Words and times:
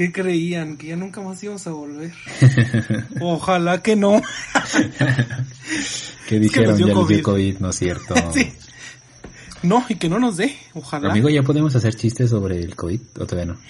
¿Qué 0.00 0.12
creían? 0.12 0.78
Que 0.78 0.86
ya 0.86 0.96
nunca 0.96 1.20
más 1.20 1.44
íbamos 1.44 1.66
a 1.66 1.72
volver. 1.72 2.10
Ojalá 3.20 3.82
que 3.82 3.96
no. 3.96 4.22
¿Qué 6.26 6.40
dijeron? 6.40 6.78
ya 6.78 6.86
les 6.86 7.06
dio 7.06 7.22
COVID, 7.22 7.58
no 7.58 7.68
es 7.68 7.76
cierto. 7.76 8.14
sí. 8.32 8.50
No, 9.62 9.84
y 9.90 9.96
que 9.96 10.08
no 10.08 10.18
nos 10.18 10.38
dé, 10.38 10.56
ojalá. 10.72 11.10
Amigo, 11.10 11.28
¿ya 11.28 11.42
podemos 11.42 11.76
hacer 11.76 11.94
chistes 11.96 12.30
sobre 12.30 12.60
el 12.60 12.76
COVID 12.76 12.98
o 13.18 13.26
todavía 13.26 13.52
no? 13.52 13.60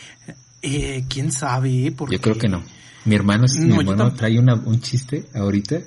Eh, 0.62 1.04
quién 1.08 1.32
sabe, 1.32 1.92
porque... 1.96 2.14
Yo 2.14 2.22
creo 2.22 2.38
que 2.38 2.48
no. 2.48 2.62
Mi 3.06 3.16
hermano, 3.16 3.46
mi 3.58 3.74
hermano 3.74 4.14
trae 4.14 4.38
una, 4.38 4.54
un 4.54 4.80
chiste 4.80 5.24
ahorita. 5.34 5.80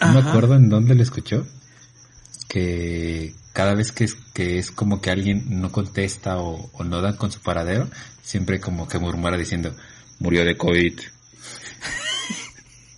No 0.00 0.12
me 0.12 0.20
acuerdo 0.20 0.54
en 0.54 0.68
dónde 0.68 0.94
lo 0.94 1.02
escuchó. 1.02 1.44
Que 2.48 3.34
cada 3.52 3.74
vez 3.74 3.92
que 3.92 4.04
es, 4.04 4.14
que 4.34 4.58
es 4.58 4.70
como 4.70 5.00
que 5.00 5.10
alguien 5.10 5.60
no 5.60 5.72
contesta 5.72 6.38
o, 6.38 6.70
o 6.72 6.84
no 6.84 7.00
dan 7.00 7.16
con 7.16 7.32
su 7.32 7.40
paradero, 7.40 7.88
siempre 8.22 8.60
como 8.60 8.86
que 8.88 8.98
murmura 8.98 9.36
diciendo, 9.36 9.74
murió 10.18 10.44
de 10.44 10.56
COVID. 10.56 11.00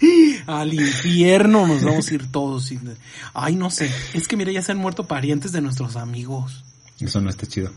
Al 0.47 0.73
infierno 0.73 1.67
nos 1.67 1.83
vamos 1.83 2.09
a 2.09 2.15
ir 2.15 2.31
todos. 2.31 2.73
Ay, 3.35 3.57
no 3.57 3.71
sé. 3.71 3.91
Es 4.15 4.29
que 4.29 4.37
mira, 4.37 4.53
ya 4.53 4.63
se 4.63 4.73
han 4.73 4.79
muerto 4.79 5.07
parientes 5.07 5.53
de 5.53 5.61
nuestros 5.61 5.97
amigos. 5.97 6.65
Eso 7.01 7.21
no 7.21 7.31
está 7.31 7.47
chido. 7.47 7.71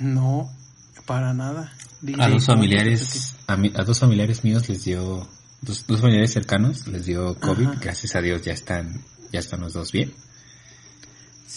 No, 0.00 0.50
para 1.06 1.34
nada. 1.34 1.72
a 2.18 2.28
dos 2.28 2.46
familiares, 2.46 3.34
a, 3.46 3.56
dos 3.56 3.98
familiares 3.98 4.44
míos 4.44 4.68
les 4.68 4.84
dio, 4.84 5.28
dos, 5.60 5.84
familiares 5.86 6.32
cercanos 6.32 6.86
les 6.86 7.06
dio 7.06 7.34
COVID. 7.34 7.68
Gracias 7.80 8.14
a 8.14 8.20
Dios 8.20 8.42
ya 8.42 8.52
están, 8.52 9.02
ya 9.32 9.40
están 9.40 9.60
los 9.60 9.72
dos 9.72 9.92
bien. 9.92 10.12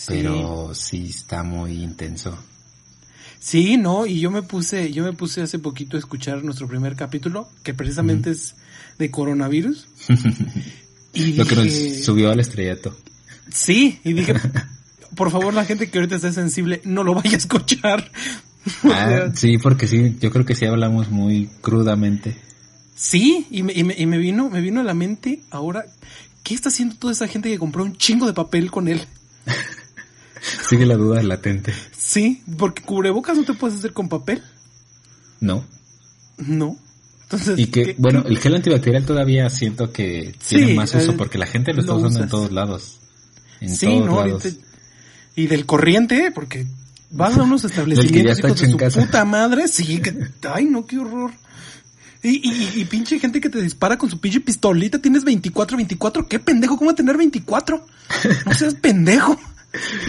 Pero 0.07 0.73
sí 0.73 1.07
está 1.09 1.43
muy 1.43 1.83
intenso. 1.83 2.37
Sí, 3.39 3.77
no, 3.77 4.05
y 4.05 4.19
yo 4.19 4.31
me 4.31 4.41
puse, 4.41 4.91
yo 4.91 5.03
me 5.03 5.13
puse 5.13 5.41
hace 5.41 5.59
poquito 5.59 5.97
a 5.97 5.99
escuchar 5.99 6.43
nuestro 6.43 6.67
primer 6.67 6.95
capítulo, 6.95 7.47
que 7.63 7.73
precisamente 7.73 8.31
es 8.31 8.55
de 8.97 9.11
coronavirus. 9.11 9.87
y 11.13 11.33
Lo 11.33 11.45
que 11.45 11.55
nos 11.55 11.73
subió 12.03 12.31
al 12.31 12.39
estrellato. 12.39 12.97
Sí, 13.51 13.99
y 14.03 14.13
dije, 14.13 14.33
por 15.15 15.31
favor 15.31 15.53
la 15.53 15.65
gente 15.65 15.89
que 15.89 15.99
ahorita 15.99 16.15
esté 16.15 16.33
sensible, 16.33 16.81
no 16.85 17.03
lo 17.03 17.13
vaya 17.13 17.33
a 17.33 17.37
escuchar. 17.37 18.11
Ah, 18.85 19.29
sí, 19.35 19.59
porque 19.59 19.85
sí, 19.85 20.17
yo 20.19 20.31
creo 20.31 20.43
que 20.43 20.55
sí 20.55 20.65
hablamos 20.65 21.11
muy 21.11 21.51
crudamente. 21.61 22.35
Sí, 22.95 23.45
y 23.51 23.61
me, 23.61 23.73
y 23.73 23.83
me, 23.83 23.93
y 23.95 24.07
me 24.07 24.17
vino, 24.17 24.49
me 24.49 24.59
vino 24.59 24.81
a 24.81 24.83
la 24.83 24.95
mente 24.95 25.43
ahora, 25.51 25.85
¿qué 26.41 26.55
está 26.55 26.69
haciendo 26.69 26.95
toda 26.95 27.13
esa 27.13 27.27
gente 27.27 27.51
que 27.51 27.59
compró 27.59 27.83
un 27.83 27.95
chingo 27.95 28.25
de 28.25 28.33
papel 28.33 28.71
con 28.71 28.87
él? 28.87 29.01
Sigue 30.69 30.85
la 30.85 30.95
duda 30.95 31.21
latente. 31.23 31.73
Sí, 31.97 32.43
porque 32.57 32.83
cubrebocas 32.83 33.37
no 33.37 33.43
te 33.43 33.53
puedes 33.53 33.77
hacer 33.77 33.93
con 33.93 34.09
papel. 34.09 34.43
No. 35.39 35.63
No. 36.37 36.77
Entonces, 37.23 37.57
y 37.57 37.67
que, 37.67 37.95
bueno, 37.97 38.23
el 38.27 38.37
gel 38.37 38.55
antibacterial 38.55 39.03
todavía 39.03 39.49
siento 39.49 39.91
que 39.91 40.35
tiene 40.47 40.75
más 40.75 40.93
uso 40.93 41.17
porque 41.17 41.39
la 41.39 41.47
gente 41.47 41.73
lo, 41.73 41.81
está 41.81 41.93
usando 41.93 42.21
en 42.21 42.29
todos 42.29 42.51
lados. 42.51 42.99
En 43.61 43.75
sí, 43.75 43.87
todos 43.87 44.05
no, 44.05 44.25
lados. 44.25 44.43
Y 45.35 45.47
del 45.47 45.65
corriente, 45.65 46.31
porque 46.33 46.67
vas 47.09 47.35
a 47.37 47.43
unos 47.43 47.63
establecimientos 47.65 48.37
y 48.37 48.41
con 48.41 48.57
su 48.57 48.99
puta 48.99 49.25
madre, 49.25 49.67
sí, 49.67 49.99
que, 49.99 50.15
ay 50.53 50.65
no, 50.65 50.85
qué 50.85 50.99
horror. 50.99 51.31
Y, 52.21 52.41
y, 52.43 52.81
y, 52.81 52.85
pinche 52.85 53.19
gente 53.19 53.39
que 53.39 53.49
te 53.49 53.61
dispara 53.61 53.97
con 53.97 54.09
su 54.09 54.19
pinche 54.19 54.39
pistolita, 54.39 54.99
tienes 54.99 55.23
24, 55.23 55.77
24, 55.77 56.27
qué 56.27 56.39
pendejo, 56.39 56.75
¿cómo 56.75 56.89
va 56.89 56.93
a 56.93 56.95
tener 56.95 57.17
24? 57.17 57.85
No 58.45 58.53
seas 58.53 58.73
pendejo. 58.75 59.39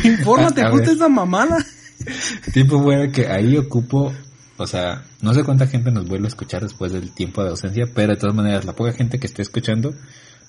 Infórmate, 0.05 0.63
ajusta 0.63 0.93
esa 0.93 1.09
mamada. 1.09 1.65
Tipo, 2.53 2.79
bueno, 2.79 3.11
que 3.13 3.27
ahí 3.27 3.57
ocupo, 3.57 4.13
o 4.57 4.67
sea, 4.67 5.05
no 5.23 5.35
sé 5.35 5.45
cuánta 5.45 5.67
gente 5.67 5.91
nos 5.91 6.07
vuelve 6.07 6.27
a 6.27 6.29
escuchar 6.29 6.63
después 6.63 6.93
del 6.93 7.13
tiempo 7.13 7.43
de 7.43 7.51
ausencia, 7.51 7.85
pero 7.95 8.15
de 8.15 8.21
todas 8.21 8.35
maneras, 8.35 8.65
la 8.65 8.75
poca 8.75 8.93
gente 8.93 9.19
que 9.19 9.27
esté 9.27 9.43
escuchando, 9.43 9.95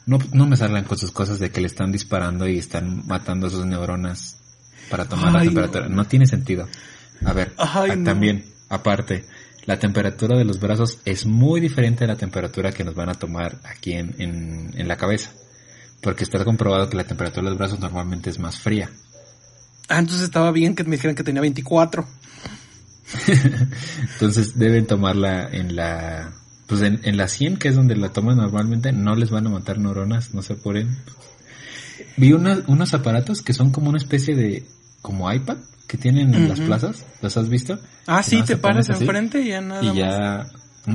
no, 0.06 0.20
no 0.34 0.46
me 0.46 0.58
salgan 0.58 0.84
con 0.84 0.98
sus 0.98 1.12
cosas 1.12 1.40
de 1.40 1.52
que 1.52 1.62
le 1.62 1.68
están 1.68 1.92
disparando 1.92 2.48
y 2.48 2.58
están 2.58 3.06
matando 3.08 3.50
sus 3.50 3.66
neuronas 3.66 4.38
para 4.90 5.06
tomar 5.06 5.34
la 5.34 5.42
temperatura. 5.42 5.90
No. 5.90 6.06
tiene 6.06 6.26
sentido. 6.26 6.68
A 7.26 7.34
ver, 7.34 7.54
también, 8.04 8.46
aparte, 8.70 9.26
la 9.66 9.80
temperatura 9.80 10.38
de 10.38 10.46
los 10.46 10.60
brazos 10.60 11.00
es 11.04 11.26
muy 11.26 11.60
diferente 11.60 12.06
a 12.06 12.08
la 12.08 12.16
temperatura 12.16 12.72
que 12.72 12.84
nos 12.84 12.96
van 12.96 13.10
a 13.10 13.16
tomar 13.16 13.58
aquí 13.66 13.94
en, 13.94 14.16
en, 14.18 14.72
en 14.76 14.88
la 14.88 14.96
cabeza. 14.96 15.32
Porque 16.02 16.24
está 16.24 16.44
comprobado 16.46 16.90
que 16.90 16.96
la 16.96 17.04
temperatura 17.04 17.44
de 17.44 17.50
los 17.50 17.58
brazos 17.58 17.80
normalmente 17.80 18.30
es 18.30 18.40
más 18.40 18.60
fría. 18.60 18.90
Ah, 19.90 20.00
entonces 20.00 20.24
estaba 20.24 20.52
bien 20.52 20.76
que 20.76 20.84
me 20.84 20.98
dijeran 20.98 21.16
que 21.16 21.24
tenía 21.24 21.42
24. 21.42 22.08
entonces 24.14 24.58
deben 24.58 24.86
tomarla 24.86 25.48
en 25.50 25.76
la 25.76 26.34
pues 26.68 26.82
en, 26.82 27.00
en, 27.04 27.16
la 27.16 27.30
100, 27.30 27.58
que 27.58 27.70
es 27.70 27.76
donde 27.76 27.96
la 27.96 28.10
toman 28.10 28.38
normalmente, 28.38 28.92
no 28.92 29.16
les 29.16 29.30
van 29.30 29.48
a 29.48 29.50
matar 29.50 29.80
neuronas, 29.80 30.34
no 30.34 30.42
se 30.42 30.54
apuren. 30.54 30.98
Vi 32.18 32.34
unos 32.34 32.94
aparatos 32.94 33.42
que 33.42 33.54
son 33.54 33.72
como 33.72 33.90
una 33.90 33.98
especie 33.98 34.36
de, 34.36 34.66
como 35.02 35.32
iPad, 35.32 35.58
que 35.88 35.98
tienen 35.98 36.34
en 36.34 36.50
las 36.50 36.60
plazas, 36.60 37.06
¿los 37.22 37.38
has 37.38 37.48
visto? 37.48 37.80
Ah, 38.06 38.22
sí, 38.22 38.42
te 38.44 38.58
paras 38.58 38.90
enfrente 38.90 39.42
y 39.42 39.50
ya 39.50 39.62
nada 39.62 39.82
Y 39.82 39.96
ya, 39.96 40.48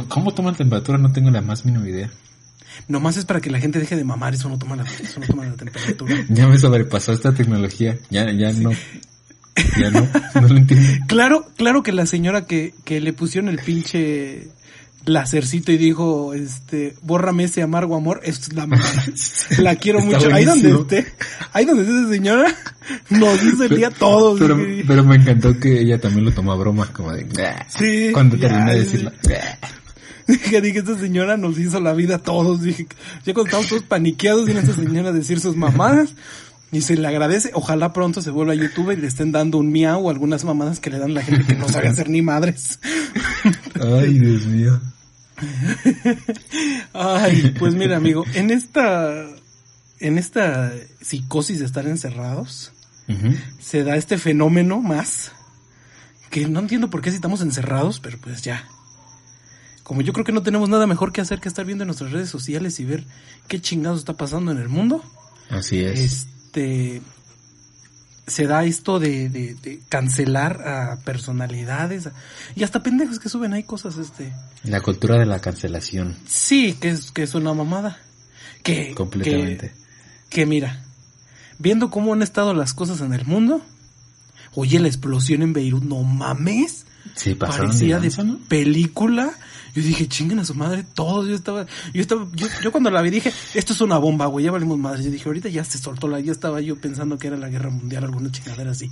¿cómo 0.09 0.35
toman 0.35 0.55
temperatura? 0.55 0.99
No 0.99 1.13
tengo 1.13 1.31
la 1.31 1.41
más 1.41 1.65
mínima 1.65 1.89
idea. 1.89 2.11
Nomás 2.89 3.17
es 3.17 3.25
para 3.25 3.41
que 3.41 3.51
la 3.51 3.61
gente 3.61 3.79
deje 3.79 3.97
de 3.97 4.05
mamar, 4.05 4.35
eso 4.35 4.49
no 4.49 4.59
toma 4.59 4.77
la, 4.77 4.85
eso 4.85 5.21
no 5.21 5.27
toma 5.27 5.47
la 5.47 5.55
temperatura. 5.55 6.25
ya 6.29 6.47
me 6.49 6.59
sobrepasó 6.59 7.13
esta 7.13 7.33
tecnología, 7.33 7.99
ya, 8.11 8.31
ya 8.33 8.53
no. 8.53 8.71
Ya 9.79 9.91
no, 9.91 10.09
no 10.41 10.49
lo 10.49 10.57
entiendo. 10.57 11.05
Claro, 11.07 11.47
claro 11.59 11.83
que 11.83 11.93
la 11.93 12.07
señora 12.07 12.47
que, 12.47 12.73
que 12.85 13.03
le 13.03 13.13
pusieron 13.13 13.51
el 13.51 13.59
pinche 13.59 14.49
lacercito 15.05 15.73
y 15.73 15.77
dijo, 15.77 16.35
este, 16.35 16.95
bórrame 17.03 17.45
ese 17.45 17.63
amargo 17.63 17.97
amor, 17.97 18.21
es 18.25 18.53
la 18.53 18.67
La 19.59 19.77
quiero 19.77 20.01
mucho. 20.01 20.33
Ahí 20.33 20.45
donde 20.45 20.71
esté, 20.71 21.13
ahí 21.53 21.65
donde 21.65 21.83
esté 21.83 22.01
esa 22.01 22.09
señora, 22.09 22.57
nos 23.11 23.43
hizo 23.43 23.65
el 23.65 23.77
día 23.77 23.91
todos. 23.91 24.39
Pero, 24.39 24.59
pero, 24.87 25.05
me 25.05 25.17
encantó 25.17 25.59
que 25.59 25.81
ella 25.81 26.01
también 26.01 26.25
lo 26.25 26.33
tomó 26.33 26.53
a 26.53 26.57
broma, 26.57 26.87
como 26.93 27.13
de, 27.13 27.27
sí, 27.77 28.11
cuando 28.13 28.39
terminé 28.39 28.73
de 28.73 28.79
decirlo. 28.81 29.13
Dije, 30.43 30.61
dije, 30.63 30.79
esta 30.79 30.99
señora 30.99 31.37
nos 31.37 31.59
hizo 31.59 31.79
la 31.81 31.93
vida 31.93 32.17
a 32.17 32.19
todos. 32.19 32.63
Dije, 32.63 32.87
ya 33.25 33.35
cuando 33.35 33.49
estamos 33.49 33.69
todos 33.69 33.83
paniqueados, 33.83 34.47
viene 34.47 34.61
esta 34.61 34.75
señora 34.75 35.11
a 35.11 35.13
decir 35.13 35.41
sus 35.41 35.57
mamadas. 35.57 36.15
Y 36.71 36.81
se 36.81 36.97
le 36.97 37.07
agradece. 37.07 37.51
Ojalá 37.53 37.93
pronto 37.93 38.23
se 38.23 38.31
vuelva 38.31 38.55
a 38.55 38.57
YouTube 38.57 38.93
y 38.93 38.97
le 38.97 39.07
estén 39.07 39.31
dando 39.31 39.59
un 39.59 39.71
miau 39.71 40.07
o 40.07 40.11
algunas 40.11 40.43
mamadas 40.45 40.81
que 40.81 40.89
le 40.89 40.99
dan 40.99 41.13
la 41.13 41.23
gente 41.23 41.45
que 41.45 41.55
no 41.55 41.69
sabe 41.69 41.89
hacer 41.89 42.09
ni 42.09 42.23
madres. 42.23 42.79
Ay, 43.75 44.19
Dios 44.19 44.47
mío. 44.47 44.81
Ay, 46.95 47.55
pues 47.59 47.75
mira, 47.75 47.99
amigo, 47.99 48.25
en 48.33 48.51
esta, 48.51 49.27
en 50.01 50.17
esta 50.17 50.73
psicosis 51.03 51.59
de 51.59 51.67
estar 51.67 51.87
encerrados, 51.87 52.73
se 53.61 53.85
da 53.85 53.97
este 53.97 54.17
fenómeno 54.17 54.81
más 54.81 55.33
que 56.31 56.49
no 56.49 56.61
entiendo 56.61 56.89
por 56.89 57.03
qué 57.03 57.11
si 57.11 57.17
estamos 57.17 57.43
encerrados, 57.43 58.01
pero 58.01 58.17
pues 58.19 58.41
ya, 58.41 58.65
como 59.93 60.01
yo 60.01 60.15
creo 60.15 60.25
que 60.25 60.33
no 60.33 60.43
tenemos 60.43 60.71
nada 60.71 60.87
mejor 60.87 61.13
que 61.13 61.21
hacer 61.21 61.39
que 61.39 61.49
estar 61.49 61.67
viendo 61.67 61.85
en 61.85 61.89
nuestras 61.89 62.13
redes 62.13 62.31
sociales 62.31 62.81
y 62.81 62.87
ver 62.87 63.05
qué 63.47 63.61
chingados 63.61 63.99
está 63.99 64.15
pasando 64.15 64.51
en 64.51 64.57
el 64.57 64.71
mundo. 64.71 65.05
Así 65.51 65.85
es. 65.85 66.01
Este 66.01 67.03
se 68.27 68.47
da 68.47 68.65
esto 68.65 68.99
de, 68.99 69.29
de, 69.29 69.83
cancelar 69.91 70.67
a 70.67 70.97
personalidades 71.05 72.09
y 72.57 72.65
hasta 72.65 72.83
pendejos 72.83 73.19
que 73.19 73.29
suben 73.29 73.53
ahí 73.53 73.65
cosas 73.65 73.99
este. 73.99 74.33
La 74.65 74.81
cultura 74.81 75.19
de 75.19 75.27
la 75.27 75.41
cancelación. 75.41 76.17
Sí 76.27 76.73
que 76.81 76.89
es 76.89 77.11
que 77.11 77.25
es 77.25 77.35
una 77.35 77.53
mamada. 77.53 77.99
Que 78.63 78.95
completamente. 78.95 79.75
que, 80.31 80.37
que 80.37 80.47
mira 80.47 80.87
viendo 81.59 81.91
cómo 81.91 82.15
han 82.15 82.23
estado 82.23 82.55
las 82.55 82.73
cosas 82.73 83.03
en 83.03 83.13
el 83.13 83.27
mundo 83.27 83.61
oye 84.55 84.81
la 84.81 84.89
explosión 84.89 85.43
en 85.43 85.53
Beirut 85.53 85.83
no 85.83 86.03
mames 86.03 86.87
sí 87.15 87.35
pasaron 87.35 87.69
parecía 87.69 88.01
de, 88.01 88.11
película 88.49 89.33
yo 89.75 89.83
dije, 89.83 90.07
chinguen 90.07 90.39
a 90.39 90.45
su 90.45 90.55
madre 90.55 90.85
todos. 90.95 91.29
Yo 91.29 91.35
estaba, 91.35 91.67
yo 91.95 92.01
estaba, 92.01 92.29
yo, 92.35 92.47
yo 92.63 92.73
cuando 92.73 92.91
la 92.91 93.01
vi 93.01 93.11
dije, 93.11 93.33
esto 93.55 93.73
es 93.73 93.81
una 93.81 93.99
bomba, 93.99 94.27
güey, 94.27 94.45
ya 94.45 94.51
valimos 94.53 94.79
madre. 94.79 95.03
Yo 95.03 95.11
dije, 95.11 95.29
ahorita 95.29 95.49
ya 95.49 95.65
se 95.65 95.79
soltó 95.79 96.09
la, 96.09 96.21
ya 96.21 96.33
estaba 96.33 96.61
yo 96.61 96.77
pensando 96.77 97.19
que 97.19 97.29
era 97.29 97.37
la 97.37 97.49
guerra 97.49 97.71
mundial, 97.71 98.05
alguna 98.05 98.31
chingadera 98.31 98.73
así. 98.73 98.91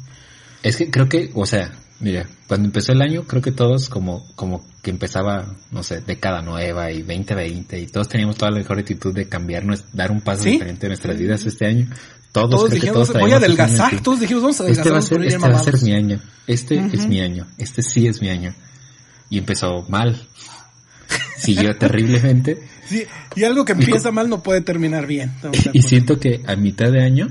Es 0.62 0.76
que 0.76 0.90
creo 0.90 1.08
que, 1.08 1.30
o 1.34 1.44
sea, 1.46 1.70
mira, 2.00 2.28
cuando 2.46 2.66
empezó 2.66 2.92
el 2.92 3.02
año, 3.02 3.24
creo 3.24 3.42
que 3.42 3.52
todos 3.52 3.88
como, 3.88 4.26
como 4.34 4.64
que 4.82 4.90
empezaba, 4.90 5.54
no 5.70 5.82
sé, 5.82 6.00
década 6.00 6.42
nueva 6.42 6.90
y 6.90 7.02
2020 7.02 7.78
y 7.78 7.86
todos 7.86 8.08
teníamos 8.08 8.36
toda 8.36 8.50
la 8.50 8.58
mejor 8.58 8.78
actitud 8.78 9.14
de 9.14 9.28
cambiarnos, 9.28 9.84
dar 9.92 10.10
un 10.10 10.20
paso 10.20 10.44
diferente 10.44 10.86
en 10.86 10.90
nuestras 10.90 11.18
vidas 11.18 11.44
este 11.44 11.66
año. 11.66 11.88
Todos, 12.32 12.50
todos 12.50 12.70
dijimos, 12.70 13.08
todos 13.08 13.20
voy 13.20 13.32
a 13.32 13.36
adelgazar, 13.36 14.00
todos 14.02 14.20
dijimos, 14.20 14.42
vamos 14.42 14.60
a 14.60 14.64
adelgazar. 14.64 14.86
Este 14.86 14.90
va 14.92 14.98
a 14.98 15.02
ser, 15.02 15.24
este 15.24 15.48
va 15.48 15.56
a 15.56 15.64
ser 15.64 15.82
mi 15.82 15.92
año. 15.94 16.20
Este 16.46 16.76
es 16.92 17.06
mi 17.06 17.20
año. 17.20 17.46
Este 17.58 17.82
sí 17.82 18.06
es 18.06 18.20
mi 18.20 18.28
año. 18.28 18.54
Y 19.28 19.38
empezó 19.38 19.84
mal 19.88 20.20
siguió 21.36 21.76
terriblemente. 21.76 22.58
Sí, 22.86 23.04
y 23.34 23.44
algo 23.44 23.64
que 23.64 23.72
empieza 23.72 24.10
mal 24.10 24.28
no 24.28 24.42
puede 24.42 24.60
terminar 24.60 25.06
bien. 25.06 25.32
Y 25.72 25.82
siento 25.82 26.18
que 26.18 26.42
a 26.46 26.56
mitad 26.56 26.90
de 26.90 27.02
año, 27.02 27.28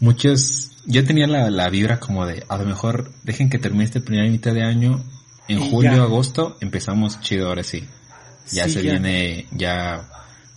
muchos, 0.00 0.72
yo 0.86 1.04
tenía 1.04 1.26
la, 1.26 1.50
la 1.50 1.68
vibra 1.68 2.00
como 2.00 2.26
de, 2.26 2.44
a 2.48 2.56
lo 2.58 2.64
mejor 2.64 3.10
dejen 3.22 3.50
que 3.50 3.58
termine 3.58 3.84
este 3.84 4.00
primer 4.00 4.30
mitad 4.30 4.52
de 4.52 4.64
año 4.64 5.04
En 5.48 5.60
julio, 5.60 6.02
agosto 6.02 6.56
empezamos 6.60 7.20
chido 7.20 7.48
ahora 7.48 7.62
sí. 7.62 7.84
Ya 8.52 8.68
se 8.68 8.80
viene, 8.80 9.46
ya 9.50 10.08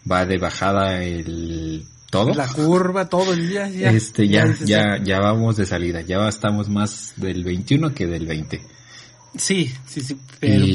va 0.09 0.25
de 0.25 0.37
bajada 0.37 1.03
el 1.03 1.85
todo. 2.09 2.33
La 2.33 2.47
curva, 2.47 3.07
todo 3.07 3.33
el 3.33 3.49
día, 3.49 3.69
ya. 3.69 3.91
Este, 3.91 4.27
ya, 4.27 4.45
ya, 4.65 5.01
ya, 5.03 5.19
vamos 5.19 5.57
de 5.57 5.65
salida. 5.65 6.01
Ya 6.01 6.27
estamos 6.27 6.69
más 6.69 7.13
del 7.17 7.43
21 7.43 7.93
que 7.93 8.07
del 8.07 8.25
20. 8.25 8.61
Sí, 9.37 9.71
sí, 9.85 10.01
sí. 10.01 10.17
Pero, 10.39 10.65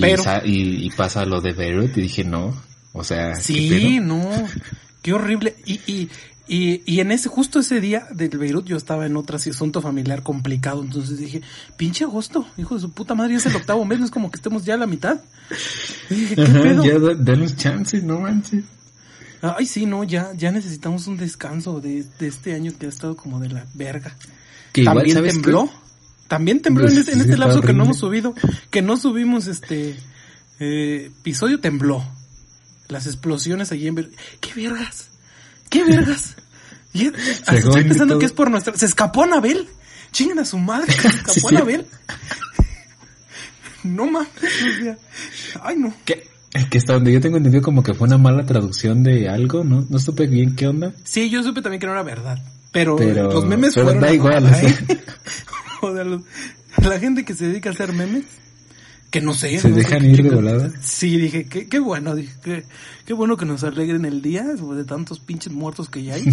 y, 0.44 0.90
pasa 0.90 1.25
lo 1.25 1.40
de 1.40 1.52
Beirut 1.52 1.96
y 1.96 2.02
dije, 2.02 2.25
no. 2.25 2.54
O 2.92 3.02
sea, 3.02 3.34
sí, 3.34 3.98
no. 4.00 4.31
Qué 5.02 5.12
horrible. 5.12 5.56
Y, 5.66 5.81
y, 5.86 6.08
y, 6.46 6.82
y, 6.86 7.00
en 7.00 7.10
ese, 7.10 7.28
justo 7.28 7.58
ese 7.58 7.81
día 7.81 8.06
del 8.12 8.38
Beirut 8.38 8.66
yo 8.66 8.76
estaba 8.76 9.06
en 9.06 9.16
otro 9.16 9.36
asunto 9.36 9.82
familiar 9.82 10.22
complicado, 10.22 10.82
entonces 10.82 11.19
dije, 11.19 11.42
pinche 11.76 12.04
agosto, 12.04 12.46
hijo 12.56 12.75
de 12.75 12.82
su 12.82 12.92
puta 12.92 13.14
madre, 13.14 13.34
es 13.34 13.46
el 13.46 13.56
octavo 13.56 13.84
mes, 13.84 13.98
no 13.98 14.04
es 14.04 14.10
como 14.10 14.31
que 14.31 14.36
estemos 14.36 14.64
ya 14.64 14.75
a 14.75 14.78
la 14.78 14.86
mitad. 14.86 15.20
dije, 16.08 16.36
¿qué 16.36 16.44
pedo? 16.44 16.84
Ya 16.84 16.98
denos 17.16 17.56
chances, 17.56 18.04
no 18.04 18.20
manches. 18.20 18.64
Ay, 19.44 19.67
sí, 19.67 19.85
no, 19.85 20.05
ya, 20.05 20.32
ya 20.35 20.50
necesitamos 20.50 21.06
un 21.06 21.19
descanso 21.19 21.81
de, 21.81 22.05
de 22.19 22.29
este 22.29 22.55
año 22.55 22.73
que 22.79 22.87
ha 22.87 22.88
estado 22.88 23.14
como 23.14 23.41
de 23.41 23.50
la 23.50 23.67
verga. 23.75 24.17
Que 24.73 24.85
También 24.85 25.23
tembló. 25.23 25.70
También 26.29 26.62
tembló 26.62 26.88
en, 26.88 26.96
este, 26.96 27.12
en 27.12 27.20
este 27.20 27.37
lapso 27.37 27.61
que 27.61 27.75
no 27.75 27.85
hemos 27.85 27.99
subido, 27.99 28.35
que 28.70 28.81
no 28.81 28.96
subimos 28.96 29.46
este 29.46 29.96
eh, 30.58 31.11
episodio, 31.20 31.61
tembló. 31.61 32.02
Las 32.88 33.06
explosiones 33.06 33.70
allí 33.73 33.88
en... 33.88 34.11
¿Qué 34.41 34.55
vergas? 34.55 35.11
¿Qué 35.69 35.85
vergas? 35.85 36.37
Y 36.94 37.06
estoy 37.52 37.85
pensando 37.85 38.19
que 38.19 38.26
es 38.26 38.32
por 38.32 38.50
nuestra... 38.50 38.75
Se 38.76 38.87
escapó 38.87 39.25
Anabel. 39.25 39.69
Chingan 40.12 40.38
a 40.38 40.44
su 40.44 40.58
madre, 40.58 40.93
se 40.93 41.08
escapó 41.32 41.50
Anabel. 41.50 41.87
no 43.85 44.06
mames, 44.06 44.31
ay 45.61 45.76
no. 45.76 45.93
¿Qué? 46.05 46.33
Que 46.71 46.79
hasta 46.79 46.95
donde 46.95 47.12
yo 47.12 47.21
tengo 47.21 47.37
entendido 47.37 47.62
como 47.62 47.83
que 47.83 47.95
fue 47.95 48.06
una 48.06 48.19
mala 48.19 48.47
traducción 48.47 49.03
de 49.03 49.29
algo, 49.29 49.65
¿no? 49.65 49.85
No 49.89 49.99
supe 49.99 50.27
bien 50.27 50.55
qué 50.55 50.69
onda. 50.69 50.93
Sí, 51.03 51.29
yo 51.29 51.43
supe 51.43 51.62
también 51.62 51.81
que 51.81 51.87
no 51.87 51.93
era 51.93 52.03
verdad. 52.03 52.39
Pero, 52.71 52.97
los 52.99 53.45
memes 53.45 53.75
pero 53.75 53.87
fueron... 53.87 54.03
da 54.03 54.12
igual, 54.12 54.47
o 55.81 55.95
sea, 55.95 56.05
la 56.89 56.99
gente 56.99 57.25
que 57.25 57.35
se 57.35 57.47
dedica 57.47 57.71
a 57.71 57.73
hacer 57.73 57.93
memes 57.93 58.25
que 59.15 59.21
no 59.21 59.33
sé. 59.33 59.61
¿Se 59.61 59.71
dejan 59.71 60.05
ir 60.05 60.25
de 60.25 60.31
volada? 60.31 60.73
Sí, 60.81 61.17
dije, 61.17 61.47
qué, 61.47 61.69
qué 61.69 61.79
bueno, 61.79 62.17
dije, 62.17 62.33
qué, 62.43 62.65
qué, 63.06 63.15
bueno 63.15 63.37
que 63.37 63.45
nos 63.45 63.62
alegren 63.62 64.05
el 64.05 64.23
día 64.23 64.43
de 64.43 64.85
tantos 64.85 65.21
pinches 65.21 65.53
muertos 65.53 65.89
que 65.89 66.03
ya 66.03 66.15
hay. 66.15 66.25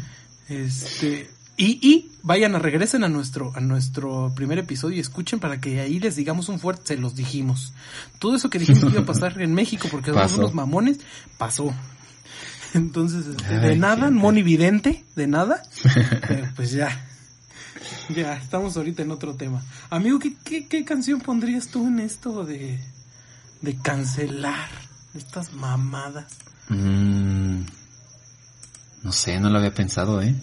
este, 0.50 1.30
y, 1.56 1.78
y 1.86 2.10
vayan 2.22 2.54
a 2.54 2.58
regresen 2.58 3.02
a 3.04 3.08
nuestro, 3.08 3.52
a 3.54 3.60
nuestro 3.60 4.32
primer 4.34 4.58
episodio 4.58 4.96
y 4.96 5.00
escuchen 5.00 5.40
para 5.40 5.60
que 5.60 5.80
ahí 5.80 5.98
les 5.98 6.16
digamos 6.16 6.48
un 6.48 6.58
fuerte, 6.58 6.82
se 6.88 6.96
los 6.96 7.16
dijimos. 7.16 7.72
Todo 8.18 8.36
eso 8.36 8.50
que 8.50 8.58
dijimos 8.58 8.84
que 8.84 8.90
iba 8.90 9.02
a 9.02 9.06
pasar 9.06 9.40
en 9.40 9.54
México 9.54 9.88
porque 9.90 10.10
somos 10.12 10.36
unos 10.36 10.54
mamones, 10.54 11.00
pasó. 11.38 11.74
Entonces, 12.74 13.26
este, 13.26 13.58
de 13.58 13.76
nada, 13.76 14.10
monividente, 14.10 15.04
de 15.14 15.26
nada, 15.26 15.62
pues 16.56 16.72
ya. 16.72 17.06
Ya, 18.14 18.34
estamos 18.34 18.76
ahorita 18.76 19.02
en 19.02 19.10
otro 19.10 19.34
tema. 19.34 19.62
Amigo, 19.88 20.18
¿qué, 20.18 20.66
qué, 20.66 20.84
canción 20.84 21.20
pondrías 21.20 21.68
tú 21.68 21.86
en 21.86 22.00
esto 22.00 22.44
de, 22.44 22.78
de 23.62 23.76
cancelar 23.76 24.68
estas 25.14 25.52
mamadas? 25.52 26.26
Mm, 26.68 27.62
no 29.02 29.12
sé, 29.12 29.40
no 29.40 29.48
lo 29.48 29.58
había 29.58 29.72
pensado, 29.72 30.20
¿eh? 30.20 30.34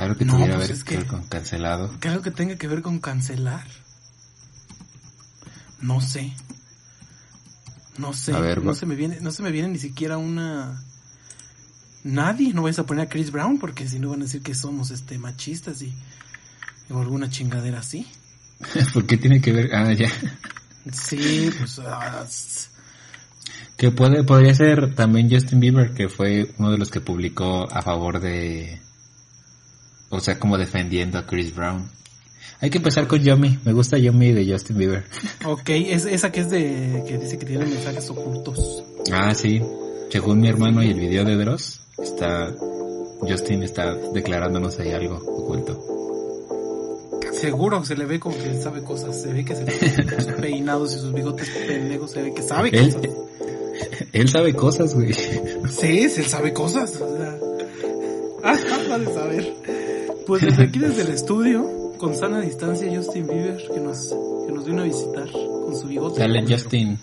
Algo 0.00 0.16
que 0.16 0.24
tuviera 0.24 0.56
pues 0.56 0.82
que 0.82 0.96
ver 0.96 1.06
con 1.06 1.22
cancelado. 1.24 1.94
¿Qué 2.00 2.08
algo 2.08 2.22
que 2.22 2.30
tenga 2.30 2.56
que 2.56 2.66
ver 2.66 2.80
con 2.80 3.00
cancelar? 3.00 3.66
No 5.80 6.00
sé. 6.00 6.32
No 7.98 8.14
sé. 8.14 8.32
no 8.32 8.74
se 8.74 8.86
me 8.86 8.94
viene, 8.94 9.18
no 9.20 9.30
se 9.30 9.42
me 9.42 9.50
viene 9.50 9.68
ni 9.68 9.78
siquiera 9.78 10.16
una 10.16 10.82
nadie, 12.02 12.54
no 12.54 12.62
vais 12.62 12.78
a 12.78 12.86
poner 12.86 13.04
a 13.04 13.08
Chris 13.10 13.30
Brown 13.30 13.58
porque 13.58 13.86
si 13.86 13.98
no 13.98 14.08
van 14.08 14.20
a 14.20 14.24
decir 14.24 14.42
que 14.42 14.54
somos 14.54 14.90
este 14.90 15.18
machistas 15.18 15.82
y 15.82 15.92
o 16.88 16.98
alguna 16.98 17.28
chingadera 17.28 17.80
así. 17.80 18.06
¿Por 18.94 19.06
qué 19.06 19.18
tiene 19.18 19.42
que 19.42 19.52
ver? 19.52 19.74
Ah, 19.74 19.92
ya. 19.92 20.10
Sí, 20.92 21.50
pues... 21.58 21.78
Ah, 21.80 22.26
que 23.76 23.90
puede, 23.90 24.24
podría 24.24 24.54
ser 24.54 24.94
también 24.94 25.30
Justin 25.30 25.60
Bieber, 25.60 25.92
que 25.92 26.08
fue 26.08 26.52
uno 26.58 26.70
de 26.70 26.78
los 26.78 26.90
que 26.90 27.00
publicó 27.00 27.70
a 27.70 27.82
favor 27.82 28.20
de... 28.20 28.80
O 30.10 30.20
sea, 30.20 30.38
como 30.38 30.58
defendiendo 30.58 31.18
a 31.18 31.26
Chris 31.26 31.54
Brown. 31.54 31.88
Hay 32.60 32.68
que 32.68 32.78
empezar 32.78 33.06
con 33.06 33.22
Yomi. 33.22 33.58
Me 33.64 33.72
gusta 33.72 33.96
Yomi 33.96 34.32
de 34.32 34.52
Justin 34.52 34.76
Bieber. 34.76 35.04
Ok, 35.46 35.70
es, 35.70 36.04
esa 36.04 36.30
que 36.30 36.40
es 36.40 36.50
de... 36.50 37.04
que 37.06 37.16
dice 37.16 37.38
que 37.38 37.46
tiene 37.46 37.64
mensajes 37.64 38.10
ocultos. 38.10 38.84
Ah, 39.12 39.34
sí. 39.34 39.62
Según 40.10 40.40
mi 40.40 40.48
hermano 40.48 40.82
y 40.82 40.90
el 40.90 41.00
video 41.00 41.24
de 41.24 41.36
Dross, 41.36 41.80
está... 41.98 42.52
Justin 43.20 43.62
está 43.62 43.94
declarándonos 43.94 44.78
ahí 44.78 44.92
algo 44.92 45.16
oculto. 45.16 46.00
Seguro 47.32 47.84
se 47.84 47.96
le 47.96 48.04
ve 48.04 48.20
como 48.20 48.36
que 48.36 48.60
sabe 48.60 48.82
cosas. 48.82 49.22
Se 49.22 49.32
ve 49.32 49.44
que 49.44 49.54
se 49.54 49.64
sus 50.22 50.32
peinados 50.40 50.94
y 50.94 50.98
sus 50.98 51.12
bigotes 51.12 51.48
pendejos. 51.48 52.10
Se 52.10 52.22
ve 52.22 52.34
que 52.34 52.42
sabe 52.42 52.70
cosas. 52.70 53.02
Él 54.12 54.28
sabe 54.28 54.54
cosas, 54.54 54.94
güey. 54.94 55.12
Sí, 55.14 56.00
él 56.16 56.26
sabe 56.26 56.52
cosas. 56.52 57.00
O 57.00 57.16
sea. 57.16 57.38
Ah, 58.42 58.58
ah 58.90 58.98
de 58.98 59.06
saber. 59.06 59.79
Pues 60.26 60.42
desde 60.42 60.62
aquí, 60.64 60.78
desde 60.78 61.02
el 61.02 61.08
estudio, 61.14 61.92
con 61.98 62.14
sana 62.16 62.40
distancia, 62.40 62.90
Justin 62.94 63.26
Bieber, 63.26 63.56
que 63.72 63.80
nos, 63.80 64.14
que 64.46 64.52
nos 64.52 64.64
vino 64.64 64.82
a 64.82 64.84
visitar 64.84 65.30
con 65.30 65.76
su 65.76 65.88
bigote. 65.88 66.20
Dale, 66.20 66.44
Justin. 66.48 66.98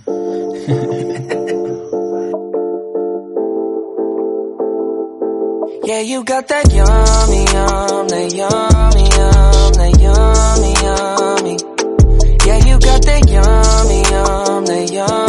Yeah, 5.87 6.01
you 6.01 6.23
got 6.25 6.47
that 6.49 6.65
yummy, 6.73 7.45
yum, 7.45 8.07
that 8.09 8.33
yummy, 8.35 9.03
yum, 9.15 9.71
that 9.77 9.93
yummy, 10.03 10.73
yummy. 10.83 11.57
Yeah, 12.45 12.57
you 12.65 12.77
got 12.79 13.01
that 13.03 13.23
yummy, 13.29 14.01
yum, 14.11 14.65
that 14.65 14.91
yummy, 14.91 15.26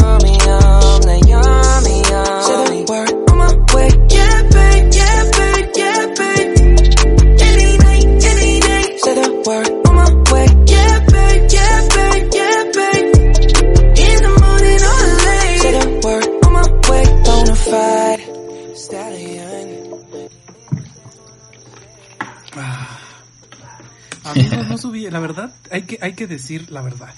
No 25.11 25.13
la 25.13 25.21
verdad, 25.21 25.53
hay 25.71 25.83
que, 25.83 25.99
hay 26.01 26.15
que 26.15 26.27
decir 26.27 26.71
la 26.71 26.83
verdad. 26.83 27.15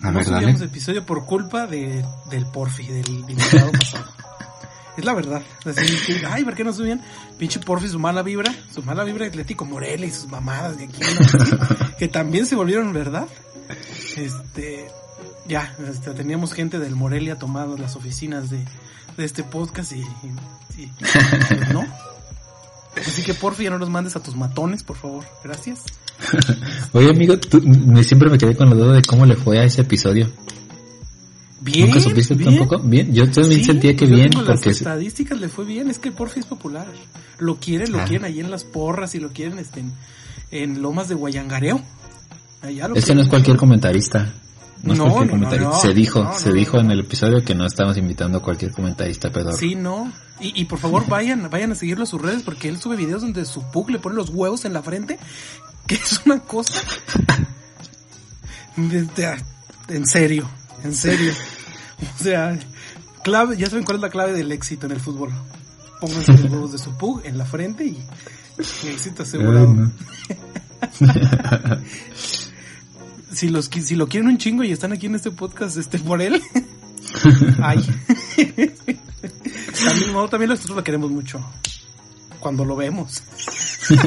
no 0.00 0.22
subíamos 0.22 0.60
episodio 0.60 1.04
por 1.04 1.26
culpa 1.26 1.66
de, 1.66 2.04
del 2.30 2.46
Porfi, 2.46 2.86
del 2.86 3.08
invitado 3.08 3.72
pasado. 3.78 4.06
Es 4.96 5.04
la 5.04 5.14
verdad. 5.14 5.42
ay, 6.28 6.44
¿por 6.44 6.54
qué 6.54 6.64
no 6.64 6.72
subían? 6.72 7.00
Pinche 7.38 7.60
Porfi, 7.60 7.88
su 7.88 7.98
mala 7.98 8.22
vibra, 8.22 8.54
su 8.70 8.82
mala 8.82 9.04
vibra 9.04 9.26
Atlético 9.26 9.64
Morelia 9.64 10.06
y 10.06 10.10
sus 10.10 10.28
mamadas 10.28 10.76
de 10.76 10.84
aquí, 10.84 11.00
que 11.98 12.08
también 12.08 12.46
se 12.46 12.56
volvieron 12.56 12.92
verdad. 12.92 13.26
Este, 14.16 14.90
ya, 15.48 15.74
este, 15.90 16.10
teníamos 16.12 16.52
gente 16.52 16.78
del 16.78 16.94
Morelia 16.94 17.38
tomando 17.38 17.78
las 17.78 17.96
oficinas 17.96 18.50
de, 18.50 18.64
de 19.16 19.24
este 19.24 19.44
podcast 19.44 19.92
y, 19.92 20.00
y, 20.76 20.86
pues 20.98 21.72
no. 21.72 21.86
Así 22.96 23.22
que 23.22 23.34
porfa 23.34 23.62
ya 23.62 23.70
no 23.70 23.78
los 23.78 23.88
mandes 23.88 24.16
a 24.16 24.22
tus 24.22 24.36
matones, 24.36 24.82
por 24.82 24.96
favor. 24.96 25.24
Gracias. 25.42 25.84
Oye, 26.92 27.10
amigo, 27.10 27.36
me, 27.62 28.04
siempre 28.04 28.30
me 28.30 28.38
quedé 28.38 28.54
con 28.54 28.68
la 28.68 28.76
duda 28.76 28.94
de 28.94 29.02
cómo 29.02 29.26
le 29.26 29.36
fue 29.36 29.58
a 29.58 29.64
ese 29.64 29.82
episodio. 29.82 30.30
Bien. 31.60 31.86
¿Nunca 31.86 32.00
supiste 32.00 32.34
tampoco? 32.36 32.80
Bien. 32.80 33.14
Yo 33.14 33.30
también 33.30 33.64
sentía 33.64 33.94
que 33.94 34.06
bien. 34.06 34.30
Porque 34.30 34.50
las 34.50 34.66
estadísticas 34.66 35.40
le 35.40 35.48
fue 35.48 35.64
bien. 35.64 35.88
Es 35.88 35.98
que 35.98 36.10
Porfi 36.10 36.40
es 36.40 36.46
popular. 36.46 36.86
Lo 37.38 37.56
quieren, 37.56 37.92
lo 37.92 38.00
ah. 38.00 38.04
quieren 38.04 38.24
ahí 38.24 38.40
en 38.40 38.50
las 38.50 38.64
porras 38.64 39.14
y 39.14 39.20
lo 39.20 39.30
quieren 39.30 39.58
este, 39.58 39.84
en, 40.50 40.82
Lomas 40.82 41.08
de 41.08 41.14
Guayangareo. 41.14 41.80
Allá 42.62 42.88
lo 42.88 42.96
este 42.96 43.14
no 43.14 43.22
es 43.22 43.28
cualquier 43.28 43.56
comentarista. 43.56 44.34
No, 44.82 44.94
no, 44.94 45.24
no, 45.24 45.74
se 45.74 45.94
dijo, 45.94 46.32
se 46.34 46.52
dijo 46.52 46.78
en 46.78 46.90
el 46.90 47.00
episodio 47.00 47.44
que 47.44 47.54
no 47.54 47.64
estamos 47.64 47.96
invitando 47.96 48.38
a 48.38 48.42
cualquier 48.42 48.72
comentarista 48.72 49.30
pedor. 49.30 49.54
Sí, 49.54 49.76
no. 49.76 50.12
Y, 50.40 50.60
y 50.60 50.64
por 50.64 50.80
favor 50.80 51.06
vayan, 51.06 51.48
vayan 51.50 51.70
a 51.70 51.74
seguirlo 51.76 52.02
a 52.02 52.06
sus 52.06 52.20
redes 52.20 52.42
porque 52.42 52.68
él 52.68 52.80
sube 52.80 52.96
videos 52.96 53.22
donde 53.22 53.44
su 53.44 53.62
pug 53.70 53.90
le 53.90 54.00
pone 54.00 54.16
los 54.16 54.30
huevos 54.30 54.64
en 54.64 54.72
la 54.72 54.82
frente, 54.82 55.20
que 55.86 55.94
es 55.94 56.22
una 56.26 56.40
cosa. 56.40 56.82
en 58.76 60.06
serio, 60.06 60.48
en 60.82 60.94
serio. 60.94 61.32
O 62.18 62.22
sea, 62.22 62.58
clave, 63.22 63.56
ya 63.56 63.68
saben 63.68 63.84
cuál 63.84 63.98
es 63.98 64.02
la 64.02 64.10
clave 64.10 64.32
del 64.32 64.50
éxito 64.50 64.86
en 64.86 64.92
el 64.92 65.00
fútbol. 65.00 65.30
Pónganse 66.00 66.32
los 66.32 66.50
huevos 66.50 66.72
de 66.72 66.78
su 66.78 66.96
pug 66.96 67.20
en 67.24 67.38
la 67.38 67.44
frente 67.44 67.84
y, 67.84 68.04
éxito 68.58 69.22
asegurado. 69.22 69.92
si, 73.32 73.48
los, 73.48 73.66
si 73.66 73.94
lo 73.94 74.08
quieren 74.08 74.28
un 74.28 74.38
chingo 74.38 74.64
y 74.64 74.72
están 74.72 74.92
aquí 74.92 75.06
en 75.06 75.14
este 75.14 75.30
podcast, 75.30 75.76
este, 75.76 75.98
por 75.98 76.22
él. 76.22 76.42
Ay. 77.62 77.84
también, 79.84 80.12
no, 80.12 80.28
también 80.28 80.50
nosotros 80.50 80.76
lo 80.76 80.84
queremos 80.84 81.10
mucho. 81.10 81.44
Cuando 82.40 82.64
lo 82.64 82.76
vemos. 82.76 83.22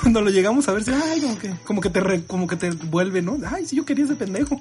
Cuando 0.00 0.20
lo 0.20 0.30
llegamos 0.30 0.68
a 0.68 0.72
ver, 0.72 0.82
ay, 0.88 1.20
como 1.20 1.38
que, 1.38 1.54
como 1.64 1.80
que 1.80 1.90
te 1.90 2.24
como 2.24 2.46
que 2.48 2.56
te 2.56 2.70
vuelve, 2.70 3.22
¿no? 3.22 3.38
Ay, 3.48 3.66
si 3.66 3.76
yo 3.76 3.84
quería 3.84 4.04
ese 4.04 4.16
pendejo. 4.16 4.60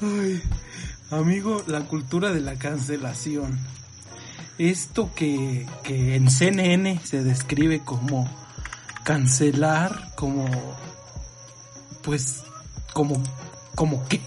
ay, 0.00 0.42
amigo, 1.10 1.62
la 1.66 1.80
cultura 1.80 2.32
de 2.32 2.40
la 2.40 2.54
cancelación. 2.54 3.58
Esto 4.58 5.10
que, 5.14 5.66
que 5.82 6.14
en 6.16 6.30
CNN 6.30 7.00
se 7.04 7.22
describe 7.22 7.80
como 7.84 8.30
cancelar, 9.04 10.12
como 10.14 10.48
pues 12.02 12.42
como 12.92 13.22
como 13.74 14.06
qué 14.08 14.20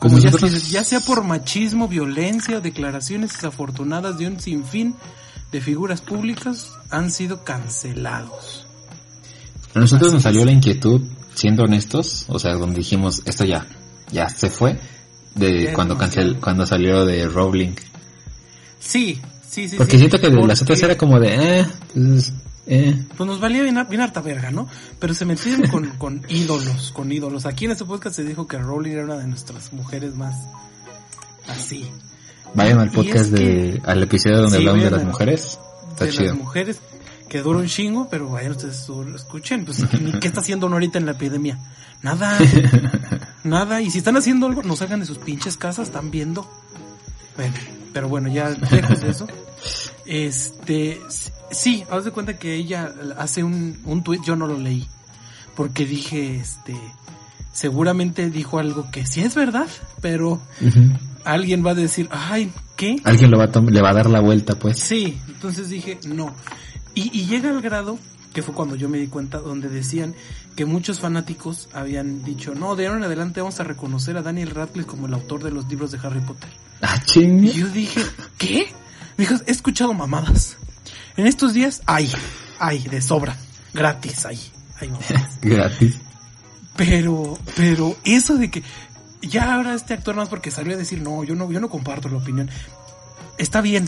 como 0.00 0.18
ya, 0.18 0.30
ya, 0.30 0.82
sea 0.82 1.00
por 1.00 1.22
machismo, 1.24 1.86
violencia 1.86 2.56
o 2.56 2.60
declaraciones 2.62 3.34
desafortunadas 3.34 4.16
de 4.16 4.28
un 4.28 4.40
sinfín 4.40 4.94
de 5.52 5.60
figuras 5.60 6.00
públicas 6.00 6.72
han 6.88 7.10
sido 7.10 7.44
cancelados. 7.44 8.66
A 9.74 9.78
nosotros 9.78 10.14
nos 10.14 10.22
salió 10.22 10.44
la 10.46 10.52
inquietud, 10.52 11.02
siendo 11.34 11.64
honestos, 11.64 12.24
o 12.28 12.38
sea, 12.38 12.54
donde 12.54 12.78
dijimos, 12.78 13.20
esto 13.26 13.44
ya, 13.44 13.66
ya 14.10 14.30
se 14.30 14.48
fue, 14.48 14.78
de 15.34 15.72
cuando 15.74 15.98
cancel, 15.98 16.38
cuando 16.40 16.64
salió 16.64 17.04
de 17.04 17.26
Rowling. 17.26 17.74
Sí, 18.78 19.20
sí, 19.48 19.68
sí. 19.68 19.76
Porque 19.76 19.98
siento 19.98 20.18
que 20.18 20.30
de 20.30 20.46
las 20.46 20.62
otras 20.62 20.82
era 20.82 20.96
como 20.96 21.20
de, 21.20 21.60
eh, 21.60 21.66
pues, 21.92 22.32
eh. 22.70 23.04
Pues 23.16 23.26
nos 23.26 23.40
valía 23.40 23.62
bien, 23.62 23.78
bien, 23.88 24.00
harta 24.00 24.20
verga, 24.20 24.50
¿no? 24.50 24.68
Pero 24.98 25.12
se 25.12 25.24
metieron 25.24 25.68
con, 25.68 25.88
con 25.98 26.22
ídolos, 26.28 26.92
con 26.92 27.10
ídolos. 27.10 27.44
Aquí 27.44 27.64
en 27.64 27.72
este 27.72 27.84
podcast 27.84 28.16
se 28.16 28.24
dijo 28.24 28.46
que 28.46 28.58
Rowling 28.58 28.92
era 28.92 29.04
una 29.04 29.16
de 29.16 29.26
nuestras 29.26 29.72
mujeres 29.72 30.14
más 30.14 30.34
así. 31.48 31.90
Vayan 32.54 32.78
al 32.78 32.90
podcast 32.90 33.30
de, 33.30 33.80
al 33.84 34.02
episodio 34.02 34.42
donde 34.42 34.58
hablamos 34.58 34.84
de 34.84 34.90
las 34.90 35.04
mujeres. 35.04 35.58
Está 35.90 36.04
de 36.04 36.26
las 36.26 36.36
mujeres, 36.36 36.80
que 37.28 37.42
dura 37.42 37.58
un 37.58 37.66
chingo, 37.66 38.08
pero 38.08 38.28
vayan 38.28 38.52
ustedes 38.52 38.88
escuchen, 39.14 39.64
pues, 39.64 39.84
¿qué 40.20 40.28
está 40.28 40.40
haciendo 40.40 40.68
ahorita 40.68 40.98
en 40.98 41.06
la 41.06 41.12
epidemia? 41.12 41.58
Nada, 42.02 42.38
nada. 43.44 43.82
Y 43.82 43.90
si 43.90 43.98
están 43.98 44.16
haciendo 44.16 44.46
algo, 44.46 44.62
no 44.62 44.76
salgan 44.76 45.00
de 45.00 45.06
sus 45.06 45.18
pinches 45.18 45.56
casas, 45.56 45.88
están 45.88 46.10
viendo. 46.10 46.48
Bueno, 47.36 47.54
pero 47.92 48.08
bueno, 48.08 48.28
ya 48.28 48.50
lejos 48.50 49.00
de 49.00 49.10
eso. 49.10 49.26
Este, 50.06 51.00
Sí, 51.50 51.84
haz 51.90 52.04
de 52.04 52.10
cuenta 52.10 52.38
que 52.38 52.54
ella 52.54 52.92
hace 53.18 53.42
un, 53.42 53.80
un 53.84 54.02
tweet, 54.02 54.20
yo 54.24 54.36
no 54.36 54.46
lo 54.46 54.58
leí, 54.58 54.86
porque 55.56 55.84
dije, 55.84 56.36
este, 56.36 56.76
seguramente 57.52 58.30
dijo 58.30 58.58
algo 58.58 58.90
que 58.90 59.06
sí 59.06 59.20
es 59.20 59.34
verdad, 59.34 59.68
pero 60.00 60.40
alguien 61.24 61.64
va 61.64 61.72
a 61.72 61.74
decir, 61.74 62.08
ay, 62.10 62.52
¿qué? 62.76 62.96
Alguien 63.04 63.30
lo 63.30 63.38
va 63.38 63.44
a 63.44 63.60
le 63.60 63.82
va 63.82 63.90
a 63.90 63.94
dar 63.94 64.08
la 64.08 64.20
vuelta, 64.20 64.58
pues. 64.58 64.78
Sí, 64.78 65.18
entonces 65.28 65.68
dije, 65.68 65.98
no. 66.06 66.34
Y, 66.94 67.10
y 67.18 67.26
llega 67.26 67.50
al 67.50 67.60
grado, 67.60 67.98
que 68.32 68.42
fue 68.42 68.54
cuando 68.54 68.76
yo 68.76 68.88
me 68.88 68.98
di 68.98 69.08
cuenta, 69.08 69.38
donde 69.38 69.68
decían 69.68 70.14
que 70.56 70.64
muchos 70.64 71.00
fanáticos 71.00 71.68
habían 71.72 72.22
dicho, 72.24 72.54
no, 72.54 72.76
de 72.76 72.86
ahora 72.86 72.98
en 72.98 73.04
adelante 73.04 73.40
vamos 73.40 73.58
a 73.60 73.64
reconocer 73.64 74.16
a 74.16 74.22
Daniel 74.22 74.50
Radcliffe 74.50 74.88
como 74.88 75.06
el 75.06 75.14
autor 75.14 75.42
de 75.42 75.50
los 75.50 75.68
libros 75.68 75.90
de 75.90 75.98
Harry 76.02 76.20
Potter. 76.20 76.50
Ah, 76.82 76.98
ching. 77.04 77.44
Y 77.44 77.52
yo 77.52 77.68
dije, 77.68 78.02
¿qué? 78.38 78.72
Dijo, 79.16 79.34
he 79.46 79.50
escuchado 79.50 79.92
mamadas. 79.92 80.56
En 81.20 81.26
estos 81.26 81.52
días 81.52 81.82
hay, 81.84 82.10
hay, 82.58 82.78
de 82.84 83.02
sobra, 83.02 83.36
gratis, 83.74 84.24
hay, 84.24 84.40
hay 84.80 84.90
gratis. 85.42 85.96
Pero, 86.78 87.38
pero 87.56 87.94
eso 88.04 88.36
de 88.36 88.50
que 88.50 88.62
ya 89.20 89.52
ahora 89.52 89.74
este 89.74 89.92
actor 89.92 90.16
más 90.16 90.30
porque 90.30 90.50
salió 90.50 90.72
a 90.72 90.78
decir, 90.78 91.02
no, 91.02 91.22
yo 91.22 91.34
no, 91.34 91.52
yo 91.52 91.60
no 91.60 91.68
comparto 91.68 92.08
la 92.08 92.16
opinión. 92.16 92.48
Está 93.36 93.60
bien, 93.60 93.86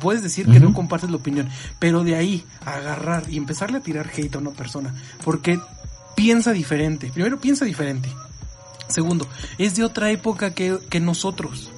puedes 0.00 0.24
decir 0.24 0.48
que 0.48 0.58
no 0.58 0.74
compartes 0.74 1.10
la 1.10 1.16
opinión, 1.16 1.48
pero 1.78 2.02
de 2.02 2.16
ahí 2.16 2.44
a 2.66 2.74
agarrar 2.74 3.22
y 3.30 3.36
empezarle 3.36 3.78
a 3.78 3.80
tirar 3.80 4.10
hate 4.12 4.34
a 4.34 4.38
una 4.38 4.50
persona, 4.50 4.92
porque 5.24 5.60
piensa 6.16 6.50
diferente. 6.50 7.12
Primero, 7.14 7.38
piensa 7.38 7.64
diferente. 7.64 8.08
Segundo, 8.88 9.28
es 9.58 9.76
de 9.76 9.84
otra 9.84 10.10
época 10.10 10.54
que, 10.54 10.76
que 10.90 10.98
nosotros. 10.98 11.70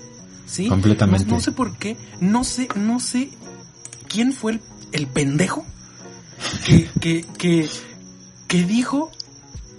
¿Sí? 0.46 0.68
Completamente. 0.68 1.30
No, 1.30 1.38
sé 1.38 1.52
por 1.52 1.76
qué, 1.76 1.98
no 2.18 2.44
sé, 2.44 2.68
no 2.76 2.98
sé 2.98 3.28
quién 4.08 4.32
fue 4.32 4.52
el 4.52 4.60
el 4.92 5.06
pendejo 5.06 5.64
que, 6.64 6.88
que, 7.00 7.24
que, 7.38 7.68
que 8.46 8.64
dijo 8.64 9.10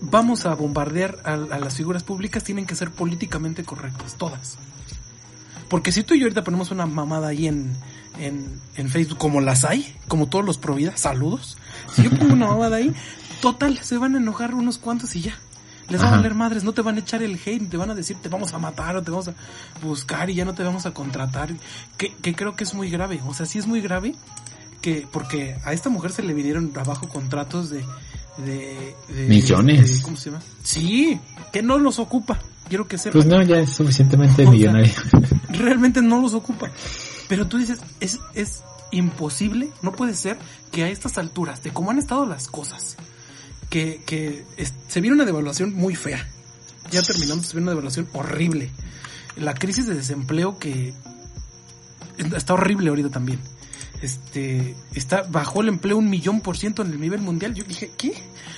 vamos 0.02 0.46
a 0.46 0.54
bombardear 0.56 1.18
a, 1.24 1.36
las 1.36 1.76
figuras 1.76 2.04
públicas 2.04 2.44
tienen 2.44 2.66
que 2.66 2.76
ser 2.76 2.92
políticamente 2.92 3.64
correctas, 3.64 4.16
todas. 4.16 4.58
Porque 5.70 5.92
si 5.92 6.04
tú 6.04 6.14
y 6.14 6.20
yo 6.20 6.26
ahorita 6.26 6.44
ponemos 6.44 6.72
una 6.72 6.86
mamada 6.86 7.30
ahí 7.30 7.48
en, 7.48 7.76
en, 8.20 8.62
en 8.76 8.90
Facebook, 8.90 9.18
como 9.18 9.42
las 9.42 9.66
hay, 9.66 9.96
como 10.08 10.28
todos 10.28 10.46
los 10.46 10.58
providas, 10.58 11.00
saludos. 11.00 11.58
Si 11.94 12.04
yo 12.04 12.10
pongo 12.12 12.34
una 12.34 12.48
mamada 12.52 12.78
ahí, 12.78 12.94
total, 13.42 13.78
se 13.80 13.98
van 13.98 14.16
a 14.16 14.18
enojar 14.18 14.54
unos 14.54 14.78
cuantos 14.78 15.16
y 15.16 15.22
ya. 15.22 15.38
Les 15.90 16.02
van 16.02 16.14
a 16.14 16.18
valer 16.18 16.34
madres, 16.34 16.66
no 16.66 16.74
te 16.74 16.82
van 16.82 16.98
a 16.98 17.00
echar 17.00 17.24
el 17.24 17.40
hate, 17.46 17.70
te 17.70 17.78
van 17.78 17.90
a 17.90 17.96
decir 17.96 18.18
te 18.22 18.28
vamos 18.28 18.54
a 18.54 18.60
matar 18.60 18.98
o 18.98 19.02
te 19.02 19.10
vamos 19.10 19.30
a 19.30 19.34
buscar 19.82 20.30
y 20.30 20.36
ya 20.36 20.44
no 20.44 20.54
te 20.54 20.62
vamos 20.62 20.86
a 20.86 20.92
contratar. 20.92 21.50
Que, 21.98 22.14
que 22.14 22.36
creo 22.36 22.58
que 22.58 22.66
es 22.66 22.74
muy 22.74 22.90
grave. 22.90 23.22
O 23.26 23.34
sea, 23.34 23.46
sí 23.46 23.58
es 23.58 23.68
muy 23.68 23.80
grave 23.80 24.14
que 24.82 25.08
porque 25.12 25.58
a 25.64 25.74
esta 25.74 25.90
mujer 25.90 26.12
se 26.12 26.24
le 26.24 26.34
vinieron 26.34 26.72
abajo 26.76 27.10
contratos 27.10 27.70
de 27.70 27.84
de, 28.38 28.96
millones. 29.28 30.02
¿Cómo 30.04 30.18
se 30.18 30.30
llama? 30.30 30.44
Sí, 30.64 31.20
que 31.52 31.62
no 31.62 31.78
los 31.78 32.00
ocupa. 32.00 32.40
Quiero 32.68 32.88
que 32.88 32.98
sepa. 32.98 33.14
Pues 33.14 33.26
no, 33.26 33.42
ya 33.42 33.58
es 33.58 33.72
suficientemente 33.72 34.46
millonario. 34.46 34.94
realmente 35.50 36.02
no 36.02 36.22
los 36.22 36.34
ocupa. 36.34 36.70
Pero 37.28 37.48
tú 37.48 37.58
dices, 37.58 37.80
es, 38.00 38.20
es 38.34 38.64
imposible, 38.92 39.70
no 39.82 39.92
puede 39.92 40.16
ser 40.16 40.38
que 40.72 40.84
a 40.84 40.90
estas 40.90 41.18
alturas, 41.18 41.64
de 41.64 41.72
cómo 41.72 41.92
han 41.92 42.00
estado 42.00 42.26
las 42.26 42.48
cosas, 42.48 42.96
que, 43.70 44.02
que 44.06 44.46
se 44.88 45.02
viene 45.02 45.16
una 45.16 45.26
devaluación 45.26 45.74
muy 45.74 45.96
fea. 45.96 46.26
Ya 46.92 47.02
terminando, 47.02 47.44
se 47.44 47.54
viene 47.54 47.64
una 47.64 47.72
devaluación 47.72 48.08
horrible. 48.14 48.70
La 49.36 49.54
crisis 49.54 49.88
de 49.88 49.96
desempleo 49.96 50.58
que 50.58 50.94
está 52.36 52.54
horrible 52.54 52.90
ahorita 52.90 53.10
también 53.10 53.40
este, 54.02 54.76
está, 54.94 55.24
bajó 55.24 55.62
el 55.62 55.70
empleo 55.70 55.98
un 55.98 56.10
millón 56.10 56.42
por 56.42 56.58
ciento 56.58 56.82
en 56.82 56.92
el 56.92 57.00
nivel 57.00 57.22
mundial. 57.22 57.54
Yo 57.54 57.64
dije, 57.64 57.92
¿qué? 57.98 58.14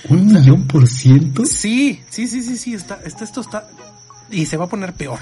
¿Un 0.08 0.26
millón 0.26 0.66
por 0.66 0.86
ciento? 0.86 1.44
Sí, 1.44 2.00
sí, 2.08 2.26
sí, 2.26 2.42
sí, 2.42 2.56
sí, 2.56 2.74
está, 2.74 3.00
está, 3.04 3.24
esto 3.24 3.40
está, 3.40 3.68
y 4.30 4.46
se 4.46 4.56
va 4.56 4.66
a 4.66 4.68
poner 4.68 4.94
peor. 4.94 5.18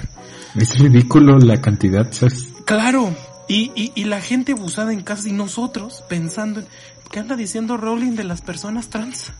Es 0.55 0.77
ridículo 0.79 1.37
la 1.39 1.61
cantidad, 1.61 2.11
¿sabes? 2.11 2.49
Claro, 2.65 3.13
y, 3.47 3.71
y, 3.75 3.91
y 3.95 4.05
la 4.05 4.21
gente 4.21 4.51
abusada 4.53 4.93
en 4.93 5.01
casa 5.01 5.29
y 5.29 5.33
nosotros 5.33 6.03
pensando 6.07 6.61
en, 6.61 6.67
¿qué 7.11 7.19
anda 7.19 7.35
diciendo 7.35 7.77
Rowling 7.77 8.15
de 8.15 8.23
las 8.23 8.41
personas 8.41 8.89
trans? 8.89 9.31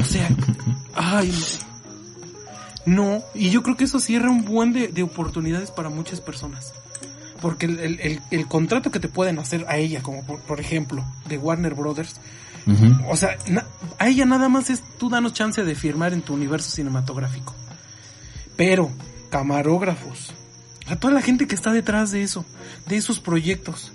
O 0.00 0.04
sea, 0.04 0.28
ay, 0.94 1.32
no. 2.86 3.22
y 3.34 3.50
yo 3.50 3.62
creo 3.62 3.76
que 3.76 3.84
eso 3.84 3.98
cierra 3.98 4.30
un 4.30 4.44
buen 4.44 4.72
de, 4.72 4.88
de 4.88 5.02
oportunidades 5.02 5.70
para 5.70 5.88
muchas 5.88 6.20
personas. 6.20 6.72
Porque 7.40 7.66
el, 7.66 8.20
el, 8.30 8.46
contrato 8.46 8.90
que 8.90 9.00
te 9.00 9.08
pueden 9.08 9.38
hacer 9.38 9.64
a 9.68 9.76
ella, 9.76 10.02
como 10.02 10.24
por, 10.24 10.60
ejemplo, 10.60 11.04
de 11.28 11.38
Warner 11.38 11.74
Brothers, 11.74 12.16
o 13.08 13.16
sea, 13.16 13.38
a 13.98 14.08
ella 14.08 14.26
nada 14.26 14.48
más 14.48 14.70
es 14.70 14.82
tú 14.98 15.08
danos 15.08 15.32
chance 15.32 15.64
de 15.64 15.74
firmar 15.74 16.12
en 16.12 16.22
tu 16.22 16.34
universo 16.34 16.70
cinematográfico. 16.70 17.54
Pero, 18.56 18.90
camarógrafos, 19.30 20.32
a 20.86 20.96
toda 20.96 21.14
la 21.14 21.22
gente 21.22 21.46
que 21.46 21.54
está 21.54 21.72
detrás 21.72 22.10
de 22.10 22.22
eso, 22.22 22.44
de 22.86 22.96
esos 22.96 23.20
proyectos, 23.20 23.92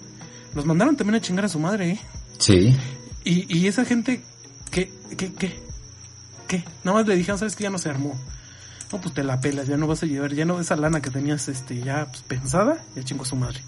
los 0.56 0.66
mandaron 0.66 0.96
también 0.96 1.16
a 1.16 1.22
chingar 1.22 1.46
a 1.46 1.50
su 1.50 1.60
madre, 1.60 1.92
¿eh? 1.92 2.00
Sí. 2.40 2.76
Y, 3.24 3.58
y 3.58 3.68
esa 3.68 3.86
gente, 3.86 4.24
¿qué, 4.72 4.92
qué, 5.18 5.34
qué? 5.34 5.60
¿Qué? 6.48 6.64
Nada 6.84 7.00
más 7.00 7.08
le 7.08 7.16
dijeron, 7.16 7.38
¿sabes 7.38 7.56
que 7.56 7.64
Ya 7.64 7.70
no 7.70 7.78
se 7.78 7.90
armó 7.90 8.18
no, 8.94 9.02
pues 9.02 9.16
te 9.16 9.24
la 9.24 9.42
pelas, 9.42 9.68
ya 9.68 9.76
no 9.76 9.88
vas 9.88 10.04
a 10.04 10.06
llevar, 10.06 10.34
ya 10.36 10.46
no 10.46 10.60
esa 10.60 10.76
lana 10.76 11.02
que 11.02 11.10
tenías 11.10 11.48
este 11.48 11.82
ya 11.82 12.06
pues, 12.06 12.22
pensada, 12.22 12.78
ya 12.96 13.04
chingo 13.04 13.26
su 13.26 13.36
madre. 13.36 13.60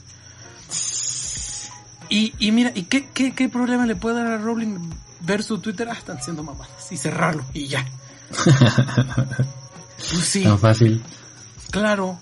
Y, 2.09 2.33
y 2.37 2.51
mira, 2.51 2.71
¿y 2.75 2.83
qué, 2.83 3.07
qué, 3.11 3.33
qué 3.33 3.49
problema 3.49 3.87
le 3.87 3.95
puede 3.95 4.17
dar 4.17 4.27
a 4.27 4.37
Rowling 4.37 4.77
ver 5.21 5.41
su 5.41 5.57
Twitter? 5.57 5.89
Ah, 5.89 5.95
están 5.97 6.21
siendo 6.21 6.43
mamadas. 6.43 6.91
Y 6.91 6.97
cerrarlo, 6.97 7.43
y 7.53 7.65
ya. 7.67 7.83
pues 9.97 10.25
sí. 10.25 10.43
Tan 10.43 10.59
fácil. 10.59 11.01
Claro. 11.71 12.19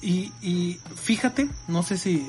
Y, 0.00 0.32
y 0.40 0.80
fíjate, 0.96 1.50
no 1.66 1.82
sé 1.82 1.98
si. 1.98 2.26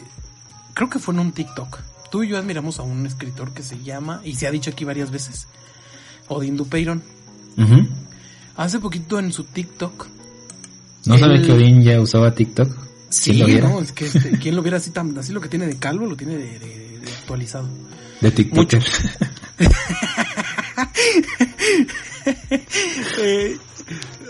Creo 0.73 0.89
que 0.89 0.99
fue 0.99 1.13
en 1.13 1.21
un 1.21 1.31
TikTok. 1.31 1.79
Tú 2.11 2.23
y 2.23 2.27
yo 2.27 2.37
admiramos 2.37 2.79
a 2.79 2.83
un 2.83 3.05
escritor 3.05 3.53
que 3.53 3.63
se 3.63 3.81
llama, 3.81 4.19
y 4.25 4.35
se 4.35 4.47
ha 4.47 4.51
dicho 4.51 4.71
aquí 4.71 4.83
varias 4.83 5.11
veces, 5.11 5.47
Odin 6.27 6.57
Dupeyron. 6.57 7.01
Hace 8.59 8.79
poquito 8.79 9.17
en 9.19 9.31
su 9.31 9.45
TikTok. 9.45 10.07
¿No 11.05 11.17
sabe 11.17 11.41
que 11.41 11.53
Odin 11.53 11.81
ya 11.81 11.99
usaba 12.01 12.35
TikTok? 12.35 12.69
Sí, 13.09 13.31
¿Quién 13.31 13.39
lo 13.39 13.45
viera? 13.45 13.69
no, 13.69 13.79
es 13.81 13.91
que 13.93 14.05
este, 14.07 14.37
¿quién 14.37 14.55
lo 14.55 14.61
viera 14.61 14.77
así 14.77 14.91
tan, 14.91 15.17
así 15.17 15.31
lo 15.31 15.39
que 15.39 15.47
tiene 15.47 15.65
de 15.65 15.77
calvo, 15.77 16.05
lo 16.05 16.17
tiene 16.17 16.35
de, 16.37 16.59
de- 16.59 16.99
de 16.99 17.11
actualizado. 17.21 17.69
De 18.19 18.31
TikTok. 18.31 18.69
Eh, 23.21 23.57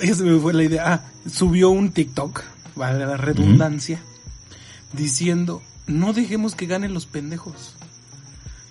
ya 0.04 0.16
se 0.16 0.24
me 0.24 0.40
fue 0.40 0.54
la 0.54 0.64
idea. 0.64 0.94
Ah, 0.94 1.04
subió 1.30 1.70
un 1.70 1.92
TikTok, 1.92 2.42
vale 2.76 3.06
la 3.06 3.18
redundancia, 3.18 4.00
diciendo, 4.94 5.62
no 5.88 6.14
dejemos 6.14 6.56
que 6.56 6.66
ganen 6.66 6.94
los 6.94 7.06
pendejos. 7.06 7.76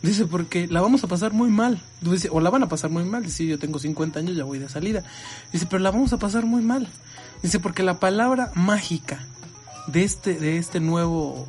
Dice, 0.02 0.26
porque 0.26 0.68
la 0.68 0.80
vamos 0.80 1.02
a 1.02 1.08
pasar 1.08 1.32
muy 1.32 1.50
mal. 1.50 1.80
Dice, 2.00 2.28
o 2.30 2.40
la 2.40 2.50
van 2.50 2.62
a 2.62 2.68
pasar 2.68 2.90
muy 2.90 3.04
mal. 3.04 3.24
Dice, 3.24 3.46
yo 3.46 3.58
tengo 3.58 3.78
50 3.78 4.20
años, 4.20 4.36
ya 4.36 4.44
voy 4.44 4.58
de 4.58 4.68
salida. 4.68 5.02
Dice, 5.52 5.66
pero 5.66 5.82
la 5.82 5.90
vamos 5.90 6.12
a 6.12 6.18
pasar 6.18 6.46
muy 6.46 6.62
mal. 6.62 6.88
Dice, 7.42 7.58
porque 7.58 7.82
la 7.82 7.98
palabra 7.98 8.52
mágica 8.54 9.24
de 9.88 10.04
este, 10.04 10.34
de 10.34 10.58
este 10.58 10.78
nuevo, 10.78 11.48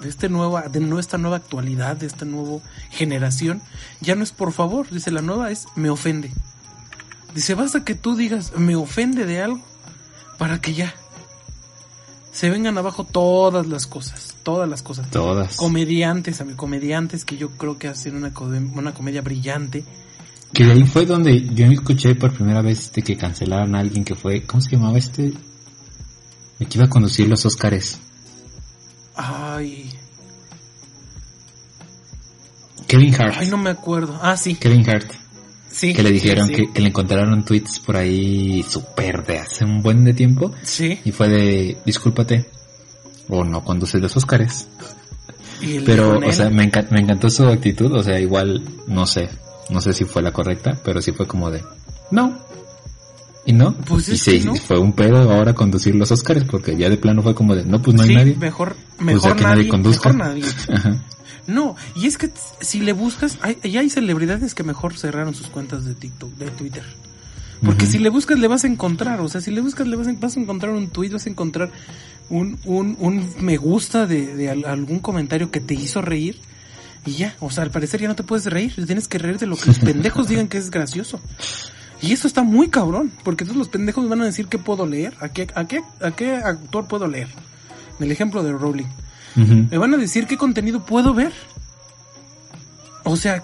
de 0.00 0.08
este 0.08 0.28
nueva, 0.30 0.62
de 0.68 0.80
nuestra 0.80 1.18
nueva 1.18 1.36
actualidad, 1.36 1.96
de 1.96 2.06
esta 2.06 2.24
nueva 2.24 2.60
generación, 2.90 3.60
ya 4.00 4.14
no 4.14 4.22
es 4.22 4.32
por 4.32 4.52
favor. 4.52 4.88
Dice, 4.90 5.10
la 5.10 5.22
nueva 5.22 5.50
es 5.50 5.66
me 5.76 5.90
ofende. 5.90 6.30
Dice, 7.34 7.54
basta 7.54 7.84
que 7.84 7.94
tú 7.94 8.16
digas 8.16 8.52
me 8.56 8.76
ofende 8.76 9.24
de 9.26 9.42
algo 9.42 9.62
para 10.38 10.60
que 10.60 10.74
ya 10.74 10.94
se 12.32 12.48
vengan 12.48 12.78
abajo 12.78 13.04
todas 13.04 13.66
las 13.66 13.86
cosas, 13.86 14.34
todas 14.42 14.68
las 14.68 14.82
cosas. 14.82 15.10
Todas. 15.10 15.56
Comediantes, 15.56 16.40
amigo, 16.40 16.56
comediantes 16.56 17.24
que 17.24 17.36
yo 17.36 17.50
creo 17.50 17.78
que 17.78 17.88
hacen 17.88 18.16
una, 18.16 18.32
una 18.74 18.94
comedia 18.94 19.20
brillante. 19.20 19.84
Que 20.52 20.64
de 20.64 20.72
ahí 20.72 20.86
fue 20.86 21.06
donde 21.06 21.48
yo 21.54 21.66
escuché 21.66 22.14
por 22.14 22.32
primera 22.32 22.62
vez 22.62 22.80
este 22.80 23.02
que 23.02 23.16
cancelaron 23.16 23.74
a 23.76 23.80
alguien 23.80 24.04
que 24.04 24.14
fue, 24.14 24.42
¿cómo 24.44 24.60
se 24.62 24.70
llamaba 24.76 24.98
este? 24.98 25.32
El 26.58 26.68
que 26.68 26.78
iba 26.78 26.86
a 26.86 26.90
conducir 26.90 27.28
los 27.28 27.44
Óscares. 27.44 27.98
Ay, 29.14 29.90
Kevin 32.86 33.14
Hart. 33.14 33.34
ay, 33.38 33.48
no 33.48 33.58
me 33.58 33.70
acuerdo. 33.70 34.18
Ah, 34.22 34.36
sí, 34.36 34.54
Kevin 34.54 34.88
Hart. 34.88 35.21
Sí. 35.72 35.92
Que 35.94 36.02
le 36.02 36.12
dijeron 36.12 36.48
sí, 36.48 36.54
Que, 36.54 36.72
que 36.72 36.80
le 36.80 36.88
encontraron 36.88 37.44
tweets 37.44 37.80
por 37.80 37.96
ahí 37.96 38.62
súper 38.68 39.24
de 39.26 39.38
hace 39.38 39.64
un 39.64 39.82
buen 39.82 40.04
de 40.04 40.14
tiempo. 40.14 40.52
Sí, 40.62 40.98
Y 41.04 41.10
fue 41.12 41.28
de, 41.28 41.76
discúlpate. 41.84 42.46
O 43.28 43.44
no 43.44 43.64
conduces 43.64 44.00
los 44.00 44.16
Óscares. 44.16 44.68
Pero, 45.86 46.18
o 46.18 46.32
sea, 46.32 46.50
me, 46.50 46.70
enca- 46.70 46.88
me 46.90 47.00
encantó 47.00 47.30
su 47.30 47.46
actitud. 47.46 47.92
O 47.92 48.02
sea, 48.02 48.18
igual, 48.20 48.62
no 48.88 49.06
sé. 49.06 49.28
No 49.70 49.80
sé 49.80 49.92
si 49.94 50.04
fue 50.04 50.20
la 50.22 50.32
correcta, 50.32 50.76
pero 50.84 51.00
sí 51.00 51.12
fue 51.12 51.26
como 51.26 51.50
de, 51.50 51.62
no. 52.10 52.36
Y 53.46 53.52
no. 53.52 53.74
Pues 53.74 54.08
y 54.08 54.16
sí, 54.18 54.42
no. 54.44 54.54
fue 54.56 54.78
un 54.78 54.92
pedo 54.92 55.18
ahora 55.32 55.54
conducir 55.54 55.94
los 55.94 56.10
Óscares 56.12 56.44
porque 56.44 56.76
ya 56.76 56.90
de 56.90 56.96
plano 56.96 57.22
fue 57.22 57.34
como 57.34 57.54
de, 57.54 57.64
no, 57.64 57.80
pues 57.80 57.96
no 57.96 58.02
hay 58.02 58.14
nadie. 58.14 58.36
mejor, 58.36 58.76
ya 58.98 59.04
mejor 59.04 59.36
que 59.36 59.42
nadie 59.44 59.56
nadie, 59.56 59.68
conduzca. 59.68 60.12
mejor 60.12 60.28
nadie. 60.28 60.44
Ajá. 60.68 60.96
No, 61.46 61.74
y 61.96 62.06
es 62.06 62.18
que 62.18 62.30
si 62.60 62.80
le 62.80 62.92
buscas, 62.92 63.38
hay, 63.42 63.58
ya 63.68 63.80
hay 63.80 63.90
celebridades 63.90 64.54
que 64.54 64.62
mejor 64.62 64.96
cerraron 64.96 65.34
sus 65.34 65.48
cuentas 65.48 65.84
de 65.84 65.94
TikTok, 65.94 66.32
de 66.36 66.50
Twitter. 66.50 66.84
Porque 67.64 67.86
si 67.86 67.98
le 67.98 68.08
buscas 68.10 68.38
le 68.40 68.48
vas 68.48 68.64
a 68.64 68.66
encontrar, 68.66 69.20
o 69.20 69.28
sea, 69.28 69.40
si 69.40 69.50
le 69.52 69.60
buscas 69.60 69.86
le 69.86 69.94
vas 69.96 70.08
a, 70.08 70.12
vas 70.14 70.36
a 70.36 70.40
encontrar 70.40 70.72
un 70.72 70.88
tweet, 70.88 71.10
vas 71.10 71.26
a 71.26 71.30
encontrar 71.30 71.70
un, 72.28 72.58
un, 72.64 72.96
un 72.98 73.28
me 73.40 73.56
gusta 73.56 74.06
de, 74.06 74.34
de 74.34 74.50
al- 74.50 74.64
algún 74.64 74.98
comentario 74.98 75.50
que 75.52 75.60
te 75.60 75.74
hizo 75.74 76.02
reír 76.02 76.40
y 77.06 77.12
ya, 77.12 77.36
o 77.40 77.50
sea, 77.50 77.62
al 77.64 77.70
parecer 77.70 78.00
ya 78.00 78.08
no 78.08 78.16
te 78.16 78.24
puedes 78.24 78.46
reír, 78.46 78.74
tienes 78.86 79.06
que 79.06 79.18
reír 79.18 79.38
de 79.38 79.46
lo 79.46 79.56
que 79.56 79.66
los 79.66 79.78
pendejos 79.80 80.26
digan 80.28 80.48
que 80.48 80.58
es 80.58 80.70
gracioso. 80.70 81.20
Y 82.00 82.10
eso 82.12 82.26
está 82.26 82.42
muy 82.42 82.68
cabrón, 82.68 83.12
porque 83.22 83.44
entonces 83.44 83.58
los 83.58 83.68
pendejos 83.68 84.08
van 84.08 84.22
a 84.22 84.24
decir 84.24 84.46
qué 84.48 84.58
puedo 84.58 84.84
leer, 84.86 85.14
a 85.20 85.28
qué, 85.28 85.46
a 85.54 85.64
qué, 85.68 85.82
a 86.00 86.10
qué 86.10 86.34
actor 86.34 86.88
puedo 86.88 87.06
leer. 87.06 87.28
En 88.00 88.06
el 88.06 88.10
ejemplo 88.10 88.42
de 88.42 88.50
Rowling. 88.52 88.86
Me 89.36 89.78
van 89.78 89.94
a 89.94 89.96
decir 89.96 90.26
qué 90.26 90.36
contenido 90.36 90.84
puedo 90.84 91.14
ver. 91.14 91.32
O 93.04 93.16
sea, 93.16 93.42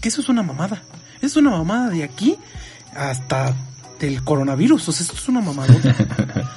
que 0.00 0.08
eso 0.08 0.20
es 0.20 0.28
una 0.28 0.42
mamada. 0.42 0.82
Es 1.22 1.36
una 1.36 1.50
mamada 1.50 1.90
de 1.90 2.04
aquí 2.04 2.36
hasta 2.94 3.54
del 4.00 4.22
coronavirus. 4.22 4.88
O 4.88 4.92
sea, 4.92 5.02
esto 5.02 5.16
es 5.16 5.28
una 5.28 5.40
mamadota. 5.40 5.94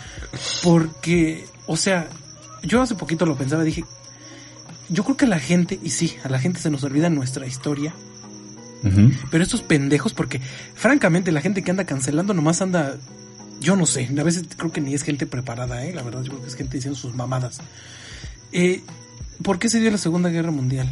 Porque, 0.63 1.45
o 1.65 1.77
sea, 1.77 2.09
yo 2.63 2.81
hace 2.81 2.95
poquito 2.95 3.25
lo 3.25 3.37
pensaba, 3.37 3.63
dije, 3.63 3.85
yo 4.89 5.03
creo 5.03 5.17
que 5.17 5.25
a 5.25 5.29
la 5.29 5.39
gente, 5.39 5.79
y 5.81 5.89
sí, 5.89 6.15
a 6.23 6.29
la 6.29 6.39
gente 6.39 6.59
se 6.59 6.69
nos 6.69 6.83
olvida 6.83 7.09
nuestra 7.09 7.45
historia, 7.47 7.93
pero 9.31 9.43
estos 9.43 9.61
pendejos, 9.61 10.13
porque 10.13 10.39
francamente 10.75 11.31
la 11.31 11.41
gente 11.41 11.61
que 11.61 11.71
anda 11.71 11.85
cancelando 11.85 12.33
nomás 12.33 12.61
anda, 12.61 12.95
yo 13.59 13.75
no 13.75 13.85
sé, 13.85 14.09
a 14.17 14.23
veces 14.23 14.45
creo 14.55 14.71
que 14.71 14.79
ni 14.79 14.93
es 14.93 15.03
gente 15.03 15.25
preparada, 15.25 15.83
¿eh? 15.85 15.93
la 15.93 16.03
verdad 16.03 16.21
yo 16.21 16.31
creo 16.31 16.41
que 16.41 16.47
es 16.47 16.55
gente 16.55 16.77
diciendo 16.77 16.97
sus 16.97 17.15
mamadas. 17.15 17.59
Eh, 18.51 18.83
¿Por 19.43 19.59
qué 19.59 19.69
se 19.69 19.79
dio 19.79 19.91
la 19.91 19.97
Segunda 19.97 20.29
Guerra 20.29 20.51
Mundial? 20.51 20.91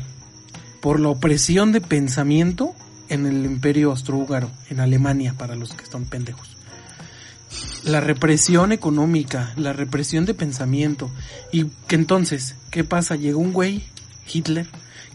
Por 0.82 1.00
la 1.00 1.10
opresión 1.10 1.72
de 1.72 1.82
pensamiento 1.82 2.76
en 3.10 3.26
el 3.26 3.46
imperio 3.46 3.91
austrohúngaro, 3.91 4.52
en 4.70 4.80
Alemania, 4.80 5.34
para 5.38 5.56
los 5.56 5.74
que 5.74 5.84
están 5.84 6.06
pendejos. 6.06 6.56
La 7.84 8.02
represión 8.02 8.72
económica, 8.72 9.54
la 9.56 9.74
represión 9.74 10.26
de 10.26 10.34
pensamiento. 10.34 11.10
Y 11.52 11.65
que 11.88 11.96
entonces, 11.96 12.56
¿qué 12.72 12.84
pasa? 12.84 13.15
Llegó 13.15 13.39
un 13.39 13.54
güey, 13.54 13.84
Hitler, 14.32 14.68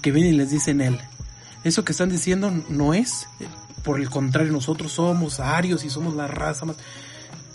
que 0.02 0.12
viene 0.12 0.30
y 0.30 0.36
les 0.36 0.50
dice 0.50 0.70
en 0.70 0.80
él, 0.80 0.98
eso 1.62 1.84
que 1.84 1.92
están 1.92 2.08
diciendo 2.08 2.50
no 2.68 2.94
es, 2.94 3.26
por 3.82 4.00
el 4.00 4.08
contrario, 4.08 4.52
nosotros 4.52 4.92
somos 4.92 5.40
arios 5.40 5.84
y 5.84 5.90
somos 5.90 6.14
la 6.14 6.26
raza 6.26 6.64
más. 6.64 6.76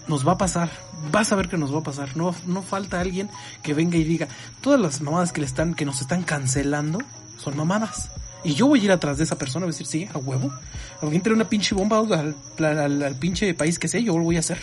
Nos 0.08 0.28
va 0.28 0.34
a 0.34 0.38
pasar, 0.38 0.70
vas 1.12 1.32
a 1.32 1.36
ver 1.36 1.48
que 1.48 1.58
nos 1.58 1.74
va 1.74 1.80
a 1.80 1.84
pasar. 1.84 2.16
No, 2.16 2.36
no 2.46 2.62
falta 2.62 3.00
alguien 3.00 3.30
que 3.64 3.74
venga 3.74 3.98
y 3.98 4.04
diga, 4.04 4.28
todas 4.62 4.80
las 4.80 5.02
mamadas 5.02 5.32
que 5.32 5.42
le 5.42 5.48
están, 5.48 5.74
que 5.74 5.86
nos 5.86 6.02
están 6.02 6.24
cancelando, 6.24 7.00
son 7.38 7.58
mamadas. 7.58 8.12
Y 8.44 8.54
yo 8.54 8.68
voy 8.68 8.82
a 8.82 8.84
ir 8.84 8.92
atrás 8.92 9.18
de 9.18 9.24
esa 9.24 9.38
persona, 9.38 9.66
voy 9.66 9.74
a 9.74 9.78
decir, 9.78 9.88
sí, 9.88 10.08
a 10.14 10.20
huevo. 10.20 10.54
Alguien 11.02 11.22
trae 11.22 11.36
una 11.36 11.50
pinche 11.50 11.74
bomba 11.74 12.00
al, 12.00 12.36
al, 12.60 13.04
al 13.04 13.16
pinche 13.16 13.54
país 13.56 13.80
que 13.80 13.88
sé, 13.88 14.04
yo 14.04 14.18
lo 14.18 14.24
voy 14.24 14.38
a 14.38 14.40
hacer. 14.40 14.60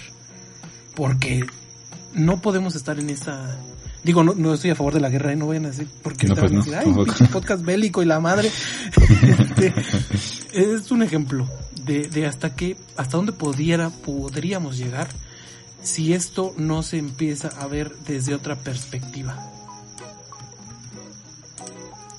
Porque 0.95 1.45
no 2.15 2.41
podemos 2.41 2.77
estar 2.77 2.99
en 2.99 3.11
esa... 3.11 3.57
Digo, 4.05 4.25
no, 4.25 4.35
no 4.35 4.55
estoy 4.55 4.71
a 4.71 4.75
favor 4.75 4.95
de 4.95 5.01
la 5.01 5.11
guerra, 5.11 5.33
¿eh? 5.33 5.37
no 5.37 5.47
vayan 5.47 5.67
a 5.67 5.71
decir, 5.71 5.89
porque 6.03 6.27
No, 6.27 6.35
pues 6.35 6.51
no, 6.51 6.59
decir, 6.59 6.75
ay, 6.75 6.93
pinche 6.93 7.27
podcast 7.27 7.65
bélico 7.65 8.03
y 8.03 8.07
la 8.07 8.21
madre. 8.21 8.51
Este, 9.23 9.75
es 10.53 10.91
un 10.91 11.03
ejemplo 11.03 11.49
de, 11.85 12.09
de 12.09 12.27
hasta 12.27 12.55
qué, 12.55 12.77
hasta 12.97 13.17
dónde 13.17 13.33
pudiera, 13.33 13.91
podríamos 13.91 14.77
llegar 14.77 15.09
si 15.83 16.13
esto 16.13 16.55
no 16.57 16.83
se 16.83 16.99
empieza 16.99 17.49
a 17.49 17.67
ver 17.67 17.97
desde 18.07 18.35
otra 18.35 18.57
perspectiva. 18.57 19.37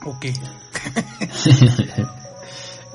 Ok. 0.05 0.25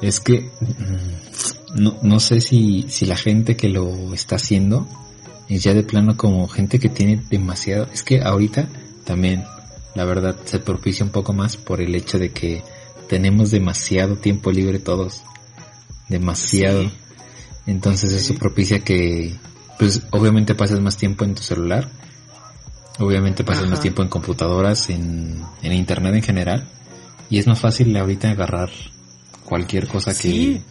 Es 0.00 0.20
que 0.20 0.42
mm, 0.42 1.81
no, 1.83 1.98
no 2.02 2.20
sé 2.20 2.40
si, 2.40 2.85
si 2.88 3.04
la 3.07 3.16
gente 3.16 3.57
que 3.57 3.68
lo 3.68 4.14
está 4.14 4.37
haciendo 4.37 4.87
es 5.48 5.64
ya 5.64 5.74
de 5.74 5.83
plano 5.83 6.16
como 6.16 6.46
gente 6.46 6.78
que 6.78 6.88
tiene 6.88 7.20
demasiado. 7.31 7.88
Es 7.92 8.02
que 8.04 8.22
ahorita 8.22 8.68
también, 9.04 9.44
la 9.94 10.04
verdad, 10.04 10.37
se 10.44 10.61
propicia 10.61 11.04
un 11.04 11.11
poco 11.11 11.33
más 11.33 11.57
por 11.57 11.81
el 11.81 11.94
hecho 11.94 12.18
de 12.18 12.31
que 12.31 12.62
tenemos 13.09 13.50
demasiado 13.50 14.16
tiempo 14.16 14.52
libre 14.52 14.78
todos. 14.78 15.22
Demasiado. 16.09 16.83
Sí. 16.83 16.90
Entonces 17.66 18.12
eso 18.12 18.35
Sí. 18.35 18.38
propicia 18.38 18.81
que, 18.81 19.35
pues 19.79 20.03
obviamente 20.11 20.55
pasas 20.55 20.81
más 20.81 20.97
tiempo 20.97 21.25
en 21.25 21.35
tu 21.35 21.43
celular. 21.43 21.88
Obviamente 22.99 23.45
pasas 23.45 23.62
Ajá. 23.62 23.71
más 23.71 23.81
tiempo 23.81 24.03
en 24.03 24.09
computadoras, 24.09 24.91
en, 24.91 25.43
en 25.62 25.73
internet 25.73 26.14
en 26.14 26.23
general. 26.23 26.69
Y 27.31 27.38
es 27.38 27.47
más 27.47 27.61
fácil 27.61 27.97
ahorita 27.97 28.31
agarrar 28.31 28.71
cualquier 29.45 29.87
cosa 29.87 30.12
que... 30.12 30.21
Sí. 30.21 30.62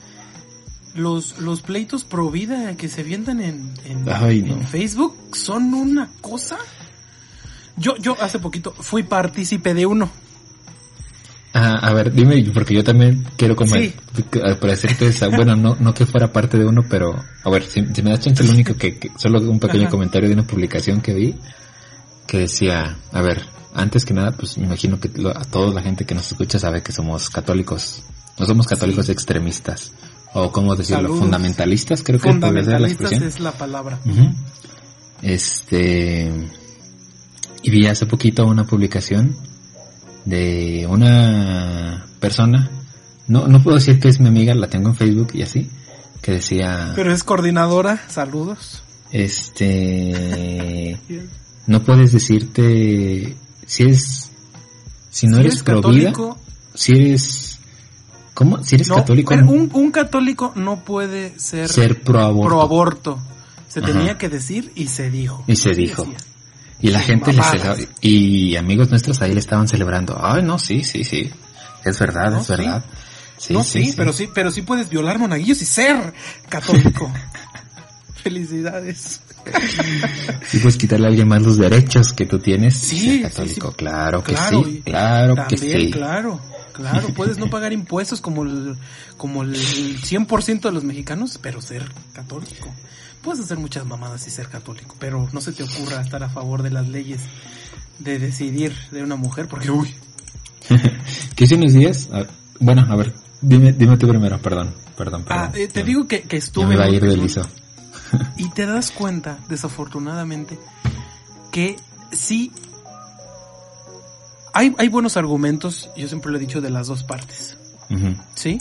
Los, 0.96 1.38
los 1.40 1.62
pleitos 1.62 2.04
pro 2.04 2.32
vida 2.32 2.76
que 2.76 2.90
se 2.90 3.02
avientan 3.02 3.40
en, 3.40 3.72
en, 3.86 4.04
Ay, 4.12 4.42
no. 4.42 4.56
en 4.56 4.68
Facebook 4.68 5.16
son 5.34 5.74
una 5.76 6.10
cosa. 6.22 6.58
Yo, 7.76 7.96
yo 7.98 8.18
hace 8.20 8.40
poquito 8.40 8.74
fui 8.80 9.04
partícipe 9.04 9.76
de 9.76 9.86
uno. 9.86 10.10
Ah, 11.60 11.80
a 11.82 11.94
ver, 11.94 12.12
dime, 12.14 12.44
porque 12.54 12.76
yo 12.76 12.84
también 12.84 13.26
quiero 13.36 13.56
comer. 13.56 13.94
Sí. 14.16 14.24
Para 14.32 14.74
decirte 14.74 15.08
esa, 15.08 15.28
bueno, 15.30 15.56
no, 15.56 15.76
no 15.80 15.94
que 15.94 16.06
fuera 16.06 16.32
parte 16.32 16.58
de 16.58 16.66
uno, 16.66 16.82
pero 16.88 17.16
a 17.44 17.50
ver, 17.50 17.64
si, 17.64 17.84
si 17.94 18.02
me 18.04 18.12
das 18.12 18.20
chance, 18.20 18.44
lo 18.44 18.52
único 18.52 18.76
que, 18.76 18.98
que- 19.00 19.12
solo 19.18 19.40
un 19.42 19.60
pequeño 19.60 19.84
Ajá. 19.84 19.92
comentario 19.92 20.28
de 20.30 20.36
una 20.36 20.44
publicación 20.46 21.02
que 21.02 21.14
vi, 21.16 21.36
que 22.28 22.40
decía, 22.40 22.98
a 23.12 23.22
ver, 23.22 23.42
antes 23.74 24.06
que 24.06 24.14
nada, 24.14 24.34
pues 24.38 24.58
me 24.60 24.66
imagino 24.66 25.00
que 25.00 25.10
lo- 25.16 25.36
a 25.36 25.44
toda 25.46 25.74
la 25.74 25.82
gente 25.82 26.06
que 26.06 26.14
nos 26.14 26.28
escucha 26.32 26.60
sabe 26.60 26.84
que 26.84 26.92
somos 26.92 27.30
católicos, 27.32 28.04
no 28.38 28.46
somos 28.46 28.68
católicos 28.68 29.10
extremistas, 29.10 29.94
o 30.34 30.52
como 30.52 30.76
decirlo, 30.76 31.04
Saludos. 31.04 31.20
fundamentalistas, 31.22 32.04
creo 32.04 32.20
que 32.20 32.24
ser 32.30 32.36
la 32.36 32.48
Fundamentalistas 32.50 33.12
expresión. 33.14 33.24
es 33.28 33.40
la 33.40 33.52
palabra. 33.54 33.98
Este. 35.22 36.32
Y 37.64 37.72
vi 37.72 37.88
hace 37.88 38.06
poquito 38.06 38.46
una 38.46 38.66
publicación 38.66 39.36
de 40.28 40.86
una 40.90 42.06
persona. 42.20 42.70
No, 43.28 43.48
no 43.48 43.62
puedo 43.64 43.78
decir 43.78 44.00
que 44.00 44.10
es 44.10 44.20
mi 44.20 44.28
amiga, 44.28 44.54
la 44.56 44.68
tengo 44.70 44.90
en 44.90 44.96
Facebook 44.96 45.30
y 45.34 45.42
así. 45.44 45.70
Que 46.22 46.34
decía. 46.34 46.92
Pero 46.96 47.14
es 47.14 47.24
coordinadora, 47.24 48.02
saludos. 48.10 48.84
Este. 49.12 51.00
no 51.68 51.84
puedes 51.84 52.12
decirte 52.12 53.36
si 53.66 53.84
eres 53.84 54.32
si 55.10 55.28
no 55.28 55.36
Si 55.38 55.40
eres, 55.42 55.54
eres 55.54 55.64
pro 55.64 55.82
vida, 55.82 56.12
católico- 56.12 56.38
si 56.74 56.92
eres 56.94 57.60
¿cómo? 58.34 58.64
Si 58.64 58.76
eres 58.76 58.90
No, 58.90 58.96
católico 58.96 59.30
pero 59.34 59.48
un, 59.50 59.70
un 59.74 59.92
católico 59.92 60.52
no 60.56 60.84
puede 60.84 61.38
ser, 61.40 61.70
ser 61.70 62.02
pro 62.02 62.20
aborto. 62.20 62.48
pro 62.50 62.62
aborto. 62.62 63.20
Se 63.68 63.80
Ajá. 63.80 63.92
tenía 63.94 64.18
que 64.18 64.30
decir 64.30 64.72
y 64.76 64.88
se 64.88 65.10
dijo. 65.10 65.44
Y 65.48 65.56
se 65.56 65.72
dijo. 65.74 66.04
decía. 66.04 66.18
Y 66.82 66.90
la 66.92 67.00
gente 67.00 67.32
le 67.34 67.40
mamadas. 67.40 67.78
celebra- 67.78 67.88
y 68.02 68.56
amigos 68.56 68.90
nuestros 68.90 69.22
ahí 69.22 69.34
le 69.34 69.40
estaban 69.40 69.68
celebrando. 69.68 70.20
Ay, 70.22 70.44
no, 70.44 70.60
sí, 70.60 70.84
sí, 70.84 71.04
sí. 71.04 71.30
Es 71.84 72.00
verdad, 72.00 72.32
No, 72.32 72.40
es 72.42 72.46
sí. 72.48 72.52
verdad. 72.52 72.86
Sí, 73.38 73.54
no, 73.54 73.64
sí, 73.64 73.86
sí, 73.86 73.94
pero 73.96 74.12
sí, 74.14 74.30
pero 74.34 74.52
sí 74.52 74.62
puedes 74.64 74.90
violar 74.90 75.20
monaguillos 75.20 75.62
y 75.62 75.66
ser 75.66 76.14
católico. 76.50 77.12
Felicidades. 78.24 79.22
Sí 80.50 80.58
puedes 80.60 80.76
quitarle 80.78 81.06
a 81.06 81.10
alguien 81.10 81.28
más 81.28 81.42
los 81.42 81.58
derechos 81.58 82.12
que 82.14 82.26
tú 82.26 82.40
tienes 82.40 82.76
y 82.92 83.00
Sí, 83.00 83.10
ser 83.22 83.22
católico. 83.32 83.70
sí. 83.70 83.76
Claro 83.78 84.24
que 84.24 84.34
Claro, 84.34 84.64
sí, 84.66 84.70
y 84.78 84.82
claro 84.82 85.36
que 85.48 85.56
También, 85.56 85.80
sí. 85.82 85.92
claro, 85.92 86.40
claro. 86.74 87.08
Puedes 87.16 87.38
no 87.38 87.50
pagar 87.50 87.72
impuestos 87.74 88.20
como 88.20 88.44
el, 88.44 88.76
como 89.18 89.44
el 89.44 89.56
100% 89.56 90.62
de 90.62 90.72
los 90.74 90.84
mexicanos, 90.84 91.40
pero 91.42 91.62
ser 91.62 91.90
católico. 92.14 92.74
Puedes 93.22 93.44
hacer 93.44 93.58
muchas 93.58 93.86
mamadas 93.86 94.26
y 94.28 94.30
ser 94.30 94.48
católico, 94.50 94.96
pero 95.00 95.28
no 95.34 95.42
se 95.42 95.52
te 95.52 95.64
ocurra 95.64 96.02
estar 96.02 96.24
a 96.24 96.30
favor 96.30 96.64
de 96.64 96.70
las 96.72 96.88
leyes 96.88 97.22
de 98.00 98.20
decidir 98.20 98.74
de 98.92 99.04
una 99.04 99.16
mujer, 99.16 99.48
porque 99.48 99.72
uy, 99.72 99.94
¿Qué 101.36 101.46
hice 101.46 101.56
unos 101.56 101.74
días? 101.74 102.10
A- 102.12 102.26
bueno, 102.60 102.86
a 102.90 102.96
ver, 102.96 103.14
dime, 103.42 103.72
dime 103.74 103.98
tú 103.98 104.08
primero, 104.08 104.40
perdón, 104.42 104.74
perdón, 104.98 105.24
perdón. 105.24 105.44
Ah, 105.46 105.52
eh, 105.56 105.68
te 105.68 105.80
Ya- 105.82 105.86
digo 105.86 106.08
que, 106.08 106.26
estuve 106.32 106.68
me 106.68 106.76
va 106.78 106.86
a 106.86 106.90
ir 106.90 107.04
liso. 107.04 107.42
y 108.38 108.50
te 108.50 108.66
das 108.66 108.92
cuenta, 108.92 109.40
desafortunadamente, 109.50 110.58
que 111.52 111.76
sí 112.12 112.52
hay, 114.54 114.74
hay 114.78 114.88
buenos 114.90 115.18
argumentos, 115.18 115.90
yo 115.96 116.08
siempre 116.08 116.32
lo 116.32 116.38
he 116.38 116.42
dicho, 116.42 116.62
de 116.62 116.70
las 116.70 116.88
dos 116.88 117.04
partes. 117.04 117.58
¿sí? 118.36 118.60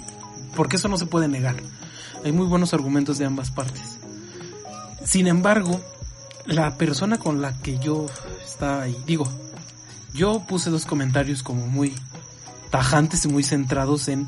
Porque 0.55 0.77
eso 0.77 0.89
no 0.89 0.99
se 0.99 1.07
puede 1.07 1.27
negar. 1.29 1.57
Hay 2.25 2.33
muy 2.33 2.47
buenos 2.47 2.75
argumentos 2.75 3.19
de 3.19 3.25
ambas 3.25 3.51
partes. 3.51 3.96
Sin 5.07 5.29
embargo, 5.29 5.81
la 6.47 6.77
persona 6.77 7.19
con 7.19 7.41
la 7.41 7.57
que 7.59 7.79
yo 7.79 8.07
estaba 8.45 8.83
ahí, 8.83 8.97
digo, 9.07 9.27
yo 10.13 10.41
puse 10.47 10.69
dos 10.69 10.85
comentarios 10.85 11.43
como 11.43 11.67
muy 11.67 11.95
tajantes 12.71 13.25
y 13.25 13.29
muy 13.29 13.45
centrados 13.45 14.09
en 14.09 14.27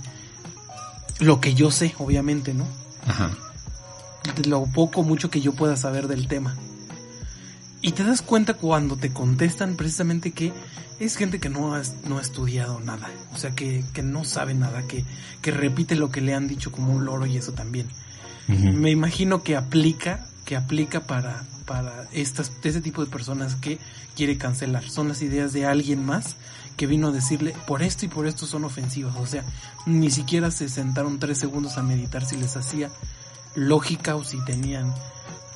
lo 1.18 1.40
que 1.40 1.54
yo 1.54 1.70
sé, 1.70 1.94
obviamente, 1.98 2.54
¿no? 2.54 2.64
Ajá. 3.06 3.30
de 4.36 4.48
lo 4.48 4.66
poco 4.66 5.02
mucho 5.02 5.30
que 5.30 5.40
yo 5.40 5.52
pueda 5.52 5.76
saber 5.76 6.06
del 6.06 6.28
tema. 6.28 6.54
Y 7.80 7.92
te 7.92 8.04
das 8.04 8.22
cuenta 8.22 8.54
cuando 8.54 8.96
te 8.96 9.12
contestan 9.12 9.76
precisamente 9.76 10.32
que 10.32 10.52
es 11.00 11.16
gente 11.16 11.40
que 11.40 11.48
no 11.48 11.74
ha, 11.74 11.82
no 12.06 12.18
ha 12.18 12.20
estudiado 12.20 12.80
nada. 12.80 13.08
O 13.32 13.38
sea, 13.38 13.52
que, 13.52 13.84
que 13.92 14.02
no 14.02 14.24
sabe 14.24 14.54
nada, 14.54 14.82
que, 14.86 15.04
que 15.42 15.50
repite 15.50 15.96
lo 15.96 16.10
que 16.10 16.20
le 16.20 16.34
han 16.34 16.48
dicho 16.48 16.70
como 16.70 16.92
un 16.92 17.04
loro 17.04 17.26
y 17.26 17.36
eso 17.36 17.52
también. 17.52 17.88
Me 18.48 18.90
imagino 18.90 19.42
que 19.42 19.56
aplica, 19.56 20.26
que 20.48 20.56
aplica 20.56 21.00
para, 21.00 21.44
para 21.66 22.08
estas, 22.10 22.50
ese 22.64 22.80
tipo 22.80 23.04
de 23.04 23.10
personas 23.10 23.54
que 23.56 23.78
quiere 24.16 24.38
cancelar. 24.38 24.88
Son 24.88 25.06
las 25.06 25.20
ideas 25.20 25.52
de 25.52 25.66
alguien 25.66 26.06
más 26.06 26.36
que 26.78 26.86
vino 26.86 27.08
a 27.08 27.10
decirle 27.10 27.54
por 27.66 27.82
esto 27.82 28.06
y 28.06 28.08
por 28.08 28.26
esto 28.26 28.46
son 28.46 28.64
ofensivas. 28.64 29.14
O 29.16 29.26
sea, 29.26 29.44
ni 29.84 30.10
siquiera 30.10 30.50
se 30.50 30.70
sentaron 30.70 31.18
tres 31.18 31.36
segundos 31.36 31.76
a 31.76 31.82
meditar 31.82 32.24
si 32.24 32.38
les 32.38 32.56
hacía 32.56 32.88
lógica 33.56 34.16
o 34.16 34.24
si 34.24 34.42
tenían, 34.46 34.94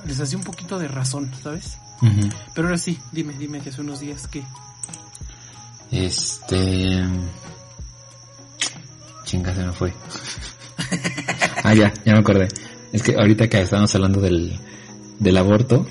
les 0.04 0.20
hacía 0.20 0.36
un 0.36 0.44
poquito 0.44 0.78
de 0.78 0.88
razón, 0.88 1.32
¿sabes? 1.42 1.78
Ujú. 2.02 2.28
Pero 2.54 2.68
ahora 2.68 2.76
sí, 2.76 2.98
dime, 3.12 3.32
dime 3.38 3.60
que 3.60 3.70
hace 3.70 3.80
unos 3.80 3.98
días 4.00 4.28
que... 4.28 4.44
Este. 5.90 7.02
Chinga, 9.24 9.54
se 9.54 9.64
me 9.64 9.72
fue. 9.72 9.94
ah, 11.64 11.72
ya, 11.72 11.90
ya 12.04 12.12
me 12.12 12.18
acordé. 12.18 12.48
Es 12.92 13.02
que 13.02 13.14
ahorita 13.14 13.48
que 13.48 13.62
estábamos 13.62 13.94
hablando 13.94 14.20
del, 14.20 14.60
del 15.18 15.36
aborto, 15.36 15.86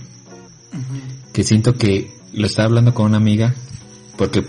que 1.34 1.44
siento 1.44 1.74
que 1.74 2.12
lo 2.34 2.46
estaba 2.46 2.68
hablando 2.68 2.94
con 2.94 3.08
una 3.08 3.18
amiga, 3.18 3.54
porque 4.18 4.44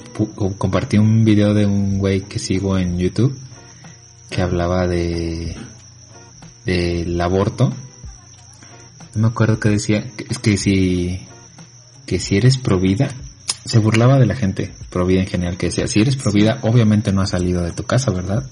compartí 0.59 0.99
un 0.99 1.25
video 1.25 1.55
de 1.55 1.67
un 1.67 1.99
güey 1.99 2.23
que 2.23 2.39
sigo 2.39 2.79
en 2.79 2.99
YouTube, 2.99 3.37
que 4.31 4.43
hablaba 4.43 4.87
de 4.87 5.57
del 6.65 7.21
aborto. 7.21 7.73
No 9.15 9.23
me 9.23 9.27
acuerdo 9.29 9.59
qué 9.61 9.69
decía, 9.69 10.05
que- 10.17 10.27
es 10.31 10.39
que 10.39 10.57
si, 10.57 11.21
que 12.07 12.19
si 12.19 12.37
eres 12.37 12.57
pro 12.57 12.79
vida, 12.81 13.09
se 13.65 13.79
burlaba 13.79 14.19
de 14.19 14.27
la 14.27 14.35
gente 14.37 14.73
pro 14.91 15.05
vida 15.07 15.21
en 15.21 15.27
general, 15.27 15.57
que 15.57 15.67
decía, 15.67 15.87
si 15.87 16.01
eres 16.01 16.17
pro 16.17 16.33
vida, 16.33 16.59
obviamente 16.63 17.13
no 17.13 17.21
has 17.21 17.31
salido 17.31 17.63
de 17.63 17.73
tu 17.73 17.83
casa, 17.85 18.11
¿verdad? 18.11 18.49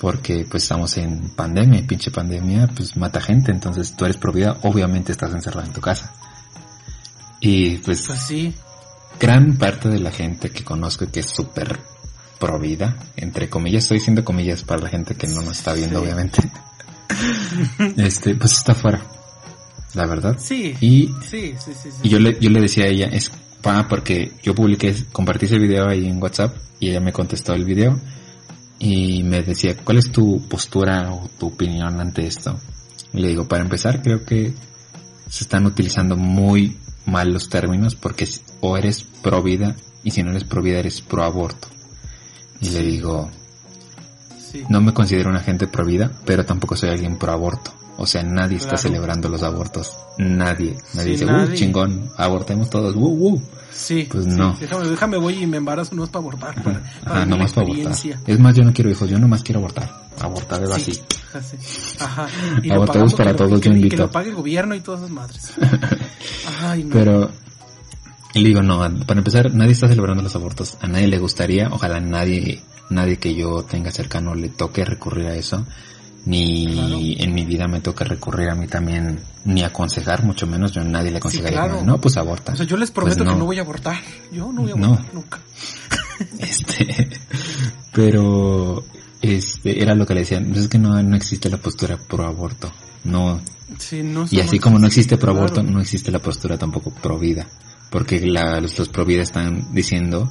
Porque 0.00 0.46
pues 0.50 0.62
estamos 0.62 0.96
en 0.96 1.28
pandemia, 1.30 1.86
pinche 1.86 2.10
pandemia, 2.10 2.68
pues 2.74 2.96
mata 2.96 3.20
gente, 3.20 3.52
entonces 3.52 3.94
tú 3.94 4.06
eres 4.06 4.16
pro 4.16 4.32
vida, 4.32 4.56
obviamente 4.62 5.12
estás 5.12 5.32
encerrado 5.34 5.66
en 5.66 5.72
tu 5.74 5.80
casa. 5.82 6.12
Y 7.40 7.76
pues 7.78 8.06
Pues 8.06 8.20
sí, 8.20 8.54
gran 9.18 9.56
parte 9.58 9.88
de 9.90 9.98
la 9.98 10.10
gente 10.10 10.50
que 10.50 10.64
conozco 10.64 11.06
que 11.10 11.20
es 11.20 11.26
súper 11.26 11.78
pro 12.38 12.58
vida, 12.58 12.96
entre 13.16 13.50
comillas, 13.50 13.82
estoy 13.84 13.98
diciendo 13.98 14.24
comillas 14.24 14.62
para 14.64 14.80
la 14.82 14.88
gente 14.88 15.14
que 15.14 15.26
no 15.26 15.42
nos 15.42 15.58
está 15.58 15.74
viendo, 15.74 15.98
Sí. 16.00 16.04
obviamente. 16.06 16.50
este, 17.96 18.34
pues 18.36 18.52
está 18.52 18.74
fuera, 18.74 19.02
la 19.94 20.06
verdad. 20.06 20.36
sí, 20.38 20.74
Y, 20.80 21.08
sí, 21.28 21.54
sí, 21.58 21.72
sí. 21.74 21.90
sí. 21.90 21.98
y 22.04 22.08
yo 22.08 22.18
le, 22.18 22.38
yo 22.40 22.48
le 22.50 22.60
decía 22.62 22.84
a 22.84 22.88
ella, 22.88 23.06
es 23.08 23.30
pa, 23.60 23.86
porque 23.88 24.32
yo 24.42 24.54
publiqué, 24.54 24.94
compartí 25.12 25.44
ese 25.46 25.58
video 25.58 25.88
ahí 25.88 26.06
en 26.06 26.22
WhatsApp 26.22 26.56
y 26.78 26.88
ella 26.90 27.00
me 27.00 27.12
contestó 27.12 27.52
el 27.52 27.64
video 27.66 28.00
y 28.82 29.22
me 29.22 29.42
decía, 29.42 29.76
¿cuál 29.76 29.98
es 29.98 30.10
tu 30.10 30.40
postura 30.48 31.12
o 31.12 31.28
tu 31.38 31.48
opinión 31.48 32.00
ante 32.00 32.26
esto? 32.26 32.58
Y 33.12 33.20
le 33.20 33.28
digo, 33.28 33.46
para 33.46 33.62
empezar, 33.62 34.02
creo 34.02 34.24
que 34.24 34.54
se 35.28 35.44
están 35.44 35.66
utilizando 35.66 36.16
muy 36.16 36.78
mal 37.04 37.30
los 37.30 37.50
términos 37.50 37.94
porque 37.94 38.26
o 38.60 38.76
eres 38.78 39.02
pro 39.02 39.42
vida 39.42 39.76
y 40.02 40.12
si 40.12 40.22
no 40.22 40.30
eres 40.30 40.44
pro 40.44 40.62
vida 40.62 40.78
eres 40.78 41.02
pro 41.02 41.24
aborto. 41.24 41.68
Y 42.62 42.70
le 42.70 42.82
digo, 42.82 43.30
sí. 44.38 44.64
no 44.70 44.80
me 44.80 44.94
considero 44.94 45.28
una 45.28 45.40
gente 45.40 45.66
pro 45.66 45.84
vida, 45.84 46.10
pero 46.24 46.46
tampoco 46.46 46.74
soy 46.74 46.88
alguien 46.88 47.18
pro 47.18 47.32
aborto. 47.32 47.72
O 48.02 48.06
sea, 48.06 48.22
nadie 48.22 48.56
está 48.56 48.78
celebrando 48.78 49.28
los 49.28 49.42
abortos. 49.42 49.92
Nadie. 50.16 50.74
Nadie 50.94 51.04
Sí, 51.04 51.10
dice, 51.10 51.26
nadie. 51.26 51.52
uh, 51.52 51.54
chingón, 51.56 52.10
abortemos 52.16 52.70
todos, 52.70 52.96
uh, 52.96 52.98
uh. 52.98 53.42
Sí, 53.70 54.08
Pues 54.10 54.24
sí. 54.24 54.30
no. 54.30 54.56
Déjame, 54.58 54.88
déjame 54.88 55.16
voy 55.18 55.34
y 55.42 55.46
me 55.46 55.58
embarazo 55.58 55.94
no 55.94 56.04
es 56.04 56.10
para 56.10 56.22
abortar, 56.22 56.54
para, 56.62 56.82
para 57.04 57.16
Ajá, 57.16 57.26
nomás 57.26 57.50
la 57.56 57.62
para 57.62 57.74
abortar. 57.74 58.18
Es 58.26 58.38
más, 58.40 58.54
yo 58.56 58.64
no 58.64 58.72
quiero 58.72 58.90
hijos, 58.90 59.08
yo 59.10 59.18
nomás 59.18 59.42
quiero 59.42 59.58
abortar. 59.60 59.90
Abortar 60.18 60.62
es 60.62 60.70
así. 60.70 60.92
Sí, 60.94 61.02
así. 61.34 61.56
Ajá. 62.00 62.26
Y 62.62 62.68
pagamos, 62.70 63.14
para 63.14 63.32
que 63.32 63.36
todos, 63.36 63.60
que, 63.60 63.68
yo 63.68 63.72
que 63.72 63.76
invito. 63.78 63.96
lo 63.98 64.10
pague 64.10 64.30
el 64.30 64.34
gobierno 64.34 64.74
y 64.74 64.80
todas 64.80 65.00
esas 65.00 65.10
madres. 65.12 65.52
Ay, 66.62 66.84
no. 66.84 66.90
Pero, 66.92 67.30
le 68.34 68.42
digo, 68.48 68.62
no, 68.62 68.78
para 69.06 69.18
empezar, 69.20 69.52
nadie 69.54 69.72
está 69.72 69.88
celebrando 69.88 70.22
los 70.22 70.34
abortos. 70.34 70.76
A 70.80 70.86
nadie 70.88 71.06
le 71.08 71.18
gustaría, 71.18 71.68
ojalá 71.70 72.00
nadie, 72.00 72.62
nadie 72.88 73.18
que 73.18 73.34
yo 73.34 73.62
tenga 73.62 73.90
cercano 73.90 74.34
le 74.34 74.48
toque 74.48 74.84
recurrir 74.84 75.26
a 75.26 75.34
eso. 75.34 75.66
Ni 76.26 76.66
Claro. 76.74 76.98
en 77.00 77.34
mi 77.34 77.44
vida 77.46 77.66
me 77.66 77.80
toca 77.80 78.04
recurrir 78.04 78.50
a 78.50 78.54
mí 78.54 78.66
también, 78.66 79.20
ni 79.46 79.62
aconsejar, 79.62 80.22
mucho 80.22 80.46
menos 80.46 80.70
yo 80.72 80.82
a 80.82 80.84
nadie 80.84 81.10
le 81.10 81.16
aconsejaría. 81.16 81.58
claro. 81.58 81.82
No, 81.84 81.98
pues 82.00 82.16
aborta. 82.18 82.52
O 82.52 82.56
sea, 82.56 82.66
yo 82.66 82.76
les 82.76 82.90
prometo 82.90 83.16
Pues 83.18 83.26
no. 83.26 83.32
que 83.32 83.38
no 83.38 83.46
voy 83.46 83.58
a 83.58 83.62
abortar. 83.62 83.96
Yo 84.30 84.52
no 84.52 84.62
voy 84.62 84.72
a 84.72 84.74
No. 84.74 84.86
abortar 84.88 85.14
nunca. 85.14 85.38
Este, 86.38 87.08
pero, 87.92 88.84
este, 89.22 89.82
era 89.82 89.94
lo 89.94 90.06
que 90.06 90.14
le 90.14 90.20
decían, 90.20 90.46
pues 90.48 90.60
es 90.60 90.68
que 90.68 90.78
no, 90.78 91.02
no 91.02 91.16
existe 91.16 91.48
la 91.50 91.56
postura 91.56 91.96
pro 91.96 92.26
aborto. 92.26 92.72
No, 93.04 93.40
Sí, 93.78 94.02
no 94.02 94.26
Y 94.30 94.40
así 94.40 94.58
como 94.58 94.78
no 94.78 94.86
existe 94.88 95.16
pro 95.16 95.32
claro. 95.32 95.46
aborto, 95.46 95.62
no 95.62 95.80
existe 95.80 96.10
la 96.10 96.18
postura 96.18 96.58
tampoco 96.58 96.90
pro 96.90 97.18
vida. 97.18 97.46
Porque 97.88 98.20
la, 98.26 98.60
los, 98.60 98.78
los 98.78 98.88
pro 98.88 99.04
vida 99.04 99.22
están 99.22 99.72
diciendo 99.72 100.28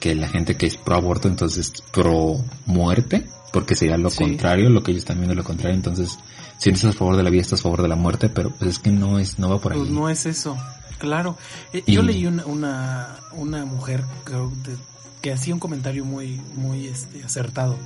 que 0.00 0.14
la 0.14 0.28
gente 0.28 0.56
que 0.56 0.66
es 0.66 0.76
pro 0.76 0.96
aborto 0.96 1.28
entonces 1.28 1.70
es 1.72 1.82
pro 1.92 2.42
muerte, 2.66 3.26
porque 3.52 3.74
sería 3.74 3.96
lo 3.96 4.10
Sí. 4.10 4.18
contrario, 4.18 4.68
lo 4.70 4.82
que 4.82 4.92
ellos 4.92 5.02
están 5.02 5.16
viendo 5.16 5.32
es 5.32 5.38
lo 5.38 5.44
contrario. 5.44 5.74
Entonces, 5.76 6.18
si 6.58 6.70
no 6.70 6.76
estás 6.76 6.94
a 6.94 6.98
favor 6.98 7.16
de 7.16 7.22
la 7.22 7.30
vida, 7.30 7.42
estás 7.42 7.60
a 7.60 7.62
favor 7.64 7.82
de 7.82 7.88
la 7.88 7.96
muerte, 7.96 8.28
pero 8.28 8.50
pues 8.50 8.70
es 8.70 8.78
que 8.78 8.90
no 8.90 9.18
es, 9.18 9.38
no 9.38 9.48
va 9.50 9.58
por 9.60 9.72
ahí. 9.72 9.78
Pues 9.78 9.90
no 9.90 10.08
es 10.08 10.26
eso, 10.26 10.56
claro. 10.98 11.36
Eh, 11.72 11.82
Y- 11.86 11.92
Yo 11.94 12.02
leí 12.02 12.26
una, 12.26 12.44
una, 12.46 13.16
una 13.32 13.64
mujer 13.64 14.04
creo, 14.24 14.50
de- 14.64 14.76
que 15.22 15.32
hacía 15.32 15.52
un 15.54 15.60
comentario 15.60 16.04
muy, 16.04 16.40
muy 16.56 16.86
este, 16.86 17.22
acertado. 17.24 17.76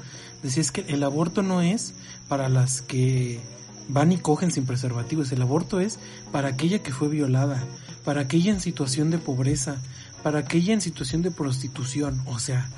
Decía 0.43 0.61
es 0.61 0.71
que 0.71 0.83
el 0.89 1.03
aborto 1.03 1.43
no 1.43 1.63
es 1.63 1.95
para 2.29 2.49
las 2.49 2.81
que 2.83 3.41
van 3.89 4.13
y 4.13 4.19
cogen 4.19 4.51
sin 4.53 4.67
preservativos. 4.67 5.33
El 5.33 5.43
aborto 5.43 5.81
es 5.81 5.99
para 6.33 6.49
aquella 6.49 6.81
que 6.81 6.93
fue 6.93 7.09
violada, 7.09 7.63
para 8.05 8.21
aquella 8.23 8.53
en 8.53 8.61
situación 8.61 9.11
de 9.11 9.19
pobreza, 9.19 9.77
para 10.23 10.41
aquella 10.41 10.75
en 10.75 10.81
situación 10.81 11.23
de 11.23 11.31
prostitución. 11.31 12.23
O 12.27 12.39
sea, 12.39 12.69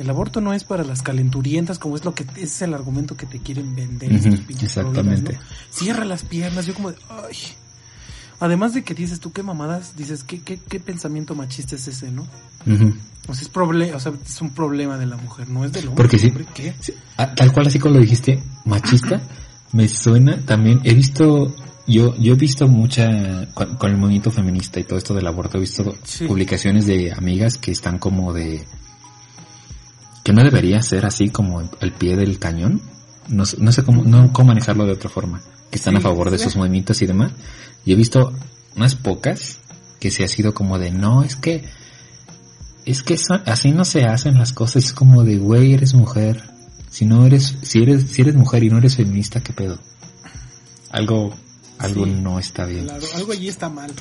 el 0.00 0.08
aborto 0.08 0.40
no 0.40 0.54
es 0.54 0.64
para 0.64 0.82
las 0.82 1.02
calenturientas, 1.02 1.78
como 1.78 1.94
es 1.94 2.06
lo 2.06 2.14
que 2.14 2.22
ese 2.36 2.44
es 2.44 2.62
el 2.62 2.72
argumento 2.72 3.18
que 3.18 3.26
te 3.26 3.38
quieren 3.38 3.76
vender. 3.76 4.10
Exactamente. 4.10 5.38
Cierra 5.70 6.06
las 6.06 6.22
piernas, 6.22 6.64
yo 6.64 6.72
como 6.72 6.90
de, 6.90 6.96
ay. 7.10 7.36
Además 8.40 8.72
de 8.72 8.82
que 8.82 8.94
dices 8.94 9.20
tú 9.20 9.30
qué 9.32 9.42
mamadas, 9.42 9.96
dices 9.96 10.24
qué, 10.24 10.40
qué, 10.40 10.58
qué 10.58 10.80
pensamiento 10.80 11.34
machista 11.34 11.74
es 11.74 11.86
ese, 11.86 12.10
¿no? 12.10 12.22
Ujú. 12.66 12.94
O 13.28 13.34
sea, 13.34 13.46
es, 13.46 13.94
o 13.94 14.00
sea, 14.00 14.12
es 14.24 14.40
un 14.40 14.50
problema 14.50 14.96
de 14.96 15.04
la 15.04 15.18
mujer, 15.18 15.50
no 15.50 15.66
es 15.66 15.72
del 15.72 15.88
hombre. 15.88 16.02
Porque 16.02 16.18
sí. 16.18 16.28
¿Hombre 16.28 16.46
¿Qué? 16.54 16.74
Sí, 16.80 16.94
ah, 17.18 17.34
tal 17.34 17.52
cual 17.52 17.66
así 17.66 17.78
como 17.78 17.96
lo 17.96 18.00
dijiste, 18.00 18.42
machista, 18.64 19.20
me 19.72 19.86
suena 19.86 20.38
también, 20.46 20.80
he 20.84 20.94
visto, 20.94 21.54
yo, 21.86 22.16
yo 22.16 22.32
he 22.32 22.36
visto 22.36 22.66
mucha, 22.66 23.06
con, 23.52 23.76
con 23.76 23.90
el 23.90 23.98
movimiento 23.98 24.30
feminista 24.30 24.80
y 24.80 24.84
todo 24.84 24.96
esto 24.96 25.12
del 25.12 25.26
aborto, 25.26 25.58
he 25.58 25.60
visto 25.60 25.94
Sí. 26.04 26.26
publicaciones 26.26 26.86
de 26.86 27.12
amigas 27.12 27.58
que 27.58 27.72
están 27.72 27.98
como 27.98 28.32
de, 28.32 28.64
que 30.22 30.32
no 30.32 30.42
debería 30.44 30.82
ser 30.82 31.06
así 31.06 31.30
como 31.30 31.60
al 31.80 31.92
pie 31.92 32.16
del 32.16 32.38
cañón, 32.38 32.82
no, 33.28 33.44
no 33.58 33.72
sé 33.72 33.82
cómo, 33.84 34.02
no 34.04 34.32
cómo 34.32 34.48
manejarlo 34.48 34.86
de 34.86 34.92
otra 34.92 35.08
forma, 35.10 35.40
que 35.70 35.76
están 35.78 35.96
a 35.96 36.00
Sí, 36.00 36.02
favor 36.04 36.30
de 36.30 36.38
sí. 36.38 36.42
esos 36.44 36.56
movimientos 36.56 37.00
y 37.02 37.06
demás, 37.06 37.32
y 37.84 37.92
he 37.92 37.96
visto 37.96 38.32
unas 38.76 38.94
pocas 38.96 39.58
que 39.98 40.10
se 40.10 40.24
ha 40.24 40.28
sido 40.28 40.52
como 40.54 40.78
de, 40.78 40.90
no, 40.90 41.22
es 41.22 41.36
que, 41.36 41.64
es 42.84 43.02
que 43.02 43.14
eso- 43.14 43.40
así 43.46 43.70
no 43.72 43.84
se 43.84 44.04
hacen 44.04 44.38
las 44.38 44.52
cosas, 44.52 44.84
es 44.86 44.92
como 44.92 45.22
de, 45.24 45.36
güey, 45.38 45.74
eres 45.74 45.94
mujer. 45.94 46.42
Si 46.90 47.04
no 47.04 47.24
eres, 47.24 47.56
si 47.62 47.82
eres, 47.82 48.10
si 48.10 48.22
eres 48.22 48.34
mujer 48.34 48.64
y 48.64 48.70
no 48.70 48.78
eres 48.78 48.96
feminista, 48.96 49.40
¿qué 49.40 49.52
pedo? 49.52 49.78
Algo, 50.90 51.32
algo 51.78 52.04
Sí. 52.04 52.10
no 52.10 52.38
está 52.38 52.64
bien. 52.66 52.86
Claro, 52.86 53.06
algo 53.14 53.32
allí 53.32 53.48
está 53.48 53.68
mal. 53.68 53.92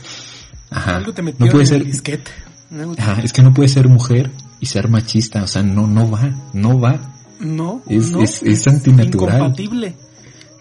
Ajá. 0.71 0.95
Algo 0.97 1.13
te 1.13 1.21
metió 1.21 1.45
No 1.45 1.51
puede 1.51 1.65
en 1.67 1.73
el 1.73 1.79
ser, 1.81 1.85
disquete. 1.91 2.31
Algo 2.71 2.95
te- 2.95 3.01
ajá, 3.01 3.21
es 3.21 3.31
que 3.33 3.41
no 3.43 3.53
puede 3.53 3.69
ser 3.69 3.87
mujer 3.87 4.31
y 4.59 4.65
ser 4.65 4.89
machista, 4.89 5.43
o 5.43 5.47
sea, 5.47 5.63
no, 5.63 5.87
no 5.87 6.09
va, 6.09 6.31
no 6.53 6.79
va. 6.79 6.99
No, 7.39 7.81
Es- 7.87 8.09
no, 8.11 8.21
es- 8.21 8.43
es 8.43 8.67
antinatural. 8.67 9.37
Incompatible. 9.37 9.95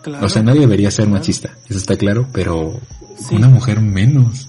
Claro. 0.03 0.25
O 0.27 0.29
sea, 0.29 0.43
nadie 0.43 0.61
debería 0.61 0.91
ser 0.91 1.07
Claro. 1.07 1.19
machista, 1.19 1.51
eso 1.69 1.79
está 1.79 1.97
claro, 1.97 2.29
pero 2.33 2.81
Sí. 3.29 3.35
una 3.35 3.49
mujer 3.49 3.81
menos. 3.81 4.49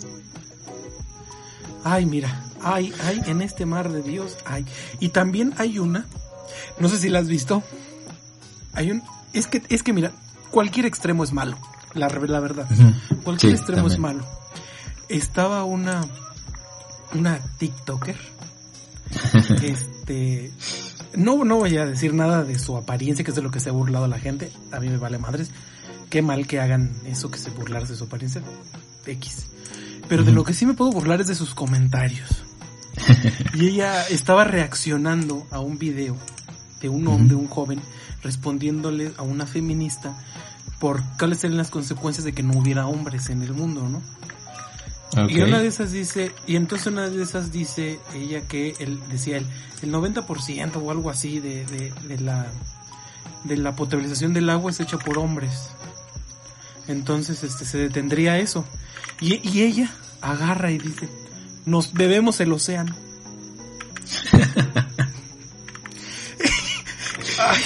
Ay, 1.84 2.06
mira, 2.06 2.44
ay, 2.62 2.94
ay, 3.04 3.22
en 3.26 3.42
este 3.42 3.66
mar 3.66 3.92
de 3.92 4.02
Dios, 4.04 4.38
ay. 4.46 4.66
Y 5.00 5.10
también 5.10 5.54
hay 5.58 5.80
una, 5.80 6.06
no 6.80 6.88
sé 6.90 6.98
si 6.98 7.10
la 7.10 7.20
has 7.20 7.28
visto. 7.28 7.64
Hay 8.74 8.92
un, 8.92 9.02
es 9.34 9.48
que, 9.48 9.64
es 9.70 9.82
que 9.82 9.94
mira, 9.94 10.12
cualquier 10.52 10.86
extremo 10.86 11.24
es 11.24 11.32
malo, 11.34 11.58
la, 11.94 12.08
la 12.10 12.40
verdad. 12.40 12.68
Cualquier 13.24 13.54
Sí, 13.54 13.58
extremo 13.58 13.88
es 13.88 13.98
malo. 13.98 14.24
Estaba 15.08 15.64
una, 15.64 16.06
una 17.16 17.40
TikToker, 17.58 18.18
este, 19.64 20.52
no, 21.16 21.44
no 21.44 21.58
voy 21.58 21.78
a 21.78 21.86
decir 21.86 22.14
nada 22.14 22.44
de 22.44 22.58
su 22.60 22.78
apariencia, 22.78 23.24
que 23.24 23.32
es 23.32 23.36
de 23.36 23.42
lo 23.42 23.52
que 23.52 23.60
se 23.60 23.70
ha 23.70 23.74
burlado 23.74 24.08
la 24.08 24.20
gente. 24.20 24.52
A 24.72 24.80
mí 24.80 24.90
me 24.90 24.98
vale 24.98 25.18
madres. 25.18 25.52
Qué 26.10 26.22
mal 26.22 26.48
que 26.48 26.60
hagan 26.60 26.92
eso, 27.06 27.30
que 27.30 27.38
se 27.38 27.50
burlarse 27.52 27.94
de 27.94 27.98
su 27.98 28.06
apariencia. 28.06 28.42
X. 29.06 29.48
Pero 30.08 30.24
de 30.24 30.32
lo 30.32 30.44
que 30.44 30.54
sí 30.54 30.66
me 30.66 30.74
puedo 30.74 30.92
burlar 30.92 31.22
es 31.22 31.28
de 31.28 31.36
sus 31.36 31.54
comentarios. 31.54 32.44
y 33.54 33.68
ella 33.68 34.08
estaba 34.08 34.44
reaccionando 34.44 35.46
a 35.52 35.60
un 35.60 35.78
video 35.78 36.18
de 36.82 36.90
un 36.90 37.08
hombre, 37.08 37.36
un 37.36 37.48
joven, 37.48 37.82
respondiéndole 38.24 39.12
a 39.18 39.24
una 39.24 39.46
feminista 39.46 40.18
por 40.80 41.04
cuáles 41.18 41.44
eran 41.44 41.58
las 41.58 41.70
consecuencias 41.70 42.24
de 42.26 42.34
que 42.34 42.44
no 42.44 42.58
hubiera 42.58 42.88
hombres 42.88 43.30
en 43.30 43.42
el 43.42 43.54
mundo, 43.54 43.88
¿no? 43.88 44.02
Y 45.28 45.42
una 45.42 45.60
de 45.60 45.68
esas 45.68 45.92
dice, 45.92 46.32
y 46.46 46.56
entonces 46.56 46.88
una 46.88 47.10
de 47.10 47.24
esas 47.24 47.52
dice 47.52 48.00
ella 48.14 48.42
que 48.42 48.76
él 48.80 49.00
decía 49.10 49.38
el, 49.38 49.48
el 49.82 49.92
90% 49.92 50.76
o 50.76 50.92
algo 50.92 51.10
así 51.10 51.40
de, 51.40 51.66
de, 51.66 51.92
de 52.08 52.20
la 52.20 52.46
de 53.44 53.58
la 53.58 53.76
potabilización 53.76 54.34
del 54.34 54.50
agua 54.50 54.72
es 54.72 54.80
hecha 54.80 54.98
por 54.98 55.18
hombres. 55.18 55.72
Entonces 56.88 57.44
este 57.44 57.66
se 57.66 57.78
detendría 57.78 58.38
eso. 58.38 58.66
Y, 59.22 59.48
y 59.48 59.64
ella 59.64 59.92
agarra 60.22 60.72
y 60.72 60.78
dice, 60.78 61.10
nos 61.66 61.94
bebemos 61.94 62.40
el 62.40 62.52
océano. 62.52 62.96
Ay. 67.40 67.62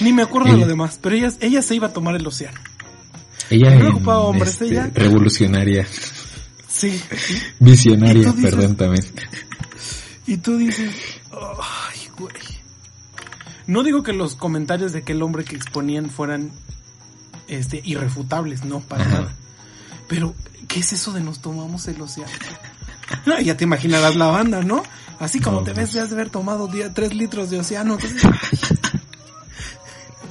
Ni 0.00 0.12
me 0.12 0.22
acuerdo 0.22 0.52
de 0.52 0.58
lo 0.58 0.66
demás, 0.66 0.98
pero 1.00 1.14
ella, 1.14 1.32
ella 1.40 1.62
se 1.62 1.74
iba 1.74 1.88
a 1.88 1.92
tomar 1.92 2.16
el 2.16 2.26
océano. 2.26 2.58
Ella 3.52 3.74
No 3.76 3.98
en, 3.98 4.08
hombres, 4.08 4.50
este, 4.52 4.66
ella- 4.66 4.90
revolucionaria, 4.94 5.86
Sí. 6.68 7.00
visionaria, 7.58 8.22
¿Y 8.22 8.24
tú 8.24 8.32
dices- 8.32 8.50
perdón 8.50 8.76
también. 8.76 9.04
Y 10.26 10.36
tú 10.38 10.56
dices, 10.56 10.90
ay, 11.32 12.08
güey. 12.16 12.32
No 13.66 13.82
digo 13.82 14.02
que 14.02 14.12
los 14.12 14.34
comentarios 14.36 14.92
de 14.92 15.00
aquel 15.00 15.22
hombre 15.22 15.44
que 15.44 15.54
exponían 15.56 16.08
fueran 16.10 16.50
este 17.48 17.80
irrefutables, 17.84 18.64
no, 18.64 18.80
para 18.80 19.04
Ajá. 19.04 19.10
nada. 19.20 19.34
Pero, 20.08 20.34
¿qué 20.68 20.80
es 20.80 20.92
eso 20.92 21.12
de 21.12 21.20
nos 21.20 21.40
tomamos 21.40 21.86
el 21.88 22.00
océano? 22.00 22.30
No, 23.26 23.38
ya 23.40 23.56
te 23.56 23.64
imaginarás 23.64 24.16
la 24.16 24.26
banda, 24.26 24.62
¿no? 24.62 24.82
Así 25.20 25.38
como 25.40 25.58
No, 25.58 25.64
te 25.64 25.72
pues. 25.72 25.86
ves, 25.88 25.94
ya 25.94 26.02
has 26.04 26.08
de 26.10 26.14
haber 26.16 26.30
tomado 26.30 26.66
día, 26.68 26.92
tres 26.94 27.14
litros 27.14 27.50
de 27.50 27.58
océano. 27.60 27.98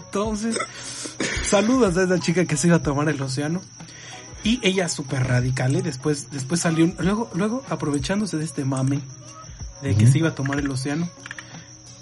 Entonces, 0.06 0.58
saludos 1.52 1.96
a 1.98 2.04
esa 2.04 2.20
chica 2.20 2.46
que 2.46 2.58
se 2.58 2.68
iba 2.68 2.78
a 2.78 2.82
tomar 2.82 3.08
el 3.10 3.22
océano. 3.22 3.62
Y 4.44 4.60
ella 4.64 4.90
súper 4.90 5.28
radical, 5.28 5.76
¿eh? 5.76 5.82
Después, 5.84 6.30
después 6.32 6.62
salió, 6.62 6.86
un- 6.86 6.96
luego, 7.00 7.30
luego 7.36 7.64
aprovechándose 7.70 8.38
de 8.38 8.46
este 8.46 8.66
mame 8.66 9.00
de 9.84 9.96
que 9.96 10.08
se 10.08 10.18
iba 10.18 10.30
a 10.30 10.36
tomar 10.36 10.58
el 10.60 10.70
océano, 10.72 11.08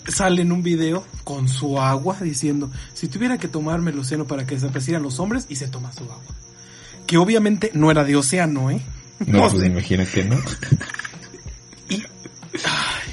sale 0.07 0.41
en 0.43 0.51
un 0.53 0.63
video 0.63 1.05
con 1.25 1.49
su 1.49 1.79
agua 1.81 2.17
diciendo, 2.21 2.71
si 2.93 3.07
tuviera 3.09 3.37
que 3.37 3.47
tomarme 3.49 3.91
el 3.91 3.99
océano 3.99 4.25
para 4.25 4.45
que 4.45 4.55
desaparecieran 4.55 5.03
los 5.03 5.19
hombres, 5.19 5.47
y 5.49 5.55
se 5.57 5.67
toma 5.67 5.91
su 5.91 6.03
agua. 6.03 6.19
Que 7.05 7.17
obviamente 7.17 7.71
no 7.73 7.91
era 7.91 8.03
de 8.05 8.15
océano, 8.15 8.69
¿eh? 8.71 8.81
No, 9.25 9.43
O 9.45 9.51
pues 9.51 9.63
que 10.09 10.23
no. 10.23 10.35
y, 11.89 11.95
ay, 11.95 13.11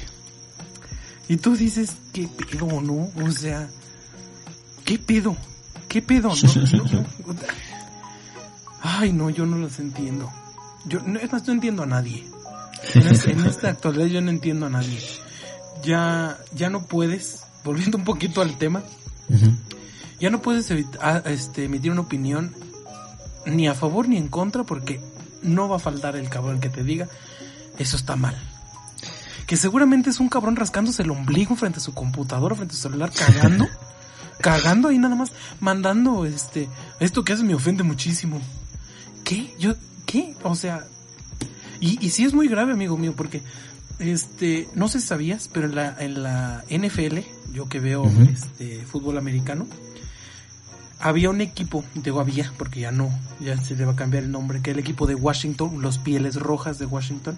y 1.27 1.35
tú 1.37 1.57
dices, 1.57 1.97
¿qué 2.13 2.27
pedo, 2.29 2.81
no? 2.81 3.09
O 3.21 3.31
sea, 3.31 3.69
¿qué 4.85 4.97
pedo? 4.97 5.35
¿Qué 5.97 6.01
pedo? 6.03 6.29
No, 6.29 6.61
no, 6.83 6.83
no. 7.01 7.05
Ay, 8.83 9.11
no, 9.13 9.31
yo 9.31 9.47
no 9.47 9.57
los 9.57 9.79
entiendo. 9.79 10.31
Yo, 10.85 10.99
no, 11.01 11.17
es 11.19 11.31
más, 11.31 11.47
no 11.47 11.53
entiendo 11.53 11.81
a 11.81 11.85
nadie. 11.87 12.23
En, 12.93 13.07
es- 13.07 13.25
en 13.25 13.43
esta 13.47 13.69
actualidad 13.69 14.05
yo 14.05 14.21
no 14.21 14.29
entiendo 14.29 14.67
a 14.67 14.69
nadie. 14.69 14.99
Ya, 15.83 16.37
ya 16.53 16.69
no 16.69 16.83
puedes, 16.83 17.41
volviendo 17.63 17.97
un 17.97 18.03
poquito 18.03 18.41
al 18.43 18.59
tema, 18.59 18.83
ya 20.19 20.29
no 20.29 20.39
puedes 20.43 20.69
este, 20.69 21.63
emitir 21.65 21.91
una 21.91 22.01
opinión 22.01 22.53
ni 23.47 23.67
a 23.67 23.73
favor 23.73 24.07
ni 24.07 24.17
en 24.17 24.27
contra 24.27 24.63
porque 24.65 25.01
no 25.41 25.67
va 25.67 25.77
a 25.77 25.79
faltar 25.79 26.15
el 26.15 26.29
cabrón 26.29 26.59
que 26.59 26.69
te 26.69 26.83
diga 26.83 27.07
eso 27.79 27.97
está 27.97 28.15
mal. 28.15 28.35
Que 29.47 29.57
seguramente 29.57 30.11
es 30.11 30.19
un 30.19 30.29
cabrón 30.29 30.55
rascándose 30.57 31.01
el 31.01 31.09
ombligo 31.09 31.55
frente 31.55 31.79
a 31.79 31.81
su 31.81 31.93
computadora, 31.95 32.53
frente 32.55 32.73
a 32.73 32.75
su 32.75 32.83
celular, 32.83 33.11
cagando, 33.11 33.65
cagando 34.41 34.89
ahí 34.89 34.97
nada 34.97 35.15
más, 35.15 35.31
mandando 35.59 36.25
este, 36.25 36.69
esto 36.99 37.23
que 37.23 37.33
hace 37.33 37.43
me 37.43 37.55
ofende 37.55 37.83
muchísimo. 37.83 38.41
¿Qué? 39.23 39.53
Yo, 39.59 39.75
¿qué? 40.05 40.35
O 40.43 40.55
sea, 40.55 40.85
y, 41.79 42.03
y 42.05 42.09
sí 42.11 42.23
es 42.23 42.33
muy 42.33 42.47
grave, 42.47 42.73
amigo 42.73 42.97
mío, 42.97 43.13
porque 43.15 43.41
este, 43.99 44.67
no 44.75 44.87
sé 44.87 44.99
si 45.01 45.07
sabías, 45.07 45.49
pero 45.51 45.67
en 45.67 45.75
la, 45.75 45.95
en 45.99 46.23
la 46.23 46.63
NFL, 46.69 47.19
yo 47.53 47.67
que 47.67 47.79
veo 47.79 48.05
este 48.31 48.85
fútbol 48.85 49.17
americano, 49.17 49.67
había 50.99 51.29
un 51.29 51.41
equipo, 51.41 51.83
digo 51.95 52.19
había, 52.19 52.51
porque 52.57 52.79
ya 52.81 52.91
no, 52.91 53.09
ya 53.39 53.57
se 53.57 53.75
le 53.75 53.85
va 53.85 53.93
a 53.93 53.95
cambiar 53.95 54.23
el 54.23 54.31
nombre, 54.31 54.61
que 54.61 54.71
el 54.71 54.79
equipo 54.79 55.05
de 55.07 55.15
Washington, 55.15 55.81
los 55.81 55.97
Pieles 55.97 56.35
Rojas 56.35 56.79
de 56.79 56.85
Washington, 56.85 57.37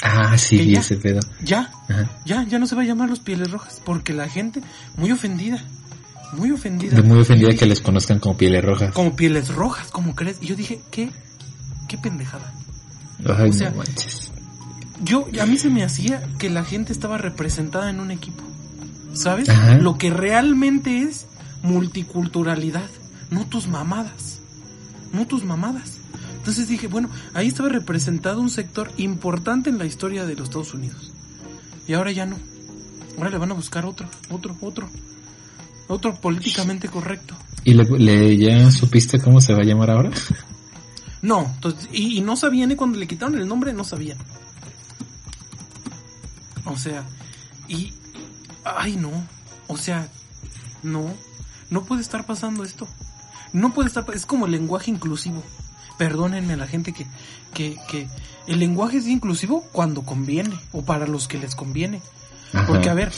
Ah, 0.00 0.38
sí, 0.38 0.58
vi 0.58 0.76
ese 0.76 0.96
pedo. 0.96 1.18
ya, 1.42 1.72
Ajá. 1.88 2.08
ya, 2.24 2.44
ya 2.44 2.60
no 2.60 2.68
se 2.68 2.76
va 2.76 2.82
a 2.82 2.84
llamar 2.84 3.08
los 3.08 3.18
Pieles 3.18 3.50
Rojas, 3.50 3.80
porque 3.84 4.12
la 4.14 4.28
gente, 4.28 4.60
muy 4.96 5.10
ofendida, 5.10 5.60
muy 6.32 6.50
ofendida. 6.50 6.96
De 6.96 7.02
muy 7.02 7.20
ofendida 7.20 7.50
que 7.54 7.66
les 7.66 7.80
conozcan 7.80 8.18
como 8.18 8.36
pieles 8.36 8.64
rojas. 8.64 8.92
Como 8.92 9.16
Pieles 9.16 9.54
Rojas, 9.54 9.88
¿cómo 9.90 10.14
crees? 10.14 10.38
Y 10.40 10.46
yo 10.46 10.56
dije, 10.56 10.80
¿qué? 10.90 11.10
¿Qué 11.88 11.98
pendejada? 11.98 12.52
Ay, 13.24 13.50
o 13.50 13.52
sea, 13.52 13.70
no 13.70 13.78
manches. 13.78 14.30
Yo, 15.02 15.26
a 15.40 15.46
mí 15.46 15.58
se 15.58 15.70
me 15.70 15.84
hacía 15.84 16.22
que 16.38 16.50
la 16.50 16.64
gente 16.64 16.92
estaba 16.92 17.18
representada 17.18 17.90
en 17.90 18.00
un 18.00 18.10
equipo. 18.10 18.42
¿Sabes? 19.14 19.48
Ajá. 19.48 19.78
Lo 19.78 19.96
que 19.96 20.10
realmente 20.10 21.02
es 21.02 21.26
multiculturalidad. 21.62 22.88
No 23.30 23.46
tus 23.46 23.68
mamadas. 23.68 24.40
No 25.12 25.26
tus 25.26 25.44
mamadas. 25.44 25.98
Entonces 26.36 26.68
dije, 26.68 26.86
bueno, 26.86 27.10
ahí 27.34 27.48
estaba 27.48 27.68
representado 27.68 28.40
un 28.40 28.50
sector 28.50 28.90
importante 28.96 29.70
en 29.70 29.78
la 29.78 29.86
historia 29.86 30.26
de 30.26 30.34
los 30.34 30.44
Estados 30.44 30.74
Unidos. 30.74 31.12
Y 31.86 31.94
ahora 31.94 32.12
ya 32.12 32.26
no. 32.26 32.36
Ahora 33.16 33.30
le 33.30 33.38
van 33.38 33.50
a 33.50 33.54
buscar 33.54 33.84
otro, 33.84 34.08
otro, 34.30 34.56
otro. 34.60 34.88
Otro 35.88 36.14
políticamente 36.14 36.88
correcto. 36.88 37.34
¿Y 37.64 37.74
le, 37.74 37.84
le- 37.98 38.36
ya 38.36 38.70
supiste 38.70 39.18
cómo 39.20 39.40
se 39.40 39.54
va 39.54 39.60
a 39.60 39.64
llamar 39.64 39.90
ahora? 39.90 40.10
No, 41.22 41.50
entonces, 41.54 41.88
y, 41.92 42.18
y 42.18 42.20
no 42.20 42.36
sabían, 42.36 42.70
¿eh? 42.70 42.76
cuando 42.76 42.98
le 42.98 43.06
quitaron 43.08 43.36
el 43.36 43.48
nombre, 43.48 43.72
no 43.72 43.84
sabían. 43.84 44.18
O 46.64 46.76
sea, 46.76 47.04
y... 47.68 47.92
Ay, 48.64 48.96
no. 48.96 49.10
O 49.66 49.76
sea, 49.76 50.08
no. 50.82 51.12
No 51.70 51.84
puede 51.84 52.02
estar 52.02 52.26
pasando 52.26 52.64
esto. 52.64 52.86
No 53.52 53.72
puede 53.72 53.88
estar... 53.88 54.04
Es 54.14 54.26
como 54.26 54.46
el 54.46 54.52
lenguaje 54.52 54.90
inclusivo. 54.90 55.42
perdónenme 55.96 56.52
a 56.52 56.56
la 56.56 56.66
gente 56.66 56.92
que, 56.92 57.06
que, 57.54 57.76
que 57.90 58.06
el 58.46 58.58
lenguaje 58.60 58.98
es 58.98 59.06
inclusivo 59.06 59.62
cuando 59.72 60.02
conviene 60.02 60.58
o 60.72 60.84
para 60.84 61.06
los 61.06 61.26
que 61.28 61.38
les 61.38 61.54
conviene. 61.54 62.00
Porque, 62.66 62.88
a 62.88 62.94
ver, 62.94 63.12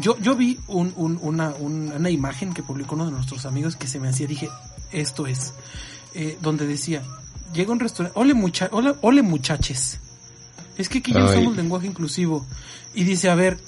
yo, 0.00 0.18
yo 0.18 0.36
vi 0.36 0.58
un, 0.66 0.92
un, 0.96 1.18
una, 1.22 1.50
una 1.50 2.10
imagen 2.10 2.52
que 2.52 2.62
publicó 2.62 2.94
uno 2.94 3.06
de 3.06 3.12
nuestros 3.12 3.46
amigos 3.46 3.76
que 3.76 3.86
se 3.86 4.00
me 4.00 4.08
hacía, 4.08 4.26
dije, 4.26 4.48
esto 4.92 5.26
es, 5.26 5.54
eh, 6.14 6.38
donde 6.40 6.66
decía, 6.66 7.02
llega 7.52 7.72
un 7.72 7.80
restaurante, 7.80 8.18
ole, 8.18 8.34
mucha, 8.34 8.68
ole, 8.72 8.94
ole 9.02 9.22
muchaches, 9.22 10.00
es 10.76 10.88
que 10.88 10.98
aquí 10.98 11.12
ya 11.12 11.24
usamos 11.24 11.56
lenguaje 11.56 11.86
inclusivo. 11.86 12.44
Y 12.94 13.04
dice, 13.04 13.30
a 13.30 13.34
ver, 13.34 13.58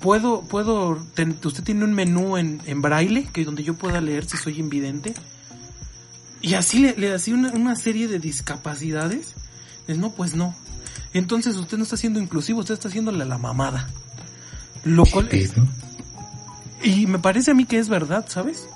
puedo, 0.00 0.42
puedo, 0.42 0.90
usted 0.90 1.64
tiene 1.64 1.84
un 1.84 1.92
menú 1.92 2.36
en, 2.36 2.60
en 2.66 2.82
braille, 2.82 3.28
que 3.32 3.44
donde 3.44 3.62
yo 3.62 3.74
pueda 3.74 4.00
leer 4.00 4.24
si 4.24 4.36
soy 4.36 4.58
invidente. 4.58 5.14
Y 6.40 6.54
así 6.54 6.78
le, 6.78 6.96
le 6.96 7.14
hacía 7.14 7.34
una, 7.34 7.52
una 7.52 7.76
serie 7.76 8.08
de 8.08 8.18
discapacidades. 8.18 9.34
Es 9.86 9.98
no, 9.98 10.12
pues 10.12 10.34
no. 10.34 10.54
Entonces 11.12 11.56
usted 11.56 11.76
no 11.76 11.84
está 11.84 11.96
siendo 11.96 12.18
inclusivo, 12.18 12.60
usted 12.60 12.74
está 12.74 12.88
haciéndole 12.88 13.24
la 13.24 13.38
mamada. 13.38 13.88
Lo 14.84 15.04
cual 15.06 15.28
es, 15.30 15.52
y 16.82 17.06
me 17.06 17.18
parece 17.18 17.52
a 17.52 17.54
mí 17.54 17.64
que 17.64 17.78
es 17.78 17.88
verdad, 17.88 18.24
¿sabes? 18.28 18.68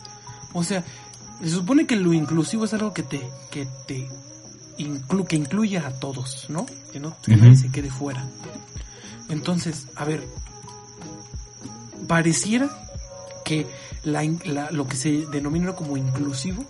O 0.53 0.63
sea, 0.63 0.85
se 1.43 1.51
supone 1.51 1.87
que 1.87 1.97
lo 1.97 2.13
inclusivo 2.13 2.65
es 2.65 2.75
algo 2.75 2.95
que 2.95 3.03
te, 3.03 3.21
que 3.51 3.67
te 3.87 4.09
inclu 4.79 5.25
que 5.25 5.37
incluya 5.37 5.87
a 5.87 5.93
todos, 5.93 6.47
¿no? 6.49 6.67
Que 6.93 7.01
no 7.01 7.17
que 7.23 7.57
se 7.57 7.71
quede 7.71 7.91
fuera. 7.91 8.25
Entonces, 9.29 9.89
a 9.97 10.05
ver, 10.05 10.27
pareciera 12.07 12.71
que 13.45 13.67
la, 14.05 14.23
lo 14.71 14.87
que 14.87 14.97
se 14.97 15.27
denomina 15.27 15.73
como 15.73 15.97
inclusivo 15.97 16.65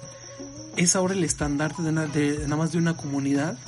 es 0.77 0.97
ahora 0.97 1.15
el 1.15 1.25
estandarte 1.25 1.83
de, 1.83 1.93
de 2.09 2.39
nada 2.45 2.57
más 2.57 2.73
de 2.73 2.79
una 2.79 2.97
comunidad 2.97 3.59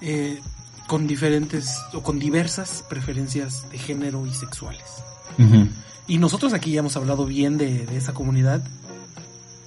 eh, 0.00 0.40
con 0.86 1.06
diferentes 1.06 1.80
o 1.92 2.02
con 2.02 2.18
diversas 2.18 2.84
preferencias 2.88 3.68
de 3.70 3.78
género 3.78 4.26
y 4.26 4.32
sexuales. 4.32 4.84
Y 6.06 6.18
nosotros 6.18 6.52
aquí 6.52 6.70
ya 6.70 6.80
hemos 6.80 6.96
hablado 6.96 7.26
bien 7.26 7.58
de, 7.58 7.86
esa 7.96 8.14
comunidad, 8.14 8.62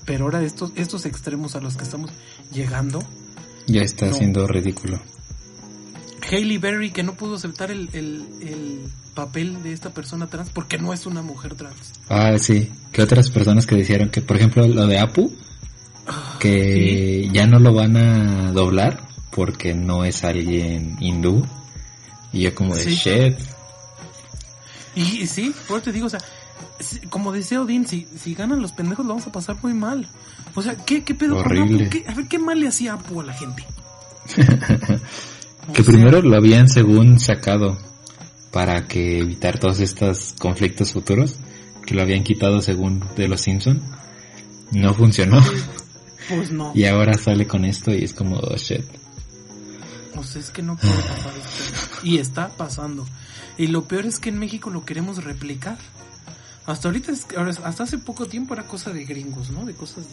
pero 0.06 0.26
ahora 0.26 0.42
estos, 0.42 0.72
estos 0.76 1.06
extremos 1.06 1.56
a 1.56 1.62
los 1.62 1.76
que 1.76 1.84
estamos 1.84 2.12
llegando. 2.52 3.04
Ya 3.68 3.82
está 3.82 4.12
siendo 4.14 4.48
ridículo. 4.48 5.00
Hailey 6.32 6.58
Berry 6.58 6.92
que 6.92 7.04
no 7.04 7.16
pudo 7.16 7.36
aceptar 7.36 7.72
el, 7.72 7.90
el, 7.94 8.90
papel 9.16 9.62
de 9.64 9.74
esta 9.74 9.90
persona 9.90 10.28
trans 10.28 10.50
porque 10.50 10.78
no 10.78 10.94
es 10.94 11.06
una 11.06 11.22
mujer 11.22 11.56
trans. 11.56 11.92
Ah, 12.08 12.38
sí. 12.38 12.72
Que 12.94 13.02
otras 13.02 13.30
personas 13.30 13.66
que 13.66 13.76
dijeron 13.76 14.10
que, 14.10 14.22
por 14.22 14.38
ejemplo, 14.38 14.66
lo 14.66 14.88
de 14.88 14.98
Apu, 14.98 15.34
ah, 16.08 16.38
que 16.40 17.28
ya 17.34 17.46
no 17.46 17.60
lo 17.60 17.74
van 17.74 17.98
a 17.98 18.54
doblar 18.54 19.09
porque 19.32 19.74
no 19.74 20.06
es 20.06 20.24
alguien 20.24 20.98
hindú. 21.00 21.46
Y 22.32 22.42
yo 22.42 22.56
como 22.56 22.76
de 22.76 22.96
shit. 22.96 23.38
Y, 24.96 25.28
sí, 25.28 25.54
por 25.68 25.82
te 25.82 25.92
digo, 25.92 26.08
o 26.08 26.10
sea, 26.10 26.20
como 27.10 27.32
decía 27.32 27.62
Odín, 27.62 27.88
si, 27.88 28.08
si 28.18 28.34
ganan 28.34 28.62
los 28.62 28.72
pendejos 28.72 29.06
lo 29.06 29.14
vamos 29.14 29.28
a 29.28 29.32
pasar 29.32 29.58
muy 29.62 29.74
mal. 29.74 30.08
O 30.56 30.62
sea, 30.62 30.76
¿qué, 30.76 31.04
qué 31.04 31.16
pedo 31.16 31.38
Horrible. 31.38 31.90
a 32.08 32.14
ver, 32.14 32.28
¿qué 32.28 32.40
mal 32.40 32.60
le 32.60 32.68
hacía 32.68 32.94
Apu 32.94 33.22
a 33.22 33.26
la 33.26 33.34
gente? 33.34 33.66
que 35.74 35.84
primero 35.84 36.22
lo 36.22 36.36
habían 36.36 36.68
según 36.68 37.20
sacado 37.20 37.78
para 38.52 38.88
que 38.88 39.20
evitar 39.20 39.60
todos 39.60 39.80
estos 39.80 40.34
conflictos 40.40 40.94
futuros, 40.94 41.38
que 41.86 41.96
lo 41.96 42.02
habían 42.02 42.24
quitado 42.24 42.62
según 42.62 43.04
de 43.16 43.28
los 43.28 43.42
Simpson. 43.42 43.82
No 44.72 44.94
funcionó. 44.94 45.42
Pues 46.30 46.52
no. 46.52 46.72
Y 46.76 46.86
ahora 46.86 47.14
sale 47.14 47.48
con 47.48 47.66
esto 47.66 47.94
y 47.94 48.04
es 48.04 48.14
como, 48.14 48.38
oh 48.38 48.56
shit. 48.56 48.86
Pues 50.14 50.36
es 50.36 50.50
que 50.50 50.62
no 50.62 50.76
puede 50.76 50.94
pasar 50.94 51.34
esto. 51.38 52.00
Y 52.04 52.18
está 52.18 52.50
pasando. 52.50 53.08
Y 53.58 53.68
lo 53.68 53.88
peor 53.88 54.06
es 54.06 54.20
que 54.20 54.30
en 54.30 54.40
México 54.40 54.70
lo 54.70 54.86
queremos 54.86 55.24
replicar. 55.24 55.78
Hasta 56.66 56.88
ahorita, 56.88 57.12
hasta 57.64 57.84
hace 57.84 57.98
poco 57.98 58.26
tiempo 58.28 58.54
era 58.54 58.64
cosa 58.64 58.92
de 58.92 59.04
gringos, 59.06 59.50
¿no? 59.50 59.66
De 59.66 59.74
cosas 59.74 60.06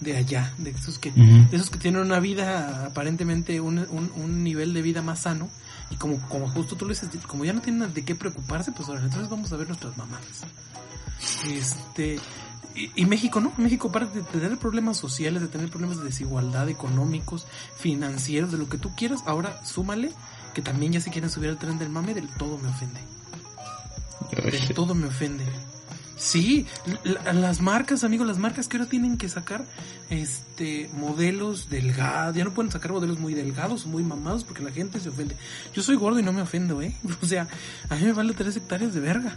de, 0.00 0.10
de 0.12 0.16
allá, 0.16 0.52
de 0.58 0.70
esos 0.70 0.98
que, 0.98 1.12
esos 1.52 1.70
que 1.70 1.78
tienen 1.78 2.00
una 2.00 2.20
vida, 2.20 2.86
aparentemente 2.86 3.60
un, 3.60 3.78
un, 3.78 4.42
nivel 4.42 4.72
de 4.72 4.82
vida 4.82 5.02
más 5.02 5.20
sano. 5.20 5.48
Y 5.90 5.96
como, 5.96 6.18
como 6.28 6.48
justo 6.48 6.76
tú 6.76 6.84
lo 6.84 6.90
dices, 6.90 7.08
como 7.26 7.44
ya 7.44 7.52
no 7.52 7.60
tienen 7.60 7.92
de 7.92 8.04
qué 8.04 8.14
preocuparse, 8.14 8.72
pues 8.72 8.88
ahora 8.88 9.02
entonces 9.02 9.28
vamos 9.28 9.52
a 9.52 9.56
ver 9.56 9.68
nuestras 9.68 9.96
mamadas. 9.96 10.42
Este, 11.48 12.18
y, 12.94 13.06
México 13.06 13.40
no, 13.40 13.52
México 13.56 13.90
para 13.90 14.06
de 14.06 14.22
tener 14.22 14.58
problemas 14.58 14.96
sociales, 14.96 15.42
de 15.42 15.48
tener 15.48 15.70
problemas 15.70 15.98
de 15.98 16.04
desigualdad 16.04 16.68
económicos, 16.68 17.46
financieros, 17.76 18.52
de 18.52 18.58
lo 18.58 18.68
que 18.68 18.78
tú 18.78 18.94
quieras, 18.94 19.22
ahora 19.26 19.64
súmale 19.64 20.12
que 20.54 20.62
también 20.62 20.92
ya 20.92 21.00
se 21.00 21.10
quieren 21.10 21.30
subir 21.30 21.50
al 21.50 21.58
tren 21.58 21.78
del 21.78 21.90
mame, 21.90 22.14
del 22.14 22.28
todo 22.28 22.58
me 22.58 22.68
ofende. 22.68 23.00
Del 24.30 24.74
todo 24.74 24.94
me 24.94 25.06
ofende. 25.06 25.44
Sí, 26.16 26.66
las 27.04 27.60
marcas, 27.60 28.02
amigos, 28.02 28.26
las 28.26 28.38
marcas 28.38 28.68
que 28.68 28.78
ahora 28.78 28.88
tienen 28.88 29.18
que 29.18 29.28
sacar 29.28 29.66
este 30.08 30.88
modelos 30.94 31.68
delgados, 31.68 32.34
ya 32.34 32.44
no 32.44 32.54
pueden 32.54 32.72
sacar 32.72 32.92
modelos 32.92 33.18
muy 33.18 33.34
delgados 33.34 33.84
o 33.84 33.88
muy 33.88 34.02
mamados 34.02 34.42
porque 34.42 34.62
la 34.62 34.70
gente 34.70 34.98
se 34.98 35.10
ofende. 35.10 35.36
Yo 35.74 35.82
soy 35.82 35.96
gordo 35.96 36.18
y 36.18 36.22
no 36.22 36.32
me 36.32 36.40
ofendo, 36.40 36.80
¿eh? 36.80 36.96
O 37.22 37.26
sea, 37.26 37.46
a 37.90 37.96
mí 37.96 38.04
me 38.04 38.14
vale 38.14 38.32
tres 38.32 38.56
hectáreas 38.56 38.94
de 38.94 39.00
verga. 39.00 39.36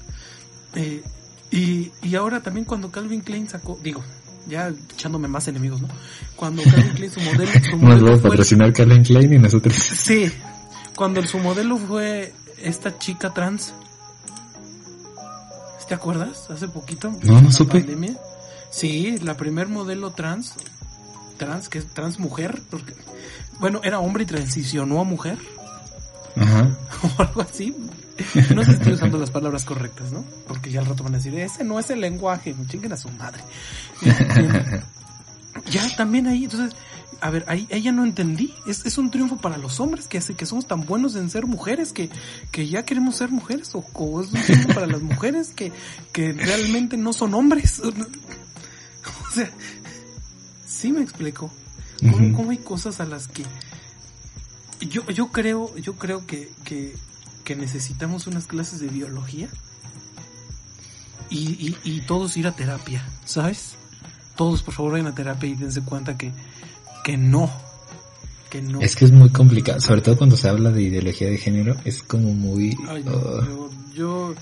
Eh, 0.75 1.03
y, 1.51 1.91
y 2.01 2.15
ahora 2.15 2.41
también 2.41 2.65
cuando 2.65 2.91
Calvin 2.91 3.21
Klein 3.21 3.49
sacó, 3.49 3.79
digo, 3.83 4.03
ya 4.47 4.71
echándome 4.93 5.27
más 5.27 5.47
enemigos, 5.47 5.81
¿no? 5.81 5.87
Cuando 6.35 6.63
Calvin 6.63 6.93
Klein 6.93 7.11
su 7.11 7.21
modelo... 7.21 7.51
Su 7.69 7.77
modelo 7.77 8.11
Nos 8.11 8.19
a 8.19 8.29
patrocinar 8.29 8.73
Calvin 8.73 9.03
Klein 9.03 9.33
y 9.33 9.37
nosotros. 9.37 9.75
Sí, 9.75 10.31
cuando 10.95 11.25
su 11.25 11.39
modelo 11.39 11.77
fue 11.77 12.33
esta 12.61 12.97
chica 12.97 13.33
trans. 13.33 13.73
¿Te 15.87 15.95
acuerdas? 15.95 16.51
Hace 16.51 16.67
poquito. 16.67 17.11
No, 17.23 17.41
no 17.41 17.51
supe. 17.51 17.83
Sí, 18.69 19.17
la 19.23 19.35
primer 19.35 19.67
modelo 19.67 20.11
trans, 20.11 20.53
trans, 21.37 21.67
que 21.67 21.79
es 21.79 21.87
trans 21.87 22.19
mujer, 22.19 22.61
porque, 22.69 22.93
bueno, 23.59 23.81
era 23.83 23.99
hombre 23.99 24.21
y 24.21 24.27
transicionó 24.27 25.01
a 25.01 25.03
mujer. 25.03 25.39
Ajá. 26.35 26.69
O 27.17 27.21
algo 27.21 27.41
así. 27.41 27.75
No 28.53 28.63
sé 28.63 28.71
si 28.71 28.77
estoy 28.77 28.93
usando 28.93 29.17
las 29.17 29.31
palabras 29.31 29.63
correctas, 29.63 30.11
¿no? 30.11 30.25
Porque 30.47 30.69
ya 30.69 30.81
al 30.81 30.85
rato 30.85 31.03
van 31.03 31.13
a 31.13 31.17
decir, 31.17 31.37
ese 31.39 31.63
no 31.63 31.79
es 31.79 31.89
el 31.89 32.01
lenguaje, 32.01 32.53
chinguen 32.67 32.91
a 32.91 32.97
su 32.97 33.09
madre. 33.11 33.41
ya 35.71 35.95
también 35.95 36.27
ahí, 36.27 36.43
entonces, 36.43 36.75
a 37.21 37.29
ver, 37.29 37.45
ahí, 37.47 37.67
ella 37.69 37.91
no 37.91 38.03
entendí. 38.03 38.53
Es, 38.67 38.85
es 38.85 38.97
un 38.97 39.11
triunfo 39.11 39.37
para 39.37 39.57
los 39.57 39.79
hombres 39.79 40.07
que, 40.07 40.19
que 40.19 40.45
somos 40.45 40.67
tan 40.67 40.85
buenos 40.85 41.15
en 41.15 41.29
ser 41.29 41.45
mujeres 41.45 41.93
que, 41.93 42.09
que 42.51 42.67
ya 42.67 42.83
queremos 42.83 43.15
ser 43.15 43.29
mujeres 43.29 43.71
o, 43.73 44.21
es 44.21 44.31
un 44.31 44.41
triunfo 44.41 44.73
para 44.73 44.87
las 44.87 45.01
mujeres 45.01 45.49
que, 45.49 45.71
que 46.11 46.33
realmente 46.33 46.97
no 46.97 47.13
son 47.13 47.33
hombres. 47.33 47.81
O 49.29 49.31
sea, 49.31 49.49
sí 50.67 50.91
me 50.91 51.01
explico. 51.01 51.51
¿Cómo, 52.35 52.49
hay 52.49 52.57
cosas 52.57 52.99
a 52.99 53.05
las 53.05 53.27
que 53.27 53.43
yo, 54.87 55.05
yo 55.09 55.27
creo, 55.27 55.75
yo 55.77 55.93
creo 55.93 56.25
que, 56.25 56.49
que, 56.63 56.95
que 57.43 57.55
necesitamos 57.55 58.27
unas 58.27 58.45
clases 58.45 58.79
de 58.79 58.87
biología 58.87 59.49
y, 61.29 61.75
y, 61.83 62.01
todos 62.01 62.37
ir 62.37 62.47
a 62.47 62.53
terapia, 62.53 63.05
¿sabes? 63.23 63.75
Todos 64.35 64.63
por 64.63 64.73
favor 64.73 64.93
vayan 64.93 65.07
a 65.07 65.15
terapia 65.15 65.49
y 65.49 65.53
dense 65.53 65.81
cuenta 65.81 66.17
que, 66.17 66.31
que 67.03 67.17
no, 67.17 67.51
que 68.49 68.61
no. 68.61 68.81
Es 68.81 68.95
que 68.95 69.05
es 69.05 69.11
muy 69.11 69.29
complicado, 69.29 69.79
sobre 69.79 70.01
todo 70.01 70.17
cuando 70.17 70.35
se 70.35 70.49
habla 70.49 70.71
de 70.71 70.81
ideología 70.81 71.29
de 71.29 71.37
género, 71.37 71.75
es 71.85 72.01
como 72.01 72.33
muy... 72.33 72.75
Uh, 72.75 73.69
yo, 73.93 74.33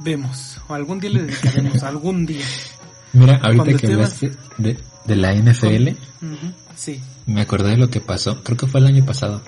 vemos, 0.00 0.60
algún 0.68 1.00
día 1.00 1.10
le 1.10 1.22
dedicaremos, 1.22 1.82
algún 1.82 2.26
día. 2.26 2.44
Mira, 3.14 3.40
ahorita 3.42 3.78
que 3.78 3.86
hablaste 3.86 4.32
de, 4.58 4.78
de, 5.06 5.16
la 5.16 5.34
NFL, 5.34 5.88
sí. 6.78 7.00
me 7.26 7.40
acordé 7.40 7.70
de 7.70 7.76
lo 7.76 7.90
que 7.90 8.00
pasó, 8.00 8.42
creo 8.42 8.56
que 8.56 8.66
fue 8.66 8.80
el 8.80 8.86
año 8.86 9.04
pasado, 9.04 9.42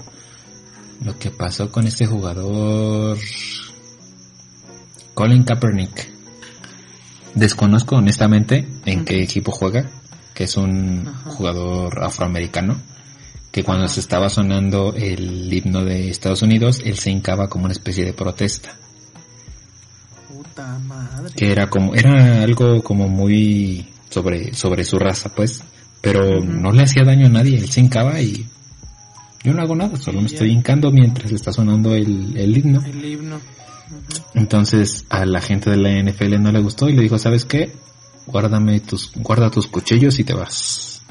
lo 1.04 1.18
que 1.18 1.30
pasó 1.30 1.70
con 1.70 1.86
este 1.86 2.06
jugador 2.06 3.16
Colin 5.14 5.44
Kaepernick. 5.44 6.08
Desconozco 7.34 7.96
honestamente 7.96 8.66
en 8.86 9.04
qué 9.04 9.22
equipo 9.22 9.52
juega, 9.52 9.88
que 10.34 10.44
es 10.44 10.56
un 10.56 11.04
jugador 11.26 12.02
afroamericano, 12.02 12.78
que 13.52 13.62
cuando 13.62 13.88
se 13.88 14.00
estaba 14.00 14.28
sonando 14.28 14.94
el 14.96 15.52
himno 15.52 15.84
de 15.84 16.08
Estados 16.08 16.42
Unidos, 16.42 16.80
él 16.84 16.98
se 16.98 17.10
hincaba 17.10 17.48
como 17.48 17.66
una 17.66 17.72
especie 17.72 18.04
de 18.04 18.12
protesta. 18.12 18.74
Puta 20.28 20.78
madre. 20.78 21.34
Que 21.36 21.52
era 21.52 21.68
como, 21.68 21.94
era 21.94 22.42
algo 22.42 22.82
como 22.82 23.08
muy 23.08 23.88
sobre, 24.08 24.54
sobre 24.54 24.84
su 24.84 24.98
raza, 24.98 25.28
pues, 25.34 25.62
pero 26.00 26.40
no 26.40 26.72
le 26.72 26.82
hacía 26.82 27.04
daño 27.04 27.26
a 27.26 27.30
nadie, 27.30 27.58
él 27.58 27.70
se 27.70 27.80
hincaba 27.80 28.20
y 28.20 28.46
yo 29.44 29.52
no 29.54 29.62
hago 29.62 29.74
nada, 29.74 29.96
solo 29.98 30.20
me 30.20 30.26
estoy 30.26 30.50
hincando 30.50 30.90
mientras 30.90 31.32
está 31.32 31.52
sonando 31.52 31.94
el, 31.94 32.36
el 32.36 32.56
himno. 32.56 32.82
El 32.84 33.04
himno. 33.04 33.40
Entonces 34.34 35.04
a 35.08 35.24
la 35.26 35.40
gente 35.40 35.70
de 35.70 35.76
la 35.76 35.90
NFL 36.02 36.40
no 36.40 36.52
le 36.52 36.60
gustó 36.60 36.88
y 36.88 36.92
le 36.94 37.02
dijo, 37.02 37.18
¿sabes 37.18 37.44
qué? 37.44 37.72
Guárdame 38.26 38.80
tus, 38.80 39.12
guarda 39.16 39.50
tus 39.50 39.66
cuchillos 39.66 40.18
y 40.18 40.24
te 40.24 40.34
vas. 40.34 41.02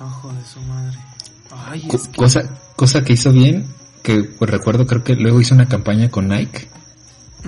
Ojo 0.00 0.32
de 0.32 0.44
su 0.44 0.60
madre. 0.62 0.98
Ay, 1.50 1.82
Co- 1.88 1.96
es 1.96 2.08
que- 2.08 2.16
cosa, 2.16 2.42
cosa 2.76 3.02
que 3.02 3.14
hizo 3.14 3.32
bien, 3.32 3.66
que 4.02 4.24
pues, 4.24 4.50
recuerdo 4.50 4.86
creo 4.86 5.02
que 5.02 5.14
luego 5.14 5.40
hizo 5.40 5.54
una 5.54 5.68
campaña 5.68 6.08
con 6.10 6.28
Nike 6.28 6.68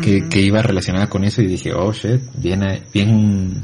que, 0.02 0.28
que 0.28 0.40
iba 0.40 0.60
relacionada 0.62 1.08
con 1.08 1.24
eso 1.24 1.40
y 1.42 1.46
dije, 1.46 1.72
oh 1.72 1.92
shit, 1.92 2.20
bien, 2.36 2.62
bien, 2.92 3.62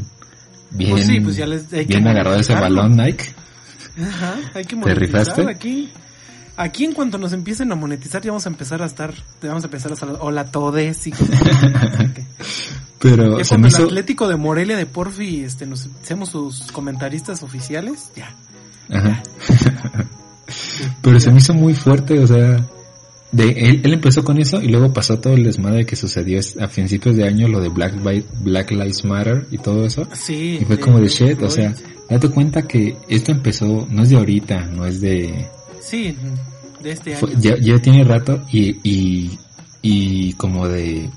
bien, 0.71 0.91
Pues 0.93 1.07
sí, 1.07 1.21
pues 1.21 1.37
ya 1.37 1.47
les- 1.47 1.73
hay 1.73 1.87
que 1.87 1.95
bien 1.97 2.07
agarrado 2.09 2.39
ese 2.39 2.55
balón 2.55 2.97
Nike. 2.97 3.35
Ajá, 4.01 4.35
hay 4.55 4.65
que 4.65 4.71
¿Te 4.71 4.77
monetizar 4.77 4.99
rifaste? 5.27 5.51
aquí. 5.51 5.91
Aquí 6.57 6.85
en 6.85 6.93
cuanto 6.93 7.17
nos 7.17 7.33
empiecen 7.33 7.73
a 7.73 7.75
monetizar 7.75 8.21
ya 8.23 8.31
vamos 8.31 8.45
a 8.45 8.51
empezar 8.51 8.83
a 8.83 8.87
estar, 8.87 9.15
ya 9.15 9.49
vamos 9.49 9.65
a 9.65 9.67
empezar 9.69 9.91
a 9.93 9.95
estar, 9.95 10.11
o 10.21 10.31
la 10.31 10.45
Todes 10.45 11.07
y 11.07 11.11
cosas 11.13 11.29
que- 12.15 12.27
Pero 12.99 13.39
Ya 13.39 13.45
se 13.45 13.49
cuando 13.51 13.63
me 13.63 13.69
el 13.69 13.75
hizo, 13.75 13.85
Atlético 13.85 14.29
de 14.29 14.37
Morelia 14.37 14.77
de 14.77 14.85
Porfi 14.85 15.43
este, 15.43 15.65
nos 15.67 15.89
seamos 16.03 16.29
sus 16.29 16.71
comentaristas 16.71 17.43
oficiales, 17.43 18.11
ya. 18.15 18.35
Ajá. 18.95 19.23
Pero 21.03 21.19
se 21.21 21.31
me 21.31 21.39
hizo 21.39 21.55
muy 21.55 21.75
fuerte, 21.75 22.19
o 22.19 22.27
sea, 22.27 22.59
de 23.33 23.51
él, 23.51 23.81
él 23.85 23.93
empezó 23.95 24.25
con 24.25 24.39
eso 24.41 24.61
y 24.61 24.69
luego 24.69 24.93
pasó 24.93 25.19
todo 25.21 25.35
el 25.35 25.45
desmadre 25.45 25.87
que 25.87 25.95
sucedió 25.97 26.39
es- 26.39 26.57
a 26.61 26.67
principios 26.69 27.17
de 27.17 27.25
año, 27.29 27.47
lo 27.49 27.61
de 27.61 27.69
Black, 27.69 27.95
Black 28.43 28.71
Lives 28.73 29.05
Matter 29.05 29.47
y 29.51 29.59
todo 29.59 29.85
eso. 29.87 30.07
Sí. 30.13 30.59
Y 30.61 30.65
fue 30.65 30.79
como 30.81 30.99
de 31.01 31.09
shit, 31.09 31.41
o 31.43 31.49
sea, 31.51 31.75
date 32.09 32.29
cuenta 32.29 32.63
que 32.63 32.97
esto 33.09 33.31
empezó, 33.33 33.87
no 33.91 34.03
es 34.03 34.11
de 34.11 34.17
ahorita, 34.17 34.67
no 34.67 34.85
es 34.87 35.01
de... 35.01 35.47
Sí, 35.81 36.17
de 36.83 36.91
este 36.93 37.11
año. 37.15 37.21
fue- 37.21 37.35
ya, 37.39 37.57
ya 37.61 37.79
tiene 37.79 38.03
rato 38.05 38.43
y, 38.53 38.77
y, 38.83 39.39
y 39.83 40.33
como 40.35 40.67
de... 40.69 41.09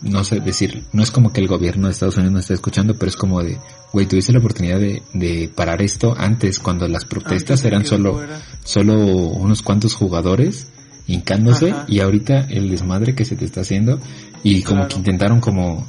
No 0.00 0.22
sé 0.22 0.38
decir, 0.38 0.84
no 0.92 1.02
es 1.02 1.10
como 1.10 1.32
que 1.32 1.40
el 1.40 1.48
gobierno 1.48 1.88
de 1.88 1.92
Estados 1.92 2.16
Unidos 2.18 2.32
nos 2.32 2.42
esté 2.42 2.54
escuchando, 2.54 2.94
pero 2.94 3.08
es 3.10 3.16
como 3.16 3.42
de, 3.42 3.58
güey, 3.92 4.06
tuviste 4.06 4.32
la 4.32 4.38
oportunidad 4.38 4.78
de, 4.78 5.02
de 5.12 5.50
parar 5.52 5.82
esto 5.82 6.14
antes, 6.16 6.60
cuando 6.60 6.86
las 6.86 7.04
protestas 7.04 7.64
eran 7.64 7.84
solo 7.84 8.14
fuera- 8.14 8.40
solo 8.62 8.94
unos 8.94 9.60
cuantos 9.62 9.94
jugadores 9.96 10.68
hincándose 11.08 11.70
Ajá. 11.72 11.84
y 11.88 11.98
ahorita 12.00 12.46
el 12.50 12.70
desmadre 12.70 13.14
que 13.16 13.24
se 13.24 13.34
te 13.34 13.44
está 13.44 13.62
haciendo 13.62 13.98
y 14.44 14.62
como 14.62 14.76
Claro. 14.82 14.88
que 14.88 14.96
intentaron 14.96 15.40
como 15.40 15.88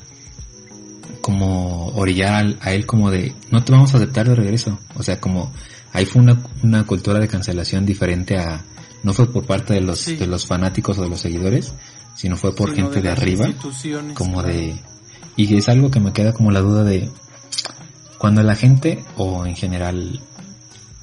como 1.21 1.87
orillar 1.89 2.33
al- 2.33 2.57
a 2.61 2.71
él 2.73 2.85
como 2.85 3.11
de 3.11 3.33
no 3.51 3.63
te 3.63 3.71
vamos 3.71 3.93
a 3.93 3.97
aceptar 3.97 4.27
de 4.27 4.35
regreso 4.35 4.79
o 4.95 5.03
sea 5.03 5.19
como 5.19 5.51
ahí 5.93 6.05
fue 6.05 6.21
una, 6.21 6.41
una 6.63 6.85
cultura 6.85 7.19
de 7.19 7.27
cancelación 7.27 7.85
diferente 7.85 8.37
a 8.37 8.63
no 9.03 9.13
fue 9.13 9.31
por 9.31 9.45
parte 9.45 9.73
de 9.73 9.81
los 9.81 9.99
Sí. 9.99 10.15
de 10.15 10.27
los 10.27 10.45
fanáticos 10.45 10.97
o 10.97 11.03
de 11.03 11.09
los 11.09 11.19
seguidores 11.19 11.73
sino 12.15 12.35
fue 12.37 12.55
por 12.55 12.73
sino 12.73 12.85
gente 12.87 13.01
de, 13.01 13.09
arriba 13.09 13.49
como 14.13 14.41
claro. 14.41 14.47
de 14.57 14.75
y 15.35 15.55
es 15.55 15.69
algo 15.69 15.91
que 15.91 15.99
me 15.99 16.13
queda 16.13 16.33
como 16.33 16.51
la 16.51 16.61
duda 16.61 16.83
de 16.83 17.09
cuando 18.17 18.41
la 18.43 18.55
gente 18.55 19.03
o 19.17 19.45
en 19.45 19.55
general 19.55 20.19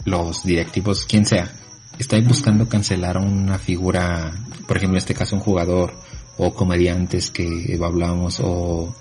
los 0.05 0.43
directivos 0.45 1.05
quien 1.05 1.27
sea 1.27 1.51
está 1.99 2.19
buscando 2.21 2.69
cancelar 2.69 3.17
a 3.17 3.21
una 3.21 3.59
figura 3.59 4.33
por 4.67 4.77
ejemplo 4.77 4.97
en 4.97 5.03
este 5.03 5.15
caso 5.15 5.37
un 5.37 5.43
jugador 5.43 5.93
o 6.37 6.55
comediantes 6.55 7.31
que 7.31 7.79
hablábamos 7.83 8.41
o 8.43 8.95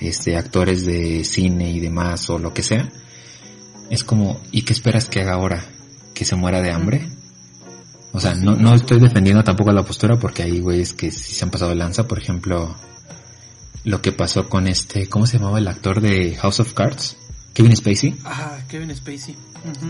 este 0.00 0.36
actores 0.36 0.86
de 0.86 1.24
cine 1.24 1.70
y 1.70 1.80
demás 1.80 2.28
o 2.30 2.38
lo 2.38 2.54
que 2.54 2.62
sea 2.62 2.88
es 3.90 4.04
como 4.04 4.40
y 4.52 4.62
qué 4.62 4.72
esperas 4.72 5.08
que 5.08 5.20
haga 5.20 5.34
ahora 5.34 5.64
que 6.14 6.24
se 6.24 6.36
muera 6.36 6.62
de 6.62 6.72
hambre 6.72 7.08
o 8.12 8.20
sea, 8.20 8.34
no, 8.34 8.56
no 8.56 8.74
estoy 8.74 9.00
defendiendo 9.00 9.44
tampoco 9.44 9.72
la 9.72 9.84
postura 9.84 10.18
porque 10.18 10.42
hay 10.42 10.60
güeyes 10.60 10.94
que 10.94 11.10
sí 11.10 11.34
se 11.34 11.44
han 11.44 11.50
pasado 11.50 11.70
de 11.70 11.76
lanza. 11.76 12.08
Por 12.08 12.18
ejemplo, 12.18 12.74
lo 13.84 14.00
que 14.00 14.12
pasó 14.12 14.48
con 14.48 14.66
este, 14.66 15.08
¿cómo 15.08 15.26
se 15.26 15.38
llamaba 15.38 15.58
el 15.58 15.68
actor 15.68 16.00
de 16.00 16.34
House 16.36 16.60
of 16.60 16.72
Cards? 16.72 17.16
Kevin 17.52 17.76
Spacey. 17.76 18.16
Ah, 18.24 18.58
Kevin 18.68 18.94
Spacey. 18.94 19.36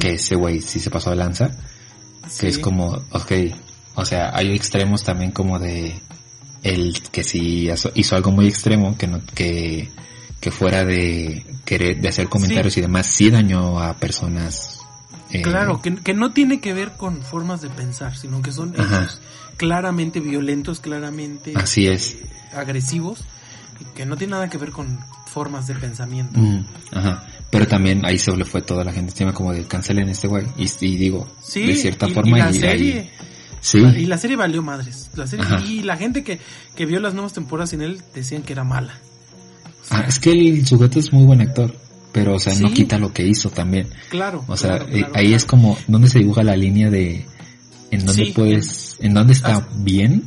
Que 0.00 0.14
ese 0.14 0.34
güey 0.34 0.60
sí 0.60 0.80
se 0.80 0.90
pasó 0.90 1.10
de 1.10 1.16
lanza. 1.16 1.50
Sí. 2.28 2.40
Que 2.40 2.48
es 2.48 2.58
como, 2.58 2.88
ok, 3.12 3.32
o 3.94 4.04
sea, 4.04 4.30
hay 4.36 4.54
extremos 4.54 5.02
también 5.04 5.32
como 5.32 5.58
de 5.58 5.98
el 6.62 7.00
que 7.12 7.22
sí 7.22 7.68
hizo- 7.70 8.16
algo 8.16 8.30
muy 8.32 8.46
extremo 8.46 8.96
que 8.98 9.06
no, 9.06 9.20
que, 9.34 9.88
que 10.40 10.50
fuera 10.50 10.84
de 10.84 11.44
querer, 11.64 12.00
de 12.00 12.08
hacer 12.08 12.28
comentarios 12.28 12.76
y 12.76 12.80
demás, 12.80 13.06
sí 13.06 13.30
dañó 13.30 13.80
a 13.80 13.94
personas. 13.94 14.80
eh, 15.30 15.42
Claro, 15.42 15.80
que, 15.82 15.94
que 15.96 16.14
no 16.14 16.32
tiene 16.32 16.60
que 16.60 16.72
ver 16.74 16.92
con 16.96 17.22
formas 17.22 17.60
de 17.60 17.70
pensar, 17.70 18.16
sino 18.16 18.40
que 18.42 18.52
son 18.52 18.74
hechos 18.74 19.20
claramente 19.56 20.20
violentos, 20.20 20.80
claramente 20.80 21.52
Así 21.56 21.86
es. 21.86 22.14
eh, 22.14 22.26
agresivos, 22.54 23.20
que 23.94 24.06
no 24.06 24.16
tiene 24.16 24.32
nada 24.32 24.48
que 24.48 24.58
ver 24.58 24.70
con 24.70 24.98
formas 25.26 25.66
de 25.66 25.74
pensamiento. 25.74 26.38
Mm, 26.40 26.64
ajá. 26.92 27.24
Pero 27.50 27.66
también 27.66 28.04
ahí 28.04 28.18
se 28.18 28.34
le 28.36 28.44
fue 28.44 28.60
toda 28.62 28.84
la 28.84 28.92
gente 28.92 29.12
encima 29.12 29.32
como 29.32 29.52
de 29.54 29.64
cancelen 29.64 30.08
este 30.08 30.28
güey. 30.28 30.44
Y, 30.58 30.66
y 30.84 30.96
digo, 30.96 31.26
Sí, 31.42 31.62
de 31.66 31.74
cierta 31.76 32.06
y- 32.08 32.12
forma 32.12 32.36
y 32.38 32.40
la 32.42 32.50
y 32.50 32.54
serie, 32.60 32.98
ahí- 33.00 33.10
sí, 33.60 33.78
y 33.78 34.06
la 34.06 34.18
serie 34.18 34.36
valió 34.36 34.62
madres. 34.62 35.10
La 35.16 35.26
serie, 35.26 35.46
Ajá. 35.46 35.64
y 35.64 35.82
la 35.82 35.96
gente 35.96 36.22
que, 36.22 36.38
que 36.76 36.84
vio 36.86 37.00
las 37.00 37.14
nuevas 37.14 37.32
temporadas 37.32 37.70
sin 37.70 37.80
él 37.80 38.02
decían 38.14 38.42
que 38.42 38.52
era 38.52 38.64
mala. 38.64 38.92
O 39.82 39.84
sea, 39.88 39.98
Ah, 40.00 40.04
es 40.06 40.18
que 40.18 40.30
el 40.32 40.66
sujeto 40.66 40.98
es 40.98 41.10
muy 41.12 41.24
buen 41.24 41.40
actor, 41.40 41.74
pero 42.12 42.34
o 42.34 42.38
sea, 42.38 42.52
no 42.58 42.68
Sí. 42.68 42.74
quita 42.74 42.98
lo 42.98 43.12
que 43.14 43.26
hizo 43.26 43.48
también. 43.48 43.88
claro. 44.10 44.44
O 44.46 44.56
sea, 44.56 44.76
claro, 44.76 44.84
eh, 44.88 44.98
claro, 44.98 45.12
ahí 45.16 45.24
claro. 45.28 45.36
es 45.36 45.44
como 45.46 45.78
donde 45.86 46.08
se 46.08 46.18
dibuja 46.18 46.42
la 46.42 46.54
línea 46.56 46.90
de 46.90 47.24
en 47.90 48.04
dónde 48.04 48.26
Sí, 48.26 48.32
puedes, 48.32 48.96
en 49.00 49.14
dónde 49.14 49.32
está 49.32 49.56
hasta- 49.56 49.68
bien 49.78 50.22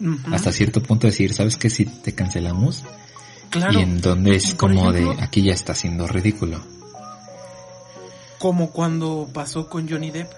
Ujú, 0.00 0.32
hasta 0.32 0.52
cierto 0.52 0.80
punto 0.80 1.08
decir, 1.08 1.32
¿sabes 1.34 1.56
qué? 1.56 1.68
Si 1.70 1.86
te 1.86 2.14
cancelamos 2.14 2.84
claro. 3.50 3.78
y 3.78 3.82
en 3.82 4.00
donde 4.00 4.36
es 4.36 4.54
como 4.54 4.90
ejemplo- 4.90 5.14
de 5.16 5.22
aquí 5.22 5.42
ya 5.42 5.52
está 5.52 5.74
siendo 5.74 6.06
ridículo. 6.06 6.60
Como 8.38 8.70
cuando 8.70 9.28
pasó 9.32 9.68
con 9.68 9.88
Johnny 9.88 10.10
Depp. 10.10 10.30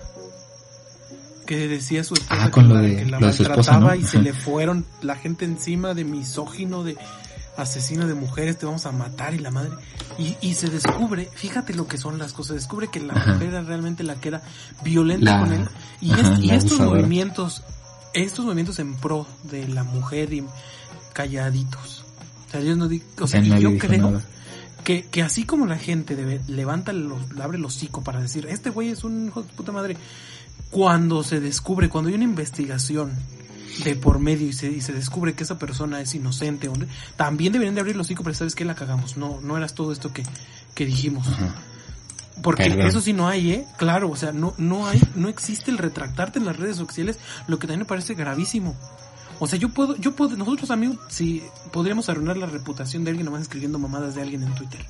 Que 1.47 1.67
decía 1.67 2.05
su 2.05 2.13
esposa 2.15 2.45
Ah, 2.45 2.51
que 2.51 2.61
lo 2.61 2.75
de- 2.77 2.97
que 2.97 3.05
la 3.07 3.21
lo 3.21 3.27
de 3.29 3.33
su 3.33 3.43
esposa, 3.43 3.73
maltrataba 3.73 3.95
¿no? 3.95 4.01
y 4.01 4.05
se 4.05 4.19
le 4.21 4.35
fueron 4.35 4.85
la 5.01 5.17
gente 5.17 5.47
encima 5.47 5.95
de 5.95 6.05
misógino, 6.05 6.85
de 6.85 6.99
asesino 7.57 8.07
de 8.07 8.13
mujeres, 8.15 8.59
te 8.59 8.67
vamos 8.67 8.85
a 8.85 8.93
matar 8.93 9.33
y 9.35 9.39
la 9.39 9.51
madre. 9.51 9.71
Y, 10.19 10.37
y 10.43 10.55
se 10.55 10.69
descubre, 10.69 11.29
fíjate 11.35 11.73
lo 11.73 11.89
que 11.89 11.97
son 11.97 12.19
las 12.19 12.35
cosas, 12.35 12.57
descubre 12.57 12.89
que 12.89 13.01
la 13.01 13.15
Ajá. 13.15 13.33
mujer 13.33 13.49
era 13.49 13.63
realmente 13.63 14.03
la 14.05 14.17
que 14.17 14.29
era 14.29 14.43
violenta 14.85 15.39
La- 15.39 15.41
con 15.41 15.53
él. 15.55 15.69
Y, 16.03 16.11
ajá, 16.13 16.35
es- 16.35 16.39
y 16.41 16.51
estos 16.51 16.73
abusadora. 16.73 17.01
movimientos, 17.01 17.63
estos 18.13 18.45
movimientos 18.45 18.79
en 18.79 18.95
pro 18.97 19.27
de 19.45 19.67
la 19.69 19.85
mujer 19.85 20.31
y 20.35 20.45
calladitos. 21.15 21.98
O 22.49 22.51
sea, 22.51 22.61
yo 22.63 22.77
no 22.77 22.89
digo, 22.89 23.05
o 23.21 23.27
sea, 23.27 23.41
yo 23.43 23.77
creo 23.77 24.23
que, 24.85 25.03
que 25.03 25.23
así 25.23 25.45
como 25.45 25.67
la 25.67 25.77
gente 25.77 26.17
debe, 26.17 26.41
levanta 26.49 26.95
los, 26.95 27.21
abre 27.41 27.59
el 27.59 27.65
hocico 27.65 28.03
para 28.03 28.21
decir, 28.21 28.47
este 28.49 28.71
güey 28.71 28.89
es 28.89 29.05
un 29.05 29.27
hijo 29.27 29.43
de 29.43 29.53
puta 29.53 29.71
madre, 29.71 29.97
cuando 30.71 31.23
se 31.23 31.41
descubre, 31.41 31.91
cuando 31.91 32.09
hay 32.09 32.15
una 32.15 32.25
investigación 32.25 33.13
de 33.85 33.95
por 33.97 34.19
medio 34.19 34.47
y 34.47 34.55
se, 34.55 34.71
y 34.71 34.81
se 34.81 34.93
descubre 34.93 35.35
que 35.35 35.45
esa 35.45 35.59
persona 35.59 36.01
es 36.01 36.15
inocente, 36.15 36.69
hombre, 36.69 36.89
también 37.17 37.53
deberían 37.53 37.75
de 37.75 37.83
abrir 37.83 37.97
el 37.97 38.01
hocico 38.01 38.25
para 38.25 38.35
sabes 38.35 38.55
que 38.55 38.65
la 38.65 38.75
cagamos, 38.75 39.19
no, 39.19 39.41
no 39.43 39.57
eras 39.59 39.75
todo 39.75 39.93
esto 39.93 40.13
que, 40.13 40.23
que 40.75 40.87
dijimos. 40.87 41.29
Ajá. 41.29 41.55
Porque 42.43 42.65
Perdón. 42.65 42.87
eso 42.87 43.01
sí 43.01 43.13
no 43.13 43.29
hay, 43.29 43.53
eh, 43.53 43.67
claro, 43.77 44.11
o 44.11 44.17
sea, 44.17 44.33
no, 44.33 44.55
no 44.59 44.87
hay, 44.87 45.01
no 45.17 45.29
existe 45.29 45.71
el 45.71 45.79
retractarte 45.79 46.39
en 46.39 46.47
las 46.47 46.57
redes 46.57 46.77
sociales, 46.77 47.19
lo 47.47 47.59
que 47.59 47.67
también 47.67 47.81
me 47.81 47.87
parece 47.87 48.15
gravísimo. 48.15 48.77
O 49.41 49.47
sea, 49.47 49.59
yo 49.59 49.69
puedo, 49.69 49.97
yo 49.97 50.17
puedo, 50.17 50.37
nosotros 50.37 50.71
amigos, 50.71 50.99
si 51.09 51.43
podríamos 51.73 52.09
arruinar 52.09 52.37
la 52.37 52.47
reputación 52.47 53.05
de 53.05 53.11
alguien 53.11 53.27
nomás 53.27 53.43
escribiendo 53.43 53.79
mamadas 53.79 54.15
de 54.15 54.23
alguien 54.23 54.43
en 54.43 54.55
Twitter. 54.55 54.85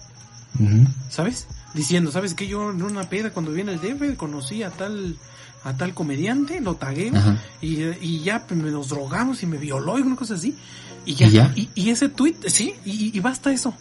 ¿sabes? 1.09 1.47
Diciendo, 1.75 2.11
¿sabes 2.11 2.35
qué? 2.35 2.49
Yo 2.49 2.71
en 2.71 2.83
una 2.83 3.09
peda 3.09 3.31
cuando 3.31 3.53
viene 3.53 3.73
el 3.73 3.81
DF 3.81 4.17
conocí 4.17 4.63
a 4.63 4.71
tal 4.71 5.17
a 5.65 5.77
tal 5.77 5.93
comediante, 5.93 6.61
lo 6.61 6.77
tagué 6.77 7.13
y, 7.61 7.83
y 8.01 8.23
ya 8.23 8.47
pues, 8.47 8.61
me 8.61 8.71
nos 8.71 8.89
drogamos 8.89 9.43
y 9.43 9.47
me 9.47 9.59
violó 9.59 9.99
y 9.99 10.03
una 10.03 10.17
cosa 10.17 10.35
así. 10.35 10.57
Y 11.05 11.15
ya. 11.15 11.27
¿Y 11.27 11.31
ya? 11.31 11.53
Y, 11.55 11.69
y 11.75 11.91
ese 11.91 12.09
tweet, 12.09 12.37
sí, 12.47 12.75
y, 12.85 13.17
y 13.17 13.21
basta 13.21 13.53
eso. 13.53 13.75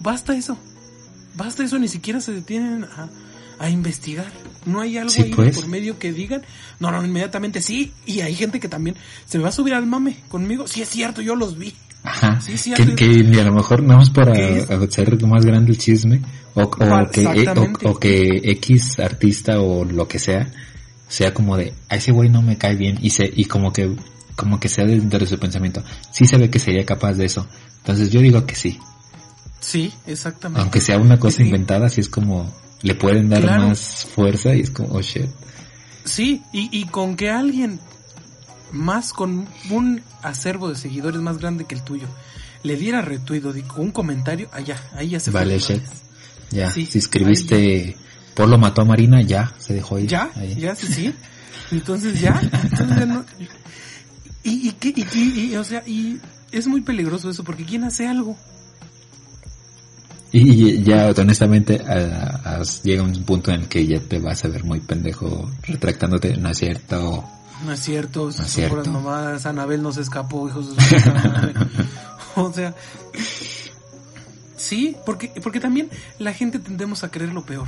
Basta 0.00 0.36
eso. 0.36 0.58
Basta 1.36 1.64
eso, 1.64 1.78
ni 1.78 1.88
siquiera 1.88 2.20
se 2.20 2.32
detienen 2.32 2.84
a, 2.84 3.08
a 3.58 3.70
investigar. 3.70 4.32
No 4.68 4.80
hay 4.80 4.96
algo 4.98 5.10
Sí, 5.10 5.22
ahí 5.22 5.30
pues. 5.34 5.56
por 5.56 5.66
medio 5.68 5.98
que 5.98 6.12
digan, 6.12 6.42
no, 6.78 6.90
no, 6.90 7.04
inmediatamente 7.04 7.60
sí. 7.62 7.92
Y 8.06 8.20
hay 8.20 8.34
gente 8.34 8.60
que 8.60 8.68
también 8.68 8.96
se 9.26 9.38
me 9.38 9.44
va 9.44 9.50
a 9.50 9.52
subir 9.52 9.74
al 9.74 9.86
mame 9.86 10.16
conmigo. 10.28 10.66
Sí, 10.68 10.82
es 10.82 10.88
cierto, 10.88 11.22
yo 11.22 11.34
los 11.34 11.58
vi. 11.58 11.74
Ajá. 12.04 12.40
Sí, 12.40 12.56
sí, 12.56 12.72
que, 12.74 12.94
que 12.94 13.08
ni 13.08 13.38
a 13.38 13.44
lo 13.44 13.52
mejor 13.52 13.82
nada 13.82 13.96
más 13.98 14.10
para 14.10 14.32
¿Qué 14.32 14.58
es? 14.60 14.70
hacer 14.70 15.20
más 15.26 15.44
grande 15.44 15.72
el 15.72 15.78
chisme 15.78 16.20
o, 16.54 16.62
o 16.62 16.70
que, 17.10 17.22
eh, 17.22 17.48
o, 17.84 17.88
o 17.90 17.98
que 17.98 18.40
X 18.52 19.00
artista 19.00 19.60
o 19.60 19.84
lo 19.84 20.06
que 20.06 20.18
sea 20.20 20.48
sea 21.08 21.34
como 21.34 21.56
de 21.56 21.74
a 21.88 21.96
ese 21.96 22.12
güey 22.12 22.28
no 22.30 22.40
me 22.40 22.56
cae 22.56 22.76
bien 22.76 22.98
y 23.02 23.10
se 23.10 23.28
y 23.34 23.46
como 23.46 23.72
que 23.72 23.90
como 24.36 24.60
que 24.60 24.68
sea 24.68 24.84
dentro 24.86 25.18
de 25.18 25.26
su 25.26 25.38
pensamiento 25.38 25.82
sí 26.12 26.24
se 26.26 26.36
ve 26.38 26.48
que 26.50 26.58
sería 26.60 26.84
capaz 26.86 27.14
de 27.14 27.24
eso 27.26 27.46
entonces 27.78 28.10
yo 28.10 28.20
digo 28.20 28.46
que 28.46 28.54
sí 28.54 28.78
Sí, 29.60 29.92
exactamente. 30.06 30.60
aunque 30.62 30.80
sea 30.80 30.98
una 30.98 31.18
cosa 31.18 31.38
Sí. 31.38 31.44
inventada 31.44 31.88
sí 31.88 32.00
es 32.00 32.08
como 32.08 32.50
le 32.82 32.94
pueden 32.94 33.28
dar 33.28 33.42
Claro. 33.42 33.68
más 33.68 34.06
fuerza 34.14 34.54
y 34.54 34.60
es 34.60 34.70
como 34.70 34.94
oh 34.94 35.00
shit 35.02 35.26
Sí, 36.04 36.42
y, 36.52 36.68
y 36.72 36.86
con 36.86 37.16
que 37.16 37.30
alguien 37.30 37.80
más 38.72 39.12
con 39.12 39.46
un 39.70 40.02
acervo 40.22 40.68
de 40.68 40.76
seguidores 40.76 41.20
más 41.20 41.38
grande 41.38 41.64
que 41.64 41.74
el 41.74 41.82
tuyo 41.82 42.06
le 42.62 42.76
diera 42.76 43.02
retuido 43.02 43.52
con 43.66 43.86
un 43.86 43.90
comentario, 43.92 44.48
allá, 44.52 44.76
ahí 44.94 45.10
ya 45.10 45.20
se 45.20 45.30
vale 45.30 45.58
shit 45.58 45.82
ya 46.50 46.70
Sí, 46.70 46.86
si 46.86 46.98
escribiste 46.98 47.96
Polo 48.34 48.56
mató 48.56 48.82
a 48.82 48.84
Marina, 48.84 49.20
ya, 49.20 49.52
se 49.58 49.74
dejó 49.74 49.98
ir. 49.98 50.06
Ya, 50.08 50.30
ya, 50.56 50.74
sí, 50.76 50.86
sí. 50.86 51.14
Entonces 51.72 52.20
ya, 52.20 52.40
entonces 52.40 52.96
ya 52.96 53.04
no. 53.04 53.24
Y, 54.44 54.68
y, 54.68 54.74
y, 54.80 55.50
y, 55.52 55.56
o 55.56 55.64
sea, 55.64 55.82
y 55.86 56.18
es 56.52 56.66
muy 56.68 56.80
peligroso 56.80 57.28
eso, 57.28 57.42
porque 57.44 57.64
¿quién 57.66 57.82
hace 57.84 58.06
algo? 58.06 58.36
Y 60.30 60.82
ya, 60.82 61.10
honestamente, 61.16 61.80
llega 62.82 63.02
un 63.02 63.24
punto 63.24 63.50
en 63.50 63.62
el 63.62 63.68
que 63.68 63.86
ya 63.86 64.00
te 64.00 64.18
vas 64.18 64.44
a 64.44 64.48
ver 64.48 64.64
muy 64.64 64.80
pendejo 64.80 65.50
retractándote, 65.62 66.36
no 66.36 66.50
es 66.50 66.58
cierto. 66.58 67.24
No 67.64 67.72
es 67.72 67.80
cierto, 67.80 68.24
no 68.24 68.44
es 68.44 68.50
cierto. 68.50 68.90
mamadas, 68.90 69.46
Anabel 69.46 69.82
no 69.82 69.90
se 69.90 70.02
escapó, 70.02 70.48
hijos 70.48 70.76
de 70.76 70.82
su 70.82 71.10
O 72.40 72.52
sea, 72.52 72.74
sí, 74.56 74.96
porque, 75.04 75.32
porque 75.42 75.60
también 75.60 75.90
la 76.18 76.32
gente 76.32 76.58
tendemos 76.58 77.02
a 77.02 77.10
creer 77.10 77.32
lo 77.32 77.44
peor. 77.44 77.66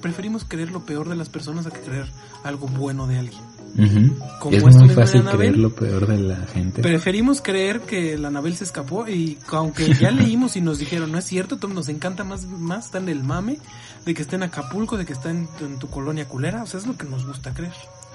Preferimos 0.00 0.44
creer 0.44 0.70
lo 0.70 0.84
peor 0.84 1.08
de 1.08 1.16
las 1.16 1.28
personas 1.28 1.66
a 1.66 1.70
que 1.70 1.80
creer 1.80 2.06
algo 2.44 2.68
bueno 2.68 3.06
de 3.06 3.18
alguien. 3.18 3.51
Es 3.76 4.76
muy 4.76 4.88
fácil 4.90 5.24
creer 5.24 5.56
lo 5.56 5.74
peor 5.74 6.06
de 6.06 6.18
la 6.18 6.46
gente. 6.46 6.82
Preferimos 6.82 7.40
creer 7.40 7.80
que 7.80 8.18
la 8.18 8.28
Anabel 8.28 8.54
se 8.56 8.64
escapó 8.64 9.08
y 9.08 9.38
aunque 9.48 9.94
ya 9.94 10.10
leímos 10.12 10.56
y 10.56 10.60
nos 10.60 10.78
dijeron, 10.78 11.12
no 11.12 11.18
es 11.18 11.24
cierto, 11.24 11.56
nos 11.68 11.88
encanta 11.88 12.24
más, 12.24 12.46
más 12.46 12.86
estar 12.86 13.02
en 13.02 13.08
el 13.08 13.22
mame 13.22 13.58
de 14.04 14.14
que 14.14 14.22
esté 14.22 14.36
en 14.36 14.42
Acapulco, 14.42 14.96
de 14.96 15.06
que 15.06 15.12
está 15.12 15.30
en, 15.30 15.48
tu 15.78 15.88
colonia 15.88 16.26
culera, 16.26 16.62
o 16.62 16.66
sea, 16.66 16.80
es 16.80 16.86
lo 16.86 16.96
que 16.96 17.06
nos 17.06 17.26
gusta 17.26 17.54
creer. 17.54 17.72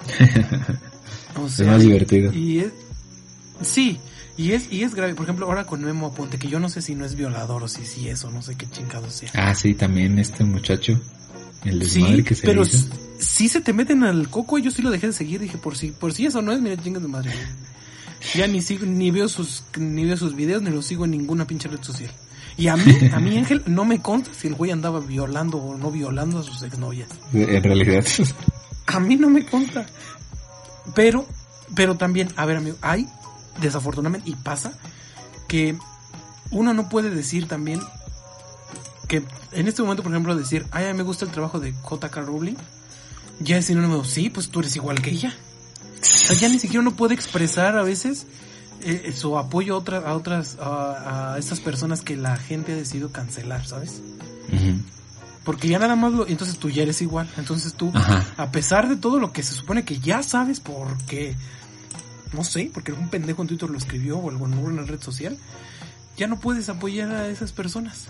es 1.46 1.60
más 1.62 1.82
divertido. 1.82 2.32
Y 2.34 2.60
es, 2.60 2.72
sí, 3.62 4.00
y 4.38 4.52
es, 4.52 4.72
y 4.72 4.84
es 4.84 4.94
grave, 4.94 5.16
por 5.16 5.24
ejemplo, 5.24 5.48
ahora 5.48 5.66
con 5.66 5.84
Memo 5.84 6.08
Aponte, 6.08 6.38
que 6.38 6.48
yo 6.48 6.60
no 6.60 6.70
sé 6.70 6.82
si 6.82 6.94
no 6.94 7.06
es 7.06 7.16
violador 7.16 7.64
o 7.64 7.68
si 7.68 7.86
sí 7.86 8.08
es 8.08 8.24
o 8.24 8.32
no 8.32 8.42
sé 8.42 8.56
qué 8.56 8.70
chingado 8.70 9.10
sea. 9.10 9.32
Ah, 9.34 9.56
sí, 9.56 9.74
también 9.74 10.20
este 10.20 10.44
muchacho. 10.44 11.00
El 11.68 11.80
desmadre 11.80 12.24
que 12.24 12.36
se 12.36 12.46
pero 12.46 12.64
si 13.20 13.50
se 13.50 13.62
te 13.62 13.74
meten 13.74 14.04
al 14.04 14.30
coco, 14.30 14.58
yo 14.58 14.72
sí 14.72 14.82
lo 14.82 14.90
dejé 14.90 15.08
de 15.08 15.14
seguir, 15.14 15.42
dije, 15.42 15.58
por 15.58 15.76
si, 15.76 15.92
por 15.92 16.14
si 16.14 16.26
eso 16.26 16.42
no 16.42 16.52
es, 16.52 16.62
mira, 16.62 16.78
chingas 16.78 17.02
de 17.02 17.10
madre. 17.10 17.32
Ya 18.34 18.48
ni 18.48 18.62
sigo, 18.62 18.86
ni 18.86 19.12
veo 19.12 19.28
sus, 19.28 19.64
ni 19.78 20.06
veo 20.06 20.18
sus 20.18 20.36
videos, 20.36 20.62
ni 20.62 20.70
los 20.70 20.86
sigo 20.86 21.06
en 21.06 21.12
ninguna 21.12 21.46
pinche 21.46 21.68
red 21.68 21.82
social. 21.82 22.12
Y 22.58 22.68
a 22.68 22.76
mí, 22.76 22.92
a 23.14 23.20
mí 23.20 23.38
Ángel, 23.38 23.64
no 23.68 23.86
me 23.86 24.02
conta 24.02 24.32
si 24.34 24.48
el 24.48 24.56
güey 24.56 24.72
andaba 24.72 25.00
violando 25.00 25.58
o 25.58 25.78
no 25.78 25.92
violando 25.92 26.40
a 26.40 26.44
sus 26.44 26.64
exnovias. 26.64 27.10
En 27.34 27.62
realidad. 27.62 28.06
A 28.88 29.00
mí 29.00 29.16
no 29.16 29.30
me 29.30 29.46
conta. 29.46 29.86
Pero, 30.96 31.28
pero 31.76 31.96
también, 31.96 32.30
a 32.36 32.46
ver 32.46 32.58
amigo, 32.58 32.78
hay, 32.82 33.08
desafortunadamente, 33.62 34.30
y 34.30 34.36
pasa, 34.36 34.74
que 35.48 35.78
uno 36.50 36.74
no 36.74 36.90
puede 36.90 37.10
decir 37.10 37.48
también 37.48 37.80
que 39.08 39.24
en 39.52 39.68
este 39.68 39.82
momento, 39.82 40.04
por 40.04 40.12
ejemplo, 40.12 40.36
decir, 40.36 40.66
ay, 40.72 40.86
a 40.86 40.92
mí 40.92 40.98
me 40.98 41.04
gusta 41.04 41.26
el 41.26 41.32
trabajo 41.32 41.60
de 41.60 41.72
JK 41.72 42.16
Rowling, 42.18 42.56
ya 43.40 43.58
es 43.58 43.66
sinónimo, 43.66 44.04
sí, 44.04 44.30
pues 44.30 44.50
tú 44.50 44.60
eres 44.60 44.76
igual 44.76 45.02
que 45.02 45.12
ella. 45.12 45.34
O 46.02 46.06
sea, 46.06 46.36
ya 46.36 46.50
ni 46.50 46.60
siquiera 46.60 46.82
uno 46.82 46.96
puede 46.96 47.14
expresar 47.16 47.78
a 47.78 47.84
veces 47.84 48.28
eh, 48.82 49.12
su 49.16 49.38
apoyo 49.38 49.76
a, 49.76 49.78
otras 49.78 50.04
a 50.06 50.14
otras, 50.14 50.58
a, 50.60 51.36
estas 51.40 51.60
personas 51.60 52.02
que 52.02 52.16
la 52.16 52.38
gente 52.38 52.74
ha 52.74 52.76
decidido 52.76 53.12
cancelar, 53.12 53.66
¿sabes? 53.66 54.02
Porque 55.44 55.68
ya 55.68 55.80
nada 55.80 55.96
más 55.96 56.14
lo, 56.14 56.28
entonces 56.28 56.58
tú 56.58 56.70
ya 56.70 56.84
eres 56.84 57.02
igual, 57.02 57.30
entonces 57.38 57.74
tú, 57.74 57.92
a 58.38 58.52
pesar 58.52 58.90
de 58.90 58.98
todo 58.98 59.20
lo 59.20 59.32
que 59.32 59.44
se 59.44 59.54
supone 59.54 59.86
que 59.86 60.00
ya 60.00 60.22
sabes 60.22 60.60
porque, 60.60 61.36
no 62.34 62.44
sé, 62.44 62.70
porque 62.74 62.92
algún 62.92 63.10
pendejo 63.10 63.42
en 63.42 63.48
Twitter 63.48 63.70
lo 63.70 63.78
escribió 63.78 64.18
o 64.18 64.30
algo 64.30 64.46
en 64.46 64.58
una 64.58 64.84
red 64.84 65.02
social, 65.02 65.38
ya 66.18 66.28
no 66.28 66.40
puedes 66.40 66.68
apoyar 66.70 67.12
a 67.12 67.30
esas 67.30 67.54
personas. 67.54 68.08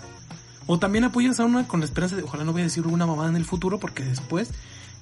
O 0.68 0.78
también 0.78 1.02
apoyas 1.04 1.40
a 1.40 1.46
una 1.46 1.66
con 1.66 1.80
la 1.80 1.86
esperanza 1.86 2.14
de, 2.14 2.22
ojalá 2.22 2.44
no 2.44 2.52
voy 2.52 2.60
a 2.60 2.64
decir 2.64 2.86
una 2.86 3.06
mamada 3.06 3.30
en 3.30 3.36
el 3.36 3.46
futuro 3.46 3.80
porque 3.80 4.04
después 4.04 4.50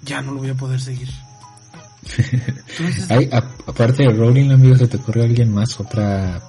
ya 0.02 0.22
no 0.22 0.32
lo 0.32 0.38
voy 0.38 0.50
a 0.50 0.54
poder 0.54 0.80
seguir. 0.80 1.10
Hay, 3.10 3.28
aparte 3.32 4.04
de 4.04 4.10
Rowling, 4.10 4.52
amigo, 4.52 4.76
¿se 4.76 4.86
te 4.86 4.96
ocurre 4.96 5.24
alguien 5.24 5.52
más? 5.52 5.80
Otra 5.80 6.40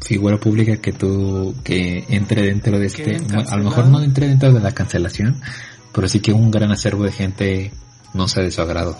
figura 0.00 0.38
pública 0.38 0.76
que 0.78 0.92
tú, 0.92 1.54
que 1.62 2.04
entre 2.08 2.42
dentro 2.42 2.80
de 2.80 2.86
este, 2.86 3.16
a 3.48 3.56
lo 3.56 3.64
mejor 3.64 3.86
no 3.86 4.02
entre 4.02 4.26
dentro 4.26 4.52
de 4.52 4.58
la 4.58 4.72
cancelación, 4.72 5.40
pero 5.92 6.08
sí 6.08 6.18
que 6.18 6.32
un 6.32 6.50
gran 6.50 6.72
acervo 6.72 7.04
de 7.04 7.12
gente 7.12 7.72
no 8.12 8.26
sea 8.26 8.42
de 8.42 8.50
su 8.50 8.60
agrado. 8.60 8.98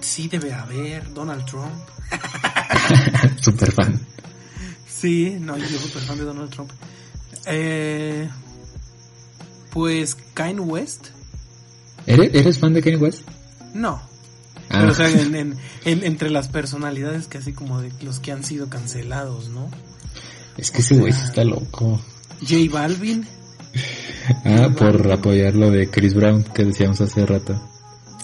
Sí, 0.00 0.26
debe 0.26 0.54
haber, 0.54 1.12
Donald 1.12 1.44
Trump. 1.44 1.74
super 3.42 3.70
fan. 3.72 4.00
Sí, 4.88 5.36
no, 5.38 5.58
yo 5.58 5.66
soy 5.66 5.78
super 5.78 6.02
fan 6.02 6.16
de 6.16 6.24
Donald 6.24 6.50
Trump. 6.50 6.70
Eh, 7.46 8.28
pues 9.70 10.16
Kanye 10.34 10.60
West. 10.60 11.08
¿Eres, 12.06 12.34
¿Eres 12.34 12.58
fan 12.58 12.74
de 12.74 12.82
Kanye 12.82 12.98
West? 12.98 13.22
No. 13.74 14.00
Ah. 14.68 14.80
Pero, 14.80 14.92
o 14.92 14.94
sea, 14.94 15.10
en, 15.10 15.56
entre 15.84 16.30
las 16.30 16.48
personalidades 16.48 17.28
que 17.28 17.38
así 17.38 17.52
como 17.52 17.80
de 17.80 17.92
los 18.02 18.20
que 18.20 18.32
han 18.32 18.44
sido 18.44 18.68
cancelados, 18.68 19.48
¿no? 19.48 19.68
Es 20.56 20.70
que 20.70 20.80
ese 20.80 20.96
güey 20.96 21.12
está 21.12 21.44
loco. 21.44 22.00
J 22.40 22.56
Balvin. 22.70 23.26
Ah, 24.44 24.68
por 24.78 25.10
apoyar 25.10 25.56
lo 25.56 25.72
de 25.72 25.90
Chris 25.90 26.14
Brown 26.14 26.44
que 26.44 26.64
decíamos 26.64 27.00
hace 27.00 27.26
rato. 27.26 27.60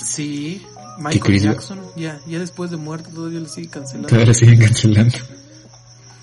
Sí. 0.00 0.64
Michael 1.00 1.40
Jackson, 1.40 1.80
ya, 1.96 2.20
ya 2.26 2.38
después 2.38 2.70
de 2.70 2.76
muerto 2.76 3.10
todavía 3.10 3.44
siguen 3.48 3.70
cancelando. 3.70 4.08
Todavía 4.08 4.28
le 4.28 4.34
siguen 4.34 4.60
cancelando. 4.60 5.18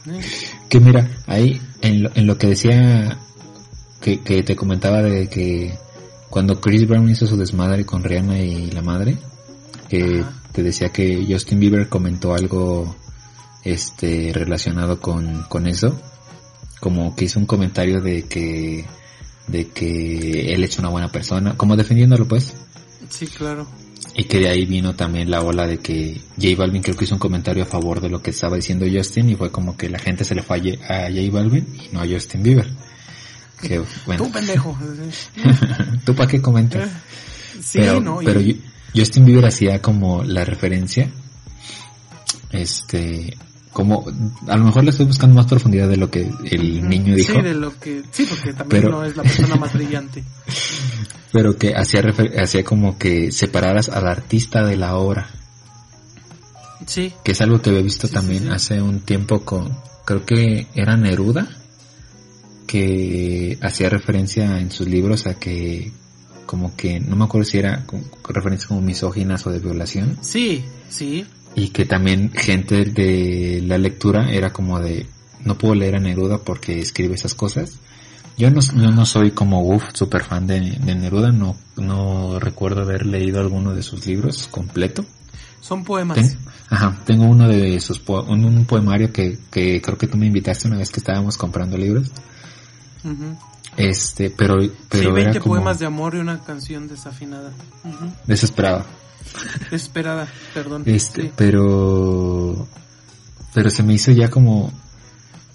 Eh. 0.07 0.21
Que 0.69 0.79
mira, 0.79 1.09
ahí 1.27 1.61
en 1.81 2.03
lo, 2.03 2.11
en 2.15 2.27
lo 2.27 2.37
que 2.37 2.47
decía 2.47 3.17
que, 4.01 4.21
que 4.21 4.43
te 4.43 4.55
comentaba 4.55 5.01
de 5.01 5.27
que 5.27 5.77
cuando 6.29 6.59
Chris 6.59 6.87
Brown 6.87 7.09
hizo 7.09 7.27
su 7.27 7.37
desmadre 7.37 7.85
con 7.85 8.03
Rihanna 8.03 8.39
y 8.39 8.69
la 8.71 8.81
madre, 8.81 9.17
que 9.89 10.23
te 10.51 10.63
decía 10.63 10.89
que 10.89 11.25
Justin 11.27 11.59
Bieber 11.59 11.87
comentó 11.89 12.33
algo 12.33 12.95
este 13.63 14.31
relacionado 14.33 14.99
con, 14.99 15.43
con 15.43 15.67
eso, 15.67 15.99
como 16.79 17.15
que 17.15 17.25
hizo 17.25 17.39
un 17.39 17.45
comentario 17.45 18.01
de 18.01 18.23
que 18.23 18.85
de 19.47 19.67
que 19.69 20.53
él 20.53 20.63
es 20.63 20.77
una 20.79 20.89
buena 20.89 21.11
persona, 21.11 21.55
como 21.55 21.75
defendiéndolo 21.75 22.27
pues. 22.27 22.53
Sí, 23.09 23.27
claro. 23.27 23.67
Y 24.17 24.23
que 24.23 24.39
de 24.39 24.49
ahí 24.49 24.65
vino 24.65 24.95
también 24.95 25.29
la 25.29 25.41
ola 25.41 25.67
de 25.67 25.79
que 25.79 26.21
J 26.37 26.55
Balvin 26.57 26.81
creo 26.81 26.95
que 26.95 27.03
hizo 27.03 27.15
un 27.15 27.19
comentario 27.19 27.63
a 27.63 27.65
favor 27.65 27.99
de 27.99 28.09
lo 28.09 28.21
que 28.21 28.31
estaba 28.31 28.55
diciendo 28.55 28.85
Justin 28.91 29.29
y 29.29 29.35
fue 29.35 29.51
como 29.51 29.75
que 29.75 29.89
la 29.89 29.99
gente 29.99 30.23
se 30.23 30.35
le 30.35 30.41
falle 30.41 30.79
a 30.87 31.09
J 31.09 31.21
Balvin 31.31 31.67
y 31.83 31.93
no 31.93 32.01
a 32.01 32.07
Justin 32.07 32.41
Bieber. 32.41 32.67
Que, 33.61 33.81
bueno. 34.05 34.23
Tú 34.25 34.31
pendejo. 34.31 34.77
¿Tú 36.05 36.15
para 36.15 36.29
qué 36.29 36.41
comentas? 36.41 36.89
Sí, 37.61 37.79
pero, 37.79 38.01
no. 38.01 38.19
Pero 38.23 38.41
Justin 38.93 39.25
Bieber 39.25 39.45
hacía 39.45 39.81
como 39.81 40.23
la 40.23 40.43
referencia, 40.43 41.09
este, 42.51 43.35
como, 43.71 44.05
a 44.47 44.57
lo 44.57 44.65
mejor 44.65 44.83
le 44.83 44.91
estoy 44.91 45.05
buscando 45.05 45.35
más 45.35 45.47
profundidad 45.47 45.89
de 45.89 45.97
lo 45.97 46.11
que 46.11 46.29
el 46.45 46.87
niño 46.87 47.15
dijo. 47.15 47.33
Sí, 47.33 47.41
de 47.41 47.53
lo 47.55 47.77
que, 47.79 48.03
sí, 48.11 48.25
porque 48.29 48.53
también 48.53 48.83
no 48.89 49.03
es 49.03 49.17
la 49.17 49.23
persona 49.23 49.55
más 49.55 49.73
brillante. 49.73 50.23
Pero 51.35 51.57
que 51.57 51.75
hacía, 51.75 52.01
hacía 52.41 52.63
como 52.63 52.97
que 52.97 53.29
separaras 53.29 53.89
al 53.89 54.07
artista 54.07 54.65
de 54.65 54.77
la 54.77 54.95
obra. 54.95 55.27
Sí. 56.85 57.11
Que 57.25 57.33
es 57.33 57.41
algo 57.41 57.61
que 57.61 57.71
había 57.71 57.81
visto 57.81 58.07
también 58.07 58.53
hace 58.53 58.81
un 58.81 59.01
tiempo 59.01 59.41
con, 59.41 59.77
creo 60.05 60.25
que 60.25 60.67
era 60.75 60.95
Neruda, 60.95 61.49
que 62.65 63.57
hacía 63.61 63.89
referencia 63.89 64.61
en 64.61 64.71
sus 64.71 64.87
libros 64.87 65.27
a 65.27 65.33
que 65.33 65.91
como 66.45 66.73
que, 66.77 67.01
no 67.01 67.17
me 67.17 67.25
acuerdo 67.25 67.43
si 67.43 67.57
era 67.57 67.85
con, 67.85 68.05
referencias 68.29 68.69
como 68.69 68.79
misóginas 68.79 69.45
o 69.45 69.51
de 69.51 69.59
violación. 69.59 70.17
Sí, 70.21 70.63
sí. 70.87 71.25
Y 71.53 71.67
que 71.71 71.83
también 71.83 72.31
gente 72.31 72.85
de 72.85 73.61
la 73.61 73.77
lectura 73.77 74.31
era 74.31 74.53
como 74.53 74.79
de, 74.79 75.05
no 75.43 75.57
puedo 75.57 75.75
leer 75.75 75.97
a 75.97 75.99
Neruda 75.99 76.37
porque 76.37 76.79
escribe 76.79 77.15
esas 77.15 77.35
cosas. 77.35 77.77
Yo 78.37 78.49
no, 78.51 78.59
yo 78.59 78.91
no 78.91 79.05
soy 79.05 79.31
como 79.31 79.61
uff, 79.61 79.83
super 79.93 80.23
fan 80.23 80.45
de, 80.45 80.59
Neruda, 80.59 81.31
no, 81.31 81.55
no 81.77 82.37
recuerdo 82.39 82.81
haber 82.81 83.05
leído 83.05 83.39
alguno 83.39 83.73
de 83.73 83.81
sus 83.81 84.05
libros 84.05 84.47
completo. 84.49 85.05
Son 85.61 85.83
poemas. 85.83 86.37
ajá, 86.69 86.99
tengo 87.05 87.25
uno 87.25 87.47
de 87.47 87.79
sus 87.79 88.01
un, 88.07 88.65
poemario 88.65 89.11
que, 89.11 89.39
que 89.49 89.81
creo 89.81 89.97
que 89.97 90.07
tú 90.07 90.17
me 90.17 90.27
invitaste 90.27 90.67
una 90.67 90.77
vez 90.77 90.91
que 90.91 90.99
estábamos 90.99 91.37
comprando 91.37 91.77
libros. 91.77 92.11
Este, 93.77 94.29
pero, 94.29 94.57
pero 94.89 95.03
sí, 95.03 95.11
20 95.11 95.41
poemas 95.41 95.79
de 95.79 95.85
amor 95.85 96.15
y 96.15 96.19
una 96.19 96.39
canción 96.39 96.87
desafinada. 96.87 97.51
Desesperada. 98.25 98.85
Desesperada, 99.71 100.27
perdón. 100.53 100.83
Este, 100.85 101.31
pero, 101.35 102.67
pero 103.53 103.69
se 103.69 103.83
me 103.83 103.93
hizo 103.93 104.11
ya 104.11 104.29
como, 104.29 104.71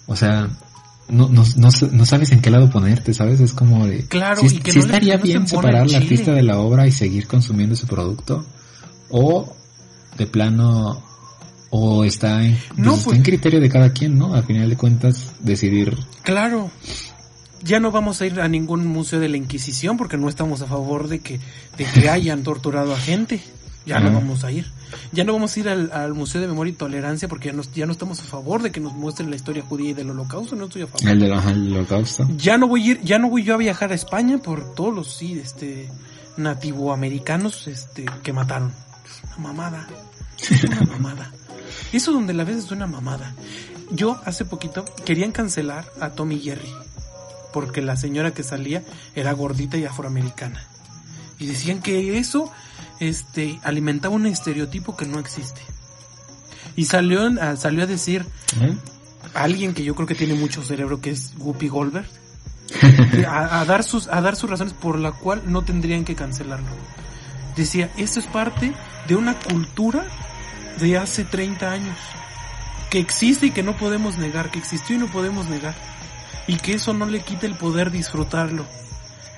o 0.07 0.15
sea, 0.15 0.49
no, 1.11 1.27
no, 1.29 1.43
no, 1.55 2.05
sabes 2.05 2.31
en 2.31 2.41
qué 2.41 2.49
lado 2.49 2.69
ponerte, 2.69 3.13
¿sabes? 3.13 3.41
Es 3.41 3.53
como 3.53 3.85
de... 3.85 4.05
Claro, 4.07 4.41
si, 4.47 4.61
estaría 4.79 5.17
bien 5.17 5.45
separar 5.45 5.83
al 5.83 5.95
artista 5.95 6.31
de 6.31 6.41
la 6.41 6.57
obra 6.59 6.87
y 6.87 6.91
seguir 6.91 7.27
consumiendo 7.27 7.75
su 7.75 7.85
producto. 7.85 8.45
O, 9.09 9.53
de 10.17 10.25
plano, 10.25 11.03
o 11.69 12.05
está 12.05 12.45
en, 12.45 12.53
pues 12.53 12.69
está 12.69 12.91
en 12.91 13.03
pues 13.03 13.23
criterio 13.23 13.59
de 13.59 13.69
cada 13.69 13.91
quien, 13.91 14.17
¿no? 14.17 14.33
A 14.33 14.41
final 14.43 14.69
de 14.69 14.77
cuentas, 14.77 15.33
decidir. 15.41 15.97
Claro. 16.23 16.71
ya 17.61 17.81
no 17.81 17.91
vamos 17.91 18.21
a 18.21 18.25
ir 18.25 18.39
a 18.39 18.47
ningún 18.47 18.87
museo 18.87 19.19
de 19.19 19.27
la 19.27 19.37
Inquisición 19.37 19.97
porque 19.97 20.17
no 20.17 20.29
estamos 20.29 20.61
a 20.61 20.67
favor 20.67 21.09
de 21.09 21.19
que, 21.19 21.39
de 21.77 21.85
que 21.85 22.09
hayan 22.09 22.43
torturado 22.43 22.93
a 22.95 22.97
gente. 22.97 23.41
Ya 23.85 23.99
no 23.99 24.11
vamos 24.13 24.43
a 24.43 24.51
ir. 24.51 24.67
Ya 25.11 25.23
no 25.23 25.33
vamos 25.33 25.55
a 25.55 25.59
ir 25.59 25.69
al, 25.69 26.13
Museo 26.13 26.41
de 26.41 26.47
Memoria 26.47 26.71
y 26.71 26.75
Tolerancia 26.75 27.27
porque 27.27 27.47
ya 27.47 27.53
no, 27.53 27.63
ya 27.73 27.85
no 27.85 27.91
estamos 27.91 28.19
a 28.19 28.23
favor 28.23 28.61
de 28.61 28.71
que 28.71 28.79
nos 28.79 28.93
muestren 28.93 29.29
la 29.29 29.35
historia 29.35 29.63
judía 29.63 29.91
y 29.91 29.93
del 29.93 30.11
holocausto. 30.11 30.55
No 30.55 30.65
estoy 30.65 30.83
a 30.83 30.87
favor. 30.87 31.07
El 31.07 31.19
del 31.19 31.31
holocausto. 31.31 32.27
Ya 32.37 32.57
no 32.57 32.67
voy 32.67 32.83
a 32.83 32.91
ir, 32.91 33.01
ya 33.01 33.17
no 33.17 33.29
voy 33.29 33.43
yo 33.43 33.55
a 33.55 33.57
viajar 33.57 33.91
a 33.91 33.95
España 33.95 34.37
por 34.37 34.75
todos 34.75 34.93
los, 34.93 35.15
sí, 35.15 35.39
este, 35.39 35.89
nativoamericanos, 36.37 37.67
este, 37.67 38.05
que 38.21 38.33
mataron. 38.33 38.71
Es 39.05 39.23
una 39.23 39.47
mamada. 39.47 39.87
Es 40.39 40.63
una 40.63 40.81
mamada. 40.91 41.31
Eso 41.91 42.11
donde 42.11 42.33
la 42.33 42.43
ves 42.43 42.57
es 42.57 42.71
una 42.71 42.87
mamada. 42.87 43.33
Yo 43.89 44.21
hace 44.25 44.45
poquito 44.45 44.85
querían 45.05 45.31
cancelar 45.31 45.85
a 45.99 46.11
Tommy 46.11 46.39
Jerry 46.39 46.71
porque 47.51 47.81
la 47.81 47.97
señora 47.97 48.33
que 48.33 48.43
salía 48.43 48.83
era 49.15 49.33
gordita 49.33 49.77
y 49.77 49.85
afroamericana. 49.85 50.63
Y 51.39 51.47
decían 51.47 51.81
que 51.81 52.17
eso 52.17 52.51
este 53.01 53.59
alimentaba 53.63 54.15
un 54.15 54.27
estereotipo 54.27 54.95
que 54.95 55.05
no 55.05 55.19
existe. 55.19 55.61
Y 56.75 56.85
salió 56.85 57.29
a, 57.41 57.57
salió 57.57 57.83
a 57.83 57.87
decir 57.87 58.25
¿Eh? 58.61 58.77
alguien 59.33 59.73
que 59.73 59.83
yo 59.83 59.95
creo 59.95 60.07
que 60.07 60.15
tiene 60.15 60.35
mucho 60.35 60.63
cerebro 60.63 61.01
que 61.01 61.09
es 61.09 61.33
Whoopi 61.37 61.67
Goldberg 61.67 62.05
a, 63.27 63.65
dar 63.65 63.83
sus 63.83 64.07
a 64.07 64.21
dar 64.21 64.35
sus 64.35 64.49
razones 64.49 64.73
por 64.73 64.97
la 64.97 65.11
cual 65.11 65.41
no 65.45 65.63
tendrían 65.63 66.05
que 66.05 66.15
cancelarlo. 66.15 66.69
Decía, 67.55 67.91
esto 67.97 68.19
es 68.19 68.27
parte 68.27 68.73
de 69.07 69.15
una 69.15 69.37
cultura 69.37 70.05
de 70.79 70.97
hace 70.97 71.25
30 71.25 71.69
años 71.69 71.97
que 72.89 72.99
existe 72.99 73.47
y 73.47 73.51
que 73.51 73.63
no 73.63 73.75
podemos 73.75 74.17
negar, 74.17 74.51
que 74.51 74.59
existió 74.59 74.95
y 74.95 74.99
no 74.99 75.07
podemos 75.07 75.49
negar. 75.49 75.75
Y 76.47 76.57
que 76.57 76.73
eso 76.73 76.93
no 76.93 77.05
le 77.05 77.21
quita 77.21 77.45
el 77.45 77.55
poder 77.55 77.91
disfrutarlo. 77.91 78.65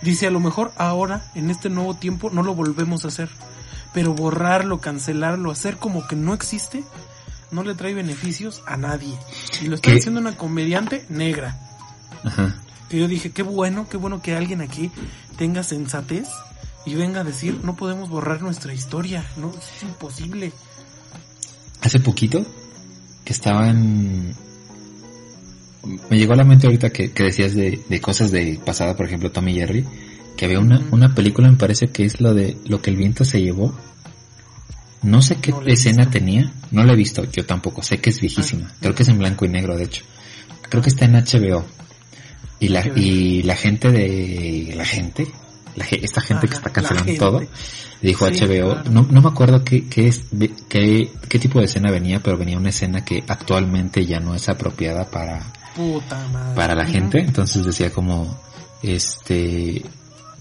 Dice, 0.02 0.28
a 0.28 0.32
lo 0.32 0.40
mejor 0.40 0.74
ahora, 0.76 1.32
en 1.34 1.50
este 1.50 1.70
nuevo 1.70 1.94
tiempo, 1.94 2.30
no 2.32 2.44
lo 2.44 2.56
volvemos 2.56 3.06
a 3.06 3.08
hacer. 3.08 3.30
Pero 3.94 4.14
borrarlo, 4.14 4.80
cancelarlo, 4.80 5.52
hacer 5.52 5.78
como 5.78 6.08
que 6.08 6.16
no 6.16 6.34
existe, 6.34 6.84
no 7.52 7.64
le 7.64 7.76
trae 7.76 7.94
beneficios 7.94 8.64
a 8.66 8.78
nadie. 8.78 9.18
Y 9.62 9.68
lo 9.68 9.76
está 9.76 9.92
diciendo 9.92 10.20
una 10.20 10.36
comediante 10.36 11.06
negra. 11.10 11.58
Ajá. 12.24 12.56
Que 12.90 13.00
yo 13.00 13.08
dije, 13.08 13.32
qué 13.32 13.44
bueno, 13.44 13.88
qué 13.90 13.98
bueno 13.98 14.22
que 14.22 14.36
alguien 14.36 14.62
aquí 14.62 14.92
tenga 15.38 15.64
sensatez 15.64 16.28
y 16.86 16.96
venga 16.96 17.22
a 17.22 17.24
decir, 17.24 17.60
no 17.64 17.76
podemos 17.76 18.10
borrar 18.10 18.42
nuestra 18.42 18.74
historia, 18.74 19.26
no, 19.38 19.52
es 19.52 19.84
imposible. 19.84 20.52
Hace 21.82 22.00
poquito 22.00 22.46
que 23.24 23.34
estaban... 23.34 24.36
Me 26.10 26.18
llegó 26.18 26.34
a 26.34 26.38
la 26.38 26.46
mente 26.46 26.68
ahorita 26.68 26.92
que, 26.92 27.10
decías 27.10 27.56
de, 27.56 28.02
cosas 28.02 28.32
de 28.32 28.60
pasada, 28.66 28.96
por 28.96 29.06
ejemplo, 29.06 29.32
Tommy 29.32 29.54
Jerry, 29.54 29.86
que 30.36 30.46
había 30.46 30.60
una, 30.60 30.82
una 30.92 31.14
película, 31.14 31.50
me 31.50 31.58
parece 31.58 31.88
que 31.88 32.06
es 32.06 32.22
lo 32.22 32.34
de 32.34 32.58
lo 32.66 32.82
que 32.82 32.90
el 32.90 32.98
viento 32.98 33.26
se 33.26 33.42
llevó. 33.42 33.74
No 35.02 35.22
sé 35.22 35.36
qué 35.36 35.54
escena 35.66 36.10
tenía, 36.10 36.52
no 36.72 36.84
la 36.84 36.94
he 36.94 36.96
visto, 36.96 37.30
yo 37.30 37.46
tampoco, 37.46 37.84
sé 37.84 37.98
que 37.98 38.10
es 38.10 38.22
viejísima, 38.22 38.70
ah, 38.70 38.76
creo 38.80 38.96
que 38.96 39.04
es 39.04 39.10
en 39.10 39.18
blanco 39.18 39.46
y 39.46 39.50
negro, 39.50 39.76
de 39.76 39.84
hecho. 39.84 40.04
Creo 40.70 40.82
que 40.82 40.90
está 40.90 41.06
en 41.06 41.14
HBO. 41.14 41.66
Y 42.60 42.70
la, 42.70 42.88
y 42.96 43.44
la 43.44 43.56
gente 43.58 43.92
de, 43.92 44.74
la 44.76 44.86
gente, 44.86 45.28
esta 45.92 46.22
gente 46.22 46.48
que 46.48 46.54
está 46.54 46.72
cancelando 46.72 47.14
todo, 47.16 47.42
dijo 48.02 48.26
HBO, 48.26 48.90
no, 48.90 49.08
no 49.10 49.22
me 49.22 49.28
acuerdo 49.28 49.64
qué, 49.64 49.88
qué, 49.88 50.08
es, 50.08 50.24
qué, 50.70 51.10
qué 51.28 51.40
tipo 51.40 51.60
de 51.60 51.66
escena 51.66 51.92
venía, 51.92 52.22
pero 52.22 52.38
venía 52.38 52.58
una 52.58 52.70
escena 52.70 53.04
que 53.04 53.24
actualmente 53.28 54.06
ya 54.06 54.20
no 54.20 54.36
es 54.36 54.48
apropiada 54.48 55.10
para, 55.10 55.42
para 56.56 56.76
la 56.76 56.86
gente, 56.86 57.20
entonces 57.20 57.66
decía 57.66 57.92
como, 57.92 58.40
este, 58.82 59.84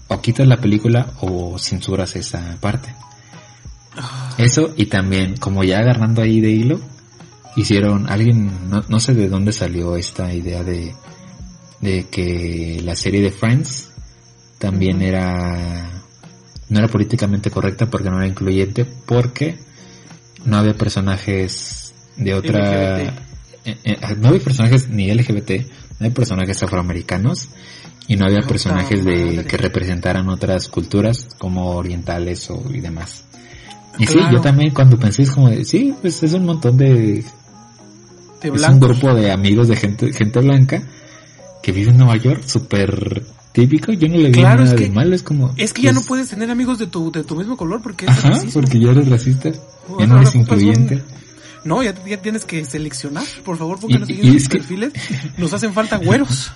o 0.07 0.21
quitas 0.21 0.47
la 0.47 0.57
película 0.57 1.11
o 1.21 1.57
censuras 1.57 2.15
esa 2.15 2.57
parte. 2.59 2.93
Eso 4.37 4.73
y 4.75 4.87
también, 4.87 5.37
como 5.37 5.63
ya 5.63 5.79
agarrando 5.79 6.21
ahí 6.21 6.41
de 6.41 6.51
hilo, 6.51 6.79
hicieron, 7.55 8.09
alguien, 8.09 8.69
no, 8.69 8.81
no 8.87 8.99
sé 8.99 9.13
de 9.13 9.29
dónde 9.29 9.53
salió 9.53 9.95
esta 9.95 10.33
idea 10.33 10.63
de, 10.63 10.93
de 11.81 12.07
que 12.09 12.81
la 12.83 12.95
serie 12.95 13.21
de 13.21 13.31
Friends 13.31 13.89
también 14.57 15.01
era 15.01 15.91
no 16.69 16.79
era 16.79 16.87
políticamente 16.87 17.51
correcta 17.51 17.89
porque 17.89 18.09
no 18.09 18.17
era 18.17 18.27
incluyente 18.27 18.85
porque 18.85 19.57
no 20.45 20.57
había 20.57 20.73
personajes 20.73 21.93
de 22.15 22.33
otra 22.33 23.01
eh, 23.01 23.13
eh, 23.65 23.97
no 24.17 24.29
había 24.29 24.39
personajes 24.39 24.87
ni 24.87 25.13
LGBT 25.13 25.51
no 25.51 26.05
había 26.05 26.13
personajes 26.13 26.63
afroamericanos 26.63 27.49
y 28.07 28.15
no 28.15 28.25
había 28.25 28.41
personajes 28.41 29.03
de 29.05 29.45
que 29.47 29.57
representaran 29.57 30.29
otras 30.29 30.67
culturas 30.67 31.27
como 31.37 31.75
orientales 31.75 32.49
o 32.49 32.63
y 32.73 32.79
demás. 32.79 33.25
Y 33.99 34.07
sí 34.07 34.19
yo 34.31 34.41
también 34.41 34.73
cuando 34.73 34.97
pensé 34.97 35.23
es 35.23 35.31
como 35.31 35.49
de, 35.49 35.65
sí 35.65 35.93
pues 36.01 36.23
es 36.23 36.33
un 36.33 36.45
montón 36.45 36.77
de, 36.77 37.19
es 37.19 38.67
un 38.67 38.79
grupo 38.79 39.13
de 39.13 39.31
amigos 39.31 39.67
de 39.67 39.75
gente 39.75 40.11
gente 40.13 40.39
blanca 40.39 40.81
que 41.61 41.71
vive 41.71 41.91
en 41.91 41.97
Nueva 41.97 42.17
York 42.17 42.43
súper 42.45 43.23
típico, 43.53 43.93
yo 43.93 44.09
no 44.09 44.17
le 44.17 44.31
vi 44.31 44.41
nada 44.41 44.73
de 44.73 44.89
malo, 44.89 45.15
es 45.15 45.23
como... 45.23 45.53
Es 45.55 45.71
que 45.71 45.83
ya 45.83 45.91
no 45.91 45.99
pues, 45.99 46.07
puedes 46.07 46.29
tener 46.29 46.49
amigos 46.51 46.79
de 46.79 46.87
tu, 46.87 47.11
de 47.11 47.23
tu 47.23 47.35
mismo 47.35 47.55
color 47.55 47.81
porque 47.81 48.05
Ajá, 48.07 48.41
porque 48.51 48.79
ya 48.79 48.91
eres 48.91 49.07
racista, 49.07 49.51
ya 49.99 50.07
no 50.07 50.17
eres 50.17 50.35
incluyente. 50.35 51.01
No, 51.65 51.81
ya, 51.83 51.93
tienes 51.93 52.45
que 52.45 52.63
seleccionar, 52.65 53.25
por 53.43 53.57
favor 53.57 53.79
pónganos 53.79 54.09
en 54.09 54.39
sus 54.39 54.49
perfiles, 54.49 54.93
nos 55.37 55.53
hacen 55.53 55.73
falta 55.73 55.97
güeros. 55.97 56.51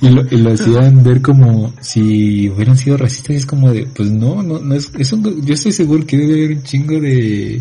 Y 0.00 0.08
lo, 0.10 0.22
y 0.30 0.36
lo 0.36 0.52
hacían 0.52 1.02
ver 1.02 1.20
como 1.20 1.72
si 1.80 2.48
hubieran 2.48 2.76
sido 2.76 2.96
racistas 2.96 3.30
y 3.30 3.38
es 3.38 3.46
como 3.46 3.72
de, 3.72 3.86
pues 3.86 4.10
no, 4.10 4.42
no, 4.42 4.60
no 4.60 4.74
es, 4.74 4.90
es 4.96 5.12
un, 5.12 5.44
yo 5.44 5.54
estoy 5.54 5.72
seguro 5.72 6.06
que 6.06 6.16
debe 6.16 6.44
haber 6.44 6.56
un 6.58 6.62
chingo 6.62 7.00
de 7.00 7.60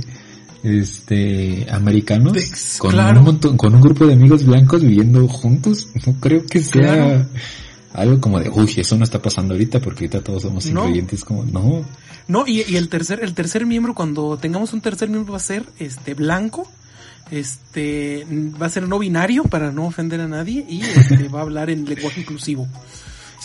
este 0.64 1.66
americanos 1.72 2.34
con 2.78 3.00
un 3.00 3.24
montón, 3.24 3.58
con 3.58 3.76
un 3.76 3.82
grupo 3.82 4.06
de 4.06 4.14
amigos 4.14 4.46
blancos 4.46 4.82
viviendo 4.82 5.28
juntos. 5.28 5.90
No 6.06 6.14
creo 6.20 6.46
que 6.46 6.64
sea 6.64 7.28
algo 7.98 8.22
como 8.22 8.40
de, 8.40 8.50
uy, 8.50 8.72
eso 8.78 8.96
no 8.96 9.04
está 9.04 9.22
pasando 9.22 9.56
ahorita 9.56 9.80
porque 9.80 10.06
ahorita 10.06 10.22
todos 10.22 10.44
somos 10.44 10.66
incluyentes, 10.68 11.26
como, 11.26 11.44
no. 11.46 11.84
No, 12.28 12.46
y, 12.46 12.64
y, 12.68 12.78
el 12.78 12.90
tercer, 12.90 13.24
el 13.24 13.34
tercer 13.34 13.66
miembro, 13.66 13.96
cuando 13.96 14.38
tengamos 14.38 14.72
un 14.74 14.82
tercer 14.82 15.10
miembro 15.10 15.34
va 15.34 15.38
a 15.38 15.42
ser, 15.42 15.64
este, 15.80 16.14
blanco, 16.14 16.70
este, 17.32 18.26
va 18.62 18.68
a 18.68 18.70
ser 18.70 18.88
no 18.88 19.00
binario 19.00 19.44
para 19.46 19.72
no 19.72 19.88
ofender 19.88 20.22
a 20.22 20.28
nadie 20.28 20.66
y 20.70 20.82
este, 20.82 21.28
va 21.28 21.40
a 21.40 21.42
hablar 21.42 21.70
en 21.72 21.86
lenguaje 21.86 22.22
inclusivo. 22.22 22.68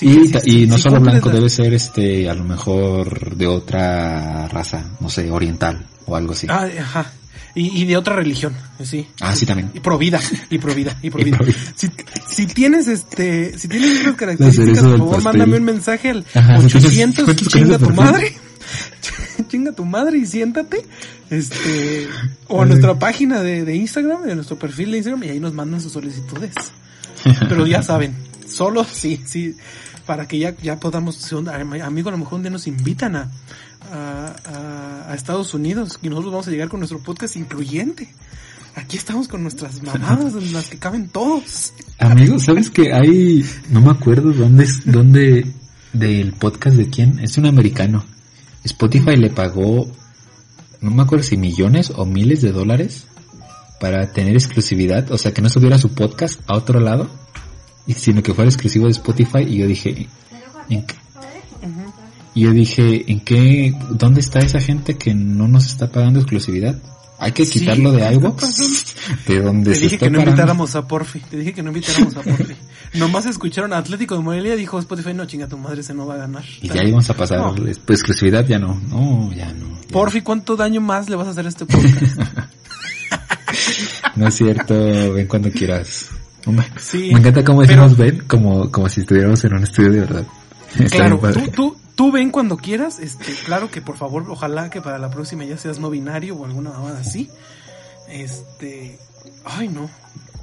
y, 0.00 0.62
y 0.62 0.66
no 0.66 0.76
solo 0.76 1.00
blanco, 1.00 1.30
debe 1.30 1.48
ser 1.48 1.72
este, 1.72 2.28
a 2.28 2.34
lo 2.34 2.44
mejor 2.44 3.34
de 3.34 3.46
otra 3.46 4.48
raza, 4.48 4.84
no 5.00 5.09
sé, 5.09 5.30
oriental 5.30 5.86
o 6.07 6.14
algo 6.14 6.32
así. 6.34 6.46
Ah, 6.50 6.68
ajá. 6.78 7.11
Y, 7.55 7.82
y, 7.82 7.84
de 7.84 7.98
otra 7.98 8.16
religión, 8.16 8.55
sí. 8.82 9.07
Ah, 9.20 9.36
sí, 9.36 9.44
también. 9.44 9.70
Y 9.74 9.80
provida, 9.80 10.18
y 10.48 10.59
provida, 10.59 10.96
y 11.03 11.11
provida. 11.11 11.38
Si, 11.74 11.90
si, 12.26 12.46
tienes 12.46 12.88
este, 12.88 13.59
si 13.59 13.68
tienes 13.68 13.98
estas 13.98 14.14
características, 14.14 14.82
por 14.82 14.98
favor, 14.98 15.22
mándame 15.22 15.57
un 15.59 15.64
mensaje 15.64 16.11
al 16.11 16.24
800, 16.34 17.36
chinga 17.36 17.78
tu 17.78 17.90
madre. 17.90 18.34
chinga 19.48 19.72
tu 19.72 19.84
madre 19.84 20.18
y 20.18 20.26
siéntate. 20.26 20.86
Este, 21.28 22.09
o 22.48 22.62
a 22.62 22.66
nuestra 22.66 22.98
página 22.98 23.42
de, 23.42 23.64
de 23.64 23.76
Instagram, 23.76 24.22
de 24.22 24.34
nuestro 24.34 24.59
perfil 24.59 24.90
de 24.90 24.98
Instagram, 24.98 25.24
y 25.24 25.28
ahí 25.28 25.40
nos 25.40 25.53
mandan 25.53 25.80
sus 25.80 25.92
solicitudes. 25.92 26.55
Pero 27.48 27.66
ya 27.66 27.82
saben, 27.82 28.14
solo 28.48 28.84
sí, 28.84 29.22
sí, 29.26 29.57
para 30.07 30.26
que 30.26 30.38
ya, 30.38 30.57
ya 30.57 30.78
podamos, 30.78 31.32
amigo, 31.32 32.09
a 32.09 32.12
lo 32.12 32.18
mejor 32.18 32.40
un 32.40 32.50
nos 32.50 32.66
invitan 32.66 33.16
a, 33.16 33.30
a, 33.90 35.14
Estados 35.14 35.55
Unidos 35.55 35.98
y 36.03 36.09
nosotros 36.09 36.32
vamos 36.32 36.48
a 36.48 36.50
llegar 36.50 36.68
con 36.68 36.80
nuestro 36.80 36.98
podcast 36.98 37.36
incluyente. 37.36 38.12
Aquí 38.74 38.96
estamos 38.96 39.28
con 39.28 39.42
nuestras 39.42 39.82
mamadas 39.82 40.34
en 40.34 40.53
las 40.53 40.68
que 40.68 40.78
caben 40.78 41.09
todos. 41.09 41.74
Amigos, 41.98 42.44
¿sabes 42.44 42.70
que 42.70 42.92
hay, 42.92 43.44
no 43.68 43.82
me 43.82 43.90
acuerdo 43.90 44.32
dónde 44.32 44.66
dónde, 44.86 45.46
del 45.92 46.32
podcast 46.32 46.76
de 46.76 46.88
quién? 46.88 47.18
Es 47.18 47.36
un 47.36 47.46
americano. 47.46 48.05
Spotify 48.64 49.16
le 49.16 49.28
pagó, 49.28 49.86
no 50.80 50.90
me 50.90 51.03
acuerdo 51.03 51.24
si 51.24 51.36
millones 51.36 51.92
o 51.94 52.07
miles 52.07 52.40
de 52.40 52.53
dólares 52.53 53.05
para 53.80 54.12
tener 54.12 54.34
exclusividad, 54.34 55.11
o 55.11 55.18
sea, 55.18 55.34
que 55.34 55.42
no 55.42 55.50
subiera 55.50 55.76
su 55.76 55.90
podcast 55.90 56.40
a 56.46 56.57
otro 56.57 56.80
lado, 56.80 57.11
sino 57.89 58.22
que 58.22 58.35
fuera 58.35 58.49
exclusivo 58.49 58.87
de 58.87 58.93
Spotify 58.93 59.43
y 59.47 59.59
yo 59.59 59.66
dije, 59.66 60.09
¿en 60.68 60.87
qué, 60.87 60.95
y 62.35 62.43
yo 62.43 62.53
dije, 62.53 63.11
¿en 63.11 63.20
qué, 63.20 63.74
dónde 63.91 64.20
está 64.20 64.39
esa 64.39 64.61
gente 64.61 64.97
que 64.97 65.14
no 65.14 65.49
nos 65.49 65.66
está 65.66 65.91
pagando 65.91 66.20
exclusividad? 66.20 66.76
Hay 67.18 67.33
que 67.33 67.47
quitarlo 67.47 67.93
de 67.93 68.05
algo. 68.05 68.35
De 69.28 69.41
donde 69.41 69.74
Te 69.74 69.78
dije 69.78 69.99
que 69.99 70.11
no 70.11 70.18
invitáramos 70.20 70.74
a 70.74 70.89
Porfi. 70.89 71.20
Te 71.20 71.37
dije 71.37 71.55
que 71.55 71.62
no 71.62 71.68
invitáramos 71.68 72.16
a 72.16 72.22
Porfi. 72.22 72.55
Nomás 72.95 73.26
escucharon 73.26 73.72
Atlético 73.72 74.16
de 74.16 74.22
Morelia, 74.22 74.57
dijo 74.57 74.78
Spotify, 74.80 75.14
no 75.14 75.24
chinga 75.26 75.47
tu 75.47 75.57
madre, 75.57 75.83
se 75.83 75.95
no 75.95 76.07
va 76.07 76.14
a 76.14 76.18
ganar. 76.18 76.45
Y 76.61 76.68
ya 76.68 76.83
íbamos 76.83 77.09
a 77.11 77.14
pasar, 77.14 77.55
pues 77.55 77.78
exclusividad 77.87 78.45
ya 78.47 78.59
no, 78.59 78.80
no, 78.89 79.33
ya 79.33 79.53
no. 79.53 79.80
Porfi, 79.93 80.22
¿cuánto 80.22 80.57
daño 80.57 80.80
más 80.80 81.09
le 81.09 81.16
vas 81.16 81.28
a 81.28 81.30
hacer 81.30 81.47
a 81.47 81.49
este 81.49 81.66
podcast? 81.66 82.18
no 84.16 84.26
es 84.26 84.35
cierto, 84.35 85.12
ven 85.12 85.26
cuando 85.28 85.51
quieras. 85.51 86.11
Me 86.51 87.18
encanta 87.18 87.45
cómo 87.45 87.62
decimos 87.62 87.97
ven, 87.97 88.24
como, 88.26 88.70
como 88.70 88.88
si 88.88 89.01
estuviéramos 89.03 89.45
en 89.45 89.55
un 89.55 89.62
estudio 89.62 89.93
de 89.93 90.01
verdad. 90.01 90.26
claro, 90.90 91.18
tú, 91.18 91.51
tú, 91.51 91.76
tú 91.95 92.12
ven 92.12 92.30
cuando 92.30 92.57
quieras, 92.57 92.99
este, 92.99 93.32
claro 93.45 93.70
que 93.70 93.80
por 93.80 93.97
favor, 93.97 94.24
ojalá 94.28 94.70
que 94.70 94.80
para 94.80 94.99
la 94.99 95.11
próxima 95.11 95.45
ya 95.45 95.57
seas 95.57 95.78
no 95.78 95.90
binario 95.90 96.34
o 96.36 96.45
alguna 96.45 96.70
mamada 96.70 97.01
así. 97.01 97.28
Este, 98.09 98.99
ay 99.45 99.68
no, 99.68 99.88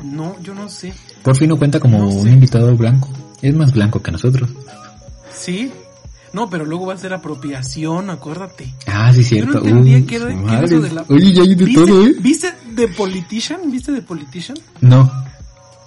no, 0.03 0.39
yo 0.41 0.53
no 0.53 0.69
sé. 0.69 0.93
Por 1.23 1.35
fin 1.35 1.49
no 1.49 1.57
cuenta 1.57 1.79
como 1.79 2.07
un 2.07 2.27
invitado 2.27 2.75
blanco, 2.75 3.09
es 3.41 3.55
más 3.55 3.73
blanco 3.73 4.01
que 4.01 4.11
nosotros. 4.11 4.49
Sí, 5.33 5.71
no, 6.33 6.49
pero 6.49 6.65
luego 6.65 6.85
va 6.87 6.93
a 6.93 6.97
ser 6.97 7.13
apropiación, 7.13 8.09
acuérdate. 8.09 8.73
Ah, 8.85 9.11
sí, 9.13 9.23
cierto. 9.23 9.63
Yo 9.63 9.71
no 9.71 9.81
entendía 9.81 10.17
era, 10.17 10.63
eso 10.63 10.79
de 10.79 10.91
la... 10.91 11.05
Oye, 11.07 11.33
ya 11.33 11.41
hay 11.41 11.55
de 11.55 11.73
todo, 11.73 12.05
¿eh? 12.05 12.15
¿Viste 12.19 12.53
The 12.75 12.87
Politician? 12.89 13.71
¿Viste 13.71 13.93
The 13.93 14.01
Politician? 14.01 14.57
No. 14.81 15.11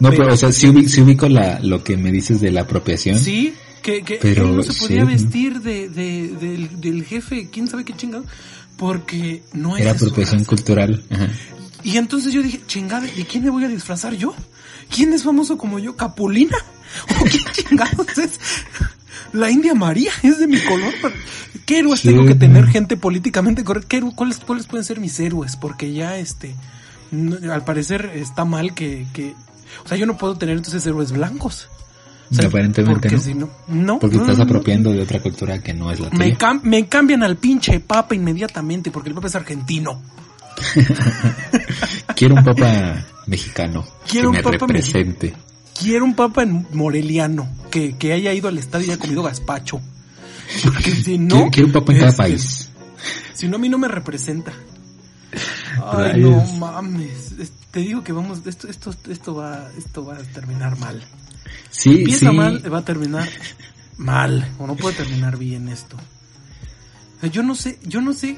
No, 0.03 0.11
pero, 0.11 0.33
o 0.33 0.37
sea, 0.37 0.51
sí, 0.51 0.69
ubico, 0.69 1.29
la, 1.29 1.61
lo 1.61 1.85
que 1.85 1.97
me 1.97 2.11
dices 2.11 2.41
de 2.41 2.51
la 2.51 2.63
apropiación. 2.63 3.19
Sí, 3.19 3.55
que, 3.83 4.03
que 4.03 4.19
pero, 4.21 4.49
él 4.49 4.57
no 4.57 4.63
se 4.63 4.73
podía 4.75 5.05
vestir 5.05 5.61
de, 5.61 5.89
de, 5.89 6.29
del, 6.29 6.81
del, 6.81 7.05
jefe, 7.05 7.49
quién 7.53 7.69
sabe 7.69 7.85
qué 7.85 7.95
chingado, 7.95 8.25
porque 8.77 9.43
no 9.53 9.77
era 9.77 9.93
apropiación 9.93 10.45
cultural. 10.45 11.05
Ajá. 11.09 11.29
Y 11.85 11.97
entonces 11.97 12.33
yo 12.33 12.43
dije, 12.43 12.61
chingada, 12.67 13.07
¿de 13.07 13.25
quién 13.27 13.45
me 13.45 13.51
voy 13.51 13.65
a 13.65 13.69
disfrazar 13.69 14.15
yo? 14.15 14.35
¿Quién 14.95 15.13
es 15.13 15.23
famoso 15.23 15.57
como 15.57 15.79
yo? 15.79 15.97
¿Capulina? 15.97 16.57
¿O 17.21 17.25
quién 17.25 17.45
chingados 17.53 18.19
es? 18.19 18.41
La 19.33 19.51
India 19.51 19.75
María 19.75 20.11
es 20.23 20.39
de 20.39 20.47
mi 20.47 20.59
color. 20.59 20.93
¿Qué 21.65 21.79
héroes 21.79 22.03
tengo 22.03 22.27
que 22.27 22.35
tener 22.35 22.67
gente 22.67 22.97
políticamente 22.97 23.65
correcta? 23.65 24.01
¿Cuáles, 24.15 24.39
¿Cuáles 24.39 24.67
pueden 24.67 24.85
ser 24.85 25.01
mis 25.01 25.19
héroes? 25.21 25.57
Porque 25.57 25.93
ya, 25.93 26.19
este, 26.19 26.55
al 27.51 27.65
parecer 27.65 28.11
está 28.15 28.45
mal 28.45 28.75
que, 28.75 29.07
que, 29.13 29.35
o 29.85 29.89
sea, 29.89 29.97
yo 29.97 30.07
no 30.07 30.17
puedo 30.17 30.37
tener 30.37 30.57
entonces 30.57 30.85
héroes 30.87 31.13
blancos. 31.13 31.69
aparentemente 32.31 32.85
porque 32.85 33.11
no. 33.11 33.21
Si 33.21 33.35
no, 33.35 33.51
no. 33.69 33.99
Porque 33.99 34.17
estás 34.17 34.41
apropiando 34.41 34.93
de 34.93 35.03
otra 35.03 35.21
cultura 35.21 35.61
que 35.61 35.75
no 35.75 35.91
es 35.91 36.01
la 36.01 36.11
tuya. 36.11 36.37
Me, 36.63 36.87
cambian 36.87 37.23
al 37.23 37.37
pinche 37.37 37.81
papa 37.81 38.15
inmediatamente 38.15 38.91
porque 38.91 39.09
el 39.09 39.15
papa 39.15 39.29
es 39.29 39.35
argentino. 39.35 40.03
Quiero 42.15 42.35
un 42.35 42.45
papa 42.45 43.05
mexicano 43.27 43.85
Quiero 44.07 44.31
que 44.31 44.33
me 44.33 44.39
un 44.39 44.45
papa 44.45 44.67
represente. 44.67 45.35
Quiero 45.79 46.05
un 46.05 46.15
papa 46.15 46.45
moreliano 46.73 47.49
que, 47.71 47.97
que 47.97 48.13
haya 48.13 48.33
ido 48.35 48.49
al 48.49 48.59
estadio 48.59 48.87
y 48.87 48.91
haya 48.91 48.99
comido 48.99 49.23
gazpacho. 49.23 49.81
Porque 50.65 50.91
si 51.05 51.19
no. 51.19 51.51
Quiero, 51.51 51.69
un 51.69 51.73
papa 51.73 51.93
en 51.93 51.99
cada 51.99 52.11
este, 52.11 52.23
país. 52.23 52.69
Si 53.35 53.49
no, 53.49 53.57
a 53.57 53.59
mí 53.59 53.69
no 53.69 53.79
me 53.79 53.89
representa. 53.89 54.53
Ay, 55.93 56.21
no 56.21 56.45
mames. 56.59 57.35
Te 57.73 57.81
digo 57.81 58.05
que 58.05 58.13
vamos, 58.13 58.43
esto, 58.45 58.69
esto, 58.69 58.95
esto 59.09 59.35
va, 59.35 59.71
esto 59.79 60.05
va 60.05 60.17
a 60.17 60.23
terminar 60.23 60.79
mal. 60.79 61.03
Sí, 61.71 62.01
Empieza 62.01 62.31
mal, 62.31 62.63
va 62.73 62.79
a 62.79 62.85
terminar 62.85 63.29
mal. 63.97 64.55
O 64.59 64.67
no 64.67 64.77
puede 64.77 64.95
terminar 64.95 65.39
bien 65.39 65.69
esto. 65.69 65.97
Yo 67.33 67.43
no 67.43 67.55
sé, 67.55 67.79
yo 67.83 68.03
no 68.03 68.13
sé, 68.13 68.37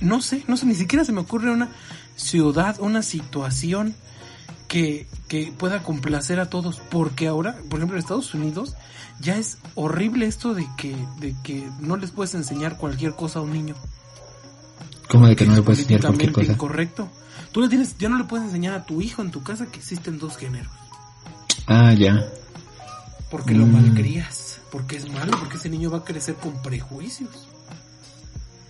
no 0.00 0.22
sé, 0.22 0.44
no 0.48 0.56
sé, 0.56 0.64
ni 0.64 0.74
siquiera 0.74 1.04
se 1.04 1.12
me 1.12 1.20
ocurre 1.20 1.50
una 1.50 1.68
ciudad, 2.16 2.76
una 2.80 3.02
situación 3.02 3.94
que, 4.66 5.06
que 5.28 5.52
pueda 5.56 5.82
complacer 5.82 6.40
a 6.40 6.48
todos. 6.48 6.80
Porque 6.90 7.28
ahora, 7.28 7.58
por 7.68 7.80
ejemplo, 7.80 7.96
en 7.96 8.02
Estados 8.02 8.32
Unidos, 8.32 8.76
ya 9.20 9.36
es 9.36 9.58
horrible 9.74 10.26
esto 10.26 10.54
de 10.54 10.66
que, 10.78 10.96
de 11.20 11.34
que 11.42 11.68
no 11.80 11.98
les 11.98 12.12
puedes 12.12 12.34
enseñar 12.34 12.78
cualquier 12.78 13.14
cosa 13.14 13.40
a 13.40 13.42
un 13.42 13.52
niño. 13.52 13.74
¿Cómo 15.08 15.26
de 15.26 15.36
que 15.36 15.44
no 15.44 15.54
le 15.54 15.62
puedes 15.62 15.80
enseñar 15.80 16.00
cualquier 16.00 16.32
cosa? 16.32 16.56
Correcto. 16.56 17.10
Tú 17.52 17.60
le 17.60 17.68
tienes, 17.68 17.96
ya 17.98 18.08
no 18.08 18.18
le 18.18 18.24
puedes 18.24 18.46
enseñar 18.46 18.74
a 18.74 18.84
tu 18.84 19.00
hijo 19.00 19.22
en 19.22 19.30
tu 19.30 19.42
casa 19.42 19.66
que 19.66 19.78
existen 19.78 20.18
dos 20.18 20.36
géneros. 20.36 20.72
Ah, 21.66 21.92
ya. 21.92 22.30
Porque 23.30 23.54
lo 23.54 23.66
mm. 23.66 23.72
malcrías, 23.72 24.60
porque 24.70 24.96
es 24.96 25.10
malo, 25.10 25.32
porque 25.38 25.56
ese 25.56 25.68
niño 25.68 25.90
va 25.90 25.98
a 25.98 26.04
crecer 26.04 26.34
con 26.36 26.60
prejuicios. 26.62 27.48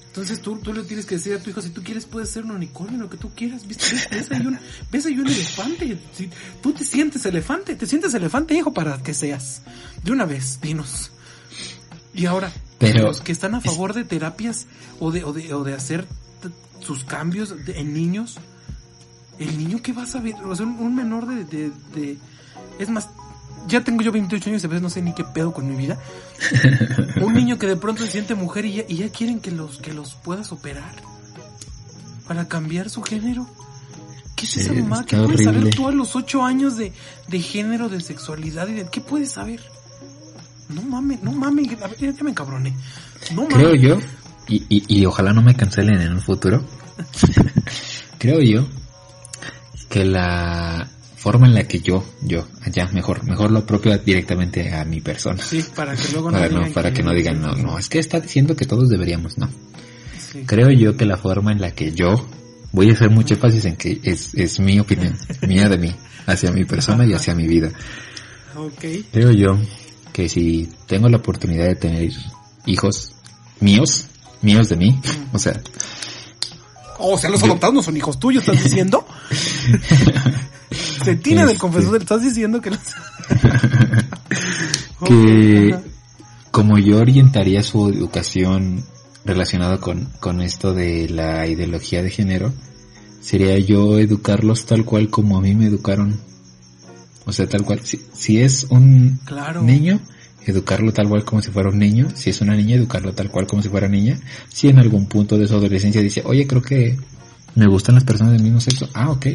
Entonces 0.08 0.40
tú, 0.42 0.58
tú 0.58 0.72
le 0.72 0.82
tienes 0.82 1.06
que 1.06 1.14
decir 1.14 1.34
a 1.34 1.38
tu 1.38 1.50
hijo, 1.50 1.62
si 1.62 1.70
tú 1.70 1.84
quieres 1.84 2.06
puedes 2.06 2.28
ser 2.30 2.44
un 2.44 2.50
unicornio, 2.50 2.98
lo 2.98 3.08
que 3.08 3.16
tú 3.16 3.30
quieras. 3.36 3.68
¿Ves, 3.68 3.78
ves, 4.10 4.32
ahí, 4.32 4.46
un, 4.46 4.58
ves 4.90 5.06
ahí 5.06 5.18
un 5.18 5.28
elefante. 5.28 5.96
Si 6.12 6.28
tú 6.60 6.72
te 6.72 6.82
sientes 6.82 7.24
elefante, 7.24 7.76
te 7.76 7.86
sientes 7.86 8.14
elefante, 8.14 8.54
hijo, 8.54 8.72
para 8.72 9.00
que 9.00 9.14
seas. 9.14 9.62
De 10.02 10.10
una 10.10 10.24
vez, 10.24 10.60
dinos. 10.60 11.12
Y 12.14 12.26
ahora, 12.26 12.50
Pero 12.78 13.04
los 13.04 13.20
que 13.20 13.30
están 13.30 13.54
a 13.54 13.60
favor 13.60 13.94
de 13.94 14.02
terapias 14.02 14.66
o 14.98 15.12
de, 15.12 15.22
o 15.22 15.32
de, 15.32 15.54
o 15.54 15.62
de 15.62 15.74
hacer 15.74 16.08
sus 16.80 17.04
cambios 17.04 17.54
en 17.68 17.92
niños, 17.92 18.40
el 19.38 19.58
niño 19.58 19.80
que 19.82 19.92
va 19.92 20.02
a 20.02 20.06
saber, 20.06 20.34
o 20.44 20.54
sea, 20.54 20.66
un, 20.66 20.94
menor 20.94 21.26
de, 21.26 21.44
de, 21.44 21.72
de, 21.94 22.18
es 22.78 22.88
más, 22.88 23.08
ya 23.66 23.82
tengo 23.82 24.02
yo 24.02 24.10
28 24.10 24.50
años 24.50 24.62
y 24.62 24.66
a 24.66 24.68
veces 24.68 24.82
no 24.82 24.90
sé 24.90 25.02
ni 25.02 25.14
qué 25.14 25.24
pedo 25.24 25.52
con 25.52 25.68
mi 25.68 25.76
vida. 25.76 25.98
un 27.20 27.34
niño 27.34 27.58
que 27.58 27.66
de 27.66 27.76
pronto 27.76 28.04
se 28.04 28.10
siente 28.10 28.34
mujer 28.34 28.64
y 28.64 28.74
ya, 28.74 28.82
y 28.88 28.96
ya 28.96 29.08
quieren 29.10 29.40
que 29.40 29.50
los, 29.50 29.78
que 29.78 29.92
los 29.92 30.14
puedas 30.14 30.50
operar 30.52 30.94
para 32.26 32.48
cambiar 32.48 32.90
su 32.90 33.02
género. 33.02 33.48
¿Qué 34.34 34.44
es 34.44 34.56
esa 34.56 34.72
mamá? 34.72 35.04
¿Qué 35.04 35.16
puedes 35.16 35.44
saber 35.44 35.70
tú 35.70 35.88
a 35.88 35.92
los 35.92 36.14
8 36.14 36.44
años 36.44 36.76
de, 36.76 36.92
de 37.26 37.40
género, 37.40 37.88
de 37.88 38.00
sexualidad 38.00 38.68
y 38.68 38.74
de 38.74 38.88
qué 38.88 39.00
puedes 39.00 39.32
saber? 39.32 39.60
No 40.68 40.82
mames, 40.82 41.22
no 41.22 41.32
mames, 41.32 41.68
ya 41.98 42.12
me 42.22 42.30
encabroné. 42.30 42.74
No 43.34 43.48
Creo 43.48 43.74
yo, 43.74 43.98
y, 44.46 44.64
y, 44.68 45.00
y 45.00 45.06
ojalá 45.06 45.32
no 45.32 45.42
me 45.42 45.56
cancelen 45.56 46.00
en 46.00 46.12
un 46.12 46.20
futuro. 46.20 46.64
Creo 48.18 48.40
yo 48.40 48.66
que 49.88 50.04
la 50.04 50.88
forma 51.16 51.48
en 51.48 51.54
la 51.54 51.64
que 51.64 51.80
yo, 51.80 52.04
yo, 52.22 52.46
allá, 52.62 52.88
mejor, 52.92 53.24
mejor 53.24 53.50
lo 53.50 53.66
propio 53.66 53.96
directamente 53.98 54.72
a 54.72 54.84
mi 54.84 55.00
persona. 55.00 55.42
Sí, 55.42 55.64
para 55.74 55.96
que 55.96 56.12
luego 56.12 56.30
no 56.30 56.38
para, 56.38 56.48
digan. 56.48 56.72
para 56.72 56.92
que, 56.92 57.02
no 57.02 57.12
digan, 57.12 57.40
no, 57.40 57.52
no, 57.54 57.78
es 57.78 57.88
que 57.88 57.98
está 57.98 58.20
diciendo 58.20 58.54
que 58.54 58.66
todos 58.66 58.88
deberíamos, 58.88 59.36
no. 59.38 59.48
Creo 60.46 60.70
yo 60.70 60.96
que 60.96 61.06
la 61.06 61.16
forma 61.16 61.52
en 61.52 61.60
la 61.60 61.72
que 61.72 61.92
yo, 61.92 62.28
voy 62.72 62.90
a 62.90 62.92
hacer 62.92 63.10
mucho 63.10 63.34
énfasis 63.34 63.64
en 63.64 63.76
que 63.76 64.00
es, 64.02 64.34
es 64.34 64.60
mi 64.60 64.78
opinión, 64.78 65.16
mía 65.48 65.68
de 65.68 65.78
mí, 65.78 65.94
hacia 66.26 66.52
mi 66.52 66.64
persona 66.64 67.04
y 67.06 67.14
hacia 67.14 67.34
mi 67.34 67.46
vida. 67.46 67.72
Okay. 68.54 69.04
Creo 69.10 69.30
yo 69.32 69.58
que 70.12 70.28
si 70.28 70.68
tengo 70.86 71.08
la 71.08 71.18
oportunidad 71.18 71.66
de 71.66 71.76
tener 71.76 72.10
hijos 72.66 73.14
míos, 73.60 74.06
míos 74.42 74.68
de 74.68 74.76
mí, 74.76 74.90
mm. 74.90 75.34
o 75.34 75.38
sea, 75.38 75.60
o 76.98 77.18
sea, 77.18 77.30
los 77.30 77.42
adoptados 77.42 77.74
no 77.74 77.82
son 77.82 77.96
hijos 77.96 78.18
tuyos, 78.18 78.46
¿estás 78.46 78.62
diciendo? 78.62 79.06
Se 81.04 81.16
tiene 81.16 81.46
del 81.46 81.58
confesor, 81.58 82.00
estás 82.00 82.22
diciendo 82.22 82.60
que 82.60 82.70
los... 82.70 82.80
que 85.06 85.74
como 86.50 86.78
yo 86.78 86.98
orientaría 86.98 87.62
su 87.62 87.88
educación 87.88 88.84
relacionada 89.24 89.78
con, 89.78 90.08
con 90.20 90.40
esto 90.40 90.74
de 90.74 91.08
la 91.08 91.46
ideología 91.46 92.02
de 92.02 92.10
género, 92.10 92.52
sería 93.20 93.58
yo 93.58 93.98
educarlos 93.98 94.66
tal 94.66 94.84
cual 94.84 95.10
como 95.10 95.38
a 95.38 95.40
mí 95.40 95.54
me 95.54 95.66
educaron. 95.66 96.18
O 97.26 97.32
sea, 97.32 97.46
tal 97.46 97.64
cual. 97.64 97.80
Si, 97.84 98.00
si 98.14 98.40
es 98.40 98.66
un 98.70 99.20
niño, 99.62 100.00
educarlo 100.50 100.92
tal 100.92 101.08
cual 101.08 101.24
como 101.24 101.42
si 101.42 101.50
fuera 101.50 101.68
un 101.68 101.78
niño. 101.78 102.08
Si 102.14 102.30
es 102.30 102.40
una 102.40 102.54
niña, 102.54 102.76
educarlo 102.76 103.12
tal 103.12 103.30
cual 103.30 103.46
como 103.46 103.62
si 103.62 103.68
fuera 103.68 103.88
niña. 103.88 104.18
Si 104.48 104.68
en 104.68 104.78
algún 104.78 105.06
punto 105.06 105.38
de 105.38 105.46
su 105.46 105.54
adolescencia 105.54 106.00
dice, 106.00 106.22
oye, 106.24 106.46
creo 106.46 106.62
que 106.62 106.96
me 107.54 107.66
gustan 107.66 107.94
las 107.94 108.04
personas 108.04 108.32
del 108.34 108.42
mismo 108.42 108.60
sexo. 108.60 108.88
Ah, 108.94 109.10
ok. 109.10 109.26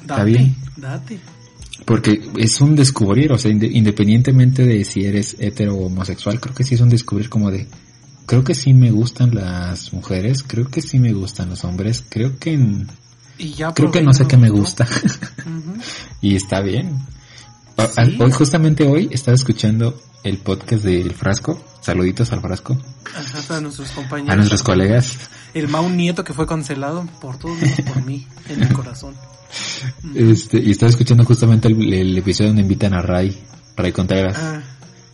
Está 0.00 0.24
bien. 0.24 0.54
Date. 0.76 1.18
Porque 1.84 2.20
es 2.36 2.60
un 2.60 2.76
descubrir, 2.76 3.32
o 3.32 3.38
sea, 3.38 3.50
independientemente 3.50 4.64
de 4.64 4.84
si 4.84 5.04
eres 5.04 5.36
hetero 5.38 5.74
o 5.74 5.86
homosexual, 5.86 6.38
creo 6.38 6.54
que 6.54 6.64
sí 6.64 6.74
es 6.74 6.80
un 6.80 6.88
descubrir 6.88 7.28
como 7.28 7.50
de, 7.50 7.66
creo 8.26 8.44
que 8.44 8.54
sí 8.54 8.74
me 8.74 8.90
gustan 8.90 9.34
las 9.34 9.92
mujeres, 9.92 10.42
creo 10.42 10.68
que 10.68 10.82
sí 10.82 10.98
me 10.98 11.12
gustan 11.12 11.48
los 11.48 11.64
hombres, 11.64 12.04
creo 12.08 12.38
que, 12.38 12.58
y 13.38 13.52
ya 13.54 13.72
creo 13.72 13.90
que 13.90 14.02
no 14.02 14.12
sé 14.12 14.26
qué 14.28 14.36
me 14.36 14.50
gusta. 14.50 14.86
y 16.20 16.36
está 16.36 16.60
bien. 16.60 16.98
Hoy, 18.18 18.30
justamente 18.30 18.86
hoy, 18.86 19.08
estaba 19.10 19.34
escuchando 19.34 20.00
el 20.22 20.38
podcast 20.38 20.84
del 20.84 21.12
Frasco. 21.12 21.62
Saluditos 21.80 22.32
al 22.32 22.40
Frasco. 22.40 22.78
Ajá, 23.14 23.56
a 23.56 23.60
nuestros 23.60 23.90
compañeros. 23.90 24.32
A 24.32 24.36
nuestros 24.36 24.62
colegas. 24.62 25.18
El 25.54 25.68
Mau 25.68 25.88
Nieto 25.88 26.24
que 26.24 26.32
fue 26.32 26.46
cancelado 26.46 27.06
por 27.20 27.38
todos, 27.38 27.58
por 27.86 28.04
mí, 28.04 28.26
en 28.48 28.60
mi 28.60 28.66
corazón. 28.68 29.14
Este, 30.14 30.58
y 30.58 30.70
estaba 30.70 30.90
escuchando 30.90 31.24
justamente 31.24 31.68
el, 31.68 32.16
episodio 32.16 32.50
donde 32.50 32.62
invitan 32.62 32.94
a 32.94 33.02
Ray, 33.02 33.36
Ray 33.76 33.92
Contreras. 33.92 34.36
Ah. 34.38 34.62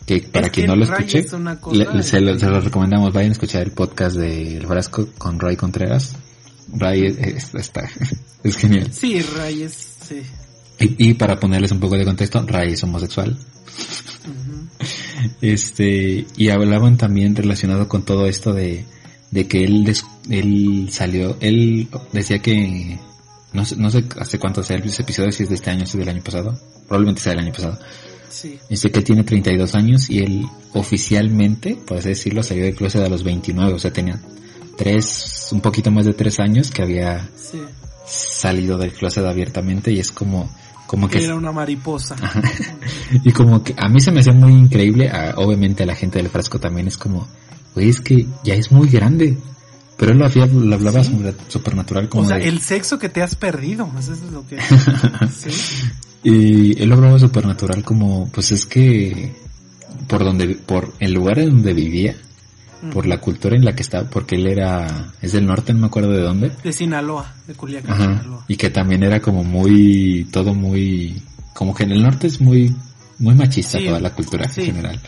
que 0.05 0.21
para 0.21 0.49
quien 0.49 0.67
no 0.67 0.75
lo 0.75 0.83
escuche, 0.83 1.27
se, 2.03 2.21
lo, 2.21 2.61
recomendamos, 2.61 3.13
vayan 3.13 3.31
a 3.31 3.33
escuchar 3.33 3.63
el 3.63 3.71
podcast 3.71 4.15
del 4.15 4.65
Frasco 4.67 5.07
con 5.17 5.39
Ray 5.39 5.55
Contreras. 5.55 6.15
Ray 6.71 7.05
es, 7.05 7.55
está, 7.55 7.89
es 8.43 8.57
genial. 8.57 8.91
Sí, 8.93 9.21
Ray 9.21 9.63
es, 9.63 9.73
sí. 10.07 10.21
Y, 10.79 11.09
y, 11.09 11.13
para 11.15 11.39
ponerles 11.39 11.71
un 11.71 11.79
poco 11.79 11.97
de 11.97 12.05
contexto, 12.05 12.45
Ray 12.45 12.73
es 12.73 12.83
homosexual. 12.83 13.35
Este, 15.41 16.25
y 16.35 16.49
hablaban 16.49 16.97
también 16.97 17.35
relacionado 17.35 17.87
con 17.87 18.03
todo 18.03 18.27
esto 18.27 18.53
de, 18.53 18.85
de 19.31 19.47
que 19.47 19.63
él, 19.63 19.91
él 20.29 20.87
salió, 20.91 21.37
él 21.41 21.87
decía 22.13 22.39
que 22.39 22.99
no 23.53 23.65
sé, 23.65 23.75
no 23.77 23.89
sé 23.89 24.03
hace 24.19 24.39
cuánto 24.39 24.61
sea 24.63 24.77
el 24.77 24.83
episodio, 24.83 25.31
si 25.31 25.43
es 25.43 25.49
de 25.49 25.55
este 25.55 25.69
año, 25.71 25.85
si 25.85 25.97
es 25.97 26.05
del 26.05 26.09
año 26.15 26.23
pasado, 26.23 26.59
probablemente 26.87 27.21
sea 27.21 27.33
del 27.33 27.43
año 27.45 27.53
pasado. 27.53 27.79
Sí. 28.29 28.59
Dice 28.69 28.91
que 28.91 28.99
él 28.99 29.05
tiene 29.05 29.23
32 29.23 29.73
años 29.75 30.09
y 30.09 30.19
él 30.19 30.45
oficialmente, 30.73 31.75
por 31.75 31.97
así 31.97 32.09
decirlo, 32.09 32.43
salió 32.43 32.65
del 32.65 32.75
closet 32.75 33.01
a 33.03 33.09
los 33.09 33.23
29, 33.23 33.73
o 33.73 33.79
sea, 33.79 33.91
tenía 33.91 34.19
tres, 34.77 35.47
un 35.51 35.61
poquito 35.61 35.91
más 35.91 36.05
de 36.05 36.13
tres 36.13 36.39
años 36.39 36.69
que 36.69 36.83
había 36.83 37.29
Sí. 37.35 37.59
salido 38.05 38.77
del 38.77 38.91
closet 38.93 39.25
abiertamente 39.25 39.91
y 39.91 39.99
es 39.99 40.11
como, 40.11 40.49
como 40.87 41.07
que... 41.09 41.23
Era 41.23 41.35
una 41.35 41.51
mariposa. 41.51 42.15
y 43.23 43.31
como 43.31 43.63
que 43.63 43.75
a 43.77 43.87
mí 43.89 43.99
se 43.99 44.11
me 44.11 44.21
hacía 44.21 44.33
muy 44.33 44.53
increíble, 44.53 45.09
a- 45.09 45.33
obviamente 45.37 45.83
a 45.83 45.85
la 45.85 45.95
gente 45.95 46.17
del 46.19 46.29
frasco 46.29 46.59
también 46.59 46.87
es 46.87 46.97
como, 46.97 47.27
güey, 47.75 47.89
es 47.89 48.01
que 48.01 48.25
ya 48.43 48.55
es 48.55 48.71
muy 48.71 48.87
grande. 48.89 49.37
Pero 49.97 50.11
él 50.11 50.19
lo, 50.19 50.25
hacía, 50.27 50.45
lo 50.45 50.75
hablaba 50.75 51.03
Sí. 51.03 51.11
supernatural 51.47 52.07
como 52.07 52.23
O 52.23 52.27
sea, 52.27 52.37
de- 52.37 52.47
el 52.47 52.61
sexo 52.61 52.97
que 52.99 53.09
te 53.09 53.21
has 53.23 53.35
perdido. 53.35 53.89
Eso 53.99 54.13
es 54.13 54.21
lo 54.31 54.45
que. 54.47 54.57
Sí. 55.35 55.49
Y 56.23 56.81
él 56.81 56.89
lo 56.89 56.95
hablaba 56.95 57.17
supernatural 57.19 57.83
como, 57.83 58.29
pues 58.31 58.51
es 58.51 58.65
que 58.65 59.33
por 60.07 60.23
donde, 60.23 60.49
por 60.55 60.93
el 60.99 61.13
lugar 61.13 61.39
en 61.39 61.49
donde 61.49 61.73
vivía, 61.73 62.15
por 62.93 63.05
la 63.07 63.19
cultura 63.19 63.55
en 63.55 63.65
la 63.65 63.73
que 63.75 63.81
estaba, 63.83 64.09
porque 64.09 64.35
él 64.35 64.47
era, 64.47 65.11
es 65.21 65.31
del 65.31 65.45
norte, 65.45 65.73
no 65.73 65.79
me 65.79 65.87
acuerdo 65.87 66.11
de 66.11 66.21
dónde. 66.21 66.51
De 66.63 66.71
Sinaloa, 66.73 67.33
de 67.47 67.53
Culiacán, 67.55 67.91
Ajá. 67.91 68.03
Sinaloa. 68.21 68.45
Y 68.47 68.55
que 68.55 68.69
también 68.69 69.03
era 69.03 69.19
como 69.19 69.43
muy, 69.43 70.27
todo 70.31 70.53
muy, 70.53 71.21
como 71.53 71.73
que 71.73 71.83
en 71.83 71.91
el 71.91 72.03
norte 72.03 72.27
es 72.27 72.39
muy, 72.41 72.75
muy 73.19 73.33
machista 73.35 73.79
Sí. 73.79 73.85
toda 73.85 73.99
la 73.99 74.11
cultura 74.13 74.47
Sí. 74.49 74.61
en 74.61 74.67
general. 74.67 75.01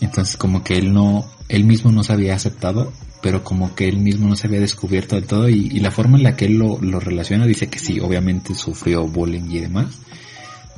Entonces 0.00 0.36
como 0.36 0.62
que 0.62 0.74
él 0.76 0.92
no, 0.92 1.24
él 1.48 1.64
mismo 1.64 1.90
no 1.90 2.02
se 2.02 2.12
había 2.12 2.34
aceptado, 2.34 2.92
pero 3.22 3.42
como 3.42 3.74
que 3.74 3.88
él 3.88 3.98
mismo 3.98 4.28
no 4.28 4.36
se 4.36 4.46
había 4.46 4.60
descubierto 4.60 5.16
del 5.16 5.24
todo 5.26 5.48
y, 5.48 5.68
y 5.72 5.80
la 5.80 5.90
forma 5.90 6.18
en 6.18 6.24
la 6.24 6.36
que 6.36 6.44
él 6.46 6.58
lo, 6.58 6.78
lo 6.80 7.00
relaciona 7.00 7.46
dice 7.46 7.68
que 7.68 7.78
sí, 7.78 7.98
obviamente 8.00 8.54
sufrió 8.54 9.06
bullying 9.06 9.48
y 9.50 9.60
demás, 9.60 9.98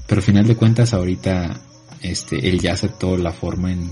pero 0.07 0.21
al 0.21 0.25
final 0.25 0.47
de 0.47 0.55
cuentas 0.57 0.95
ahorita, 0.95 1.61
este, 2.01 2.49
él 2.49 2.61
ya 2.61 2.73
aceptó 2.75 3.17
la 3.17 3.33
forma 3.33 3.73
en, 3.73 3.91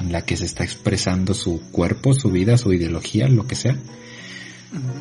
en 0.00 0.12
la 0.12 0.22
que 0.22 0.36
se 0.36 0.44
está 0.44 0.64
expresando 0.64 1.34
su 1.34 1.60
cuerpo, 1.70 2.14
su 2.14 2.30
vida, 2.30 2.56
su 2.56 2.72
ideología, 2.72 3.28
lo 3.28 3.46
que 3.46 3.54
sea. 3.54 3.76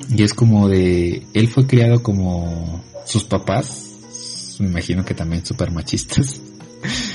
Y 0.09 0.23
es 0.23 0.33
como 0.33 0.69
de, 0.69 1.23
él 1.33 1.47
fue 1.47 1.67
criado 1.67 2.01
como 2.01 2.83
sus 3.05 3.23
papás, 3.23 4.55
me 4.59 4.67
imagino 4.67 5.05
que 5.05 5.13
también 5.13 5.45
súper 5.45 5.71
machistas, 5.71 6.41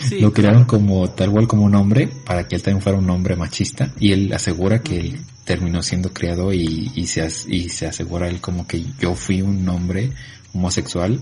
Sí, 0.09 0.20
lo 0.20 0.33
crearon 0.33 0.64
como 0.64 1.09
tal 1.11 1.30
cual 1.30 1.47
como 1.47 1.64
un 1.64 1.74
hombre 1.74 2.09
para 2.09 2.49
que 2.49 2.57
él 2.57 2.62
también 2.62 2.83
fuera 2.83 2.99
un 2.99 3.09
hombre 3.09 3.37
machista 3.37 3.93
y 3.99 4.12
él 4.12 4.33
asegura 4.33 4.83
que 4.83 4.99
él 4.99 5.20
terminó 5.45 5.83
siendo 5.83 6.12
criado 6.12 6.53
y, 6.53 6.91
y, 6.95 7.07
se, 7.07 7.26
y 7.49 7.68
se 7.68 7.87
asegura 7.87 8.28
él 8.28 8.41
como 8.41 8.66
que 8.66 8.85
yo 9.01 9.14
fui 9.14 9.41
un 9.41 9.68
hombre 9.68 10.11
homosexual, 10.53 11.20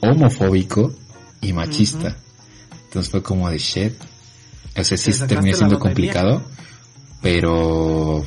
homofóbico 0.00 0.92
y 1.40 1.52
machista. 1.52 2.16
Entonces 2.84 3.10
fue 3.10 3.22
como 3.22 3.48
de 3.48 3.58
shit. 3.58 3.94
O 4.76 4.84
sea, 4.84 4.96
sí 4.96 5.10
Te 5.10 5.12
sacaste 5.12 5.34
terminó 5.34 5.52
la 5.52 5.58
siendo 5.58 5.78
complicado, 5.78 6.42
pero 7.22 8.24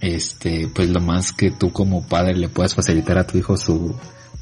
este, 0.00 0.68
pues 0.68 0.88
lo 0.88 1.00
más 1.00 1.32
que 1.32 1.50
tú 1.50 1.72
como 1.72 2.06
padre 2.06 2.34
le 2.34 2.48
puedas 2.48 2.74
facilitar 2.74 3.18
a 3.18 3.26
tu 3.26 3.38
hijo 3.38 3.56
su 3.56 3.94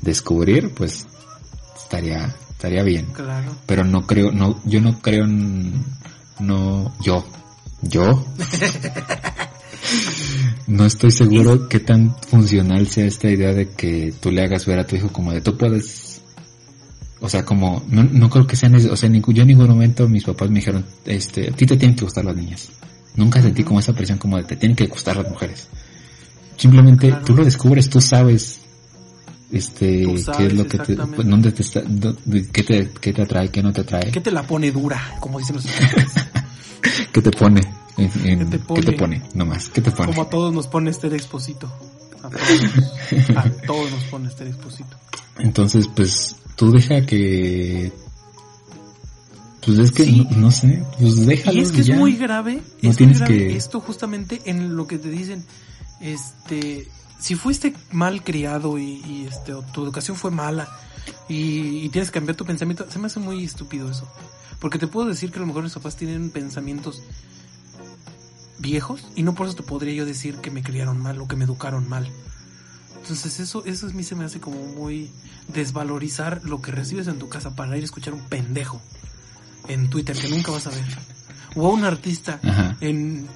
descubrir, 0.03 0.73
pues 0.75 1.07
estaría, 1.77 2.35
estaría 2.51 2.83
bien. 2.83 3.07
Claro. 3.07 3.57
Pero 3.67 3.85
no 3.85 4.07
creo, 4.07 4.33
no, 4.33 4.61
yo 4.65 4.81
no 4.81 5.01
creo 5.01 5.25
en, 5.25 5.85
no, 6.39 6.95
yo, 7.03 7.25
yo, 7.83 8.05
no 10.67 10.85
estoy 10.85 11.11
seguro 11.11 11.69
qué 11.69 11.81
tan 11.81 12.15
funcional 12.29 12.89
sea 12.89 13.07
esta 13.07 13.31
idea 13.31 13.53
de 13.53 13.71
que 13.71 14.13
tú 14.21 14.31
le 14.31 14.43
hagas 14.43 14.67
ver 14.67 14.81
a 14.81 14.87
tu 14.87 14.97
hijo 14.97 15.13
como 15.13 15.33
de 15.33 15.41
tú 15.41 15.57
puedes, 15.57 16.23
o 17.21 17.29
sea, 17.29 17.45
como, 17.45 17.83
no, 17.89 18.05
no 18.05 18.29
creo 18.31 18.47
que 18.47 18.57
sea 18.57 18.69
necesario, 18.69 18.95
o 18.95 18.97
sea, 18.97 19.09
yo 19.11 19.43
en 19.43 19.49
ningún 19.49 19.69
momento 19.69 20.09
mis 20.09 20.25
papás 20.25 20.51
me 20.51 20.57
dijeron, 20.61 20.85
este, 21.05 21.49
a 21.51 21.53
ti 21.53 21.67
te 21.67 21.77
tienen 21.77 21.97
que 21.97 22.05
gustar 22.05 22.25
las 22.25 22.37
niñas. 22.37 22.69
Nunca 23.17 23.41
sentí 23.41 23.65
como 23.65 23.81
esa 23.81 23.95
presión 23.95 24.19
como 24.19 24.37
de 24.37 24.45
te 24.45 24.57
tienen 24.57 24.77
que 24.77 24.87
gustar 24.87 25.17
las 25.17 25.29
mujeres. 25.31 25.69
Simplemente 26.57 27.09
Claro. 27.09 27.25
tú 27.25 27.35
lo 27.35 27.45
descubres, 27.45 27.89
tú 27.89 28.01
sabes, 28.01 28.61
este, 29.53 30.03
Tú 30.03 30.13
qué 30.15 30.19
sabes, 30.19 30.47
es 30.49 30.53
lo 30.55 30.65
que 30.65 30.79
te, 30.79 30.93
exactamente. 30.93 31.31
dónde 31.31 31.53
te 31.53 31.63
está, 31.63 31.81
dó- 31.83 32.17
qué 32.53 32.63
te, 32.63 32.91
qué 33.01 33.13
te 33.13 33.23
atrae, 33.23 33.49
qué 33.51 33.63
no 33.63 33.73
te 33.73 33.81
atrae, 33.83 34.11
¿Qué 34.11 34.21
te 34.21 34.31
la 34.31 34.43
pone 34.47 34.71
dura? 34.73 35.17
Como 35.21 35.39
dicen 35.39 35.57
los 35.57 35.67
qué 37.13 37.23
te 37.23 37.31
pone, 37.31 37.61
en- 37.97 38.11
en- 38.27 38.51
¿Qué 38.51 38.59
te 38.59 38.65
qué 38.75 38.83
te 38.83 38.93
pone? 38.93 39.21
pone, 39.21 39.23
nomás, 39.35 39.69
qué 39.71 39.81
te 39.81 39.91
pone. 39.91 40.09
Como 40.11 40.23
a 40.23 40.31
todos 40.31 40.53
nos 40.53 40.67
pone 40.67 40.91
este 40.91 41.07
exposito. 41.09 41.73
A 42.23 42.29
todos, 42.29 43.37
a 43.37 43.51
todos 43.67 43.91
nos 43.91 44.05
pone 44.05 44.29
este 44.29 44.47
exposito. 44.49 44.97
Entonces, 45.39 45.89
pues, 45.95 46.37
tú 46.57 46.71
deja 46.73 47.05
que, 47.07 47.93
pues 49.65 49.79
es 49.79 49.93
que, 49.93 50.05
Sí. 50.05 50.27
no, 50.31 50.37
no 50.39 50.51
sé, 50.51 50.83
pues 50.99 51.27
déjalo 51.27 51.57
Y 51.59 51.61
es 51.63 51.73
que 51.73 51.81
es 51.83 51.91
muy 51.91 52.17
grave, 52.17 52.55
No 52.55 52.61
es 52.79 52.83
muy 52.85 52.95
tienes 52.97 53.19
grave 53.19 53.37
que- 53.49 53.57
esto 53.57 53.81
justamente 53.81 54.41
en 54.47 54.77
lo 54.77 54.87
que 54.87 54.99
te 54.99 55.11
dicen, 55.11 55.45
este, 56.01 56.89
si 57.21 57.35
fuiste 57.35 57.75
mal 57.93 58.23
criado 58.23 58.79
y, 58.79 59.03
y, 59.07 59.27
este, 59.29 59.55
o 59.55 59.63
tu 59.63 59.83
educación 59.85 60.17
fue 60.17 60.31
mala 60.31 60.69
y, 61.29 61.79
y 61.85 61.89
tienes 61.89 62.11
que 62.11 62.15
cambiar 62.15 62.37
tu 62.37 62.45
pensamiento, 62.45 62.87
se 62.91 62.99
me 62.99 63.07
hace 63.07 63.21
muy 63.21 63.45
estúpido 63.45 63.91
eso. 63.91 64.07
Porque 64.61 64.79
te 64.79 64.87
puedo 64.87 65.09
decir 65.09 65.31
que 65.31 65.37
a 65.39 65.41
lo 65.41 65.47
mejor 65.47 65.63
mis 65.65 65.75
papás 65.75 65.97
tienen 65.97 66.31
pensamientos 66.31 67.03
viejos 68.59 69.07
y 69.15 69.23
no 69.23 69.35
por 69.35 69.47
eso 69.47 69.57
te 69.57 69.63
podría 69.63 69.93
yo 69.93 70.07
decir 70.07 70.37
que 70.37 70.51
me 70.51 70.63
criaron 70.63 70.99
mal 71.01 71.21
o 71.21 71.29
que 71.29 71.37
me 71.37 71.45
educaron 71.45 71.89
mal. 71.89 72.09
Entonces 73.03 73.39
eso, 73.39 73.65
eso 73.67 73.87
a 73.87 73.91
mí 73.91 74.03
se 74.03 74.15
me 74.15 74.25
hace 74.25 74.41
como 74.41 74.57
muy 74.67 75.11
desvalorizar 75.49 76.41
lo 76.45 76.61
que 76.61 76.71
recibes 76.73 77.07
en 77.09 77.19
tu 77.19 77.29
casa 77.29 77.55
para 77.55 77.77
ir 77.77 77.83
a 77.83 77.85
escuchar 77.85 78.15
un 78.15 78.21
pendejo 78.23 78.81
en 79.69 79.89
Twitter 79.91 80.17
que 80.17 80.29
nunca 80.29 80.51
vas 80.53 80.67
a 80.67 80.71
ver. 80.71 80.85
O 81.55 81.69
a 81.69 81.73
un 81.73 81.85
artista 81.85 82.39
Ajá. 82.43 82.77
en 82.81 83.27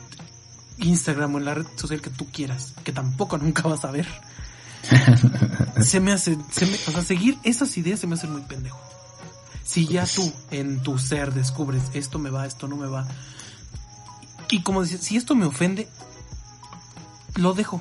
Instagram 0.78 1.34
o 1.34 1.38
en 1.38 1.44
la 1.44 1.54
red 1.54 1.66
social 1.76 2.00
que 2.00 2.10
tú 2.10 2.26
quieras, 2.30 2.74
que 2.84 2.92
tampoco 2.92 3.38
nunca 3.38 3.62
vas 3.62 3.84
a 3.84 3.90
ver. 3.90 4.06
se 5.82 6.00
me 6.00 6.12
hace, 6.12 6.38
se 6.50 6.66
me- 6.66 6.78
o 6.86 6.90
sea, 6.92 7.02
seguir 7.02 7.38
esas 7.44 7.76
ideas 7.76 8.00
se 8.00 8.06
me 8.06 8.14
hace 8.14 8.26
muy 8.26 8.42
pendejo. 8.42 8.78
Si 9.64 9.86
ya 9.86 10.04
tú 10.06 10.32
en 10.50 10.82
tu 10.82 10.98
ser 10.98 11.32
descubres 11.32 11.82
esto 11.94 12.18
me 12.18 12.30
va, 12.30 12.46
esto 12.46 12.66
no 12.66 12.76
me 12.76 12.86
va. 12.88 13.06
Y 14.50 14.62
como 14.62 14.82
dices, 14.82 15.00
si 15.02 15.16
esto 15.16 15.34
me 15.36 15.44
ofende, 15.46 15.88
lo 17.36 17.52
dejo. 17.54 17.80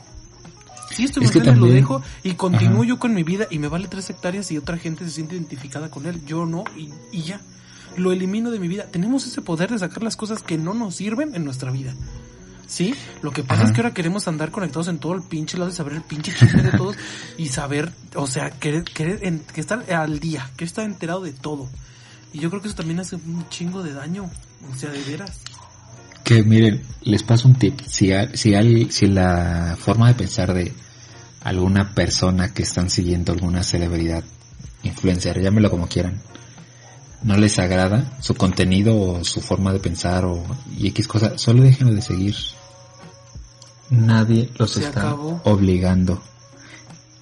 Si 0.95 1.03
esto 1.05 1.19
me 1.19 1.27
Es 1.27 1.31
que 1.31 1.39
lo 1.39 1.67
dejo 1.67 2.01
y 2.23 2.33
continúo 2.33 2.83
yo 2.83 2.99
con 2.99 3.13
mi 3.13 3.23
vida 3.23 3.47
y 3.49 3.59
me 3.59 3.67
vale 3.67 3.87
tres 3.87 4.09
hectáreas 4.09 4.51
y 4.51 4.57
otra 4.57 4.77
gente 4.77 5.05
se 5.05 5.11
siente 5.11 5.35
identificada 5.35 5.89
con 5.89 6.05
él. 6.05 6.25
Yo 6.25 6.45
no, 6.45 6.63
y, 6.75 6.89
y 7.11 7.21
ya. 7.23 7.39
Lo 7.97 8.11
elimino 8.11 8.51
de 8.51 8.59
mi 8.59 8.67
vida. 8.67 8.85
Tenemos 8.91 9.25
ese 9.25 9.41
poder 9.41 9.69
de 9.71 9.79
sacar 9.79 10.03
las 10.03 10.15
cosas 10.15 10.41
que 10.43 10.57
no 10.57 10.73
nos 10.73 10.95
sirven 10.95 11.35
en 11.35 11.43
nuestra 11.45 11.71
vida. 11.71 11.93
¿Sí? 12.67 12.93
Lo 13.23 13.31
que 13.31 13.43
pasa 13.43 13.61
Ajá. 13.63 13.69
es 13.71 13.75
que 13.75 13.81
ahora 13.81 13.93
queremos 13.95 14.27
andar 14.27 14.51
conectados 14.51 14.87
en 14.89 14.99
todo 14.99 15.13
el 15.13 15.23
pinche 15.23 15.57
lado 15.57 15.71
y 15.71 15.73
saber 15.73 15.93
el 15.93 16.01
pinche 16.03 16.33
chisme 16.35 16.61
de 16.61 16.71
todos 16.71 16.95
y 17.37 17.47
saber, 17.47 17.91
o 18.15 18.27
sea, 18.27 18.51
querer, 18.51 18.83
querer 18.83 19.19
en- 19.25 19.39
que 19.39 19.59
estar 19.59 19.91
al 19.91 20.19
día, 20.19 20.51
que 20.55 20.65
estar 20.65 20.85
enterado 20.85 21.21
de 21.21 21.33
todo. 21.33 21.67
Y 22.31 22.39
yo 22.39 22.49
creo 22.51 22.61
que 22.61 22.67
eso 22.67 22.77
también 22.77 22.99
hace 22.99 23.15
un 23.15 23.43
chingo 23.49 23.81
de 23.81 23.93
daño. 23.93 24.29
O 24.71 24.75
sea, 24.77 24.91
de 24.91 25.01
veras. 25.01 25.39
Que 26.29 26.43
miren, 26.43 26.83
les 27.01 27.23
paso 27.23 27.47
un 27.47 27.55
tip. 27.55 27.79
Si, 27.87 28.11
al- 28.11 28.37
si, 28.37 28.53
al- 28.53 28.91
si 28.91 29.07
la 29.07 29.75
forma 29.79 30.09
de 30.09 30.13
pensar 30.13 30.53
de 30.53 30.71
alguna 31.41 31.95
persona 31.95 32.53
que 32.53 32.61
están 32.61 32.91
siguiendo 32.91 33.31
alguna 33.31 33.63
celebridad, 33.63 34.23
influencer, 34.83 35.41
llámelo 35.41 35.71
como 35.71 35.87
quieran, 35.87 36.21
no 37.23 37.35
les 37.35 37.57
agrada 37.57 38.17
su 38.21 38.35
contenido 38.35 38.95
o 38.99 39.23
su 39.23 39.41
forma 39.41 39.73
de 39.73 39.79
pensar 39.79 40.23
o 40.25 40.43
y 40.77 40.87
X 40.89 41.07
cosa, 41.07 41.37
solo 41.39 41.63
déjenlo 41.63 41.95
de 41.95 42.01
seguir. 42.03 42.35
Nadie 43.89 44.49
los 44.57 44.71
Se 44.71 44.81
está 44.83 45.01
acabó. 45.01 45.41
obligando. 45.45 46.21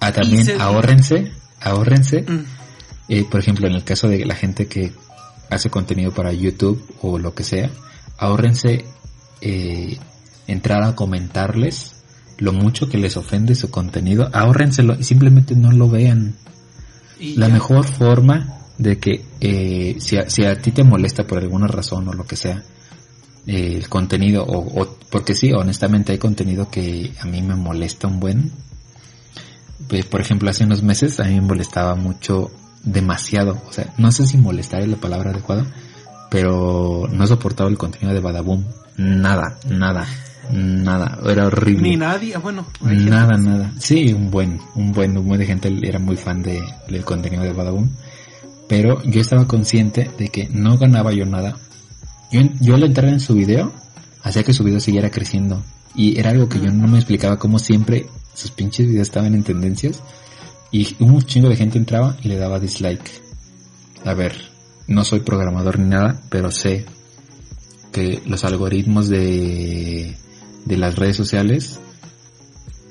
Ah, 0.00 0.12
también 0.12 0.44
se- 0.44 0.54
ahórrense, 0.60 1.32
ahórrense 1.60 2.22
Mm. 2.28 2.44
eh, 3.08 3.24
por 3.28 3.40
ejemplo, 3.40 3.66
en 3.68 3.74
el 3.74 3.84
caso 3.84 4.06
de 4.08 4.24
la 4.26 4.34
gente 4.34 4.66
que 4.66 4.92
hace 5.50 5.70
contenido 5.70 6.12
para 6.12 6.32
YouTube 6.32 6.84
o 7.00 7.18
lo 7.18 7.34
que 7.34 7.42
sea, 7.42 7.70
ahórrense 8.18 8.84
eh, 9.40 9.98
entrar 10.46 10.82
a 10.82 10.94
comentarles 10.94 11.92
lo 12.38 12.52
mucho 12.52 12.88
que 12.88 12.98
les 12.98 13.16
ofende 13.16 13.54
su 13.54 13.70
contenido, 13.70 14.28
ahórrenselo 14.32 14.94
y 14.98 15.02
simplemente 15.04 15.54
no 15.56 15.72
lo 15.72 15.88
vean. 15.88 16.34
Y 17.18 17.34
La 17.36 17.48
ya. 17.48 17.54
mejor 17.54 17.84
forma 17.84 18.54
de 18.78 18.98
que 18.98 19.24
eh, 19.40 19.96
si, 19.98 20.16
a, 20.18 20.30
si 20.30 20.44
a 20.44 20.54
ti 20.60 20.70
te 20.70 20.84
molesta 20.84 21.24
por 21.26 21.38
alguna 21.38 21.66
razón 21.66 22.06
o 22.08 22.12
lo 22.12 22.24
que 22.26 22.36
sea, 22.36 22.62
eh, 23.46 23.74
el 23.76 23.88
contenido, 23.88 24.44
o, 24.44 24.82
o- 24.82 24.96
porque 25.10 25.34
sí, 25.34 25.52
honestamente 25.52 26.12
hay 26.12 26.18
contenido 26.18 26.70
que 26.70 27.12
a 27.20 27.24
mí 27.26 27.42
me 27.42 27.56
molesta 27.56 28.06
un 28.06 28.20
buen. 28.20 28.52
Pues, 29.88 30.04
por 30.06 30.20
ejemplo, 30.20 30.50
hace 30.50 30.64
unos 30.64 30.82
meses 30.82 31.18
a 31.20 31.24
mí 31.24 31.34
me 31.34 31.40
molestaba 31.40 31.94
mucho, 31.94 32.50
demasiado, 32.84 33.60
o 33.68 33.72
sea, 33.72 33.92
no 33.98 34.12
sé 34.12 34.26
si 34.26 34.36
molestar 34.38 34.80
es 34.82 34.88
la 34.88 34.96
palabra 34.96 35.30
adecuada, 35.30 35.66
pero 36.30 37.08
no 37.10 37.26
soportaba 37.26 37.68
el 37.68 37.78
contenido 37.78 38.12
de 38.14 38.20
Badaboom, 38.20 38.64
nada, 38.98 39.58
nada. 39.68 40.06
Nada, 40.50 41.18
era 41.26 41.46
horrible. 41.46 41.82
Ni 41.82 41.96
nadie, 41.96 42.34
ah, 42.34 42.38
bueno. 42.38 42.66
Nada, 42.80 43.36
nada. 43.36 43.72
Sí, 43.78 44.12
un 44.12 44.30
buen, 44.30 44.58
un 44.74 44.92
buen, 44.92 45.16
un 45.16 45.26
buen 45.26 45.40
de 45.40 45.46
gente 45.46 45.74
era 45.82 45.98
muy 45.98 46.16
fan 46.16 46.42
de, 46.42 46.62
del 46.88 47.04
contenido 47.04 47.42
de 47.42 47.52
Badaboom. 47.52 47.88
Pero 48.66 49.02
yo 49.04 49.20
estaba 49.20 49.46
consciente 49.46 50.10
de 50.18 50.28
que 50.28 50.48
no 50.50 50.78
ganaba 50.78 51.12
yo 51.12 51.26
nada. 51.26 51.56
Yo, 52.30 52.40
yo 52.60 52.74
al 52.74 52.84
entrar 52.84 53.08
en 53.08 53.20
su 53.20 53.34
video, 53.34 53.72
hacía 54.22 54.42
que 54.42 54.54
su 54.54 54.64
video 54.64 54.80
siguiera 54.80 55.10
creciendo. 55.10 55.62
Y 55.94 56.18
era 56.18 56.30
algo 56.30 56.48
que 56.48 56.60
yo 56.60 56.70
no 56.70 56.86
me 56.86 56.98
explicaba 56.98 57.38
cómo 57.38 57.58
siempre 57.58 58.06
sus 58.34 58.50
pinches 58.50 58.86
videos 58.86 59.08
estaban 59.08 59.34
en 59.34 59.42
tendencias. 59.42 60.02
Y 60.70 60.96
un 60.98 61.20
chingo 61.22 61.48
de 61.48 61.56
gente 61.56 61.78
entraba 61.78 62.16
y 62.22 62.28
le 62.28 62.36
daba 62.36 62.58
dislike. 62.58 63.10
A 64.04 64.14
ver, 64.14 64.34
no 64.86 65.04
soy 65.04 65.20
programador 65.20 65.78
ni 65.78 65.88
nada, 65.88 66.20
pero 66.30 66.50
sé 66.50 66.86
que 67.98 68.22
los 68.26 68.44
algoritmos 68.44 69.08
de, 69.08 70.14
de 70.64 70.76
las 70.76 70.94
redes 70.94 71.16
sociales 71.16 71.80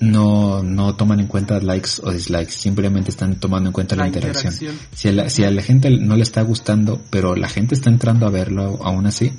no, 0.01 0.63
no 0.63 0.95
toman 0.95 1.21
en 1.21 1.27
cuenta 1.27 1.61
likes 1.61 1.91
o 2.03 2.11
dislikes, 2.11 2.51
simplemente 2.51 3.09
están 3.09 3.35
tomando 3.39 3.69
en 3.69 3.73
cuenta 3.73 3.95
la, 3.95 4.05
interacción. 4.07 4.53
Si, 4.93 5.07
a 5.07 5.13
la, 5.13 5.29
si 5.29 5.45
a 5.45 5.51
la 5.51 5.61
gente 5.61 5.89
no 5.89 6.17
le 6.17 6.23
está 6.23 6.41
gustando, 6.41 7.01
pero 7.09 7.35
la 7.37 7.47
gente 7.47 7.73
está 7.73 7.89
entrando 7.89 8.27
a 8.27 8.29
verlo 8.29 8.79
aún 8.83 9.07
así, 9.07 9.31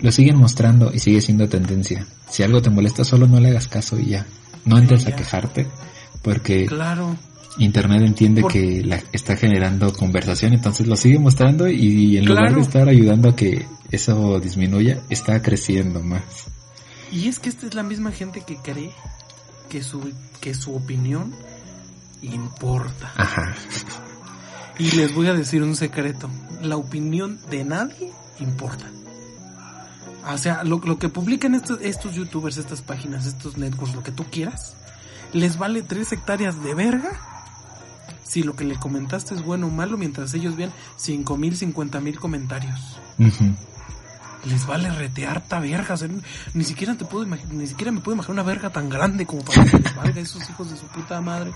lo 0.00 0.12
siguen 0.12 0.36
mostrando 0.36 0.92
y 0.92 0.98
sigue 0.98 1.22
siendo 1.22 1.48
tendencia. 1.48 2.06
Si 2.28 2.42
algo 2.42 2.60
te 2.60 2.68
molesta, 2.68 3.02
solo 3.02 3.26
no 3.26 3.40
le 3.40 3.48
hagas 3.48 3.68
caso 3.68 3.98
y 3.98 4.10
ya. 4.10 4.26
No 4.66 4.76
entres 4.76 5.06
a 5.06 5.16
quejarte, 5.16 5.66
porque 6.20 6.66
claro. 6.66 7.16
Internet 7.58 8.02
entiende 8.02 8.44
que 8.50 8.82
la, 8.84 9.02
está 9.12 9.36
generando 9.36 9.92
conversación, 9.92 10.52
entonces 10.52 10.86
lo 10.86 10.96
sigue 10.96 11.18
mostrando 11.18 11.68
y 11.68 12.16
en 12.16 12.26
lugar 12.26 12.54
de 12.54 12.60
estar 12.60 12.88
ayudando 12.88 13.30
a 13.30 13.36
que 13.36 13.66
eso 13.90 14.38
disminuya, 14.40 15.00
está 15.10 15.42
creciendo 15.42 16.02
más. 16.02 16.22
Y 17.12 17.28
es 17.28 17.38
que 17.38 17.48
esta 17.48 17.66
es 17.66 17.74
la 17.74 17.82
misma 17.82 18.12
gente 18.12 18.42
que 18.42 18.56
cree 18.56 18.92
que 19.68 19.82
su, 19.82 20.12
que 20.40 20.54
su 20.54 20.74
opinión 20.74 21.34
importa. 22.22 23.12
Ajá. 23.16 23.54
Y 24.78 24.92
les 24.92 25.14
voy 25.14 25.26
a 25.26 25.34
decir 25.34 25.62
un 25.62 25.74
secreto. 25.74 26.30
La 26.62 26.76
opinión 26.76 27.40
de 27.50 27.64
nadie 27.64 28.12
importa. 28.38 28.86
O 30.26 30.38
sea, 30.38 30.62
lo, 30.64 30.80
lo 30.84 30.98
que 30.98 31.08
publican 31.08 31.54
estos, 31.54 31.80
estos 31.80 32.14
youtubers, 32.14 32.58
estas 32.58 32.82
páginas, 32.82 33.26
estos 33.26 33.56
networks, 33.56 33.94
lo 33.94 34.02
que 34.02 34.12
tú 34.12 34.24
quieras, 34.30 34.74
les 35.32 35.58
vale 35.58 35.82
tres 35.82 36.12
hectáreas 36.12 36.62
de 36.62 36.74
verga 36.74 37.29
si 38.30 38.44
lo 38.44 38.54
que 38.54 38.64
le 38.64 38.76
comentaste 38.76 39.34
es 39.34 39.42
bueno 39.42 39.66
o 39.66 39.70
malo 39.70 39.96
mientras 39.98 40.32
ellos 40.34 40.54
vean 40.54 40.72
cinco 40.96 41.36
mil, 41.36 41.56
cincuenta 41.56 42.00
mil 42.00 42.18
comentarios. 42.18 42.78
Les 44.44 44.66
vale 44.66 44.90
retear 44.90 45.38
harta 45.38 45.58
verga, 45.58 45.96
ni 46.54 46.64
siquiera 46.64 46.94
te 46.96 47.04
puedo 47.04 47.26
ni 47.26 47.66
siquiera 47.66 47.90
me 47.90 48.00
puedo 48.00 48.14
imaginar 48.14 48.34
una 48.34 48.42
verga 48.42 48.70
tan 48.70 48.88
grande 48.88 49.26
como 49.26 49.42
para 49.42 49.64
que 49.64 49.78
les 49.78 49.96
valga 49.96 50.20
esos 50.20 50.48
hijos 50.48 50.70
de 50.70 50.76
su 50.76 50.86
puta 50.86 51.20
madre. 51.20 51.52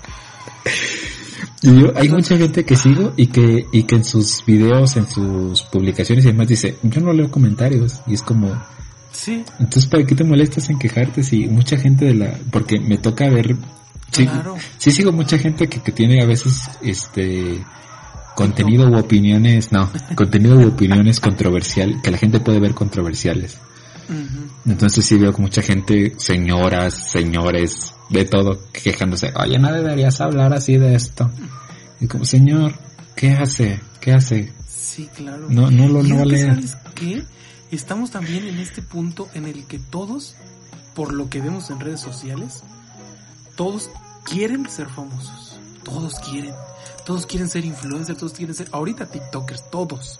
Y 1.61 1.79
yo, 1.79 1.93
hay 1.95 2.09
mucha 2.09 2.37
gente 2.37 2.65
que 2.65 2.75
sigo 2.75 3.13
y 3.15 3.27
que, 3.27 3.65
y 3.71 3.83
que 3.83 3.95
en 3.95 4.03
sus 4.03 4.43
videos, 4.45 4.97
en 4.97 5.09
sus 5.09 5.63
publicaciones 5.63 6.25
y 6.25 6.27
demás 6.27 6.47
dice, 6.49 6.77
yo 6.83 7.01
no 7.01 7.13
leo 7.13 7.31
comentarios. 7.31 8.01
Y 8.05 8.15
es 8.15 8.21
como, 8.21 8.53
Sí. 9.15 9.43
Entonces, 9.59 9.87
¿para 9.87 10.05
qué 10.05 10.13
te 10.13 10.25
molestas 10.25 10.69
en 10.69 10.77
quejarte 10.77 11.23
si 11.23 11.47
mucha 11.47 11.77
gente 11.77 12.05
de 12.05 12.15
la... 12.15 12.37
Porque 12.51 12.79
me 12.79 12.97
toca 12.97 13.29
ver... 13.29 13.55
Sí, 14.11 14.25
Claro. 14.25 14.55
sí 14.77 14.91
sigo 14.91 15.11
mucha 15.11 15.37
gente 15.37 15.67
que, 15.67 15.81
que 15.81 15.91
tiene 15.91 16.21
a 16.21 16.25
veces 16.25 16.69
este 16.81 17.65
contenido 18.35 18.87
u 18.89 18.97
opiniones, 18.97 19.71
no, 19.71 19.89
contenido 20.15 20.57
u 20.57 20.67
opiniones 20.67 21.19
controversial, 21.19 22.01
que 22.01 22.11
la 22.11 22.17
gente 22.17 22.39
puede 22.39 22.59
ver 22.59 22.73
controversiales. 22.73 23.57
Entonces 24.65 25.05
sí 25.05 25.17
veo 25.17 25.33
que 25.33 25.41
mucha 25.41 25.61
gente, 25.63 26.13
señoras, 26.17 27.09
señores, 27.11 27.93
de 28.09 28.25
todo, 28.25 28.59
quejándose, 28.71 29.33
oye, 29.35 29.57
no 29.57 29.71
deberías 29.71 30.21
hablar 30.21 30.53
así 30.53 30.77
de 30.77 30.93
esto. 30.95 31.31
Y 31.99 32.07
como, 32.07 32.23
señor, 32.25 32.73
¿qué 33.15 33.31
hace? 33.31 33.79
¿Qué 33.99 34.11
hace? 34.11 34.53
Sí, 34.67 35.09
claro. 35.15 35.47
No, 35.49 35.71
no 35.71 35.87
lo 35.87 36.03
no. 36.03 36.17
¿sabes 36.37 36.77
qué? 36.93 37.23
Estamos 37.71 38.11
también 38.11 38.45
en 38.47 38.59
este 38.59 38.81
punto 38.83 39.27
en 39.33 39.45
el 39.45 39.65
que 39.65 39.79
todos, 39.79 40.35
por 40.93 41.11
lo 41.13 41.29
que 41.29 41.41
vemos 41.41 41.69
en 41.71 41.79
redes 41.79 41.99
sociales, 42.01 42.63
todos 43.55 43.89
quieren 44.23 44.69
ser 44.69 44.87
famosos. 44.87 45.59
Todos 45.83 46.15
quieren. 46.19 46.53
Todos 47.05 47.25
quieren 47.25 47.49
ser 47.49 47.65
influencers, 47.65 48.17
todos 48.17 48.33
quieren 48.33 48.55
ser, 48.55 48.67
ahorita 48.71 49.05
TikTokers, 49.05 49.69
todos. 49.69 50.19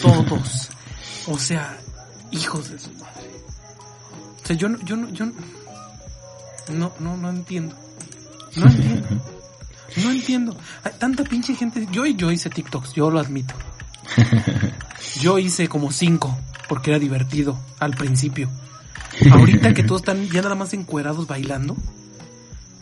Todos. 0.00 0.68
o 1.26 1.38
sea, 1.38 1.78
hijos 2.32 2.70
de 2.70 2.78
su 2.78 2.92
madre. 2.94 3.30
O 4.42 4.46
sea, 4.46 4.56
yo 4.56 4.68
no, 4.68 4.78
yo 4.80 4.96
no, 4.96 5.08
yo 5.10 5.26
no, 5.26 5.32
no, 6.70 6.92
no, 6.98 7.16
no 7.16 7.30
entiendo. 7.30 7.76
No 8.56 8.66
entiendo. 8.66 9.08
No 9.96 10.10
entiendo. 10.10 10.56
Hay 10.84 10.92
tanta 10.98 11.24
pinche 11.24 11.54
gente. 11.54 11.86
Yo, 11.92 12.04
yo 12.06 12.32
hice 12.32 12.50
TikToks, 12.50 12.94
yo 12.94 13.10
lo 13.10 13.20
admito. 13.20 13.54
Yo 15.20 15.38
hice 15.38 15.68
como 15.68 15.90
cinco, 15.90 16.38
porque 16.68 16.90
era 16.90 16.98
divertido 16.98 17.58
al 17.78 17.94
principio. 17.94 18.48
Ahorita 19.30 19.74
que 19.74 19.82
todos 19.82 20.02
están 20.02 20.28
ya 20.28 20.42
nada 20.42 20.54
más 20.54 20.74
encuerados 20.74 21.26
bailando, 21.26 21.76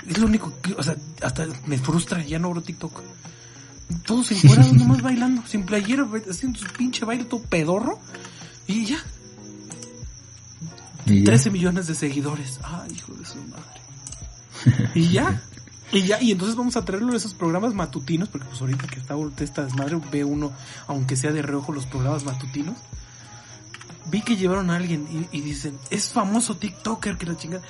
es 0.08 0.18
lo 0.18 0.26
único 0.26 0.52
que, 0.60 0.72
o 0.74 0.82
sea, 0.82 0.96
hasta 1.22 1.46
me 1.66 1.78
frustra, 1.78 2.24
ya 2.24 2.38
no 2.38 2.48
abro 2.48 2.62
TikTok. 2.62 3.02
Todos 4.04 4.32
encuerados 4.32 4.72
nomás 4.74 5.02
bailando, 5.02 5.42
sin 5.46 5.64
playera, 5.64 6.06
haciendo 6.30 6.58
su 6.58 6.66
pinche 6.66 7.04
baile 7.04 7.24
todo 7.24 7.42
pedorro, 7.42 7.98
y 8.66 8.84
ya, 8.86 8.98
Y 11.06 11.20
ya. 11.20 11.24
13 11.24 11.50
millones 11.50 11.86
de 11.86 11.94
seguidores. 11.94 12.58
Ay, 12.62 12.92
hijo 12.94 13.14
de 13.14 13.24
su 13.24 13.36
madre. 13.36 14.90
Y 14.94 15.10
ya. 15.10 15.40
Y 15.92 16.02
ya, 16.02 16.20
y 16.20 16.32
entonces 16.32 16.56
vamos 16.56 16.76
a 16.76 16.84
traerlo 16.84 17.12
a 17.12 17.16
esos 17.16 17.34
programas 17.34 17.74
matutinos, 17.74 18.28
porque 18.28 18.46
pues 18.48 18.60
ahorita 18.60 18.88
que 18.88 18.98
está 18.98 19.14
esta 19.38 19.64
desmadre, 19.64 20.00
ve 20.10 20.24
uno, 20.24 20.52
aunque 20.88 21.16
sea 21.16 21.32
de 21.32 21.42
reojo, 21.42 21.72
los 21.72 21.86
programas 21.86 22.24
matutinos. 22.24 22.76
Vi 24.10 24.22
que 24.22 24.36
llevaron 24.36 24.70
a 24.70 24.76
alguien 24.76 25.06
y, 25.32 25.36
y 25.38 25.40
dicen, 25.40 25.78
es 25.90 26.10
famoso 26.10 26.56
TikToker 26.56 27.16
que 27.16 27.26
la 27.26 27.36
chingada. 27.36 27.62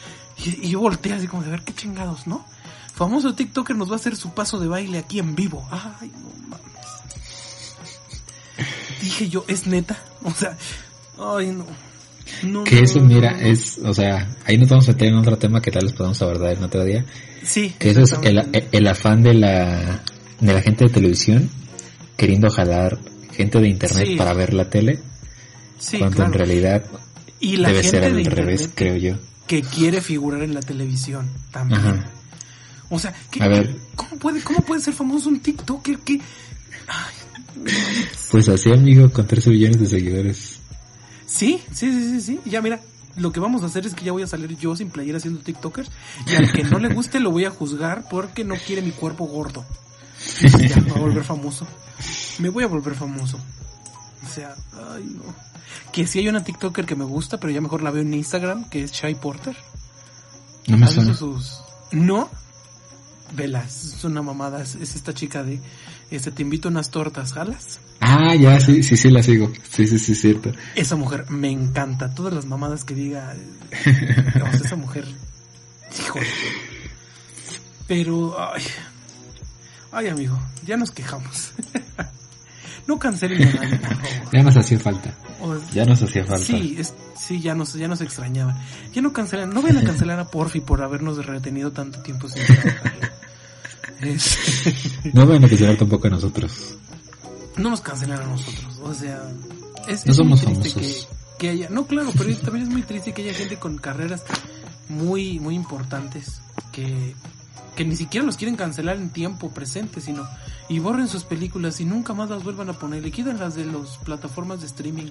Y, 0.44 0.66
y 0.66 0.70
yo 0.70 0.80
volteé 0.80 1.12
así 1.14 1.26
como 1.26 1.42
de 1.42 1.50
ver 1.50 1.62
qué 1.62 1.72
chingados, 1.74 2.26
¿no? 2.26 2.44
Famoso 2.94 3.34
TikToker 3.34 3.76
nos 3.76 3.88
va 3.90 3.94
a 3.94 3.96
hacer 3.96 4.16
su 4.16 4.32
paso 4.34 4.58
de 4.58 4.68
baile 4.68 4.98
aquí 4.98 5.18
en 5.18 5.34
vivo. 5.34 5.66
Ay, 5.70 6.10
no 6.14 6.48
mames. 6.48 6.66
Dije 9.02 9.28
yo, 9.28 9.44
¿es 9.48 9.66
neta? 9.66 9.98
O 10.24 10.30
sea, 10.32 10.56
ay, 11.18 11.48
no. 11.52 11.66
No, 12.42 12.64
Que 12.64 12.80
eso, 12.80 12.98
no, 12.98 13.04
mira, 13.06 13.32
no, 13.32 13.38
es, 13.38 13.78
o 13.78 13.94
sea, 13.94 14.28
ahí 14.44 14.58
nos 14.58 14.68
vamos 14.68 14.88
a 14.88 14.92
meter 14.92 15.08
en 15.08 15.14
otro 15.16 15.38
tema 15.38 15.60
que 15.62 15.70
tal 15.70 15.84
vez 15.84 15.92
podamos 15.92 16.20
abordar 16.22 16.54
en 16.56 16.64
otro 16.64 16.84
día. 16.84 17.04
Sí. 17.44 17.74
Que 17.78 17.90
eso 17.90 18.02
es 18.02 18.12
el, 18.22 18.68
el 18.72 18.86
afán 18.88 19.22
de 19.22 19.34
la, 19.34 20.02
de 20.40 20.52
la 20.52 20.60
gente 20.60 20.86
de 20.86 20.90
televisión 20.92 21.48
queriendo 22.16 22.50
jalar 22.50 22.98
gente 23.32 23.60
de 23.60 23.68
internet 23.68 24.06
Sí. 24.08 24.16
para 24.16 24.32
ver 24.32 24.54
la 24.54 24.68
tele, 24.68 24.98
Sí, 25.78 25.98
cuando 25.98 26.16
claro. 26.16 26.32
en 26.32 26.38
realidad 26.38 26.84
y 27.40 27.56
la 27.56 27.68
debe 27.68 27.82
gente 27.82 27.98
ser 28.00 28.04
al 28.12 28.22
de 28.22 28.30
revés, 28.30 28.70
creo 28.74 28.96
yo. 28.96 29.18
que 29.46 29.62
quiere 29.62 30.00
figurar 30.00 30.42
en 30.42 30.54
la 30.54 30.60
televisión 30.60 31.28
también. 31.50 31.80
Ajá. 31.80 32.04
O 32.88 32.98
sea, 32.98 33.14
¿qué- 33.30 33.42
A 33.42 33.48
ver. 33.48 33.76
¿cómo 33.96 34.16
puede, 34.16 34.40
cómo 34.42 34.60
puede 34.60 34.80
ser 34.80 34.94
famoso 34.94 35.28
un 35.28 35.40
TikToker 35.40 35.98
que 35.98 36.20
Pues 38.30 38.48
así, 38.48 38.70
amigo, 38.72 39.10
con 39.10 39.26
13 39.26 39.50
millones 39.50 39.80
de 39.80 39.86
seguidores. 39.86 40.58
sí, 41.26 41.60
sí, 41.72 41.90
sí, 41.92 42.10
sí, 42.10 42.20
sí. 42.20 42.40
Ya 42.48 42.60
mira, 42.62 42.80
lo 43.16 43.32
que 43.32 43.40
vamos 43.40 43.62
a 43.62 43.66
hacer 43.66 43.86
es 43.86 43.94
que 43.94 44.04
ya 44.04 44.12
voy 44.12 44.22
a 44.22 44.26
salir 44.26 44.56
yo 44.58 44.76
sin 44.76 44.90
playera 44.90 45.18
haciendo 45.18 45.40
TikTokers 45.40 45.90
y 46.26 46.34
al 46.36 46.52
que 46.52 46.64
no 46.64 46.78
le 46.78 46.92
guste 46.94 47.18
lo 47.20 47.30
voy 47.30 47.44
a 47.44 47.50
juzgar 47.50 48.04
porque 48.10 48.44
no 48.44 48.54
quiere 48.56 48.82
mi 48.82 48.90
cuerpo 48.92 49.26
gordo. 49.26 49.64
Ya, 50.40 50.76
me 50.80 50.92
voy 50.92 50.98
a 50.98 51.00
volver 51.00 51.24
famoso. 51.24 51.66
Me 52.38 52.48
voy 52.50 52.64
a 52.64 52.66
volver 52.66 52.94
famoso. 52.94 53.38
O 54.24 54.28
sea, 54.28 54.54
ay 54.94 55.04
no. 55.04 55.22
Que 55.92 56.06
sí 56.06 56.20
hay 56.20 56.28
una 56.28 56.44
TikToker 56.44 56.86
que 56.86 56.96
me 56.96 57.04
gusta, 57.04 57.38
pero 57.38 57.52
ya 57.52 57.60
mejor 57.60 57.82
la 57.82 57.90
veo 57.90 58.02
en 58.02 58.14
Instagram, 58.14 58.68
que 58.68 58.82
es 58.82 58.92
Shy 58.92 59.14
Porter. 59.16 59.56
No 60.68 60.78
me 60.78 60.86
¿Has 60.86 60.96
visto 60.96 61.14
suena. 61.14 61.40
sus... 61.40 61.62
No. 61.92 62.28
Vela, 63.34 63.64
es 63.64 64.04
una 64.04 64.22
mamada, 64.22 64.62
es, 64.62 64.76
es 64.76 64.94
esta 64.94 65.12
chica 65.12 65.42
de, 65.42 65.60
este, 66.10 66.30
te 66.30 66.42
invito 66.42 66.68
a 66.68 66.70
unas 66.70 66.90
tortas, 66.90 67.32
¿jalas? 67.32 67.80
Ah, 68.00 68.34
ya, 68.36 68.60
sí, 68.60 68.82
sí, 68.84 68.96
sí, 68.96 69.10
la 69.10 69.22
sigo. 69.22 69.52
Sí, 69.68 69.86
sí, 69.88 69.98
sí, 69.98 70.14
cierto. 70.14 70.52
Esa 70.76 70.94
mujer 70.94 71.28
me 71.30 71.50
encanta, 71.50 72.14
todas 72.14 72.32
las 72.32 72.46
mamadas 72.46 72.84
que 72.84 72.94
diga, 72.94 73.34
eh, 73.34 74.32
o 74.36 74.52
sea, 74.52 74.66
esa 74.66 74.76
mujer, 74.76 75.06
híjole. 75.98 76.26
Pero, 77.88 78.36
ay, 78.38 78.62
ay 79.90 80.08
amigo, 80.08 80.38
ya 80.64 80.76
nos 80.76 80.92
quejamos. 80.92 81.52
no 82.86 82.98
cancelen 82.98 83.42
a 83.48 83.52
nadie, 83.52 83.76
por 83.78 83.88
favor. 83.96 84.30
Ya 84.32 84.42
nos 84.42 84.56
hacía 84.56 84.78
falta. 84.78 85.14
O- 85.40 85.56
Ya 85.72 85.84
nos 85.84 86.02
hacía 86.02 86.24
falta. 86.24 86.44
Sí, 86.46 86.76
es, 86.78 86.94
sí, 87.18 87.40
ya 87.40 87.54
nos, 87.54 87.72
ya 87.74 87.88
nos 87.88 88.00
extrañaban. 88.00 88.56
Ya 88.92 89.02
no 89.02 89.12
cancelan, 89.12 89.50
no 89.50 89.62
vayan 89.62 89.78
a 89.78 89.84
cancelar 89.84 90.18
a 90.20 90.26
Porfi 90.28 90.60
por 90.60 90.82
habernos 90.82 91.24
retenido 91.26 91.72
tanto 91.72 92.00
tiempo 92.02 92.28
sin 92.28 92.44
trabajar. 92.46 93.12
Es- 94.00 94.38
No 95.14 95.26
van 95.26 95.44
a 95.44 95.48
cancelar 95.48 95.76
tampoco 95.76 96.06
a 96.08 96.10
nosotros. 96.10 96.76
no 97.56 97.70
nos 97.70 97.80
cancelan 97.80 98.20
a 98.20 98.26
nosotros, 98.26 98.78
o 98.82 98.92
sea, 98.92 99.22
es, 99.88 100.04
No 100.04 100.12
es 100.12 100.18
muy 100.18 100.36
somos 100.36 100.40
triste 100.60 100.80
famosos. 100.80 101.08
que 101.38 101.48
haya, 101.50 101.68
no 101.70 101.86
claro, 101.86 102.10
pero 102.16 102.36
también 102.38 102.66
es 102.66 102.70
muy 102.72 102.82
triste 102.82 103.14
que 103.14 103.22
haya 103.22 103.32
gente 103.32 103.56
con 103.56 103.78
carreras 103.78 104.22
muy, 104.90 105.38
muy 105.40 105.54
importantes 105.54 106.42
que, 106.72 107.14
que 107.74 107.84
ni 107.86 107.96
siquiera 107.96 108.26
los 108.26 108.36
quieren 108.36 108.56
cancelar 108.56 108.96
en 108.96 109.08
tiempo 109.10 109.50
presente, 109.50 110.00
sino 110.02 110.28
y 110.68 110.78
borren 110.78 111.08
sus 111.08 111.24
películas 111.24 111.80
y 111.80 111.84
nunca 111.84 112.14
más 112.14 112.28
las 112.30 112.42
vuelvan 112.44 112.68
a 112.70 112.72
poner, 112.74 113.06
y 113.06 113.10
quiten 113.10 113.38
las 113.38 113.54
de 113.54 113.64
las 113.66 113.98
plataformas 114.04 114.60
de 114.60 114.66
streaming. 114.66 115.10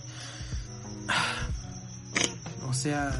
O 2.69 2.73
sea, 2.73 3.11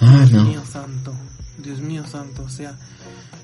Ah, 0.00 0.24
Dios 0.28 0.32
no. 0.32 0.44
mío 0.44 0.62
santo, 0.70 1.12
Dios 1.58 1.80
mío 1.80 2.06
santo, 2.06 2.42
o 2.44 2.48
sea, 2.50 2.76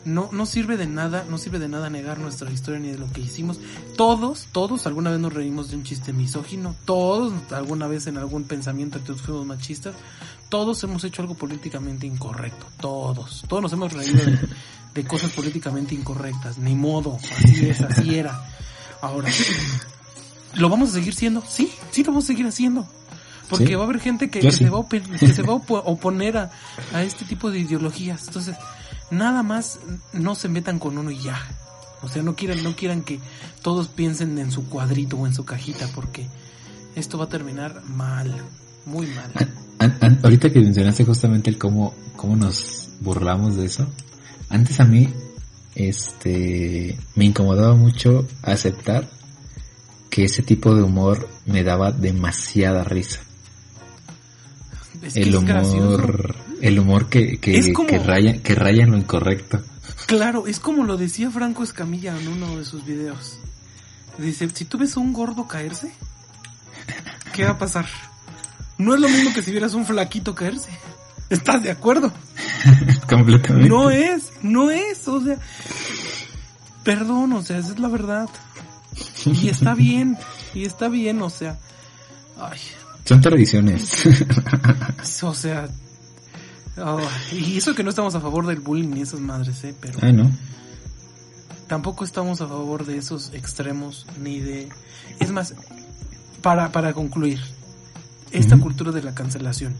no, 0.05 0.29
no 0.33 0.45
sirve 0.47 0.77
de 0.77 0.87
nada, 0.87 1.25
no 1.29 1.39
sirve 1.39 1.59
de 1.59 1.69
nada 1.69 1.89
negar 1.89 2.19
nuestra 2.19 2.51
historia 2.51 2.79
ni 2.79 2.91
de 2.91 2.99
lo 2.99 3.11
que 3.11 3.23
hicimos. 3.23 3.59
Todos, 3.97 4.49
todos 4.53 4.87
alguna 4.87 5.11
vez 5.11 5.19
nos 5.19 5.33
reímos 5.33 5.71
de 5.71 5.77
un 5.77 5.83
chiste 5.83 6.13
misógino, 6.13 6.77
todos 6.85 7.33
alguna 7.53 7.87
vez 7.87 8.07
en 8.07 8.19
algún 8.19 8.45
pensamiento 8.45 9.03
que 9.03 9.15
fuimos 9.15 9.47
machistas, 9.47 9.95
todos 10.53 10.85
hemos 10.85 11.03
hecho 11.05 11.23
algo 11.23 11.35
políticamente 11.35 12.07
incorrecto, 12.07 12.67
todos, 12.79 13.43
todos 13.49 13.63
nos 13.63 13.73
hemos 13.73 13.91
reído 13.95 14.23
de, 14.23 14.39
de 14.93 15.05
cosas 15.05 15.31
políticamente 15.33 15.95
incorrectas, 15.95 16.59
ni 16.59 16.75
modo, 16.75 17.17
así 17.39 17.71
es, 17.71 17.81
así 17.81 18.17
era. 18.17 18.39
Ahora, 19.01 19.31
¿lo 20.57 20.69
vamos 20.69 20.91
a 20.91 20.93
seguir 20.93 21.15
siendo? 21.15 21.43
Sí, 21.49 21.73
sí 21.91 22.03
lo 22.05 22.09
vamos 22.13 22.25
a 22.25 22.27
seguir 22.27 22.47
haciendo. 22.47 22.87
Porque 23.49 23.69
Sí. 23.69 23.75
va 23.77 23.81
a 23.83 23.85
haber 23.87 24.01
gente 24.01 24.29
que, 24.29 24.43
Yo 24.43 24.51
que 24.51 24.57
sí. 24.57 24.65
se 24.65 24.71
va 24.71 24.81
a, 24.81 24.89
que 24.89 25.29
se 25.33 25.43
va 25.43 25.55
a 25.55 25.57
opo- 25.61 25.83
oponer 25.87 26.37
a, 26.37 26.51
a 26.93 27.03
este 27.03 27.25
tipo 27.25 27.51
de 27.51 27.59
ideologías. 27.61 28.27
Entonces, 28.27 28.55
nada 29.11 29.43
más 29.43 29.79
no 30.13 30.35
se 30.35 30.49
metan 30.51 30.79
con 30.79 30.99
uno 30.99 31.11
y 31.11 31.19
ya. 31.19 31.41
O 32.03 32.09
sea, 32.09 32.23
no 32.23 32.35
quieran, 32.37 32.63
no 32.63 32.77
quieran 32.77 33.03
que 33.03 33.21
todos 33.63 33.89
piensen 33.89 34.39
en 34.39 34.51
su 34.53 34.69
cuadrito 34.69 35.17
o 35.17 35.27
en 35.27 35.35
su 35.35 35.47
cajita, 35.47 35.89
porque 35.95 36.29
esto 36.95 37.17
va 37.17 37.25
a 37.25 37.29
terminar 37.31 37.83
mal, 37.89 38.35
muy 38.85 39.07
mal. 39.07 39.33
Ahorita 40.23 40.51
que 40.51 40.61
mencionaste 40.61 41.05
justamente 41.05 41.51
el 41.51 41.59
cómo, 41.59 41.95
cómo 42.17 42.37
nos 42.37 42.89
burlamos 43.01 43.57
de 43.57 43.67
eso, 43.67 43.87
antes 44.49 44.79
a 44.81 44.85
mí, 44.85 45.09
este, 45.75 46.99
me 47.15 47.25
incomodaba 47.25 47.75
mucho 47.75 48.27
aceptar 48.43 49.09
que 50.11 50.25
ese 50.25 50.43
tipo 50.43 50.75
de 50.75 50.83
humor 50.83 51.29
me 51.47 51.65
daba 51.65 51.91
demasiada 51.91 52.85
risa. 52.85 53.21
Es 55.03 55.15
que 55.15 55.23
El 55.23 55.35
humor, 55.35 56.37
el 56.61 56.79
humor 56.79 57.09
que, 57.09 57.39
que, 57.39 57.57
Es 57.59 57.73
como- 57.73 57.89
que 57.89 57.99
raya, 57.99 58.43
que 58.43 58.55
raya 58.55 58.85
en 58.85 58.91
lo 58.93 58.99
incorrecto. 58.99 59.61
Claro, 60.07 60.47
es 60.47 60.61
como 60.61 60.85
lo 60.85 60.97
decía 60.97 61.31
Franco 61.31 61.63
Escamilla 61.65 62.17
en 62.21 62.29
uno 62.29 62.57
de 62.59 62.65
sus 62.65 62.85
videos. 62.85 63.39
Dice, 64.19 64.49
si 64.53 64.65
tú 64.67 64.79
ves 64.79 64.97
a 64.97 65.01
un 65.01 65.13
gordo 65.13 65.49
caerse, 65.49 65.91
¿qué 67.33 67.45
va 67.45 67.53
a 67.53 67.59
pasar? 67.59 67.87
No 68.83 68.95
es 68.95 69.01
lo 69.01 69.09
mismo 69.09 69.33
que 69.33 69.43
si 69.43 69.53
vieras 69.53 69.75
un 69.75 69.87
flaquito 69.87 70.35
caerse. 70.35 70.71
¿Estás 71.31 71.63
de 71.63 71.71
acuerdo? 71.71 72.13
Completamente. 73.09 73.69
No 73.69 73.91
es, 73.91 74.33
no 74.43 74.71
es, 74.71 75.07
o 75.07 75.21
sea, 75.21 75.39
perdón, 76.83 77.33
o 77.33 77.43
sea, 77.43 77.59
esa 77.59 77.73
es 77.73 77.79
la 77.79 77.89
verdad. 77.89 78.29
Y 79.25 79.49
está 79.49 79.75
bien, 79.77 80.19
y 80.53 80.65
está 80.65 80.89
bien, 80.89 81.23
o 81.23 81.31
sea, 81.31 81.59
ay, 82.39 82.59
Son 83.05 83.21
tradiciones. 83.21 84.05
o 85.23 85.35
sea, 85.35 85.69
oh, 86.79 87.01
y 87.31 87.57
eso 87.57 87.75
que 87.75 87.85
no 87.85 87.91
estamos 87.91 88.15
a 88.17 88.21
favor 88.21 88.47
del 88.47 88.61
bullying 88.61 88.91
ni 88.91 89.03
esas 89.03 89.21
madres, 89.21 89.63
eh, 89.65 89.75
pero 89.81 90.01
ah, 90.03 90.11
no. 90.13 90.31
tampoco 91.69 92.05
estamos 92.05 92.41
a 92.41 92.49
favor 92.49 92.85
de 92.85 92.99
esos 92.99 93.33
extremos 93.33 94.07
ni 94.21 94.41
de, 94.41 94.69
es 95.21 95.31
más, 95.31 95.55
para, 96.43 96.73
para 96.73 96.93
concluir, 96.93 97.41
esta 98.33 98.57
Ujú. 98.57 98.65
cultura 98.65 98.93
de 98.93 99.03
la 99.03 99.15
cancelación, 99.15 99.75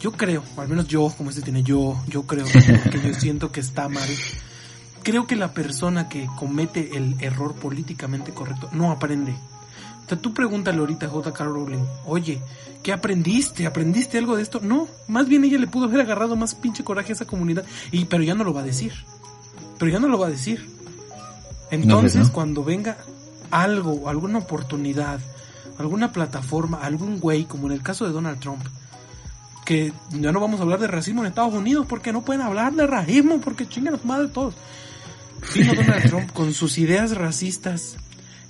yo 0.00 0.12
creo, 0.12 0.42
o 0.56 0.60
al 0.60 0.68
menos 0.68 0.88
yo, 0.88 1.12
como 1.16 1.30
este 1.30 1.42
tiene 1.42 1.62
yo, 1.62 2.02
yo 2.08 2.24
creo, 2.24 2.44
que 2.90 3.00
yo 3.00 3.14
siento 3.14 3.52
que 3.52 3.60
está 3.60 3.88
mal. 3.88 4.08
Creo 5.02 5.26
que 5.26 5.36
la 5.36 5.52
persona 5.52 6.08
que 6.08 6.28
comete 6.36 6.96
el 6.96 7.16
error 7.20 7.54
políticamente 7.54 8.32
correcto 8.32 8.68
no 8.72 8.90
aprende. 8.90 9.32
O 10.04 10.08
sea, 10.08 10.18
tú 10.18 10.34
pregúntale 10.34 10.78
ahorita 10.78 11.06
a 11.06 11.08
J.K. 11.08 11.44
Rowling, 11.44 11.84
oye, 12.06 12.40
¿qué 12.82 12.92
aprendiste? 12.92 13.66
¿Aprendiste 13.66 14.18
algo 14.18 14.36
de 14.36 14.42
esto? 14.42 14.60
No, 14.60 14.88
más 15.08 15.28
bien 15.28 15.44
ella 15.44 15.58
le 15.58 15.68
pudo 15.68 15.84
haber 15.84 16.00
agarrado 16.00 16.34
más 16.36 16.54
pinche 16.54 16.84
coraje 16.84 17.12
a 17.12 17.14
esa 17.14 17.24
comunidad, 17.24 17.64
y 17.92 18.04
pero 18.06 18.22
ya 18.22 18.34
no 18.34 18.44
lo 18.44 18.52
va 18.52 18.60
a 18.62 18.64
decir. 18.64 18.92
Pero 19.78 19.90
ya 19.90 20.00
no 20.00 20.08
lo 20.08 20.18
va 20.18 20.26
a 20.26 20.30
decir. 20.30 20.68
Entonces, 21.70 22.16
pues, 22.16 22.26
¿no? 22.28 22.32
cuando 22.32 22.64
venga 22.64 22.98
algo, 23.50 24.08
alguna 24.08 24.38
oportunidad, 24.38 25.20
alguna 25.82 26.12
plataforma, 26.12 26.78
algún 26.82 27.18
güey, 27.20 27.44
como 27.44 27.66
en 27.66 27.72
el 27.74 27.82
caso 27.82 28.04
de 28.06 28.12
Donald 28.12 28.40
Trump, 28.40 28.62
que 29.64 29.92
ya 30.10 30.32
no 30.32 30.40
vamos 30.40 30.60
a 30.60 30.64
hablar 30.64 30.80
de 30.80 30.88
racismo 30.88 31.20
en 31.22 31.28
Estados 31.28 31.54
Unidos 31.54 31.86
porque 31.88 32.12
no 32.12 32.22
pueden 32.22 32.42
hablar 32.42 32.72
de 32.74 32.86
racismo 32.86 33.40
porque 33.40 33.68
chingan 33.68 33.94
a 33.94 34.00
madre 34.04 34.28
todos. 34.28 34.54
Vino 35.54 35.74
Donald 35.76 36.08
Trump 36.08 36.32
con 36.32 36.52
sus 36.54 36.78
ideas 36.78 37.16
racistas 37.16 37.96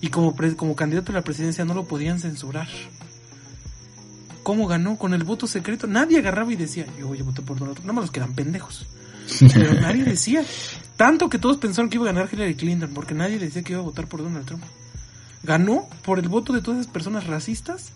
y 0.00 0.08
como, 0.08 0.34
pre- 0.34 0.56
como 0.56 0.74
candidato 0.74 1.12
a 1.12 1.14
la 1.14 1.22
presidencia 1.22 1.64
no 1.64 1.74
lo 1.74 1.84
podían 1.84 2.18
censurar. 2.20 2.68
¿Cómo 4.42 4.66
ganó? 4.66 4.96
Con 4.96 5.14
el 5.14 5.22
voto 5.22 5.46
secreto. 5.46 5.86
Nadie 5.86 6.18
agarraba 6.18 6.52
y 6.52 6.56
decía, 6.56 6.84
yo 6.98 7.06
voy 7.08 7.20
a 7.20 7.24
votar 7.24 7.44
por 7.44 7.58
Donald 7.58 7.76
Trump. 7.76 7.86
Nada 7.86 7.92
más 7.94 8.04
los 8.04 8.10
que 8.10 8.18
eran 8.20 8.34
pendejos. 8.34 8.86
Pero 9.52 9.74
nadie 9.80 10.04
decía. 10.04 10.44
Tanto 10.96 11.28
que 11.28 11.38
todos 11.38 11.58
pensaron 11.58 11.88
que 11.88 11.96
iba 11.96 12.08
a 12.08 12.12
ganar 12.12 12.28
Hillary 12.32 12.54
Clinton 12.56 12.90
porque 12.92 13.14
nadie 13.14 13.38
decía 13.38 13.62
que 13.62 13.72
iba 13.72 13.80
a 13.80 13.84
votar 13.84 14.06
por 14.08 14.22
Donald 14.22 14.44
Trump. 14.46 14.62
Ganó 15.42 15.88
por 16.04 16.18
el 16.18 16.28
voto 16.28 16.52
de 16.52 16.62
todas 16.62 16.80
esas 16.80 16.92
personas 16.92 17.26
racistas 17.26 17.92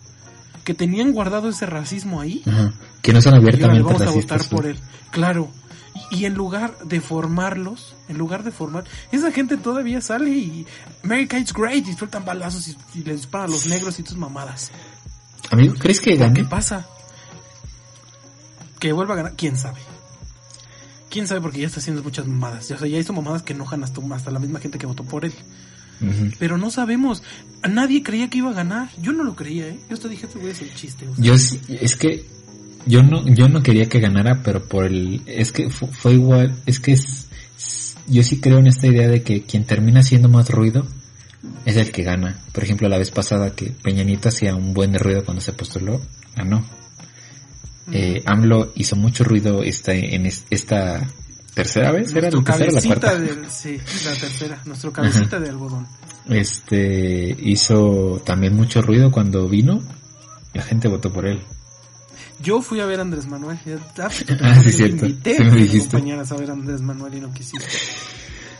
que 0.63 0.73
tenían 0.73 1.13
guardado 1.13 1.47
ese 1.47 1.65
racismo 1.65 2.19
ahí 2.19 2.43
Ajá. 2.45 2.73
Que 3.01 3.13
no 3.13 3.21
son 3.21 3.35
y 3.35 3.37
abiertamente 3.37 3.83
vamos 3.83 4.01
a 4.01 4.11
votar 4.11 4.43
por 4.49 4.65
él. 4.65 4.77
Claro. 5.11 5.49
Y, 6.11 6.17
y 6.17 6.25
en 6.25 6.33
lugar 6.33 6.77
de 6.79 6.99
formarlos, 6.99 7.95
en 8.09 8.17
lugar 8.17 8.43
de 8.43 8.51
formar, 8.51 8.83
esa 9.11 9.31
gente 9.31 9.55
todavía 9.57 10.01
sale 10.01 10.29
y 10.29 10.67
America 11.03 11.39
is 11.39 11.53
great 11.53 11.87
y 11.87 11.93
sueltan 11.93 12.25
balazos 12.25 12.67
y, 12.67 12.77
y 12.95 13.03
le 13.03 13.13
disparan 13.13 13.49
a 13.49 13.51
los 13.51 13.67
negros 13.67 13.97
y 13.99 14.03
tus 14.03 14.17
mamadas. 14.17 14.71
Amigo, 15.49 15.75
¿crees 15.79 16.01
que 16.01 16.11
¿Qué 16.11 16.17
gane? 16.17 16.43
pasa? 16.45 16.85
Que 18.79 18.91
vuelva 18.91 19.13
a 19.13 19.17
ganar, 19.17 19.33
quién 19.35 19.57
sabe. 19.57 19.79
Quién 21.09 21.25
sabe 21.27 21.41
porque 21.41 21.61
ya 21.61 21.67
está 21.67 21.79
haciendo 21.79 22.03
muchas 22.03 22.27
mamadas. 22.27 22.69
O 22.69 22.77
sea, 22.77 22.87
ya 22.87 22.97
hizo 22.97 23.13
mamadas 23.13 23.41
que 23.41 23.53
enojan 23.53 23.83
hasta, 23.83 24.01
hasta 24.13 24.31
la 24.31 24.39
misma 24.39 24.59
gente 24.59 24.77
que 24.77 24.85
votó 24.85 25.03
por 25.03 25.25
él. 25.25 25.33
Pero 26.39 26.57
no 26.57 26.69
sabemos. 26.69 27.23
Nadie 27.67 28.03
creía 28.03 28.29
que 28.29 28.37
iba 28.37 28.51
a 28.51 28.53
ganar. 28.53 28.89
Yo 29.01 29.11
no 29.13 29.23
lo 29.23 29.35
creía, 29.35 29.67
¿eh? 29.67 29.79
Yo 29.89 29.95
hasta 29.95 30.07
dije, 30.07 30.27
este 30.27 30.39
güey 30.39 30.51
es 30.51 30.61
el 30.61 30.73
chiste. 30.75 31.07
o 31.07 31.15
sea. 31.15 31.23
Yo 31.23 31.33
es 31.33 31.95
que 31.95 32.25
yo 32.85 33.03
no 33.03 33.25
yo 33.27 33.49
no 33.49 33.63
quería 33.63 33.89
que 33.89 33.99
ganara, 33.99 34.41
pero 34.43 34.63
por 34.63 34.85
el 34.85 35.21
es 35.25 35.51
que 35.51 35.69
fu- 35.69 35.87
fue, 35.87 36.13
igual, 36.13 36.55
es 36.65 36.79
que 36.79 36.93
es, 36.93 37.27
es- 37.57 37.95
yo 38.07 38.23
sí 38.23 38.39
creo 38.39 38.59
en 38.59 38.67
esta 38.67 38.87
idea 38.87 39.07
de 39.07 39.23
que 39.23 39.41
quien 39.43 39.65
termina 39.65 39.99
haciendo 40.01 40.29
más 40.29 40.49
ruido 40.49 40.85
es 41.65 41.75
el 41.77 41.91
que 41.91 42.03
gana. 42.03 42.39
Por 42.53 42.63
ejemplo, 42.63 42.87
la 42.87 42.97
vez 42.97 43.11
pasada 43.11 43.53
que 43.55 43.71
Peña 43.71 44.03
Nieto 44.03 44.29
hacía 44.29 44.55
un 44.55 44.73
buen 44.73 44.91
de 44.91 44.99
ruido 44.99 45.25
cuando 45.25 45.41
se 45.41 45.51
postuló, 45.53 45.99
ganó. 46.35 46.63
Eh, 47.91 48.21
AMLO 48.25 48.73
hizo 48.75 48.95
mucho 48.97 49.23
ruido 49.23 49.63
esta 49.63 49.93
en 49.93 50.25
es- 50.25 50.45
esta 50.49 51.07
tercera 51.57 51.91
vez, 51.91 52.11
era 52.13 52.29
Nuestro 52.29 52.41
la 52.41 52.57
tercera 52.57 52.71
la 52.71 52.81
cuarta. 52.81 53.19
de, 53.19 53.49
sí, 53.49 53.77
la 54.05 54.13
tercera, 54.15 54.61
nuestro 54.65 54.91
cabecita 54.93 55.39
de 55.39 55.49
algodón. 55.49 55.87
Este 56.29 57.35
hizo 57.39 58.21
también 58.25 58.55
mucho 58.55 58.81
ruido 58.81 59.11
cuando 59.11 59.47
vino, 59.49 59.81
la 60.53 60.61
gente 60.63 60.87
votó 60.87 61.11
por 61.11 61.25
él. 61.25 61.41
Yo 62.41 62.61
fui 62.61 62.79
a 62.79 62.85
ver 62.85 62.99
a 62.99 63.01
Andrés 63.01 63.27
Manuel. 63.27 63.57
ya- 63.65 63.79
ah, 64.41 64.61
sí, 64.63 64.71
cierto. 64.71 65.05
invité 65.07 65.35
Sí 65.37 65.43
me 65.43 65.49
a 65.51 65.55
dijiste. 65.55 65.97
ver 65.99 66.49
a 66.49 66.53
Andrés 66.53 66.81
Manuel 66.81 67.15
y 67.15 67.19
no 67.21 67.33
quisiste. 67.33 67.65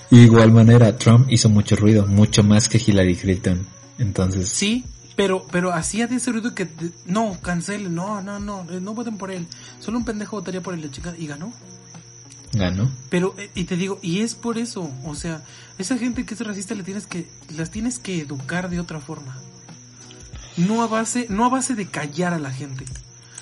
Igual 0.10 0.52
manera, 0.52 0.98
Trump 0.98 1.28
hizo 1.30 1.50
mucho 1.50 1.76
ruido, 1.76 2.08
mucho 2.08 2.44
más 2.44 2.70
que 2.70 2.82
Hillary 2.86 3.16
Clinton. 3.16 3.68
Entonces, 4.00 4.50
Sí, 4.50 4.84
pero, 5.16 5.46
pero 5.52 5.74
hacía 5.74 6.08
de 6.08 6.16
ese 6.16 6.32
ruido 6.32 6.56
que, 6.56 6.68
no, 7.06 7.38
cancelen, 7.42 7.94
no, 7.94 8.22
no, 8.22 8.40
no, 8.40 8.66
eh, 8.72 8.80
no 8.82 8.94
voten 8.94 9.18
por 9.18 9.32
él. 9.32 9.46
Solo 9.80 9.98
un 9.98 10.06
pendejo 10.06 10.38
votaría 10.38 10.62
por 10.62 10.74
él, 10.74 10.82
la 10.82 10.90
chica, 10.92 11.14
y 11.18 11.28
ganó. 11.28 11.52
Ganó. 12.54 12.92
Pero, 13.10 13.36
eh, 13.38 13.50
y 13.56 13.66
te 13.66 13.76
digo, 13.76 14.00
y 14.02 14.22
es 14.22 14.36
por 14.36 14.58
eso, 14.58 14.92
o 15.06 15.16
sea, 15.16 15.44
esa 15.78 15.98
gente 15.98 16.26
que 16.26 16.34
es 16.34 16.40
racista 16.42 16.76
le 16.76 16.84
tienes 16.84 17.06
que, 17.06 17.28
las 17.56 17.72
tienes 17.72 18.00
que 18.00 18.22
educar 18.22 18.70
de 18.70 18.80
otra 18.80 19.00
forma. 19.00 19.38
No 20.58 20.82
a 20.82 20.88
base, 20.88 21.28
no 21.30 21.46
a 21.46 21.50
base 21.50 21.76
de 21.76 21.88
callar 21.88 22.34
a 22.34 22.40
la 22.40 22.52
gente. 22.52 22.86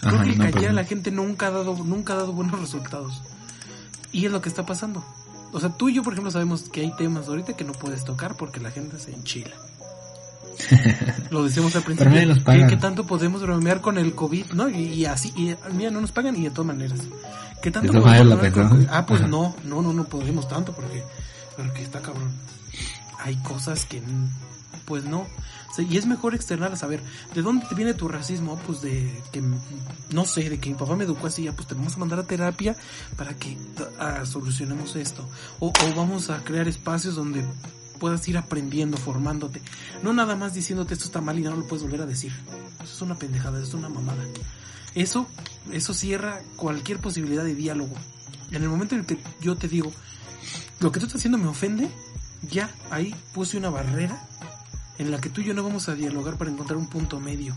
Creo 0.02 0.16
Ajá, 0.16 0.24
que 0.24 0.32
el 0.32 0.38
no, 0.38 0.52
callar 0.52 0.72
a 0.72 0.74
la 0.74 0.84
gente 0.84 1.12
nunca 1.12 1.48
ha 1.48 1.52
dado, 1.52 1.76
nunca 1.84 2.14
ha 2.14 2.18
dado 2.18 2.34
buenos 2.34 2.60
resultados. 2.60 3.22
Y 4.12 4.26
es 4.26 4.32
lo 4.32 4.42
que 4.42 4.50
está 4.50 4.66
pasando. 4.66 5.04
O 5.52 5.60
sea, 5.60 5.70
tú 5.70 5.90
y 5.90 5.94
yo, 5.94 6.04
por 6.04 6.14
ejemplo, 6.14 6.32
sabemos 6.32 6.64
que 6.64 6.82
hay 6.82 6.94
temas 6.98 7.28
ahorita 7.28 7.54
que 7.54 7.64
no 7.64 7.72
puedes 7.72 8.04
tocar 8.04 8.36
porque 8.36 8.60
la 8.60 8.72
gente 8.72 9.00
se 9.00 9.14
enchila. 9.14 9.56
Lo 11.32 11.44
decíamos 11.44 11.76
al 11.76 11.84
principio. 11.84 12.12
nadie 12.12 12.26
nos 12.26 12.40
¿Qué, 12.40 12.44
paga. 12.44 12.68
qué 12.68 12.78
tanto 12.78 13.06
podemos 13.06 13.42
bromear 13.42 13.82
con 13.82 13.98
el 13.98 14.16
COVID? 14.16 14.48
¿No? 14.52 14.70
Y, 14.70 14.94
y 14.94 15.06
así, 15.06 15.34
y 15.36 15.56
mira, 15.74 15.92
no 15.92 16.02
nos 16.02 16.12
pagan 16.12 16.36
y 16.36 16.44
de 16.44 16.50
todas 16.50 16.68
maneras. 16.68 17.00
¿Qué 17.62 17.72
tanto 17.72 17.92
todas 17.92 18.06
maneras 18.06 18.28
la. 18.28 18.70
COVID? 18.70 18.88
Ah, 18.90 19.06
pues 19.06 19.22
Ajá. 19.22 19.30
no, 19.30 19.56
no, 19.64 19.82
no, 19.82 19.94
no 19.94 20.04
podemos 20.06 20.48
tanto 20.48 20.74
porque, 20.74 21.04
porque 21.58 21.84
está 21.84 22.02
cabrón. 22.02 22.32
Hay 23.24 23.36
cosas 23.38 23.86
que, 23.86 24.02
pues 24.86 25.06
no. 25.06 25.26
y 25.78 25.98
es 25.98 26.06
mejor 26.06 26.36
externar 26.36 26.72
a 26.74 26.76
saber, 26.76 27.02
¿de 27.34 27.42
dónde 27.42 27.66
te 27.68 27.74
viene 27.74 27.94
tu 27.94 28.08
racismo? 28.08 28.60
Pues 28.68 28.82
de 28.82 29.22
que, 29.32 29.42
no 30.12 30.26
sé, 30.26 30.50
de 30.50 30.60
que 30.60 30.70
mi 30.70 30.76
papá 30.76 30.96
me 30.96 31.06
educó 31.06 31.28
así, 31.28 31.44
ya 31.44 31.54
pues 31.54 31.68
te 31.68 31.74
vamos 31.74 31.96
a 31.96 31.98
mandar 31.98 32.20
a 32.20 32.24
terapia 32.24 32.76
para 33.18 33.34
que 33.34 33.58
solucionemos 34.26 34.96
esto. 34.96 35.28
O, 35.60 35.70
o 35.70 35.96
vamos 35.96 36.30
a 36.30 36.44
crear 36.44 36.68
espacios 36.68 37.16
donde 37.16 37.44
puedas 38.00 38.28
ir 38.28 38.38
aprendiendo, 38.38 38.98
formándote. 38.98 39.62
No 40.04 40.14
nada 40.14 40.36
más 40.36 40.54
diciéndote 40.54 40.94
esto 40.94 41.06
está 41.06 41.22
mal 41.22 41.40
y 41.40 41.42
no 41.42 41.56
lo 41.56 41.68
puedes 41.68 41.84
volver 41.84 42.02
a 42.02 42.06
decir. 42.06 42.32
Eso 42.84 42.94
es 42.94 43.02
una 43.02 43.16
pendejada, 43.16 43.58
eso 43.58 43.70
es 43.70 43.74
una 43.74 43.90
mamada. 43.90 44.24
Eso, 44.96 45.28
eso 45.72 45.94
cierra 45.94 46.42
cualquier 46.56 47.00
posibilidad 47.00 47.44
de 47.44 47.54
diálogo. 47.54 47.96
En 48.52 48.64
el 48.64 48.70
momento 48.70 48.96
en 48.96 49.02
el 49.02 49.08
que 49.08 49.18
yo 49.42 49.56
te 49.56 49.68
digo, 49.68 49.92
lo 50.80 50.92
que 50.92 51.00
tú 51.00 51.06
estás 51.06 51.20
haciendo 51.20 51.38
me 51.38 51.48
ofende, 51.48 51.90
ya 52.50 52.72
ahí 52.90 53.14
puse 53.34 53.58
una 53.58 53.70
barrera 53.70 54.26
en 54.98 55.12
la 55.12 55.20
que 55.20 55.30
tú 55.30 55.42
y 55.42 55.46
yo 55.46 55.54
no 55.54 55.64
vamos 55.64 55.90
a 55.90 55.96
dialogar 55.96 56.38
para 56.38 56.50
encontrar 56.50 56.78
un 56.78 56.88
punto 56.88 57.20
medio. 57.20 57.56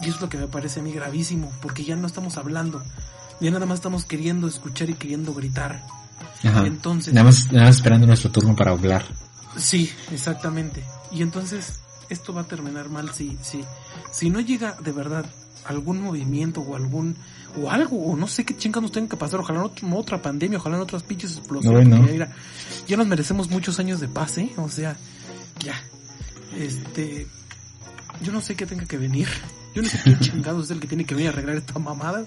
Y 0.00 0.06
eso 0.06 0.16
es 0.16 0.20
lo 0.20 0.28
que 0.28 0.38
me 0.38 0.48
parece 0.48 0.80
a 0.80 0.82
mí 0.82 0.92
gravísimo, 0.92 1.52
porque 1.62 1.84
ya 1.84 1.94
no 1.94 2.06
estamos 2.06 2.36
hablando, 2.36 2.82
ya 3.40 3.50
nada 3.50 3.66
más 3.66 3.76
estamos 3.76 4.04
queriendo 4.04 4.48
escuchar 4.48 4.90
y 4.90 4.94
queriendo 4.94 5.32
gritar. 5.32 5.82
Entonces, 6.42 7.14
nada 7.14 7.26
más, 7.26 7.52
nada 7.52 7.66
más 7.66 7.76
esperando 7.76 8.06
nuestro 8.06 8.32
turno 8.32 8.56
para 8.56 8.72
hablar. 8.72 9.04
Sí, 9.56 9.92
exactamente. 10.10 10.82
Y 11.12 11.22
entonces 11.22 11.80
esto 12.08 12.32
va 12.32 12.42
a 12.42 12.44
terminar 12.44 12.88
mal 12.88 13.14
si, 13.14 13.38
si, 13.42 13.64
si 14.10 14.30
no 14.30 14.40
llega 14.40 14.76
de 14.80 14.92
verdad 14.92 15.24
algún 15.66 16.02
movimiento 16.02 16.60
o 16.60 16.76
algún 16.76 17.16
o 17.60 17.70
algo 17.70 17.96
o 18.04 18.16
no 18.16 18.26
sé 18.26 18.44
qué 18.44 18.56
chingados 18.56 18.92
tengan 18.92 19.08
que 19.08 19.16
pasar 19.16 19.40
ojalá 19.40 19.70
no 19.82 19.96
otra 19.96 20.20
pandemia 20.20 20.58
ojalá 20.58 20.76
en 20.76 20.82
otras 20.82 21.02
pinches 21.02 21.36
explosiones 21.36 22.28
ya, 22.88 22.96
nos 22.96 23.06
merecemos 23.06 23.50
muchos 23.50 23.78
años 23.78 24.00
de 24.00 24.08
paz 24.08 24.38
¿eh? 24.38 24.50
o 24.56 24.68
sea 24.68 24.96
ya. 25.60 25.74
Este 26.56 27.26
yo 28.22 28.32
no 28.32 28.40
sé 28.40 28.54
qué 28.54 28.66
tenga 28.66 28.84
que 28.84 28.98
venir. 28.98 29.28
Yo 29.74 29.82
no 29.82 29.88
sé 29.88 29.98
qué 30.04 30.18
chingados 30.20 30.66
es 30.66 30.70
el 30.70 30.80
que 30.80 30.86
tiene 30.86 31.04
que 31.04 31.14
venir 31.14 31.30
a 31.30 31.32
arreglar 31.32 31.56
esta 31.56 31.78
mamada. 31.78 32.24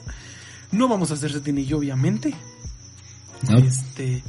No 0.72 0.88
vamos 0.88 1.12
a 1.12 1.14
hacerse 1.14 1.52
ni 1.52 1.66
yo 1.66 1.78
obviamente. 1.78 2.34
Este 3.64 4.24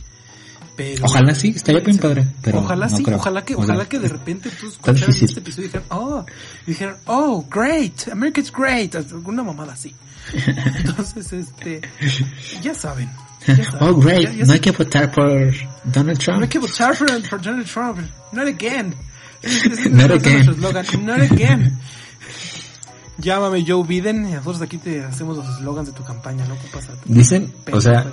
ojalá 1.02 1.34
sí, 1.34 1.52
estaría 1.54 1.80
bien 1.80 1.98
padre. 1.98 2.26
Pero 2.42 2.60
ojalá 2.60 2.88
sí, 2.88 3.04
ojalá 3.12 3.44
que, 3.44 3.54
ojalá 3.54 3.88
que 3.88 3.98
de 3.98 4.08
repente 4.08 4.50
tú 4.50 4.68
escucharas 4.68 5.22
este 5.22 5.40
episodio 5.40 5.64
y 5.64 5.68
dijeran, 5.68 5.86
oh, 5.90 6.24
y 6.66 6.70
dijeran, 6.70 6.96
oh, 7.06 7.44
great, 7.50 8.08
America's 8.10 8.52
great, 8.52 8.94
alguna 8.94 9.42
mamada 9.42 9.72
así. 9.72 9.94
Entonces, 10.78 11.32
este, 11.32 11.80
ya 12.62 12.74
saben. 12.74 13.08
Oh, 13.80 13.94
great, 13.94 14.30
no 14.32 14.52
hay 14.52 14.60
que 14.60 14.72
votar 14.72 15.10
por 15.12 15.52
Donald 15.84 16.18
Trump. 16.18 16.38
No 16.38 16.44
hay 16.44 16.48
que 16.48 16.58
votar 16.58 16.96
por, 16.96 17.40
Donald 17.40 17.66
Trump, 17.66 17.98
not 18.32 18.46
again. 18.48 18.94
not 19.90 20.10
again. 20.10 20.60
not 21.04 21.20
again. 21.32 21.78
Llámame 23.18 23.64
Joe 23.66 23.82
Biden 23.82 24.28
y 24.28 24.32
nosotros 24.32 24.62
aquí 24.62 24.78
te 24.78 25.02
hacemos 25.02 25.38
los 25.38 25.46
slogans 25.58 25.88
de 25.88 25.94
tu 25.94 26.04
campaña, 26.04 26.44
¿no? 26.46 26.54
¿Qué 26.58 26.68
pasa? 26.70 26.92
Dicen, 27.06 27.54
o 27.72 27.80
sea, 27.80 28.12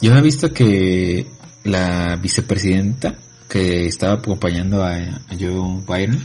yo 0.00 0.14
he 0.14 0.22
visto 0.22 0.52
que 0.52 1.26
la 1.64 2.16
vicepresidenta 2.16 3.14
que 3.48 3.86
estaba 3.86 4.14
acompañando 4.14 4.84
a, 4.84 4.98
Joe 5.38 5.82
Biden, 5.86 6.24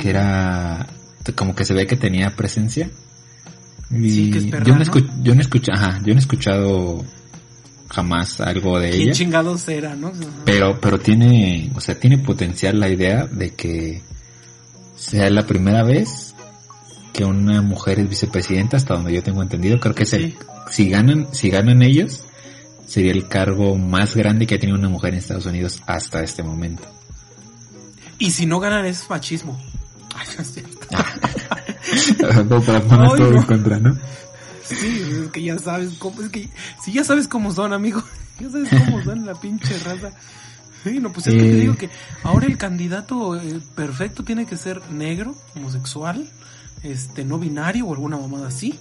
que 0.00 0.10
era 0.10 0.86
como 1.34 1.54
que 1.54 1.64
se 1.64 1.74
ve 1.74 1.86
que 1.86 1.96
tenía 1.96 2.34
presencia. 2.36 2.90
Y 3.90 4.30
yo, 4.30 4.76
no 4.76 4.84
yo 5.22 5.34
no 5.34 5.40
escuché, 5.40 5.72
ajá, 5.72 6.00
yo 6.04 6.12
no 6.12 6.18
he 6.18 6.22
escuchado 6.22 7.04
jamás 7.88 8.40
algo 8.40 8.78
de 8.78 8.94
ella. 8.94 9.12
chingados 9.12 9.68
era, 9.68 9.96
no? 9.96 10.12
Pero, 10.44 10.80
pero 10.80 10.98
tiene, 10.98 11.70
o 11.74 11.80
sea, 11.80 11.98
tiene 11.98 12.18
potencial 12.18 12.78
la 12.78 12.88
idea 12.88 13.26
de 13.26 13.50
que 13.50 14.02
sea 14.96 15.28
la 15.30 15.46
primera 15.46 15.82
vez 15.82 16.34
que 17.12 17.24
una 17.24 17.62
mujer 17.62 17.98
es 17.98 18.08
vicepresidenta, 18.08 18.76
hasta 18.76 18.94
donde 18.94 19.12
yo 19.12 19.22
tengo 19.22 19.42
entendido. 19.42 19.80
Creo 19.80 19.94
que 19.94 20.04
es 20.04 20.12
el, 20.12 20.36
si 20.70 20.88
ganan, 20.88 21.28
si 21.32 21.50
ganan 21.50 21.82
ellos, 21.82 22.22
sería 22.90 23.12
el 23.12 23.28
cargo 23.28 23.78
más 23.78 24.16
grande 24.16 24.48
que 24.48 24.56
ha 24.56 24.58
tenido 24.58 24.76
una 24.76 24.88
mujer 24.88 25.12
en 25.12 25.20
Estados 25.20 25.46
Unidos 25.46 25.80
hasta 25.86 26.24
este 26.24 26.42
momento. 26.42 26.82
Y 28.18 28.32
si 28.32 28.46
no 28.46 28.58
ganan 28.58 28.84
es 28.84 29.08
machismo. 29.08 29.60
Ay, 30.16 30.26
no 30.36 30.42
es 30.42 30.52
cierto. 30.52 30.88
para 32.66 32.80
poner 32.82 33.08
todo 33.16 33.32
en 33.32 33.42
contra, 33.44 33.78
¿no? 33.78 33.96
Sí, 34.64 35.02
es 35.22 35.30
que 35.30 35.42
ya 35.42 35.56
sabes 35.56 35.92
cómo, 35.98 36.20
es 36.20 36.30
que 36.30 36.48
si 36.82 36.92
ya 36.92 37.04
sabes 37.04 37.28
cómo 37.28 37.52
son, 37.52 37.72
amigo, 37.72 38.02
ya 38.40 38.50
sabes 38.50 38.68
cómo 38.70 39.02
son 39.04 39.24
la 39.24 39.34
pinche 39.34 39.78
raza. 39.78 40.10
Sí, 40.82 40.98
no, 40.98 41.12
pues 41.12 41.28
es 41.28 41.34
que 41.34 41.40
te 41.42 41.54
digo 41.54 41.76
que 41.76 41.90
ahora 42.24 42.46
el 42.46 42.56
candidato 42.56 43.36
eh, 43.36 43.60
perfecto 43.76 44.24
tiene 44.24 44.46
que 44.46 44.56
ser 44.56 44.82
negro, 44.90 45.36
homosexual, 45.54 46.28
este 46.82 47.24
no 47.24 47.38
binario 47.38 47.86
o 47.86 47.92
alguna 47.92 48.16
mamada 48.16 48.48
así. 48.48 48.78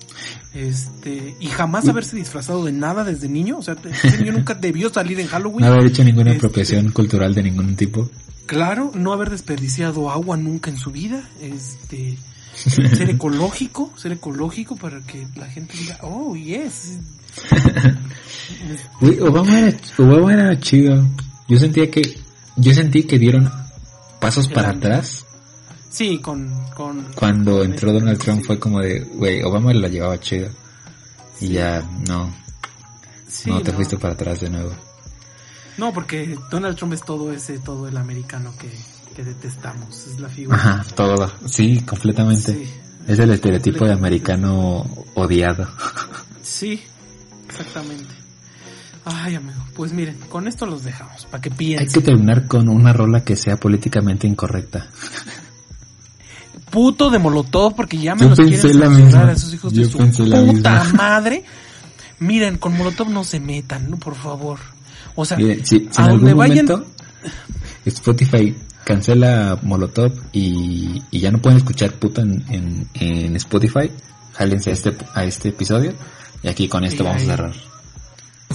Este 0.53 1.35
y 1.39 1.47
jamás 1.47 1.87
haberse 1.87 2.15
disfrazado 2.15 2.63
de 2.65 2.71
nada 2.71 3.03
desde 3.03 3.27
niño. 3.27 3.57
O 3.57 3.61
sea 3.61 3.75
yo 4.23 4.31
nunca 4.31 4.53
debió 4.53 4.89
salir 4.89 5.19
en 5.19 5.27
Halloween. 5.27 5.65
No 5.65 5.73
haber 5.73 5.87
hecho 5.87 6.03
ninguna 6.03 6.31
este, 6.31 6.37
apropiación 6.37 6.91
cultural 6.91 7.33
de 7.33 7.43
ningún 7.43 7.75
tipo. 7.75 8.09
Claro 8.45 8.91
no 8.95 9.13
haber 9.13 9.29
desperdiciado 9.29 10.09
agua 10.09 10.37
nunca 10.37 10.69
en 10.69 10.77
su 10.77 10.91
vida. 10.91 11.27
Este 11.41 12.17
ser 12.55 13.09
ecológico 13.09 13.93
ser 13.95 14.13
ecológico 14.13 14.75
para 14.75 14.99
que 15.01 15.25
la 15.35 15.45
gente 15.45 15.77
diga 15.77 15.97
oh 16.01 16.35
yes 16.35 16.99
Obama 19.21 19.59
era, 19.59 19.77
Obama 19.97 20.33
era 20.33 20.59
chido. 20.59 21.07
Yo 21.47 21.57
sentía 21.57 21.89
que 21.89 22.01
yo 22.57 22.73
sentí 22.73 23.03
que 23.03 23.17
dieron 23.17 23.49
pasos 24.19 24.47
para 24.47 24.71
atrás 24.71 25.25
Sí, 25.89 26.19
con... 26.19 26.51
Cuando 27.15 27.63
entró 27.63 27.91
Donald 27.91 28.19
Trump 28.19 28.43
fue 28.45 28.59
como 28.59 28.79
de, 28.79 28.99
güey, 28.99 29.41
Obama 29.41 29.73
la 29.73 29.87
llevaba 29.87 30.19
chido. 30.19 30.49
Y 31.41 31.49
ya, 31.49 31.81
no. 32.07 32.31
no 33.45 33.61
te 33.61 33.71
fuiste 33.73 33.97
para 33.97 34.13
atrás 34.13 34.41
de 34.41 34.49
nuevo. 34.49 34.71
No, 35.77 35.93
porque 35.93 36.37
Donald 36.51 36.77
Trump 36.77 36.93
es 36.93 37.01
todo 37.01 37.31
ese, 37.31 37.57
todo 37.59 37.87
el 37.87 37.97
americano 37.97 38.53
que, 38.59 38.69
que 39.15 39.23
detestamos. 39.23 40.07
Es 40.07 40.19
la 40.19 40.29
figura. 40.29 40.57
Ajá, 40.57 40.85
todo. 40.95 41.31
Sí, 41.45 41.81
completamente. 41.81 42.67
es 43.07 43.17
el 43.17 43.31
estereotipo 43.31 43.85
de 43.85 43.93
americano 43.93 44.85
odiado. 45.15 45.67
Sí, 46.41 46.81
exactamente. 47.47 48.13
Ay, 49.05 49.35
amigo, 49.35 49.63
pues 49.75 49.93
miren, 49.93 50.17
con 50.29 50.47
esto 50.47 50.65
los 50.65 50.83
dejamos, 50.83 51.25
para 51.27 51.41
que 51.41 51.49
piensen. 51.49 51.87
Hay 51.87 51.93
que 51.93 52.01
terminar 52.01 52.47
con 52.47 52.67
una 52.67 52.91
rola 52.91 53.23
que 53.23 53.35
sea 53.35 53.55
políticamente 53.55 54.27
incorrecta. 54.27 54.87
Puto 56.69 57.09
de 57.09 57.19
Molotov 57.19 57.75
porque 57.75 57.97
ya 57.97 58.15
me 58.15 58.27
los 58.27 58.37
quieren 58.37 59.15
a 59.15 59.31
esos 59.31 59.53
hijos 59.53 59.73
de 59.73 59.85
su 59.85 59.97
puta 59.97 60.83
madre. 60.93 61.43
Miren, 62.19 62.57
con 62.57 62.77
Molotov 62.77 63.09
no 63.09 63.23
se 63.23 63.39
metan, 63.39 63.89
¿no? 63.89 63.97
por 63.97 64.15
favor. 64.15 64.59
O 65.15 65.25
sea, 65.25 65.37
a 65.97 66.07
donde 66.07 66.33
vayan... 66.33 66.67
Spotify 67.85 68.55
cancela 68.83 69.59
Molotov 69.61 70.13
y, 70.31 71.01
y, 71.11 71.19
ya 71.19 71.31
no 71.31 71.39
pueden 71.39 71.57
escuchar 71.57 71.93
puta 71.93 72.21
en, 72.21 72.87
en, 72.93 73.35
Spotify, 73.35 73.91
jálense 74.33 74.71
a 74.71 74.73
este, 74.73 74.95
a 75.13 75.23
este 75.25 75.49
episodio 75.49 75.93
y 76.41 76.47
aquí 76.47 76.67
con 76.67 76.83
esto 76.83 77.03
vamos 77.03 77.21
a 77.23 77.25
cerrar. 77.25 77.53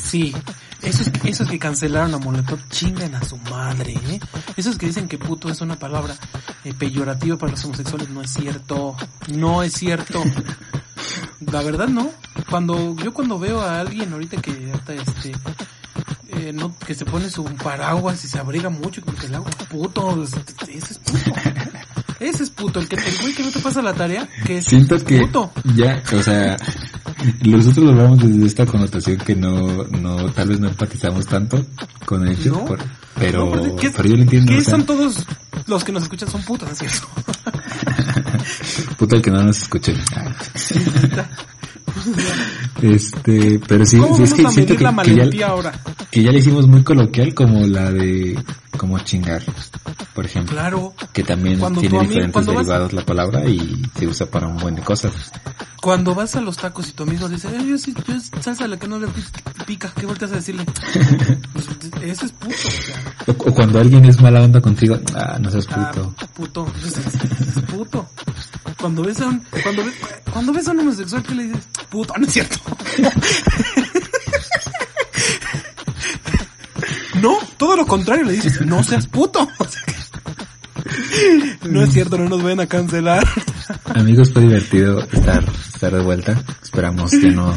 Sí, 0.02 0.34
esos, 0.82 1.10
esos 1.24 1.48
que 1.48 1.58
cancelaron 1.58 2.14
a 2.14 2.18
Molotov 2.18 2.60
chingan 2.68 3.14
a 3.14 3.24
su 3.24 3.36
madre, 3.38 3.94
¿eh? 4.08 4.20
Esos 4.56 4.76
que 4.76 4.86
dicen 4.86 5.08
que 5.08 5.18
puto 5.18 5.48
es 5.48 5.60
una 5.60 5.78
palabra 5.78 6.16
eh, 6.64 6.74
peyorativa 6.74 7.36
para 7.36 7.52
los 7.52 7.64
homosexuales, 7.64 8.08
no 8.10 8.22
es 8.22 8.32
cierto. 8.32 8.96
No 9.34 9.62
es 9.62 9.72
cierto. 9.72 10.22
La 11.40 11.62
verdad 11.62 11.88
no. 11.88 12.10
Cuando, 12.48 12.94
yo 12.96 13.12
cuando 13.12 13.38
veo 13.38 13.60
a 13.60 13.80
alguien 13.80 14.12
ahorita 14.12 14.40
que 14.40 14.72
hasta 14.72 14.94
este, 14.94 15.32
eh, 16.28 16.52
no, 16.52 16.76
que 16.78 16.94
se 16.94 17.04
pone 17.04 17.30
su 17.30 17.44
paraguas 17.44 18.24
y 18.24 18.28
se 18.28 18.38
abriga 18.38 18.68
mucho, 18.70 19.02
que 19.02 19.28
le 19.28 19.36
hago 19.36 19.46
puto, 19.70 20.22
ese 20.22 20.38
es 20.76 20.98
puto. 20.98 21.32
Ese 22.20 22.42
es 22.44 22.50
puto, 22.50 22.80
el 22.80 22.88
que 22.88 22.96
el 22.96 23.18
güey 23.20 23.34
que 23.34 23.42
no 23.42 23.50
te 23.50 23.60
pasa 23.60 23.82
la 23.82 23.92
tarea, 23.92 24.28
que 24.46 24.58
es 24.58 24.64
Siento 24.64 25.02
que 25.04 25.28
ya, 25.74 26.02
o 26.12 26.22
sea, 26.22 26.56
nosotros 27.44 27.84
lo 27.84 27.90
hablamos 27.92 28.18
desde 28.20 28.46
esta 28.46 28.66
connotación 28.66 29.18
que 29.18 29.34
no, 29.34 29.84
no, 29.84 30.30
tal 30.32 30.48
vez 30.48 30.60
no 30.60 30.68
empatizamos 30.68 31.26
tanto 31.26 31.64
con 32.04 32.26
el 32.26 32.34
hecho, 32.34 32.64
pero, 33.14 33.50
pero 33.52 34.08
yo 34.08 34.16
lo 34.16 34.22
entiendo. 34.22 34.52
¿Qué 34.52 34.60
son 34.60 34.84
todos 34.84 35.24
los 35.66 35.84
que 35.84 35.92
nos 35.92 36.04
escuchan 36.04 36.30
son 36.30 36.42
putas, 36.42 36.70
así 36.70 36.86
eso? 36.86 37.06
Puta 38.98 39.16
el 39.16 39.22
que 39.22 39.30
no 39.30 39.42
nos 39.42 39.62
escuche. 39.62 39.94
este, 42.82 43.60
pero 43.66 43.84
sí, 43.86 44.00
sí 44.16 44.22
es 44.22 44.34
que 44.34 44.48
siento 44.48 44.76
que, 44.76 44.84
que, 45.04 45.36
ya, 45.36 45.48
ahora? 45.48 45.72
que 46.10 46.22
ya 46.22 46.30
le 46.30 46.38
hicimos 46.38 46.66
muy 46.66 46.82
coloquial 46.82 47.34
como 47.34 47.66
la 47.66 47.90
de 47.90 48.38
como 48.76 48.98
chingar, 48.98 49.42
por 50.14 50.26
ejemplo. 50.26 50.52
Claro. 50.54 50.94
Que 51.12 51.22
también 51.22 51.60
tiene 51.80 52.00
diferentes 52.00 52.46
derivados 52.46 52.92
la 52.92 53.04
palabra 53.04 53.48
y 53.48 53.82
se 53.96 54.06
usa 54.06 54.26
para 54.26 54.46
un 54.46 54.56
buen 54.56 54.74
de 54.74 54.82
cosas. 54.82 55.32
Cuando 55.84 56.14
vas 56.14 56.34
a 56.34 56.40
los 56.40 56.56
tacos 56.56 56.88
y 56.88 56.92
tu 56.92 57.02
amigo 57.02 57.28
dice, 57.28 57.46
yo, 57.68 57.76
sí, 57.76 57.94
yo 58.08 58.14
salsa 58.40 58.66
la 58.66 58.78
que 58.78 58.88
no 58.88 58.98
le 58.98 59.06
pica, 59.66 59.92
¿qué 59.94 60.06
volteas 60.06 60.32
a 60.32 60.36
decirle? 60.36 60.64
Pues, 61.52 61.66
Eso 62.02 62.24
es 62.24 62.32
puto, 62.32 62.56
o 63.50 63.52
cuando 63.54 63.78
alguien 63.78 64.02
es 64.06 64.18
mala 64.18 64.40
onda 64.40 64.62
contigo, 64.62 64.98
ah, 65.14 65.36
no 65.38 65.50
seas 65.50 65.66
puto. 65.66 66.14
Ah, 66.18 66.26
puto. 66.32 66.66
Es, 66.86 66.96
es- 66.96 67.56
es 67.58 67.62
puto. 67.64 68.08
Cuando 68.80 69.02
ves 69.02 69.20
a 69.20 69.26
un, 69.26 69.44
cuando 69.62 69.84
ves, 69.84 69.94
cuando 70.32 70.52
ves 70.54 70.68
a 70.68 70.70
un 70.70 70.80
homosexual 70.80 71.22
que 71.22 71.34
le 71.34 71.42
dices, 71.48 71.64
puto, 71.90 72.14
no 72.18 72.26
es 72.26 72.32
cierto. 72.32 72.56
No, 77.20 77.38
todo 77.56 77.76
lo 77.76 77.86
contrario, 77.86 78.24
le 78.24 78.32
dices, 78.32 78.60
no 78.66 78.82
seas 78.82 79.06
puto. 79.06 79.48
No 81.62 81.82
es 81.82 81.92
cierto, 81.92 82.18
no 82.18 82.28
nos 82.28 82.42
vayan 82.42 82.60
a 82.60 82.66
cancelar. 82.66 83.26
Amigos, 83.94 84.32
fue 84.32 84.42
divertido 84.42 85.00
estar, 85.00 85.42
estar 85.84 85.98
de 85.98 86.04
vuelta. 86.04 86.42
Esperamos 86.62 87.10
que 87.10 87.30
no... 87.30 87.54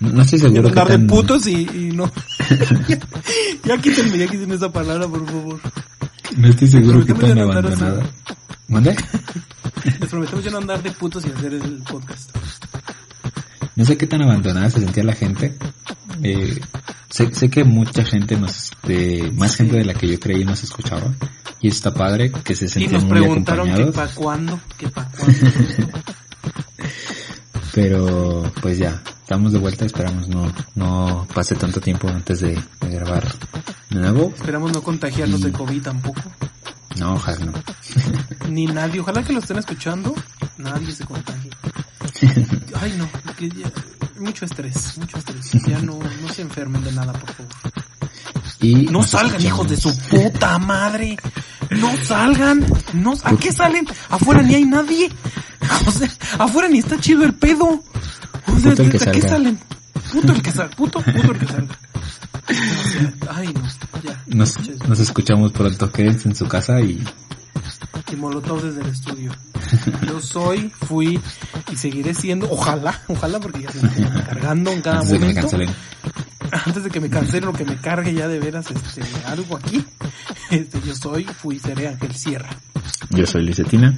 No 0.00 0.22
estoy 0.22 0.38
seguro 0.40 0.62
que 0.64 0.68
andar 0.70 0.88
de 0.88 0.98
tan... 0.98 1.06
putos 1.06 1.46
y, 1.46 1.60
y 1.62 1.92
no. 1.94 2.10
ya, 2.88 2.98
ya 3.64 3.78
quítenme, 3.78 4.18
ya 4.18 4.26
quítenme 4.26 4.56
esa 4.56 4.72
palabra, 4.72 5.06
por 5.06 5.24
favor. 5.26 5.60
No 6.36 6.48
estoy 6.48 6.66
seguro 6.68 7.06
que 7.06 7.14
tan 7.14 7.38
abandonada. 7.38 8.02
¿Mande? 8.68 8.96
Les 10.00 10.08
prometemos 10.10 10.44
ya 10.44 10.50
no 10.50 10.58
andar 10.58 10.82
de 10.82 10.90
putos 10.90 11.24
y 11.24 11.30
hacer 11.30 11.54
el 11.54 11.82
podcast. 11.88 12.36
No 13.76 13.84
sé 13.84 13.96
qué 13.96 14.06
tan 14.06 14.22
abandonada 14.22 14.70
se 14.70 14.80
sentía 14.80 15.04
la 15.04 15.14
gente. 15.14 15.56
Eh, 16.22 16.60
sé, 17.08 17.32
sé 17.32 17.48
que 17.48 17.62
mucha 17.62 18.04
gente 18.04 18.36
nos, 18.36 18.72
de, 18.82 19.30
más 19.36 19.54
gente 19.56 19.76
de 19.76 19.84
la 19.84 19.94
que 19.94 20.08
yo 20.08 20.18
creí 20.18 20.44
nos 20.44 20.64
escuchaba. 20.64 21.12
Y 21.60 21.68
está 21.68 21.94
padre 21.94 22.32
que 22.32 22.56
se 22.56 22.64
Y 22.64 22.68
sentían 22.68 22.92
nos 22.94 23.04
muy 23.04 23.12
preguntaron 23.20 23.66
que 23.66 23.72
acompañados. 23.82 24.14
pa' 24.14 24.20
cuándo, 24.20 24.60
que 24.76 24.88
pa' 24.88 25.08
cuándo. 25.16 26.02
Pero 27.74 28.50
pues 28.60 28.78
ya, 28.78 29.02
estamos 29.22 29.52
de 29.52 29.58
vuelta. 29.58 29.84
Esperamos 29.84 30.28
no, 30.28 30.52
no 30.74 31.26
pase 31.34 31.54
tanto 31.54 31.80
tiempo 31.80 32.08
antes 32.08 32.40
de, 32.40 32.60
de 32.80 32.88
grabar 32.90 33.24
de 33.90 34.00
nuevo. 34.00 34.32
Esperamos 34.34 34.72
no 34.72 34.82
contagiarnos 34.82 35.40
de 35.40 35.52
COVID 35.52 35.82
tampoco. 35.82 36.20
No, 36.98 37.14
ojalá 37.14 37.46
no. 37.46 37.52
Ni 38.50 38.66
nadie. 38.66 39.00
Ojalá 39.00 39.22
que 39.22 39.32
lo 39.32 39.38
estén 39.40 39.58
escuchando. 39.58 40.14
Nadie 40.58 40.92
se 40.92 41.04
contagie. 41.06 41.50
Ay, 42.80 42.94
no. 42.98 43.08
ya- 43.40 43.72
mucho 44.20 44.44
estrés, 44.44 44.98
mucho 44.98 45.18
estrés. 45.18 45.50
Ya 45.66 45.80
no, 45.80 45.98
no 45.98 46.28
se 46.32 46.42
enfermen 46.42 46.84
de 46.84 46.92
nada, 46.92 47.12
por 47.12 47.32
favor. 47.32 47.52
Y 48.62 48.74
No 48.86 49.02
salgan, 49.02 49.42
hijos 49.42 49.68
de 49.68 49.76
su 49.76 49.96
puta 50.08 50.58
madre. 50.58 51.16
No 51.70 51.90
salgan. 52.04 52.64
No, 52.92 53.14
¿A 53.24 53.36
qué 53.36 53.52
salen? 53.52 53.86
Afuera 54.08 54.42
ni 54.42 54.54
hay 54.54 54.64
nadie. 54.64 55.10
O 55.86 55.90
sea, 55.90 56.08
afuera 56.38 56.68
ni 56.68 56.78
está 56.80 56.98
chido 56.98 57.24
el 57.24 57.34
pedo. 57.34 57.64
O 57.64 58.58
sea, 58.60 58.70
Puto 58.70 58.82
el 58.82 58.90
que 58.90 58.96
¿a 58.96 59.12
qué 59.12 59.20
salga. 59.20 59.28
salen? 59.28 59.58
Puto 60.12 60.32
el 60.32 60.42
que 60.42 60.50
salga. 60.50 60.76
Puto, 60.76 61.00
puto 61.00 61.32
el 61.32 61.38
que 61.38 61.46
salga. 61.46 61.78
Ay, 63.30 63.54
no. 63.54 63.62
Ya. 64.02 64.20
Nos, 64.26 64.54
nos 64.88 64.98
escuchamos 64.98 65.52
pronto. 65.52 65.90
Quédense 65.90 66.28
en 66.28 66.34
su 66.34 66.46
casa 66.48 66.80
y 66.80 67.02
y 68.12 68.16
Molotov 68.16 68.62
desde 68.62 68.82
el 68.82 68.88
estudio. 68.88 69.32
Yo 70.06 70.20
soy, 70.20 70.70
fui 70.86 71.18
y 71.72 71.76
seguiré 71.76 72.12
siendo, 72.12 72.46
ojalá, 72.50 73.00
ojalá 73.08 73.40
porque 73.40 73.62
ya 73.62 73.70
se 73.72 73.80
me 73.80 74.24
cargando 74.24 74.70
en 74.70 74.82
cada 74.82 75.00
antes 75.00 75.18
momento. 75.18 75.48
Antes 76.66 76.84
de 76.84 76.90
que 76.90 77.00
me 77.00 77.08
cancelen 77.08 77.48
o 77.48 77.52
que 77.52 77.64
me 77.64 77.76
cargue 77.76 78.12
ya 78.12 78.28
de 78.28 78.38
veras 78.38 78.70
este 78.70 79.00
algo 79.26 79.56
aquí. 79.56 79.84
Este, 80.50 80.80
yo 80.82 80.94
soy, 80.94 81.24
fui, 81.24 81.58
seré 81.58 81.88
Ángel 81.88 82.14
Sierra. 82.14 82.50
Yo 83.10 83.26
soy 83.26 83.44
Licetina. 83.44 83.96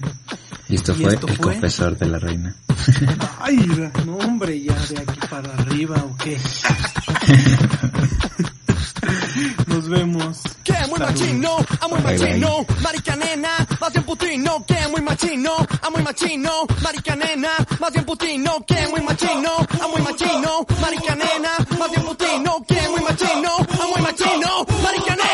Y 0.68 0.76
esto 0.76 0.92
¿Y 0.92 1.02
fue 1.02 1.14
esto 1.14 1.26
El 1.26 1.36
fue? 1.36 1.52
Confesor 1.54 1.98
de 1.98 2.06
la 2.06 2.18
Reina. 2.18 2.54
Ay, 3.40 3.56
no 4.06 4.16
hombre, 4.18 4.62
ya 4.62 4.76
de 4.86 4.98
aquí 4.98 5.18
para 5.28 5.52
arriba 5.54 5.96
o 5.96 6.16
qué. 6.16 6.38
Nos 9.66 9.88
vemos. 9.88 10.42
Que 10.62 10.74
muy 10.88 10.98
machino, 11.00 11.56
a 11.80 11.88
muy 11.88 12.00
machino, 12.00 12.64
marica 12.82 13.16
nena, 13.16 13.66
más 13.80 13.92
bien 13.92 14.04
putino, 14.04 14.64
que 14.64 14.88
muy 14.88 15.02
machino, 15.02 15.56
a 15.82 15.90
muy 15.90 16.02
machino, 16.02 16.50
marica 16.82 17.16
nena, 17.16 17.50
más 17.80 17.92
bien 17.92 18.04
putino, 18.04 18.64
que 18.64 18.86
muy 18.88 19.00
machino, 19.00 19.50
a 19.58 19.88
muy 19.88 20.02
machino, 20.02 20.66
marica 20.80 21.14
nena, 21.16 21.50
más 21.78 21.90
bien 21.90 22.02
putino, 22.04 22.64
que 22.66 22.88
muy 22.90 23.00
machino, 23.00 23.56
a 23.56 23.86
muy 23.88 24.02
machino, 24.02 24.66
marica 24.82 25.16
nena, 25.16 25.33